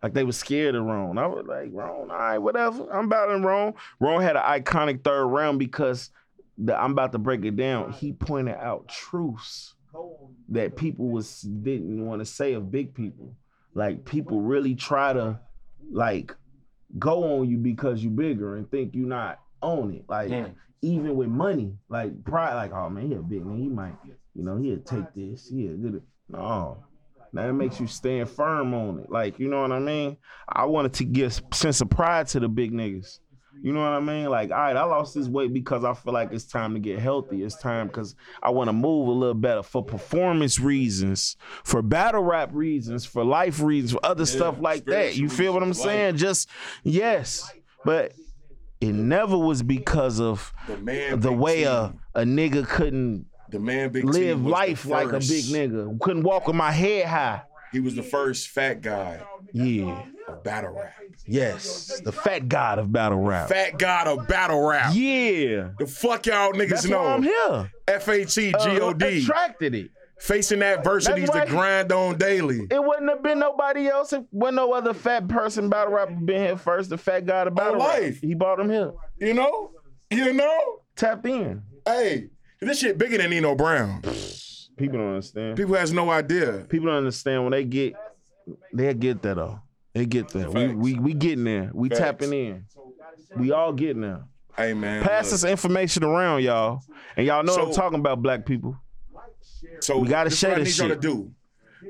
Like 0.03 0.15
they 0.15 0.25
was 0.25 0.37
scared 0.37 0.75
of 0.75 0.85
Rome. 0.85 1.17
I 1.17 1.27
was 1.27 1.47
like, 1.47 1.71
Rome, 1.73 2.11
all 2.11 2.17
right, 2.19 2.39
whatever. 2.39 2.93
I'm 2.93 3.09
battling 3.09 3.43
Rome. 3.43 3.75
Rome 4.01 4.21
had 4.21 4.37
an 4.37 4.43
iconic 4.43 5.05
third 5.05 5.27
round 5.27 5.59
because 5.59 6.11
the, 6.59 6.81
I'm 6.81 6.93
about 6.93 7.13
to 7.13 7.19
break 7.19 7.45
it 7.45 7.57
down. 7.57 7.93
He 7.93 8.13
pointed 8.13 8.57
out 8.57 8.89
truths 8.89 9.75
that 10.49 10.77
people 10.77 11.09
was 11.09 11.41
didn't 11.43 12.05
want 12.05 12.21
to 12.21 12.27
say 12.27 12.53
of 12.55 12.71
big 12.71 12.95
people. 12.95 13.35
Like 13.75 14.05
people 14.05 14.41
really 14.41 14.75
try 14.75 15.13
to 15.13 15.39
like 15.91 16.35
go 16.99 17.39
on 17.39 17.49
you 17.49 17.59
because 17.59 18.03
you're 18.03 18.13
bigger 18.13 18.57
and 18.57 18.71
think 18.71 18.95
you're 18.95 19.07
not 19.07 19.41
on 19.61 19.93
it. 19.93 20.05
Like 20.09 20.31
even 20.83 21.17
with 21.17 21.29
money, 21.29 21.77
like 21.89 22.25
pride, 22.25 22.55
like 22.55 22.73
oh 22.73 22.91
man, 22.91 23.09
he 23.09 23.15
a 23.15 23.19
big 23.19 23.45
man. 23.45 23.59
He 23.59 23.69
might, 23.69 23.97
you 24.35 24.45
know, 24.45 24.57
he'll 24.57 24.79
take 24.79 25.15
this. 25.15 25.49
He'll 25.49 25.95
it. 25.97 26.03
No. 26.29 26.85
Now 27.33 27.49
it 27.49 27.55
makes 27.55 27.81
you 27.81 27.87
stand 27.87 28.29
firm 28.29 28.75
on 28.75 28.99
it. 28.99 29.11
Like, 29.11 29.39
you 29.39 29.49
know 29.49 29.63
what 29.63 29.73
I 29.73 29.79
mean? 29.79 30.19
I 30.47 30.67
wanted 30.67 30.93
to 30.95 31.05
give 31.05 31.41
sense 31.53 31.81
of 31.81 31.89
pride 31.89 32.27
to 32.29 32.41
the 32.41 32.49
big 32.49 32.73
niggas. 32.73 33.21
You 33.61 33.73
know 33.73 33.81
what 33.81 33.93
I 33.93 34.01
mean? 34.01 34.29
Like, 34.29 34.51
all 34.51 34.57
right, 34.57 34.77
I 34.77 34.85
lost 34.85 35.15
this 35.15 35.29
weight 35.29 35.53
because 35.53 35.85
I 35.85 35.95
feel 35.95 36.13
like 36.13 36.33
it's 36.33 36.45
time 36.45 36.75
to 36.75 36.81
get 36.81 36.99
healthy. 36.99 37.45
It's 37.45 37.57
time 37.57 37.87
because 37.87 38.17
I 38.43 38.51
want 38.51 38.69
to 38.69 38.73
move 38.73 39.09
a 39.09 39.13
little 39.13 39.35
better 39.35 39.63
for 39.63 39.85
performance 39.85 40.59
reasons, 40.59 41.37
for 41.63 41.83
battle 41.83 42.23
rap 42.23 42.51
reasons, 42.53 43.05
for 43.05 43.25
life 43.25 43.61
reasons, 43.61 43.93
for 43.93 44.05
other 44.05 44.27
stuff 44.27 44.57
like 44.61 44.85
that. 44.87 45.17
You 45.17 45.29
feel 45.29 45.53
what 45.55 45.63
I'm 45.63 45.75
saying? 45.75 46.17
Just 46.17 46.49
yes, 46.83 47.53
but 47.85 48.15
it 48.81 48.95
never 48.95 49.39
was 49.39 49.63
because 49.63 50.21
of 50.21 50.53
The 50.67 50.79
man, 50.79 51.21
the 51.21 51.33
way 51.33 51.63
a 51.65 51.95
a 52.15 52.23
nigga 52.23 52.67
couldn't 52.67 53.27
the 53.49 53.61
man, 53.61 53.91
Big 53.91 54.05
live 54.05 54.45
life 54.45 54.87
like 54.87 55.09
a 55.09 55.19
big 55.21 55.45
nigga, 55.45 56.01
couldn't 56.01 56.23
walk 56.23 56.47
with 56.47 56.57
my 56.57 56.73
head 56.73 57.07
high. 57.07 57.43
He 57.71 57.81
was 57.81 57.95
the 57.95 58.03
first 58.03 58.49
fat 58.49 58.83
guy 58.83 59.23
Yeah. 59.53 60.05
Of 60.33 60.45
battle 60.45 60.75
rap. 60.75 60.95
Yes, 61.27 62.01
the 62.05 62.13
fat 62.13 62.49
god 62.49 62.79
of 62.79 62.93
battle 62.93 63.19
rap. 63.21 63.49
Fat 63.49 63.79
god 63.79 64.07
of 64.09 64.27
battle 64.29 64.61
rap. 64.67 64.93
Yeah, 64.95 65.71
The 65.79 65.87
fuck 65.87 66.27
y'all 66.27 66.53
niggas 66.53 66.69
that's 66.71 66.85
know. 66.87 67.03
why 67.03 67.15
I'm 67.15 67.23
here. 67.23 67.73
F 67.89 68.09
A 68.09 68.25
T 68.25 68.53
G 68.53 68.81
O 68.81 68.89
Uh, 68.91 68.95
attracted 69.01 69.75
it. 69.75 69.91
Facing 70.19 70.63
adversities 70.63 71.29
to 71.31 71.45
grind 71.49 71.91
on 71.91 72.17
daily. 72.17 72.61
It 72.71 72.83
wouldn't 72.85 73.09
have 73.11 73.25
been 73.25 73.41
nobody 73.41 73.89
else 73.89 74.13
if 74.13 74.23
when 74.31 74.55
no 74.55 74.73
other 74.73 74.95
fat 74.95 75.27
person 75.27 75.69
battle 75.69 75.95
rapper 75.95 76.13
been 76.15 76.41
here 76.45 76.57
first. 76.57 76.91
The 76.91 76.99
fat 76.99 77.27
god 77.27 77.49
of 77.49 77.57
battle 77.57 77.75
rap. 77.81 77.89
life. 78.01 78.21
He 78.21 78.35
brought 78.35 78.61
him 78.61 78.71
here. 78.71 78.93
You 79.19 79.35
know? 79.35 79.73
You 80.11 80.33
know? 80.33 80.81
Tapped 80.95 81.27
in. 81.27 81.63
Hey, 81.85 82.29
this 82.61 82.79
shit 82.79 82.99
bigger 82.99 83.19
than 83.19 83.31
Nino 83.31 83.57
Brown. 83.57 84.03
People 84.77 84.99
don't 84.99 85.09
understand. 85.15 85.57
People 85.57 85.75
has 85.75 85.93
no 85.93 86.09
idea. 86.11 86.67
People 86.69 86.87
don't 86.87 86.99
understand 86.99 87.43
when 87.43 87.51
they 87.51 87.65
get. 87.65 87.95
They 88.73 88.95
get 88.95 89.23
that 89.23 89.35
though. 89.37 89.61
They 89.95 90.07
get 90.07 90.29
there. 90.31 90.51
We 90.51 90.69
we 90.75 90.95
we 90.95 91.15
getting 91.15 91.45
there. 91.45 91.71
We 91.75 91.89
Facts. 91.89 92.01
tapping 92.01 92.33
in. 92.33 92.65
We 93.37 93.53
all 93.53 93.73
getting 93.73 94.03
there. 94.03 94.25
Hey 94.57 94.75
man. 94.75 95.03
Pass 95.03 95.27
look. 95.27 95.33
this 95.33 95.45
information 95.45 96.05
around, 96.05 96.43
y'all. 96.43 96.83
And 97.17 97.27
y'all 97.27 97.43
know 97.43 97.55
I'm 97.55 97.73
talking 97.73 97.99
about 97.99 98.23
black 98.23 98.47
people. 98.47 98.77
So 99.81 99.99
We 99.99 100.09
gotta 100.09 100.31
share 100.31 100.53
what 100.53 100.65
this 100.65 100.77
shit. 100.77 101.01
do. 101.01 101.33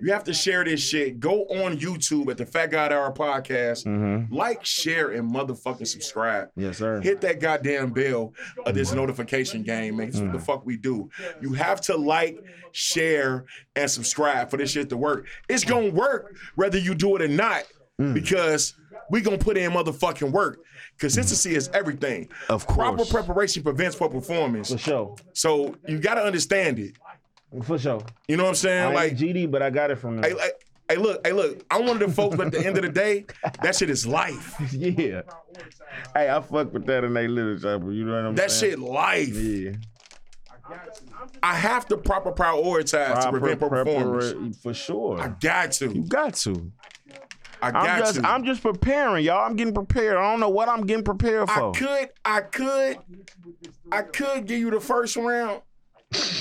You 0.00 0.12
have 0.12 0.24
to 0.24 0.32
share 0.32 0.64
this 0.64 0.80
shit. 0.80 1.20
Go 1.20 1.42
on 1.44 1.78
YouTube 1.78 2.30
at 2.30 2.38
the 2.38 2.46
Fat 2.46 2.68
God 2.70 2.92
Hour 2.92 3.12
podcast. 3.12 3.84
Mm-hmm. 3.84 4.34
Like, 4.34 4.64
share, 4.64 5.10
and 5.10 5.30
motherfucking 5.30 5.86
subscribe. 5.86 6.48
Yes, 6.56 6.78
sir. 6.78 7.00
Hit 7.02 7.20
that 7.20 7.40
goddamn 7.40 7.90
bell 7.90 8.32
of 8.64 8.74
this 8.74 8.92
notification 8.92 9.62
game, 9.62 9.96
man. 9.96 10.06
This 10.06 10.16
is 10.16 10.22
what 10.22 10.32
the 10.32 10.38
fuck 10.38 10.64
we 10.64 10.78
do. 10.78 11.10
You 11.40 11.52
have 11.52 11.80
to 11.82 11.96
like, 11.96 12.42
share, 12.72 13.44
and 13.76 13.90
subscribe 13.90 14.50
for 14.50 14.56
this 14.56 14.70
shit 14.70 14.88
to 14.88 14.96
work. 14.96 15.26
It's 15.48 15.64
gonna 15.64 15.90
work 15.90 16.36
whether 16.54 16.78
you 16.78 16.94
do 16.94 17.14
it 17.16 17.22
or 17.22 17.28
not, 17.28 17.64
Mm. 18.00 18.14
because 18.14 18.74
we 19.10 19.20
gonna 19.20 19.38
put 19.38 19.56
in 19.56 19.70
motherfucking 19.72 20.30
work. 20.32 20.60
Consistency 20.98 21.54
is 21.54 21.68
everything. 21.74 22.28
Of 22.48 22.66
course. 22.66 22.76
Proper 22.76 23.04
preparation 23.04 23.62
prevents 23.62 23.96
poor 23.96 24.08
performance. 24.08 24.70
For 24.72 24.78
sure. 24.78 25.16
So 25.34 25.74
you 25.86 25.98
gotta 25.98 26.22
understand 26.22 26.78
it. 26.78 26.94
For 27.64 27.78
sure. 27.78 28.02
You 28.28 28.36
know 28.38 28.44
what 28.44 28.50
I'm 28.50 28.54
saying? 28.54 28.84
ain't 28.86 28.94
Like, 28.94 29.16
GD, 29.16 29.50
but 29.50 29.62
I 29.62 29.68
got 29.70 29.90
it 29.90 29.96
from 29.96 30.20
them. 30.20 30.36
hey, 30.88 30.96
look, 30.96 31.26
hey, 31.26 31.32
look. 31.32 31.64
I'm 31.70 31.82
one 31.86 32.00
of 32.02 32.08
the 32.08 32.14
folks, 32.14 32.36
but 32.36 32.46
at 32.46 32.52
the 32.52 32.64
end 32.66 32.76
of 32.78 32.82
the 32.82 32.88
day, 32.88 33.26
that 33.62 33.76
shit 33.76 33.90
is 33.90 34.06
life. 34.06 34.56
yeah. 34.72 35.22
Hey, 36.14 36.30
I 36.30 36.40
fuck 36.40 36.72
with 36.72 36.86
that 36.86 37.04
in 37.04 37.12
their 37.12 37.28
little 37.28 37.78
but 37.78 37.88
you 37.90 38.04
know 38.06 38.14
what 38.14 38.24
I'm 38.26 38.34
That 38.36 38.50
saying? 38.50 38.72
shit 38.72 38.78
life. 38.78 39.34
Yeah. 39.34 39.72
I 41.42 41.54
have 41.54 41.86
to 41.88 41.96
proper 41.98 42.32
prioritize 42.32 43.22
to 43.22 43.30
prevent 43.30 43.60
poor 43.60 43.68
performance. 43.68 44.56
for 44.62 44.72
sure. 44.72 45.20
I 45.20 45.28
got 45.28 45.72
to. 45.72 45.92
you 45.92 46.02
got 46.04 46.34
to. 46.36 46.72
I 47.62 47.66
I'm 47.68 47.72
got 47.72 47.98
just 47.98 48.14
to. 48.16 48.28
I'm 48.28 48.44
just 48.44 48.60
preparing, 48.62 49.24
y'all. 49.24 49.46
I'm 49.46 49.56
getting 49.56 49.72
prepared. 49.74 50.16
I 50.16 50.30
don't 50.30 50.40
know 50.40 50.48
what 50.48 50.68
I'm 50.68 50.84
getting 50.84 51.04
prepared 51.04 51.48
for. 51.48 51.70
I 51.70 51.72
could, 51.78 52.08
I 52.24 52.40
could, 52.40 52.98
I 53.92 54.02
could 54.02 54.46
give 54.46 54.58
you 54.58 54.70
the 54.70 54.80
first 54.80 55.16
round. 55.16 55.62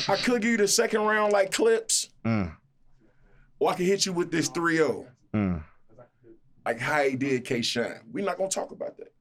I 0.07 0.15
could 0.17 0.41
give 0.41 0.51
you 0.51 0.57
the 0.57 0.67
second 0.67 1.01
round 1.01 1.31
like 1.31 1.51
clips, 1.51 2.09
Mm, 2.25 2.55
or 3.59 3.69
I 3.71 3.75
could 3.75 3.85
hit 3.85 4.05
you 4.05 4.11
with 4.13 4.31
this 4.31 4.49
3-0. 4.49 5.05
mm. 5.33 5.63
Like 6.65 6.79
how 6.79 7.03
he 7.03 7.15
did 7.15 7.45
K 7.45 7.61
Shine. 7.61 8.01
We're 8.11 8.25
not 8.25 8.37
gonna 8.37 8.49
talk 8.49 8.71
about 8.71 8.97
that. 8.97 9.13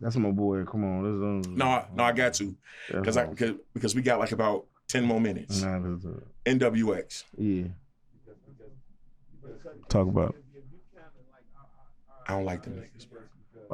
That's 0.00 0.16
my 0.16 0.30
boy. 0.30 0.64
Come 0.64 0.84
on. 0.84 1.42
No, 1.56 1.84
no, 1.94 2.04
I 2.04 2.12
got 2.12 2.34
to. 2.34 2.54
Because 2.90 3.16
I 3.16 3.26
because 3.26 3.54
because 3.74 3.94
we 3.94 4.02
got 4.02 4.18
like 4.18 4.32
about 4.32 4.66
10 4.88 5.04
more 5.04 5.20
minutes. 5.20 5.62
Nah. 5.62 5.78
NWX. 6.44 7.24
Yeah. 7.38 7.64
Talk 9.88 10.08
about. 10.08 10.34
I 12.28 12.32
don't 12.32 12.44
like 12.44 12.62
them 12.62 12.74
niggas, 12.74 13.08
bro. 13.08 13.20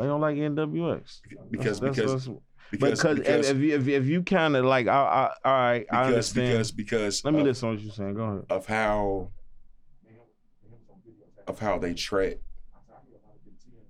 You 0.03 0.09
don't 0.09 0.21
like 0.21 0.37
NWX? 0.37 1.21
Because 1.51 1.81
That's- 1.81 1.97
because 1.97 2.27
that's- 2.27 2.39
because 2.71 3.01
because, 3.03 3.19
because 3.19 3.51
if, 3.51 3.57
if 3.57 3.63
you 3.63 3.75
if, 3.75 3.89
if 3.89 4.07
you 4.07 4.23
kind 4.23 4.57
of 4.57 4.65
like, 4.65 4.87
I, 4.89 4.93
I, 4.95 5.31
all 5.45 5.53
right, 5.61 5.87
I 5.93 6.05
understand. 6.05 6.49
because 6.53 6.73
because 6.73 7.23
Let 7.25 7.35
me 7.35 7.41
of, 7.41 7.47
listen 7.47 7.69
to 7.69 7.75
what 7.75 7.85
you're 7.85 7.93
saying. 7.93 8.15
Go 8.15 8.23
ahead. 8.25 8.45
of 8.49 8.65
how 8.67 9.29
of 11.47 11.59
how 11.59 11.79
they 11.79 11.93
treat 11.95 12.39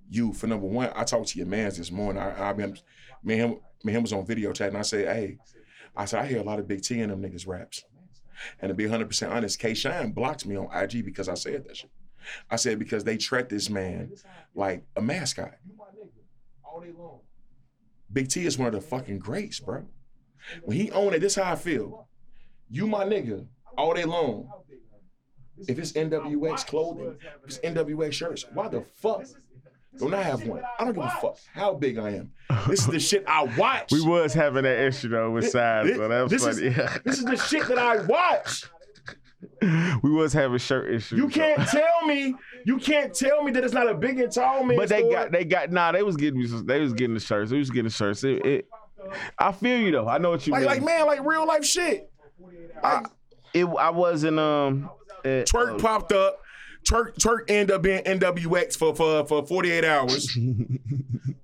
you 0.09 0.33
for 0.33 0.47
number 0.47 0.67
one. 0.67 0.91
I 0.95 1.03
talked 1.05 1.29
to 1.29 1.37
your 1.37 1.47
man's 1.47 1.77
this 1.77 1.91
morning. 1.91 2.21
I, 2.21 2.49
I 2.49 2.53
been 2.53 2.77
me 3.23 3.39
and 3.39 3.53
him 3.53 3.59
me 3.85 3.91
and 3.93 3.97
him 3.97 4.01
was 4.03 4.11
on 4.13 4.25
video 4.25 4.51
chat 4.51 4.67
and 4.69 4.77
I 4.77 4.81
said, 4.81 5.07
hey, 5.15 5.37
I 5.95 6.03
said 6.05 6.21
I 6.21 6.27
hear 6.27 6.39
a 6.39 6.43
lot 6.43 6.59
of 6.59 6.67
Big 6.67 6.81
T 6.81 6.99
in 6.99 7.09
them 7.09 7.21
niggas 7.21 7.47
raps. 7.47 7.83
And 8.59 8.69
to 8.69 8.73
be 8.75 8.83
100 8.85 9.07
percent 9.07 9.31
honest, 9.31 9.59
K 9.59 9.73
Shine 9.73 10.11
blocked 10.11 10.45
me 10.45 10.57
on 10.57 10.67
IG 10.75 11.05
because 11.05 11.29
I 11.29 11.35
said 11.35 11.63
that 11.67 11.77
shit. 11.77 11.89
I 12.49 12.55
said 12.57 12.79
because 12.79 13.03
they 13.03 13.17
treat 13.17 13.49
this 13.49 13.69
man 13.69 14.11
like 14.55 14.83
a 14.95 15.01
mascot. 15.01 15.55
Big 18.11 18.27
T 18.29 18.45
is 18.45 18.57
one 18.57 18.67
of 18.67 18.73
the 18.73 18.81
fucking 18.81 19.19
greats, 19.19 19.59
bro. 19.59 19.85
When 20.63 20.77
he 20.77 20.91
owned 20.91 21.15
it, 21.15 21.19
this 21.19 21.35
how 21.35 21.51
I 21.51 21.55
feel. 21.55 22.07
You 22.69 22.87
my 22.87 23.05
nigga 23.05 23.45
all 23.77 23.93
day 23.93 24.05
long. 24.05 24.49
If 25.67 25.77
it's 25.79 25.93
NWX 25.93 26.65
clothing, 26.67 27.15
if 27.43 27.45
it's 27.45 27.59
NWX 27.59 28.11
shirts, 28.13 28.45
why 28.53 28.67
the 28.67 28.81
fuck 28.81 29.23
don't 29.97 30.13
I 30.13 30.23
have 30.23 30.45
one? 30.45 30.63
I 30.79 30.83
don't 30.83 30.93
give 30.95 31.03
a 31.03 31.09
fuck 31.21 31.37
how 31.53 31.75
big 31.75 31.97
I 31.99 32.09
am. 32.15 32.31
This 32.67 32.81
is 32.81 32.87
the 32.87 32.99
shit 33.11 33.23
I 33.27 33.43
watch. 33.57 33.91
We 33.91 34.01
was 34.01 34.33
having 34.33 34.63
that 34.63 34.79
issue 34.87 35.09
though 35.09 35.31
with 35.31 35.49
size, 35.49 35.85
This- 35.87 35.97
so 35.97 36.07
that 36.07 36.21
was 36.23 36.31
this 36.31 36.43
funny. 36.43 36.67
Is, 36.67 37.01
this 37.05 37.19
is 37.19 37.25
the 37.25 37.37
shit 37.37 37.67
that 37.67 37.77
I 37.77 37.97
watch. 38.05 38.65
We 40.03 40.11
was 40.11 40.33
having 40.33 40.57
shirt 40.57 40.93
issues. 40.93 41.17
You 41.17 41.27
can't 41.27 41.67
tell 41.69 42.05
me, 42.05 42.35
you 42.65 42.77
can't 42.77 43.13
tell 43.13 43.43
me 43.43 43.51
that 43.53 43.63
it's 43.63 43.73
not 43.73 43.89
a 43.89 43.93
big 43.93 44.19
and 44.19 44.31
tall 44.31 44.63
man. 44.63 44.77
But 44.77 44.89
they 44.89 44.99
store. 44.99 45.11
got 45.11 45.31
they 45.31 45.45
got 45.45 45.71
nah. 45.71 45.91
They 45.91 46.03
was 46.03 46.15
getting 46.17 46.39
me 46.39 46.47
they 46.65 46.79
was 46.79 46.93
getting 46.93 47.13
the 47.13 47.19
shirts. 47.19 47.51
They 47.51 47.57
was 47.57 47.69
getting 47.69 47.85
the 47.85 47.89
shirts. 47.89 48.23
It, 48.23 48.45
it, 48.45 48.67
I 49.37 49.51
feel 49.51 49.77
you 49.79 49.91
though. 49.91 50.07
I 50.07 50.17
know 50.17 50.29
what 50.31 50.45
you 50.45 50.51
like, 50.51 50.61
mean. 50.61 50.69
like 50.69 50.83
man, 50.83 51.05
like 51.05 51.25
real 51.25 51.45
life 51.47 51.65
shit. 51.65 52.11
Like, 52.81 53.07
it. 53.53 53.65
I 53.65 53.89
wasn't 53.89 54.39
um. 54.39 54.89
uh, 55.23 55.43
Twork 55.45 55.79
popped 55.79 56.11
up. 56.11 56.39
Twork 56.93 57.17
Twork 57.17 57.49
ended 57.49 57.71
up 57.71 57.81
being 57.81 58.03
NWX 58.03 58.77
for 58.77 58.95
for 58.95 59.25
for 59.25 59.45
48 59.45 59.83
hours. 59.83 60.35
and, 60.35 60.69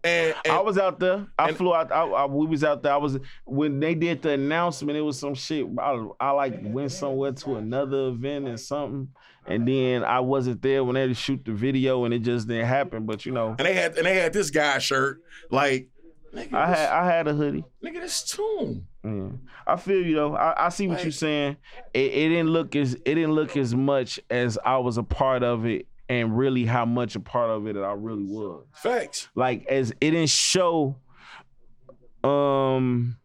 and 0.04 0.36
I 0.46 0.60
was 0.60 0.78
out 0.78 1.00
there. 1.00 1.26
I 1.38 1.50
and- 1.50 1.58
flew 1.58 1.74
out. 1.74 1.92
I, 1.92 2.04
I, 2.04 2.26
we 2.26 2.46
was 2.46 2.64
out 2.64 2.84
there. 2.84 2.94
I 2.94 2.98
was 2.98 3.18
when 3.46 3.80
they 3.80 3.96
did 3.96 4.22
the 4.22 4.32
announcement. 4.32 4.98
It 4.98 5.02
was 5.02 5.18
some 5.18 5.34
shit. 5.34 5.66
I, 5.80 6.08
I 6.20 6.32
like 6.32 6.60
went 6.62 6.92
somewhere 6.92 7.32
to 7.32 7.56
another 7.56 8.10
event 8.10 8.48
and 8.48 8.60
something, 8.60 9.10
and 9.48 9.68
then 9.68 10.04
I 10.04 10.20
wasn't 10.20 10.62
there 10.62 10.84
when 10.84 10.94
they 10.94 11.02
had 11.02 11.10
to 11.10 11.16
shoot 11.16 11.44
the 11.44 11.54
video, 11.54 12.06
and 12.06 12.14
it 12.14 12.20
just 12.20 12.48
didn't 12.48 12.68
happen. 12.68 13.06
But 13.06 13.26
you 13.26 13.32
know, 13.32 13.56
and 13.58 13.68
they 13.68 13.74
had 13.74 13.98
and 13.98 14.06
they 14.06 14.16
had 14.16 14.34
this 14.34 14.52
guy 14.52 14.78
shirt 14.78 15.22
like 15.50 15.90
nigga, 16.34 16.54
I 16.54 16.68
had 16.68 16.90
I 16.90 17.06
had 17.12 17.28
a 17.28 17.34
hoodie. 17.34 17.64
nigga 17.84 18.02
this 18.02 18.24
tune. 18.24 18.86
Yeah. 19.04 19.30
I 19.68 19.76
feel 19.78 20.04
you 20.06 20.16
though. 20.16 20.36
I, 20.36 20.66
I 20.66 20.70
see 20.70 20.88
what 20.88 20.96
Like- 20.96 21.04
you're 21.06 21.12
saying. 21.12 21.58
It, 21.94 22.00
it 22.14 22.30
didn't 22.30 22.50
look 22.50 22.76
as 22.76 22.94
it 22.94 23.04
didn't 23.06 23.34
look 23.34 23.56
as 23.58 23.74
much 23.76 24.20
as 24.30 24.58
I 24.66 24.78
was 24.78 24.98
a 24.98 25.04
part 25.04 25.44
of 25.44 25.66
it, 25.66 25.88
and 26.10 26.38
really 26.38 26.66
how 26.66 26.86
much 26.86 27.16
a 27.16 27.20
part 27.20 27.50
of 27.50 27.66
it 27.68 27.74
that 27.74 27.84
I 27.84 27.94
really 27.94 28.26
was. 28.26 28.66
Facts. 28.74 29.30
Like 29.36 29.66
as 29.68 29.92
it 29.92 30.00
didn't 30.12 30.30
show. 30.30 30.96
Um. 32.24 33.18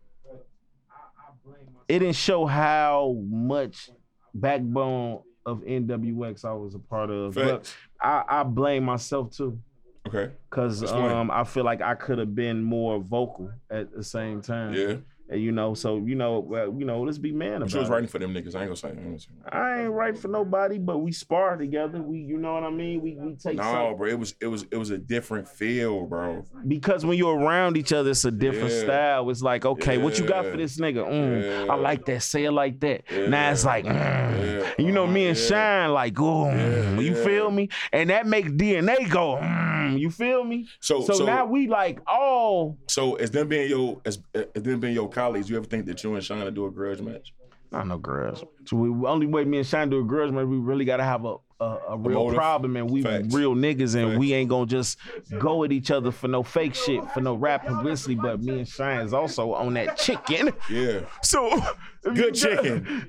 It 1.86 1.98
didn't 1.98 2.16
show 2.16 2.46
how 2.46 3.14
much 3.28 3.90
backbone 4.32 5.20
of 5.44 5.60
NWX 5.60 6.44
I 6.46 6.54
was 6.54 6.74
a 6.74 6.78
part 6.78 7.10
of, 7.10 7.34
but 7.34 7.46
Facts. 7.66 7.74
I, 8.00 8.24
I 8.26 8.42
blame 8.42 8.84
myself 8.84 9.30
too. 9.36 9.58
Okay. 10.06 10.32
Cause 10.50 10.82
Explain. 10.82 11.10
um, 11.10 11.30
I 11.30 11.44
feel 11.44 11.64
like 11.64 11.80
I 11.80 11.94
could 11.94 12.18
have 12.18 12.34
been 12.34 12.62
more 12.62 12.98
vocal 13.00 13.50
at 13.70 13.92
the 13.94 14.04
same 14.04 14.40
time. 14.42 14.74
Yeah. 14.74 14.96
And, 15.30 15.40
you 15.40 15.52
know, 15.52 15.72
so 15.72 15.96
you 15.96 16.14
know, 16.14 16.40
well, 16.40 16.74
you 16.78 16.84
know, 16.84 17.00
let's 17.00 17.16
be 17.16 17.32
man 17.32 17.66
She 17.66 17.72
about 17.72 17.80
was 17.80 17.88
it. 17.88 17.92
writing 17.92 18.08
for 18.08 18.18
them 18.18 18.34
niggas. 18.34 18.54
I 18.54 18.58
ain't 18.60 18.66
gonna 18.68 18.76
say. 18.76 18.88
I 18.88 18.90
ain't 18.90 19.02
gonna 19.04 19.18
say. 19.18 19.28
I 19.50 19.80
ain't 19.84 19.90
right 19.92 20.16
for 20.16 20.28
nobody, 20.28 20.76
but 20.76 20.98
we 20.98 21.12
spar 21.12 21.56
together. 21.56 22.02
We, 22.02 22.18
you 22.18 22.36
know 22.36 22.52
what 22.52 22.62
I 22.62 22.68
mean? 22.70 23.00
We 23.00 23.16
we 23.18 23.34
take 23.34 23.56
No, 23.56 23.62
some 23.62 23.96
bro. 23.96 24.06
It 24.10 24.18
was 24.18 24.34
it 24.42 24.48
was 24.48 24.66
it 24.70 24.76
was 24.76 24.90
a 24.90 24.98
different 24.98 25.48
feel, 25.48 26.04
bro. 26.04 26.44
because 26.68 27.06
when 27.06 27.16
you're 27.16 27.38
around 27.38 27.78
each 27.78 27.94
other, 27.94 28.10
it's 28.10 28.26
a 28.26 28.30
different 28.30 28.70
Yeah. 28.74 28.82
style. 28.84 29.30
It's 29.30 29.40
like, 29.40 29.64
okay, 29.64 29.96
what 29.96 30.18
you 30.18 30.26
got 30.26 30.44
for 30.44 30.58
this 30.58 30.76
nigga? 30.78 31.08
Mm, 31.08 31.70
I 31.70 31.74
like 31.76 32.04
that. 32.04 32.22
Say 32.22 32.44
it 32.44 32.52
like 32.52 32.80
that. 32.80 33.04
Now 33.10 33.50
it's 33.50 33.64
like, 33.64 33.86
mm. 33.86 33.94
Yeah. 33.94 34.72
You 34.78 34.92
know, 34.92 35.06
me 35.06 35.26
and 35.28 35.38
Yeah. 35.38 35.44
Shine 35.46 35.92
like, 35.92 36.20
oh, 36.20 36.50
Yeah, 36.50 36.98
you 37.00 37.14
feel 37.14 37.50
me? 37.50 37.70
And 37.94 38.10
that 38.10 38.26
makes 38.26 38.50
DNA 38.50 39.08
go, 39.10 39.36
mm, 39.36 39.73
you 39.98 40.10
feel 40.10 40.44
me? 40.44 40.66
So 40.80 41.02
So, 41.02 41.14
so 41.14 41.24
now 41.24 41.44
we 41.44 41.66
like, 41.68 42.00
oh, 42.08 42.76
so 42.88 43.14
as 43.16 43.30
them 43.30 43.48
being 43.48 43.68
your 43.68 44.00
as, 44.04 44.18
as 44.34 44.62
them 44.62 44.80
being 44.80 44.94
your 44.94 45.08
colleagues, 45.08 45.48
you 45.50 45.56
ever 45.56 45.66
think 45.66 45.86
that 45.86 46.02
you 46.02 46.14
and 46.14 46.24
Shine 46.24 46.44
to 46.44 46.50
do 46.50 46.66
a 46.66 46.70
grudge 46.70 47.00
match? 47.00 47.32
Not 47.70 47.86
no 47.86 47.98
grudge. 47.98 48.44
So 48.66 48.76
we 48.76 49.06
only 49.06 49.26
way 49.26 49.44
me 49.44 49.58
and 49.58 49.66
Shine 49.66 49.90
do 49.90 50.00
a 50.00 50.04
grudge 50.04 50.30
match, 50.30 50.46
we 50.46 50.56
really 50.58 50.84
gotta 50.84 51.04
have 51.04 51.24
a 51.24 51.36
a, 51.60 51.78
a 51.90 51.96
real 51.96 52.32
problem 52.32 52.76
and 52.76 52.90
we 52.90 53.02
Facts. 53.02 53.32
real 53.32 53.54
niggas 53.54 53.94
and 53.94 54.10
Facts. 54.10 54.18
we 54.18 54.32
ain't 54.32 54.50
gonna 54.50 54.66
just 54.66 54.98
go 55.38 55.64
at 55.64 55.72
each 55.72 55.90
other 55.90 56.10
for 56.10 56.28
no 56.28 56.42
fake 56.42 56.74
shit, 56.74 57.02
for 57.12 57.20
no 57.20 57.34
rap 57.34 57.66
publicity. 57.66 58.14
But 58.14 58.42
me 58.42 58.58
and 58.58 58.68
Shine 58.68 59.00
is 59.00 59.12
also 59.12 59.54
on 59.54 59.74
that 59.74 59.96
chicken. 59.96 60.52
Yeah. 60.68 61.00
So 61.22 61.62
Good 62.02 62.34
chicken. 62.34 63.06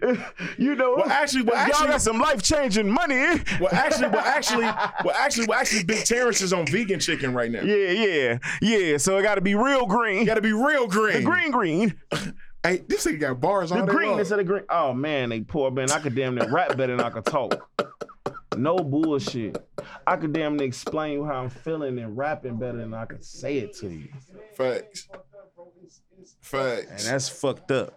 You 0.58 0.76
know, 0.76 0.96
Well, 0.96 1.10
actually, 1.10 1.44
well, 1.44 1.68
y'all 1.68 1.88
got 1.88 2.02
some 2.02 2.20
life 2.20 2.42
changing 2.42 2.90
money. 2.90 3.42
Well, 3.60 3.70
actually, 3.74 4.08
well, 4.08 4.24
actually, 4.24 4.64
well, 4.64 5.16
actually, 5.16 5.48
well, 5.48 5.60
actually, 5.60 5.84
Big 5.84 6.06
Terrence 6.06 6.42
is 6.42 6.54
on 6.54 6.66
vegan 6.68 7.00
chicken 7.00 7.34
right 7.34 7.52
now. 7.52 7.62
Yeah, 7.62 7.92
yeah, 7.92 8.38
yeah. 8.62 8.98
So 8.98 9.18
it 9.18 9.24
got 9.24 9.36
to 9.36 9.42
be 9.42 9.56
real 9.56 9.86
green. 9.86 10.26
Got 10.26 10.36
to 10.36 10.42
be 10.42 10.54
real 10.54 10.88
green. 10.88 11.18
the 11.18 11.24
green, 11.24 11.52
green. 11.52 12.00
Hey, 12.64 12.82
this 12.88 13.06
nigga 13.06 13.20
got 13.20 13.40
bars 13.40 13.72
on 13.72 13.78
The 13.78 13.84
on 13.84 13.90
greenness 13.90 14.32
of 14.32 14.38
the 14.38 14.44
green. 14.44 14.64
Oh 14.70 14.92
man, 14.92 15.30
they 15.30 15.42
poor 15.42 15.70
man. 15.70 15.92
I 15.92 16.00
could 16.00 16.16
damn 16.16 16.34
near 16.34 16.50
rap 16.50 16.70
better 16.76 16.98
than 16.98 17.00
I 17.00 17.12
could 17.12 17.26
talk. 17.26 17.70
No 18.58 18.78
bullshit. 18.78 19.58
I 20.08 20.16
could 20.16 20.34
damn 20.34 20.56
near 20.58 20.68
explain 20.68 21.26
how 21.26 21.44
I'm 21.44 21.50
feeling 21.50 22.00
and 22.00 22.18
rapping 22.18 22.58
better 22.58 22.78
than 22.78 22.94
I 22.94 23.06
could 23.06 23.24
say 23.24 23.58
it 23.58 23.76
to 23.78 23.90
you. 23.90 24.08
Facts. 24.56 25.08
Facts. 26.42 26.88
And 27.06 27.14
that's 27.14 27.30
fucked 27.30 27.72
up. 27.72 27.94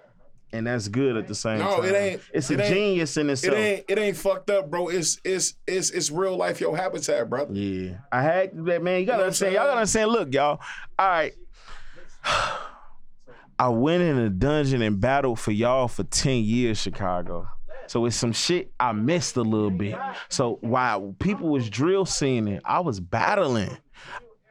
And 0.52 0.66
that's 0.66 0.88
good 0.88 1.16
at 1.18 1.28
the 1.28 1.34
same 1.34 1.58
No, 1.58 1.76
time. 1.76 1.82
No, 1.82 1.88
it 1.88 1.94
ain't- 1.94 2.22
It's 2.32 2.50
it 2.50 2.58
a 2.58 2.64
ain't- 2.64 2.74
genius 2.74 3.16
in 3.18 3.28
It 3.28 3.44
ain't 3.44 3.84
it 3.86 3.98
ain't 3.98 4.16
fucked 4.16 4.48
up, 4.50 4.70
bro. 4.70 4.88
It's 4.88 5.20
it's 5.22 5.54
it's 5.66 5.90
it's 5.90 6.10
real 6.10 6.36
life 6.36 6.58
your 6.60 6.74
habitat, 6.76 7.28
brother. 7.28 7.52
Yeah. 7.52 7.98
I 8.10 8.22
had 8.22 8.52
to 8.56 8.62
that 8.64 8.82
man. 8.82 9.00
You 9.00 9.06
gotta 9.06 9.16
You 9.16 9.18
know 9.18 9.24
understand. 9.26 9.54
Y'all 9.54 9.64
gotta 9.66 9.76
understand. 9.78 10.10
Look, 10.10 10.32
y'all. 10.32 10.60
All 10.98 11.06
right. 11.08 11.34
I 13.60 13.68
went 13.68 14.02
in 14.02 14.16
a 14.18 14.30
dungeon 14.30 14.82
and 14.82 15.00
battled 15.00 15.38
for 15.40 15.50
y'all 15.52 15.88
for 15.88 16.04
10 16.04 16.44
years, 16.44 16.78
Chicago. 16.78 17.48
So 17.88 18.04
it's 18.06 18.16
some 18.16 18.32
shit 18.32 18.70
I 18.78 18.92
missed 18.92 19.36
a 19.36 19.42
little 19.42 19.70
bit. 19.70 19.96
So 20.28 20.58
while 20.60 21.14
people 21.18 21.48
was 21.48 21.68
drill 21.68 22.06
seeing 22.06 22.46
it, 22.48 22.62
I 22.64 22.80
was 22.80 23.00
battling. 23.00 23.76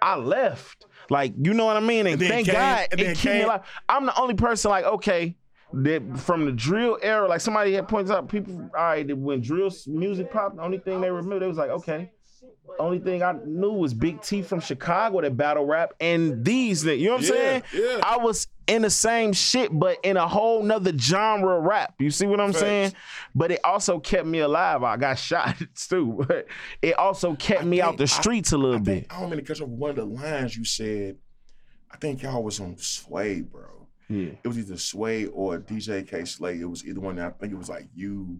I 0.01 0.15
left. 0.17 0.85
Like, 1.09 1.33
you 1.41 1.53
know 1.53 1.65
what 1.65 1.77
I 1.77 1.79
mean? 1.79 2.05
And, 2.07 2.21
And 2.21 2.29
thank 2.29 2.45
came- 2.47 2.55
God 2.55 2.87
and 2.91 2.99
it 3.01 3.17
kept 3.17 3.25
me 3.35 3.41
alive. 3.43 3.61
I'm 3.87 4.05
the 4.05 4.19
only 4.19 4.33
person 4.35 4.69
like, 4.71 4.83
okay, 4.85 5.37
that 5.73 6.01
from 6.19 6.45
the 6.45 6.51
drill 6.51 6.97
era, 7.01 7.27
like 7.27 7.41
somebody 7.41 7.73
had 7.73 7.87
points 7.87 8.11
out, 8.11 8.27
people, 8.29 8.55
all 8.77 8.83
right, 8.83 9.17
when 9.17 9.41
drill 9.41 9.71
music 9.87 10.31
popped, 10.31 10.57
the 10.57 10.61
only 10.63 10.77
thing 10.79 10.99
they 11.01 11.09
remember, 11.09 11.39
they 11.39 11.47
was 11.47 11.57
like, 11.57 11.69
okay. 11.69 12.11
Only 12.79 12.99
thing 12.99 13.23
I 13.23 13.33
knew 13.45 13.71
was 13.71 13.93
Big 13.93 14.21
T 14.21 14.41
from 14.43 14.59
Chicago 14.59 15.21
that 15.21 15.35
battle 15.35 15.65
rap 15.65 15.93
and 15.99 16.45
these, 16.45 16.83
niggas, 16.83 16.99
you 16.99 17.05
know 17.07 17.13
what 17.15 17.21
I'm 17.21 17.23
Yeah, 17.25 17.29
saying? 17.31 17.63
yeah. 17.73 17.99
I 18.03 18.17
was 18.17 18.47
in 18.67 18.83
the 18.83 18.89
same 18.89 19.33
shit, 19.33 19.69
but 19.71 19.97
in 20.03 20.15
a 20.17 20.27
whole 20.27 20.61
nother 20.61 20.95
genre 20.95 21.57
of 21.57 21.63
rap. 21.63 21.95
You 21.97 22.11
see 22.11 22.27
what 22.27 22.39
I'm 22.39 22.49
Facts. 22.51 22.59
saying? 22.59 22.93
But 23.33 23.51
it 23.51 23.61
also 23.63 23.99
kept 23.99 24.27
me 24.27 24.39
alive. 24.39 24.83
I 24.83 24.97
got 24.97 25.17
shot 25.19 25.55
too, 25.75 26.23
but 26.27 26.45
it 26.81 26.97
also 26.99 27.33
kept 27.35 27.63
me 27.63 27.81
out 27.81 27.97
the 27.97 28.05
streets 28.07 28.51
a 28.51 28.57
little 28.57 28.75
I, 28.75 28.79
bit. 28.79 28.93
think, 29.09 29.13
I 29.15 29.21
don't 29.21 29.29
mean 29.31 29.39
to 29.39 29.45
catch 29.45 29.61
up 29.61 29.67
off. 29.69 29.73
One 29.73 29.89
of 29.91 29.95
the 29.95 30.05
lines 30.05 30.55
you 30.55 30.63
said, 30.65 31.17
I 31.89 31.97
think 31.97 32.21
y'all 32.21 32.43
was 32.43 32.59
on 32.59 32.77
Sway, 32.77 33.41
bro. 33.41 33.87
Yeah. 34.09 34.31
It 34.43 34.47
was 34.47 34.59
either 34.59 34.77
Sway 34.77 35.25
or 35.25 35.57
DJ 35.57 36.07
Kay 36.07 36.25
Slay. 36.25 36.59
It 36.59 36.69
was 36.69 36.85
either 36.85 36.99
one. 36.99 37.17
I 37.19 37.29
think 37.31 37.53
it 37.53 37.57
was 37.57 37.69
like 37.69 37.87
you, 37.95 38.39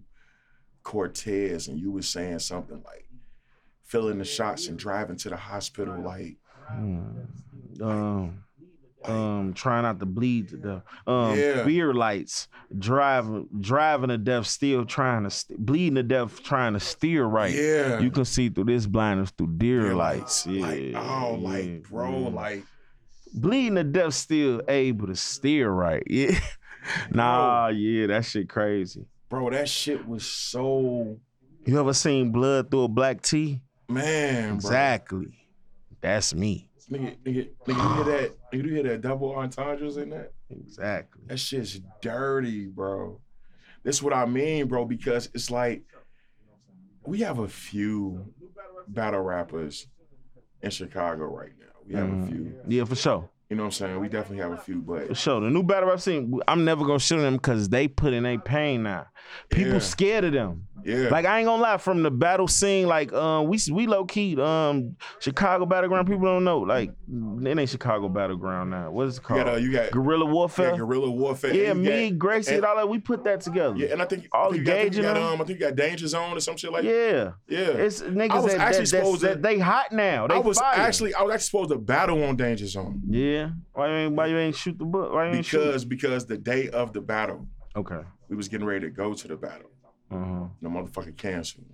Cortez, 0.82 1.68
and 1.68 1.78
you 1.78 1.90
was 1.90 2.08
saying 2.08 2.38
something 2.38 2.80
like 2.84 3.06
filling 3.88 4.18
the 4.18 4.24
shots 4.24 4.68
and 4.68 4.78
driving 4.78 5.16
to 5.16 5.28
the 5.28 5.36
hospital. 5.36 6.00
Like, 6.00 6.36
Um, 7.80 8.44
um, 9.04 9.52
trying 9.54 9.82
not 9.84 10.00
to 10.00 10.06
bleed 10.06 10.48
to 10.48 10.56
death. 10.56 10.82
Um, 11.06 11.38
Yeah. 11.38 11.64
beer 11.64 11.94
lights, 11.94 12.48
driving, 12.78 13.48
driving 13.60 14.08
to 14.08 14.18
death, 14.18 14.46
still 14.46 14.84
trying 14.84 15.24
to 15.24 15.30
st- 15.30 15.58
bleeding 15.58 15.94
to 15.94 16.02
death, 16.02 16.42
trying 16.42 16.74
to 16.74 16.80
steer 16.80 17.24
right. 17.24 17.54
yeah, 17.54 18.00
You 18.00 18.10
can 18.10 18.24
see 18.24 18.48
through 18.48 18.64
this 18.64 18.86
blindness 18.86 19.30
through 19.30 19.54
deer 19.56 19.82
Deer 19.82 19.94
lights. 19.94 20.46
Yeah, 20.46 20.66
like, 20.66 20.80
oh, 20.96 21.38
yeah, 21.40 21.48
like, 21.48 21.82
bro, 21.88 22.18
yeah. 22.22 22.28
like, 22.28 22.64
bleeding 23.32 23.76
to 23.76 23.84
death, 23.84 24.14
still 24.14 24.62
able 24.68 25.06
to 25.06 25.16
steer 25.16 25.70
right. 25.70 26.02
Yeah. 26.10 26.38
nah, 27.10 27.68
yeah, 27.68 28.06
that 28.08 28.24
shit 28.24 28.48
crazy. 28.48 29.04
bro, 29.28 29.50
that 29.50 29.68
shit 29.68 30.06
was 30.08 30.24
so 30.26 31.18
You 31.66 31.78
ever 31.78 31.92
seen 31.92 32.30
blood 32.32 32.70
through 32.70 32.84
a 32.84 32.88
black 32.88 33.20
tea? 33.22 33.60
Man, 33.88 34.48
bro. 34.48 34.54
Exactly. 34.56 35.38
That's 36.00 36.34
me. 36.34 36.68
Nigga, 36.90 37.16
nigga, 37.24 37.48
nigga, 37.66 37.68
you 37.68 37.94
hear 38.04 38.04
that? 38.04 38.34
Nigga, 38.52 38.64
you 38.64 38.74
hear 38.74 38.82
that 38.84 39.00
double 39.02 39.34
entendres 39.34 39.96
in 39.98 40.10
that? 40.10 40.32
Exactly. 40.50 41.22
That 41.26 41.38
shit's 41.38 41.80
dirty, 42.00 42.66
bro. 42.66 43.20
That's 43.84 44.02
what 44.02 44.12
I 44.14 44.24
mean, 44.26 44.68
bro, 44.68 44.84
because 44.84 45.28
it's 45.34 45.50
like 45.50 45.82
we 47.04 47.20
have 47.20 47.38
a 47.38 47.48
few 47.48 48.32
battle 48.88 49.20
rappers 49.20 49.86
in 50.62 50.70
Chicago 50.70 51.24
right 51.24 51.52
now. 51.58 51.66
We 51.86 51.94
have 51.94 52.08
a 52.08 52.12
Mhm. 52.12 52.28
few. 52.28 52.54
Yeah, 52.68 52.84
for 52.84 52.96
sure. 52.96 53.28
You 53.50 53.56
know 53.56 53.62
what 53.62 53.66
I'm 53.68 53.72
saying? 53.72 54.00
We 54.00 54.08
definitely 54.08 54.42
have 54.42 54.52
a 54.52 54.58
few, 54.58 54.82
For 54.84 55.06
but 55.06 55.16
sure. 55.16 55.40
The 55.40 55.48
new 55.48 55.62
battle 55.62 55.88
rap 55.88 56.00
scene, 56.00 56.38
I'm 56.46 56.64
never 56.66 56.84
gonna 56.84 56.98
shit 56.98 57.16
on 57.18 57.24
them 57.24 57.34
because 57.36 57.68
they 57.70 57.88
put 57.88 58.12
in 58.12 58.24
their 58.24 58.38
pain 58.38 58.82
now. 58.82 59.06
People 59.50 59.74
Yeah. 59.74 59.78
scared 59.80 60.24
of 60.24 60.32
them. 60.32 60.64
yeah. 60.84 61.08
Like 61.08 61.24
I 61.26 61.38
ain't 61.38 61.46
gonna 61.46 61.60
lie, 61.62 61.76
from 61.78 62.02
the 62.02 62.10
battle 62.10 62.46
scene, 62.48 62.86
like 62.86 63.12
um, 63.12 63.48
we 63.48 63.58
we 63.72 63.86
low 63.86 64.04
key 64.04 64.38
um 64.40 64.96
Chicago 65.18 65.66
battleground. 65.66 66.06
People 66.08 66.24
don't 66.26 66.44
know, 66.44 66.60
like 66.60 66.90
it 67.42 67.58
ain't 67.58 67.68
Chicago 67.68 68.08
battleground 68.08 68.70
now. 68.70 68.90
What 68.90 69.08
is 69.08 69.16
it 69.16 69.22
you 69.22 69.26
called? 69.26 69.44
got, 69.44 69.54
uh, 69.54 69.56
you 69.56 69.72
got, 69.72 69.90
Guerrilla 69.92 70.24
warfare. 70.26 70.70
got 70.70 70.78
guerrilla 70.78 71.10
warfare. 71.10 71.54
yeah, 71.54 71.72
me, 71.74 72.10
got- 72.10 72.18
Gracie, 72.18 72.48
and 72.50 72.56
and- 72.58 72.66
all 72.66 72.76
that. 72.76 72.88
We 72.88 72.98
put 73.00 73.24
that 73.24 73.40
together. 73.40 73.74
Yeah, 73.76 73.88
and 73.92 74.00
I 74.02 74.04
think, 74.04 74.28
All 74.32 74.52
think, 74.52 74.66
you 74.66 74.72
I 74.72 74.76
think 74.82 74.94
you 74.96 75.02
got, 75.02 75.16
um, 75.16 75.40
I 75.40 75.44
think 75.44 75.58
you 75.60 75.66
got 75.66 75.74
Danger 75.74 76.06
Zone 76.06 76.36
or 76.36 76.40
some 76.40 76.56
shit 76.56 76.70
like 76.72 76.84
yeah. 76.84 77.32
Yeah. 77.48 77.58
It's 77.58 78.00
niggas 78.02 78.46
that, 78.46 78.58
actually 78.60 78.84
that, 78.86 79.20
that, 79.20 79.34
to- 79.36 79.40
they 79.40 79.58
hot 79.58 79.90
now. 79.92 80.26
They 80.26 80.34
I 80.34 80.38
was 80.38 80.58
fire. 80.58 80.74
actually, 80.78 81.14
I 81.14 81.22
was 81.22 81.32
actually 81.34 81.44
supposed 81.46 81.70
to 81.70 81.78
battle 81.78 82.22
on 82.24 82.36
Danger 82.36 82.66
Zone 82.66 83.02
yeah. 83.08 83.37
Why 83.72 83.88
you 83.88 83.94
ain't 83.94 84.14
why 84.14 84.26
you 84.26 84.38
ain't 84.38 84.54
shoot 84.56 84.78
the 84.78 84.84
book? 84.84 85.12
Why 85.12 85.28
you 85.30 85.34
ain't 85.36 85.46
shoot? 85.46 85.58
because 85.64 85.84
because 85.84 86.26
the 86.26 86.36
day 86.38 86.68
of 86.70 86.92
the 86.92 87.00
battle, 87.00 87.46
Okay. 87.76 88.00
we 88.28 88.36
was 88.36 88.48
getting 88.48 88.66
ready 88.66 88.86
to 88.86 88.90
go 88.90 89.14
to 89.14 89.28
the 89.28 89.36
battle. 89.36 89.70
Uh-huh. 90.10 90.46
The 90.62 90.68
motherfucker 90.68 91.16
canceled. 91.16 91.66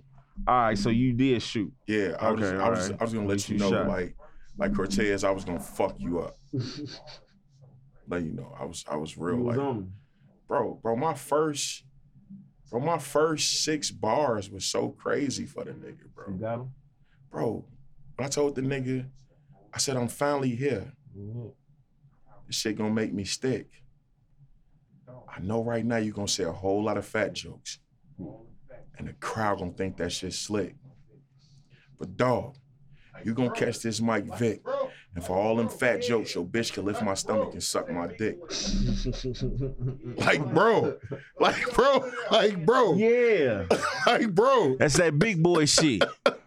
All 0.47 0.55
right, 0.55 0.77
so 0.77 0.89
you 0.89 1.13
did 1.13 1.41
shoot. 1.41 1.71
Yeah, 1.87 2.15
I 2.19 2.31
was, 2.31 2.43
Okay, 2.43 2.57
I 2.63 2.69
was, 2.69 2.79
alright. 2.85 3.01
I 3.01 3.03
was 3.03 3.13
gonna 3.13 3.27
let 3.27 3.47
you 3.49 3.53
you 3.55 3.59
know, 3.61 3.69
shot. 3.71 3.87
like, 3.87 4.15
like 4.57 4.75
Cortez, 4.75 5.23
I 5.23 5.31
was 5.31 5.45
gonna 5.45 5.59
fuck 5.59 5.95
you 5.99 6.19
up. 6.19 6.35
Let 8.07 8.23
you 8.23 8.33
know, 8.33 8.53
I 8.59 8.65
was, 8.65 8.85
I 8.89 8.95
was 8.97 9.17
real, 9.17 9.37
was 9.37 9.57
like, 9.57 9.65
on. 9.65 9.91
bro, 10.47 10.79
bro, 10.83 10.95
my 10.95 11.13
first, 11.15 11.83
Bro, 12.71 12.81
my 12.81 12.97
first 12.97 13.63
six 13.63 13.89
bars 13.91 14.49
was 14.49 14.65
so 14.65 14.89
crazy 14.89 15.45
for 15.45 15.63
the 15.63 15.71
nigga, 15.71 15.99
You 16.01 16.09
bro. 16.13 16.33
got 16.33 16.59
him? 16.59 16.69
Bro, 17.31 17.65
when 18.15 18.25
I 18.25 18.29
told 18.29 18.55
the 18.55 18.61
nigga, 18.61 19.07
I 19.73 19.77
said, 19.77 19.95
I'm 19.97 20.07
finally 20.07 20.55
here. 20.55 20.91
This 22.47 22.57
shit 22.57 22.77
gonna 22.77 22.93
make 22.93 23.13
me 23.13 23.23
stick. 23.23 23.67
I 25.07 25.39
know 25.41 25.63
right 25.63 25.85
now 25.85 25.97
you're 25.97 26.13
gonna 26.13 26.27
say 26.27 26.43
a 26.43 26.51
whole 26.51 26.83
lot 26.83 26.97
of 26.97 27.05
fat 27.05 27.33
jokes. 27.33 27.79
And 28.97 29.07
the 29.07 29.13
crowd 29.13 29.59
gonna 29.59 29.71
think 29.71 29.97
that 29.97 30.11
shit 30.11 30.33
slick. 30.33 30.75
But 31.99 32.15
dog, 32.17 32.55
you 33.23 33.33
gonna 33.33 33.51
catch 33.51 33.79
this 33.79 34.01
Mike 34.01 34.37
Vick. 34.37 34.61
And 35.15 35.23
for 35.23 35.37
all 35.37 35.55
them 35.55 35.69
fat 35.69 36.01
jokes, 36.01 36.35
your 36.35 36.45
bitch 36.45 36.73
can 36.73 36.83
lift 36.83 37.01
my 37.01 37.13
stomach 37.13 37.53
and 37.53 37.63
suck 37.63 37.89
my 37.89 38.07
dick. 38.07 38.37
Like, 40.17 40.53
bro. 40.53 40.97
Like, 41.39 41.73
bro. 41.73 42.11
Like, 42.31 42.65
bro. 42.65 42.95
yeah. 42.95 43.65
Like, 44.05 44.33
bro. 44.35 44.75
That's 44.77 44.97
that 44.97 45.17
big 45.17 45.41
boy 45.41 45.65
shit. 45.65 46.03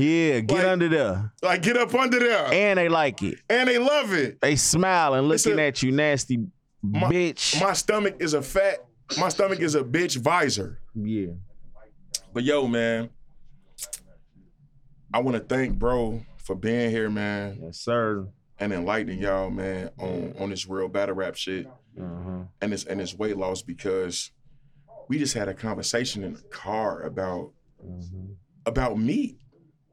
Yeah, 0.00 0.40
get 0.40 0.58
Like- 0.58 0.66
under 0.66 0.88
there. 0.88 1.32
Like, 1.42 1.62
get 1.62 1.76
up 1.76 1.94
under 1.94 2.18
there. 2.18 2.52
And 2.52 2.78
they 2.78 2.88
like 2.88 3.22
it. 3.22 3.38
And 3.48 3.68
they 3.68 3.78
love 3.78 4.12
it. 4.12 4.40
They 4.40 4.56
smiling, 4.56 5.22
looking 5.22 5.58
a- 5.58 5.62
at 5.62 5.82
you, 5.82 5.92
nasty 5.92 6.38
bitch. 6.84 7.60
My 7.60 7.72
stomach 7.74 8.16
is 8.20 8.34
a 8.34 8.40
fat, 8.42 8.78
my 9.18 9.28
stomach 9.28 9.60
is 9.60 9.74
a 9.74 9.82
bitch 9.84 10.16
visor. 10.16 10.80
yeah. 10.94 11.32
But 12.32 12.44
yo, 12.44 12.66
man, 12.68 13.10
I 15.12 15.18
want 15.20 15.36
to 15.36 15.42
thank 15.42 15.78
bro 15.78 16.22
for 16.38 16.54
being 16.54 16.90
here, 16.90 17.10
man, 17.10 17.58
Yes, 17.62 17.78
sir. 17.78 18.28
and 18.58 18.72
enlightening 18.72 19.18
y'all, 19.20 19.50
man, 19.50 19.90
on 19.98 20.34
on 20.38 20.50
this 20.50 20.66
real 20.68 20.88
battle 20.88 21.14
rap 21.16 21.34
shit 21.36 21.66
Uh-huh. 22.00 22.44
and 22.60 22.72
this 22.72 22.84
and 22.84 23.00
this 23.00 23.14
weight 23.18 23.36
loss 23.36 23.62
because 23.62 24.30
we 25.08 25.18
just 25.18 25.34
had 25.34 25.48
a 25.48 25.54
conversation 25.54 26.22
in 26.22 26.34
the 26.34 26.42
car 26.42 27.02
about 27.02 27.52
Mhm. 27.84 28.36
about 28.66 28.98
meat. 28.98 29.38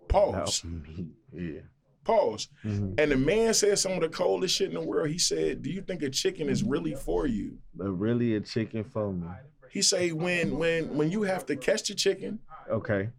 Pause. 0.07 0.63
Yeah. 1.33 1.59
Pause. 2.03 2.47
Mhm. 2.65 2.99
And 2.99 3.11
the 3.11 3.17
man 3.17 3.53
said 3.53 3.77
some 3.77 3.91
of 3.91 3.99
the 4.01 4.07
coldest 4.09 4.55
shit 4.55 4.69
in 4.69 4.75
the 4.75 4.81
world. 4.81 5.09
He 5.09 5.17
said, 5.19 5.61
"Do 5.61 5.69
you 5.69 5.81
think 5.81 6.01
a 6.03 6.09
chicken 6.09 6.47
is 6.49 6.63
really 6.63 6.95
for 6.95 7.27
you?" 7.27 7.57
But 7.75 7.89
really 7.91 8.35
a 8.35 8.39
chicken 8.39 8.85
for 8.85 9.11
me. 9.11 9.27
He 9.69 9.81
say, 9.81 10.13
"When 10.13 10.57
when 10.57 10.95
when 10.97 11.11
you 11.11 11.23
have 11.23 11.45
to 11.47 11.57
catch 11.57 11.89
the 11.89 11.95
chicken, 11.95 12.39
Okay. 12.71 13.09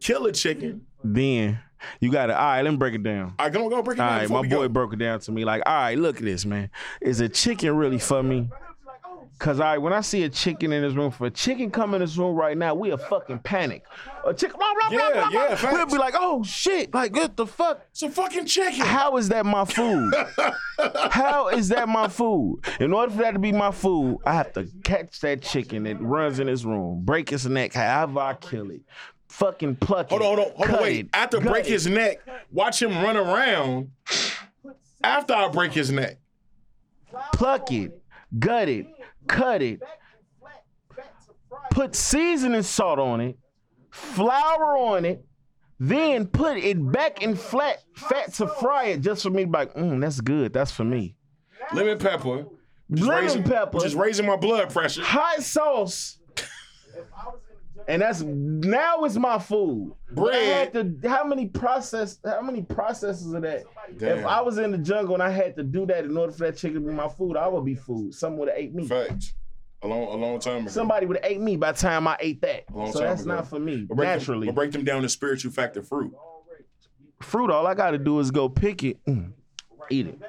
kill 0.00 0.26
a 0.26 0.32
chicken." 0.32 0.82
Then 1.02 1.58
you 2.00 2.10
gotta 2.12 2.38
all 2.38 2.46
right, 2.46 2.62
let 2.62 2.70
me 2.70 2.76
break 2.76 2.94
it 2.94 3.02
down. 3.02 3.34
I 3.38 3.50
gonna 3.50 3.68
go 3.68 3.82
break 3.82 3.98
it 3.98 4.00
All 4.00 4.06
down. 4.08 4.14
All 4.14 4.20
right, 4.20 4.30
my 4.30 4.42
boy 4.56 4.62
go. 4.62 4.68
broke 4.68 4.92
it 4.92 5.00
down 5.00 5.18
to 5.20 5.32
me 5.32 5.44
like, 5.44 5.62
all 5.66 5.74
right, 5.74 5.98
look 5.98 6.16
at 6.18 6.22
this, 6.22 6.46
man. 6.46 6.70
Is 7.02 7.20
a 7.20 7.28
chicken 7.28 7.74
really 7.76 7.98
for 7.98 8.22
me? 8.22 8.48
Cause 9.38 9.58
I 9.58 9.78
when 9.78 9.92
I 9.92 10.00
see 10.00 10.22
a 10.22 10.28
chicken 10.28 10.72
in 10.72 10.82
this 10.82 10.94
room, 10.94 11.10
for 11.10 11.26
a 11.26 11.30
chicken 11.30 11.70
come 11.70 11.92
in 11.94 12.00
this 12.00 12.16
room 12.16 12.36
right 12.36 12.56
now, 12.56 12.74
we 12.74 12.90
a 12.92 12.96
fucking 12.98 13.40
panic. 13.40 13.84
A 14.24 14.32
chicken, 14.32 14.56
blah, 14.56 14.72
blah, 14.74 14.88
blah, 14.90 14.98
Yeah, 15.08 15.12
blah, 15.12 15.30
blah. 15.30 15.40
yeah, 15.60 15.72
We'll 15.72 15.86
be 15.86 15.98
like, 15.98 16.14
oh 16.16 16.44
shit, 16.44 16.94
like 16.94 17.14
what 17.14 17.36
the 17.36 17.46
fuck? 17.46 17.84
It's 17.90 18.02
a 18.02 18.10
fucking 18.10 18.46
chicken. 18.46 18.86
How 18.86 19.16
is 19.16 19.28
that 19.30 19.44
my 19.44 19.64
food? 19.64 20.14
How 21.10 21.48
is 21.48 21.68
that 21.70 21.88
my 21.88 22.06
food? 22.08 22.60
In 22.78 22.92
order 22.92 23.10
for 23.12 23.18
that 23.22 23.32
to 23.32 23.38
be 23.40 23.50
my 23.52 23.72
food, 23.72 24.18
I 24.24 24.34
have 24.34 24.52
to 24.54 24.68
catch 24.84 25.20
that 25.20 25.42
chicken 25.42 25.82
that 25.82 26.00
runs 26.00 26.38
in 26.38 26.46
this 26.46 26.64
room, 26.64 27.02
break 27.04 27.32
its 27.32 27.44
neck, 27.44 27.72
however 27.74 28.20
I 28.20 28.34
kill 28.34 28.70
it, 28.70 28.82
fucking 29.28 29.76
pluck 29.76 30.10
Hold 30.10 30.22
it. 30.22 30.24
on, 30.26 30.36
hold 30.38 30.48
on, 30.52 30.56
hold 30.68 30.70
on, 30.78 30.82
wait. 30.84 31.06
it, 31.06 31.10
After 31.12 31.40
break 31.40 31.66
it. 31.66 31.70
his 31.72 31.86
neck, 31.88 32.18
watch 32.52 32.80
him 32.80 32.92
run 33.02 33.16
around. 33.16 33.90
After 35.02 35.34
I 35.34 35.48
break 35.48 35.72
his 35.72 35.90
neck, 35.90 36.18
pluck 37.34 37.70
it, 37.72 38.00
gut 38.38 38.68
it, 38.68 38.86
cut 39.26 39.62
it, 39.62 39.82
put 41.70 41.94
seasoning 41.94 42.62
salt 42.62 42.98
on 42.98 43.20
it, 43.20 43.38
flour 43.90 44.76
on 44.76 45.04
it, 45.04 45.24
then 45.78 46.26
put 46.26 46.56
it 46.56 46.92
back 46.92 47.22
in 47.22 47.34
flat 47.34 47.82
fat 47.94 48.32
to 48.34 48.46
fry 48.46 48.86
it 48.86 49.00
just 49.00 49.22
for 49.22 49.30
me 49.30 49.42
to 49.42 49.46
be 49.46 49.58
like, 49.58 49.74
mm, 49.74 50.00
that's 50.00 50.20
good. 50.20 50.52
That's 50.52 50.70
for 50.70 50.84
me. 50.84 51.16
lemon 51.72 51.98
pepper, 51.98 52.46
is 52.90 53.02
Lemon 53.02 53.24
raising, 53.24 53.42
pepper. 53.42 53.80
Just 53.80 53.96
raising 53.96 54.26
my 54.26 54.36
blood 54.36 54.72
pressure. 54.72 55.02
Hot 55.02 55.42
sauce. 55.42 56.18
And 57.86 58.00
that's 58.00 58.22
now 58.22 59.04
it's 59.04 59.16
my 59.16 59.38
food. 59.38 59.94
Had 60.16 60.72
to 60.72 61.08
how 61.08 61.24
many 61.24 61.46
process 61.46 62.18
how 62.24 62.40
many 62.40 62.62
processes 62.62 63.32
of 63.34 63.42
that? 63.42 63.64
If 64.00 64.24
I 64.24 64.40
was 64.40 64.56
in 64.58 64.70
the 64.72 64.78
jungle 64.78 65.14
and 65.14 65.22
I 65.22 65.30
had 65.30 65.54
to 65.56 65.62
do 65.62 65.84
that 65.86 66.04
in 66.04 66.16
order 66.16 66.32
for 66.32 66.38
that 66.46 66.56
chicken 66.56 66.82
to 66.82 66.88
be 66.88 66.94
my 66.94 67.08
food, 67.08 67.36
I 67.36 67.46
would 67.46 67.64
be 67.64 67.74
food. 67.74 68.14
Someone 68.14 68.40
would 68.40 68.48
have 68.48 68.58
ate 68.58 68.74
me. 68.74 68.86
Facts. 68.88 69.34
A 69.82 69.86
long, 69.86 70.02
a 70.04 70.16
long 70.16 70.38
time 70.40 70.62
ago. 70.62 70.70
Somebody 70.70 71.04
would 71.04 71.18
have 71.22 71.30
ate 71.30 71.40
me 71.42 71.56
by 71.58 71.72
the 71.72 71.78
time 71.78 72.08
I 72.08 72.16
ate 72.20 72.40
that. 72.40 72.64
Long 72.74 72.90
So 72.90 73.00
time 73.00 73.08
that's 73.10 73.22
ago. 73.22 73.34
not 73.34 73.48
for 73.48 73.58
me. 73.58 73.84
Them- 73.86 73.98
Naturally. 73.98 74.46
we'll 74.46 74.54
break 74.54 74.72
them 74.72 74.84
down 74.84 75.02
to 75.02 75.08
spiritual 75.10 75.52
factor 75.52 75.82
fruit. 75.82 76.14
Fruit, 77.20 77.50
all 77.50 77.66
I 77.66 77.74
gotta 77.74 77.98
do 77.98 78.18
is 78.20 78.30
go 78.30 78.48
pick 78.48 78.82
it, 78.82 79.04
mm, 79.04 79.32
eat 79.90 80.06
it. 80.06 80.20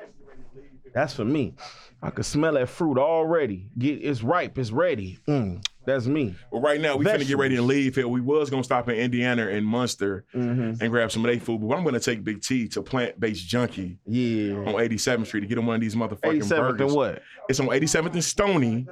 That's 0.93 1.13
for 1.13 1.25
me. 1.25 1.55
I 2.01 2.09
can 2.09 2.23
smell 2.23 2.53
that 2.53 2.69
fruit 2.69 2.97
already. 2.97 3.69
Get 3.77 4.01
it's 4.03 4.21
ripe, 4.23 4.57
it's 4.57 4.71
ready. 4.71 5.19
Mm, 5.27 5.65
that's 5.85 6.05
me. 6.07 6.35
But 6.51 6.59
right 6.59 6.79
now, 6.81 6.95
we 6.97 7.05
finna 7.05 7.27
get 7.27 7.37
ready 7.37 7.55
to 7.55 7.61
leave 7.61 7.95
here. 7.95 8.07
We 8.07 8.21
was 8.21 8.49
gonna 8.49 8.63
stop 8.63 8.89
in 8.89 8.95
Indiana 8.95 9.47
and 9.47 9.65
Munster 9.65 10.25
Mhm. 10.35 10.81
and 10.81 10.89
grab 10.91 11.11
some 11.11 11.23
of 11.25 11.31
their 11.31 11.39
food, 11.39 11.61
but 11.61 11.75
I'm 11.75 11.83
gonna 11.83 11.99
take 11.99 12.23
Big 12.23 12.41
T 12.41 12.67
to 12.69 12.81
Plant 12.81 13.19
Based 13.19 13.45
Junkie 13.47 13.97
Yeah. 14.05 14.55
on 14.55 14.79
87th 14.79 15.27
Street 15.27 15.41
to 15.41 15.47
get 15.47 15.57
him 15.57 15.65
one 15.67 15.75
of 15.75 15.81
these 15.81 15.95
motherfucking 15.95 16.33
87th 16.35 16.77
burgers. 16.77 16.81
and 16.87 16.95
what? 16.95 17.21
It's 17.49 17.59
on 17.59 17.71
87th 17.71 18.13
and 18.13 18.23
Stony. 18.23 18.87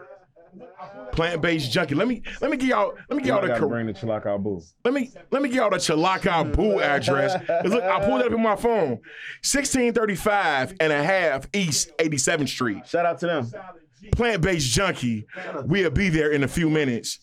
Plant 1.13 1.41
Based 1.43 1.71
Junkie. 1.71 1.93
Let 1.95 2.07
me 2.07 2.21
let 2.41 2.49
me 2.49 2.57
get 2.57 2.69
y'all 2.69 2.93
let 3.09 3.15
me 3.17 3.23
get 3.23 3.27
y'all 3.29 3.41
the 3.47 3.55
cor- 3.59 3.69
bring 3.69 3.85
the 3.87 3.93
chilaka 3.93 4.41
boo. 4.41 4.61
let 4.83 4.93
me 4.93 5.11
let 5.31 5.41
me 5.43 5.49
get 5.49 5.57
y'all 5.57 5.69
the 5.69 5.77
Chalaka 5.77 6.51
Boo 6.55 6.79
address. 6.81 7.33
Look, 7.65 7.83
I 7.83 8.03
pulled 8.05 8.21
it 8.21 8.27
up 8.27 8.33
in 8.33 8.41
my 8.41 8.55
phone. 8.55 8.99
1635 9.43 10.73
and 10.79 10.91
a 10.93 11.03
half 11.03 11.47
East 11.53 11.91
87th 11.99 12.49
Street. 12.49 12.87
Shout 12.87 13.05
out 13.05 13.19
to 13.19 13.25
them. 13.27 13.51
Plant 14.11 14.41
Based 14.41 14.69
Junkie. 14.71 15.25
We'll 15.65 15.89
be 15.89 16.09
there 16.09 16.31
in 16.31 16.43
a 16.43 16.47
few 16.47 16.69
minutes. 16.69 17.19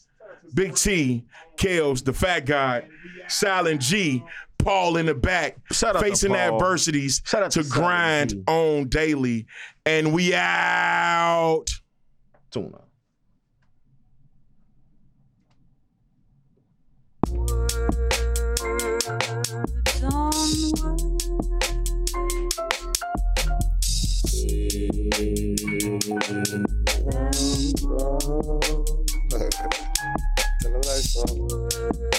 Big 0.55 0.75
T, 0.75 1.25
Kales, 1.57 2.05
the 2.05 2.13
Fat 2.13 2.47
God, 2.47 2.87
Silent 3.29 3.81
G, 3.81 4.25
Paul 4.59 4.97
in 4.97 5.07
the 5.07 5.15
back, 5.15 5.57
Shout 5.73 5.97
out 5.97 6.01
to 6.01 6.09
facing 6.09 6.35
adversities 6.35 7.21
to 7.23 7.49
to 7.49 7.63
grind 7.65 8.31
G. 8.31 8.43
on 8.47 8.89
daily. 8.89 9.47
And 9.87 10.13
we 10.13 10.35
out. 10.35 11.67
Tuna. 12.51 12.81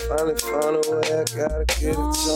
Finally 0.09 0.35
found 0.35 0.75
a 0.75 0.91
way, 0.91 1.07
I 1.07 1.23
gotta 1.23 1.65
get 1.79 1.95
it 1.95 2.15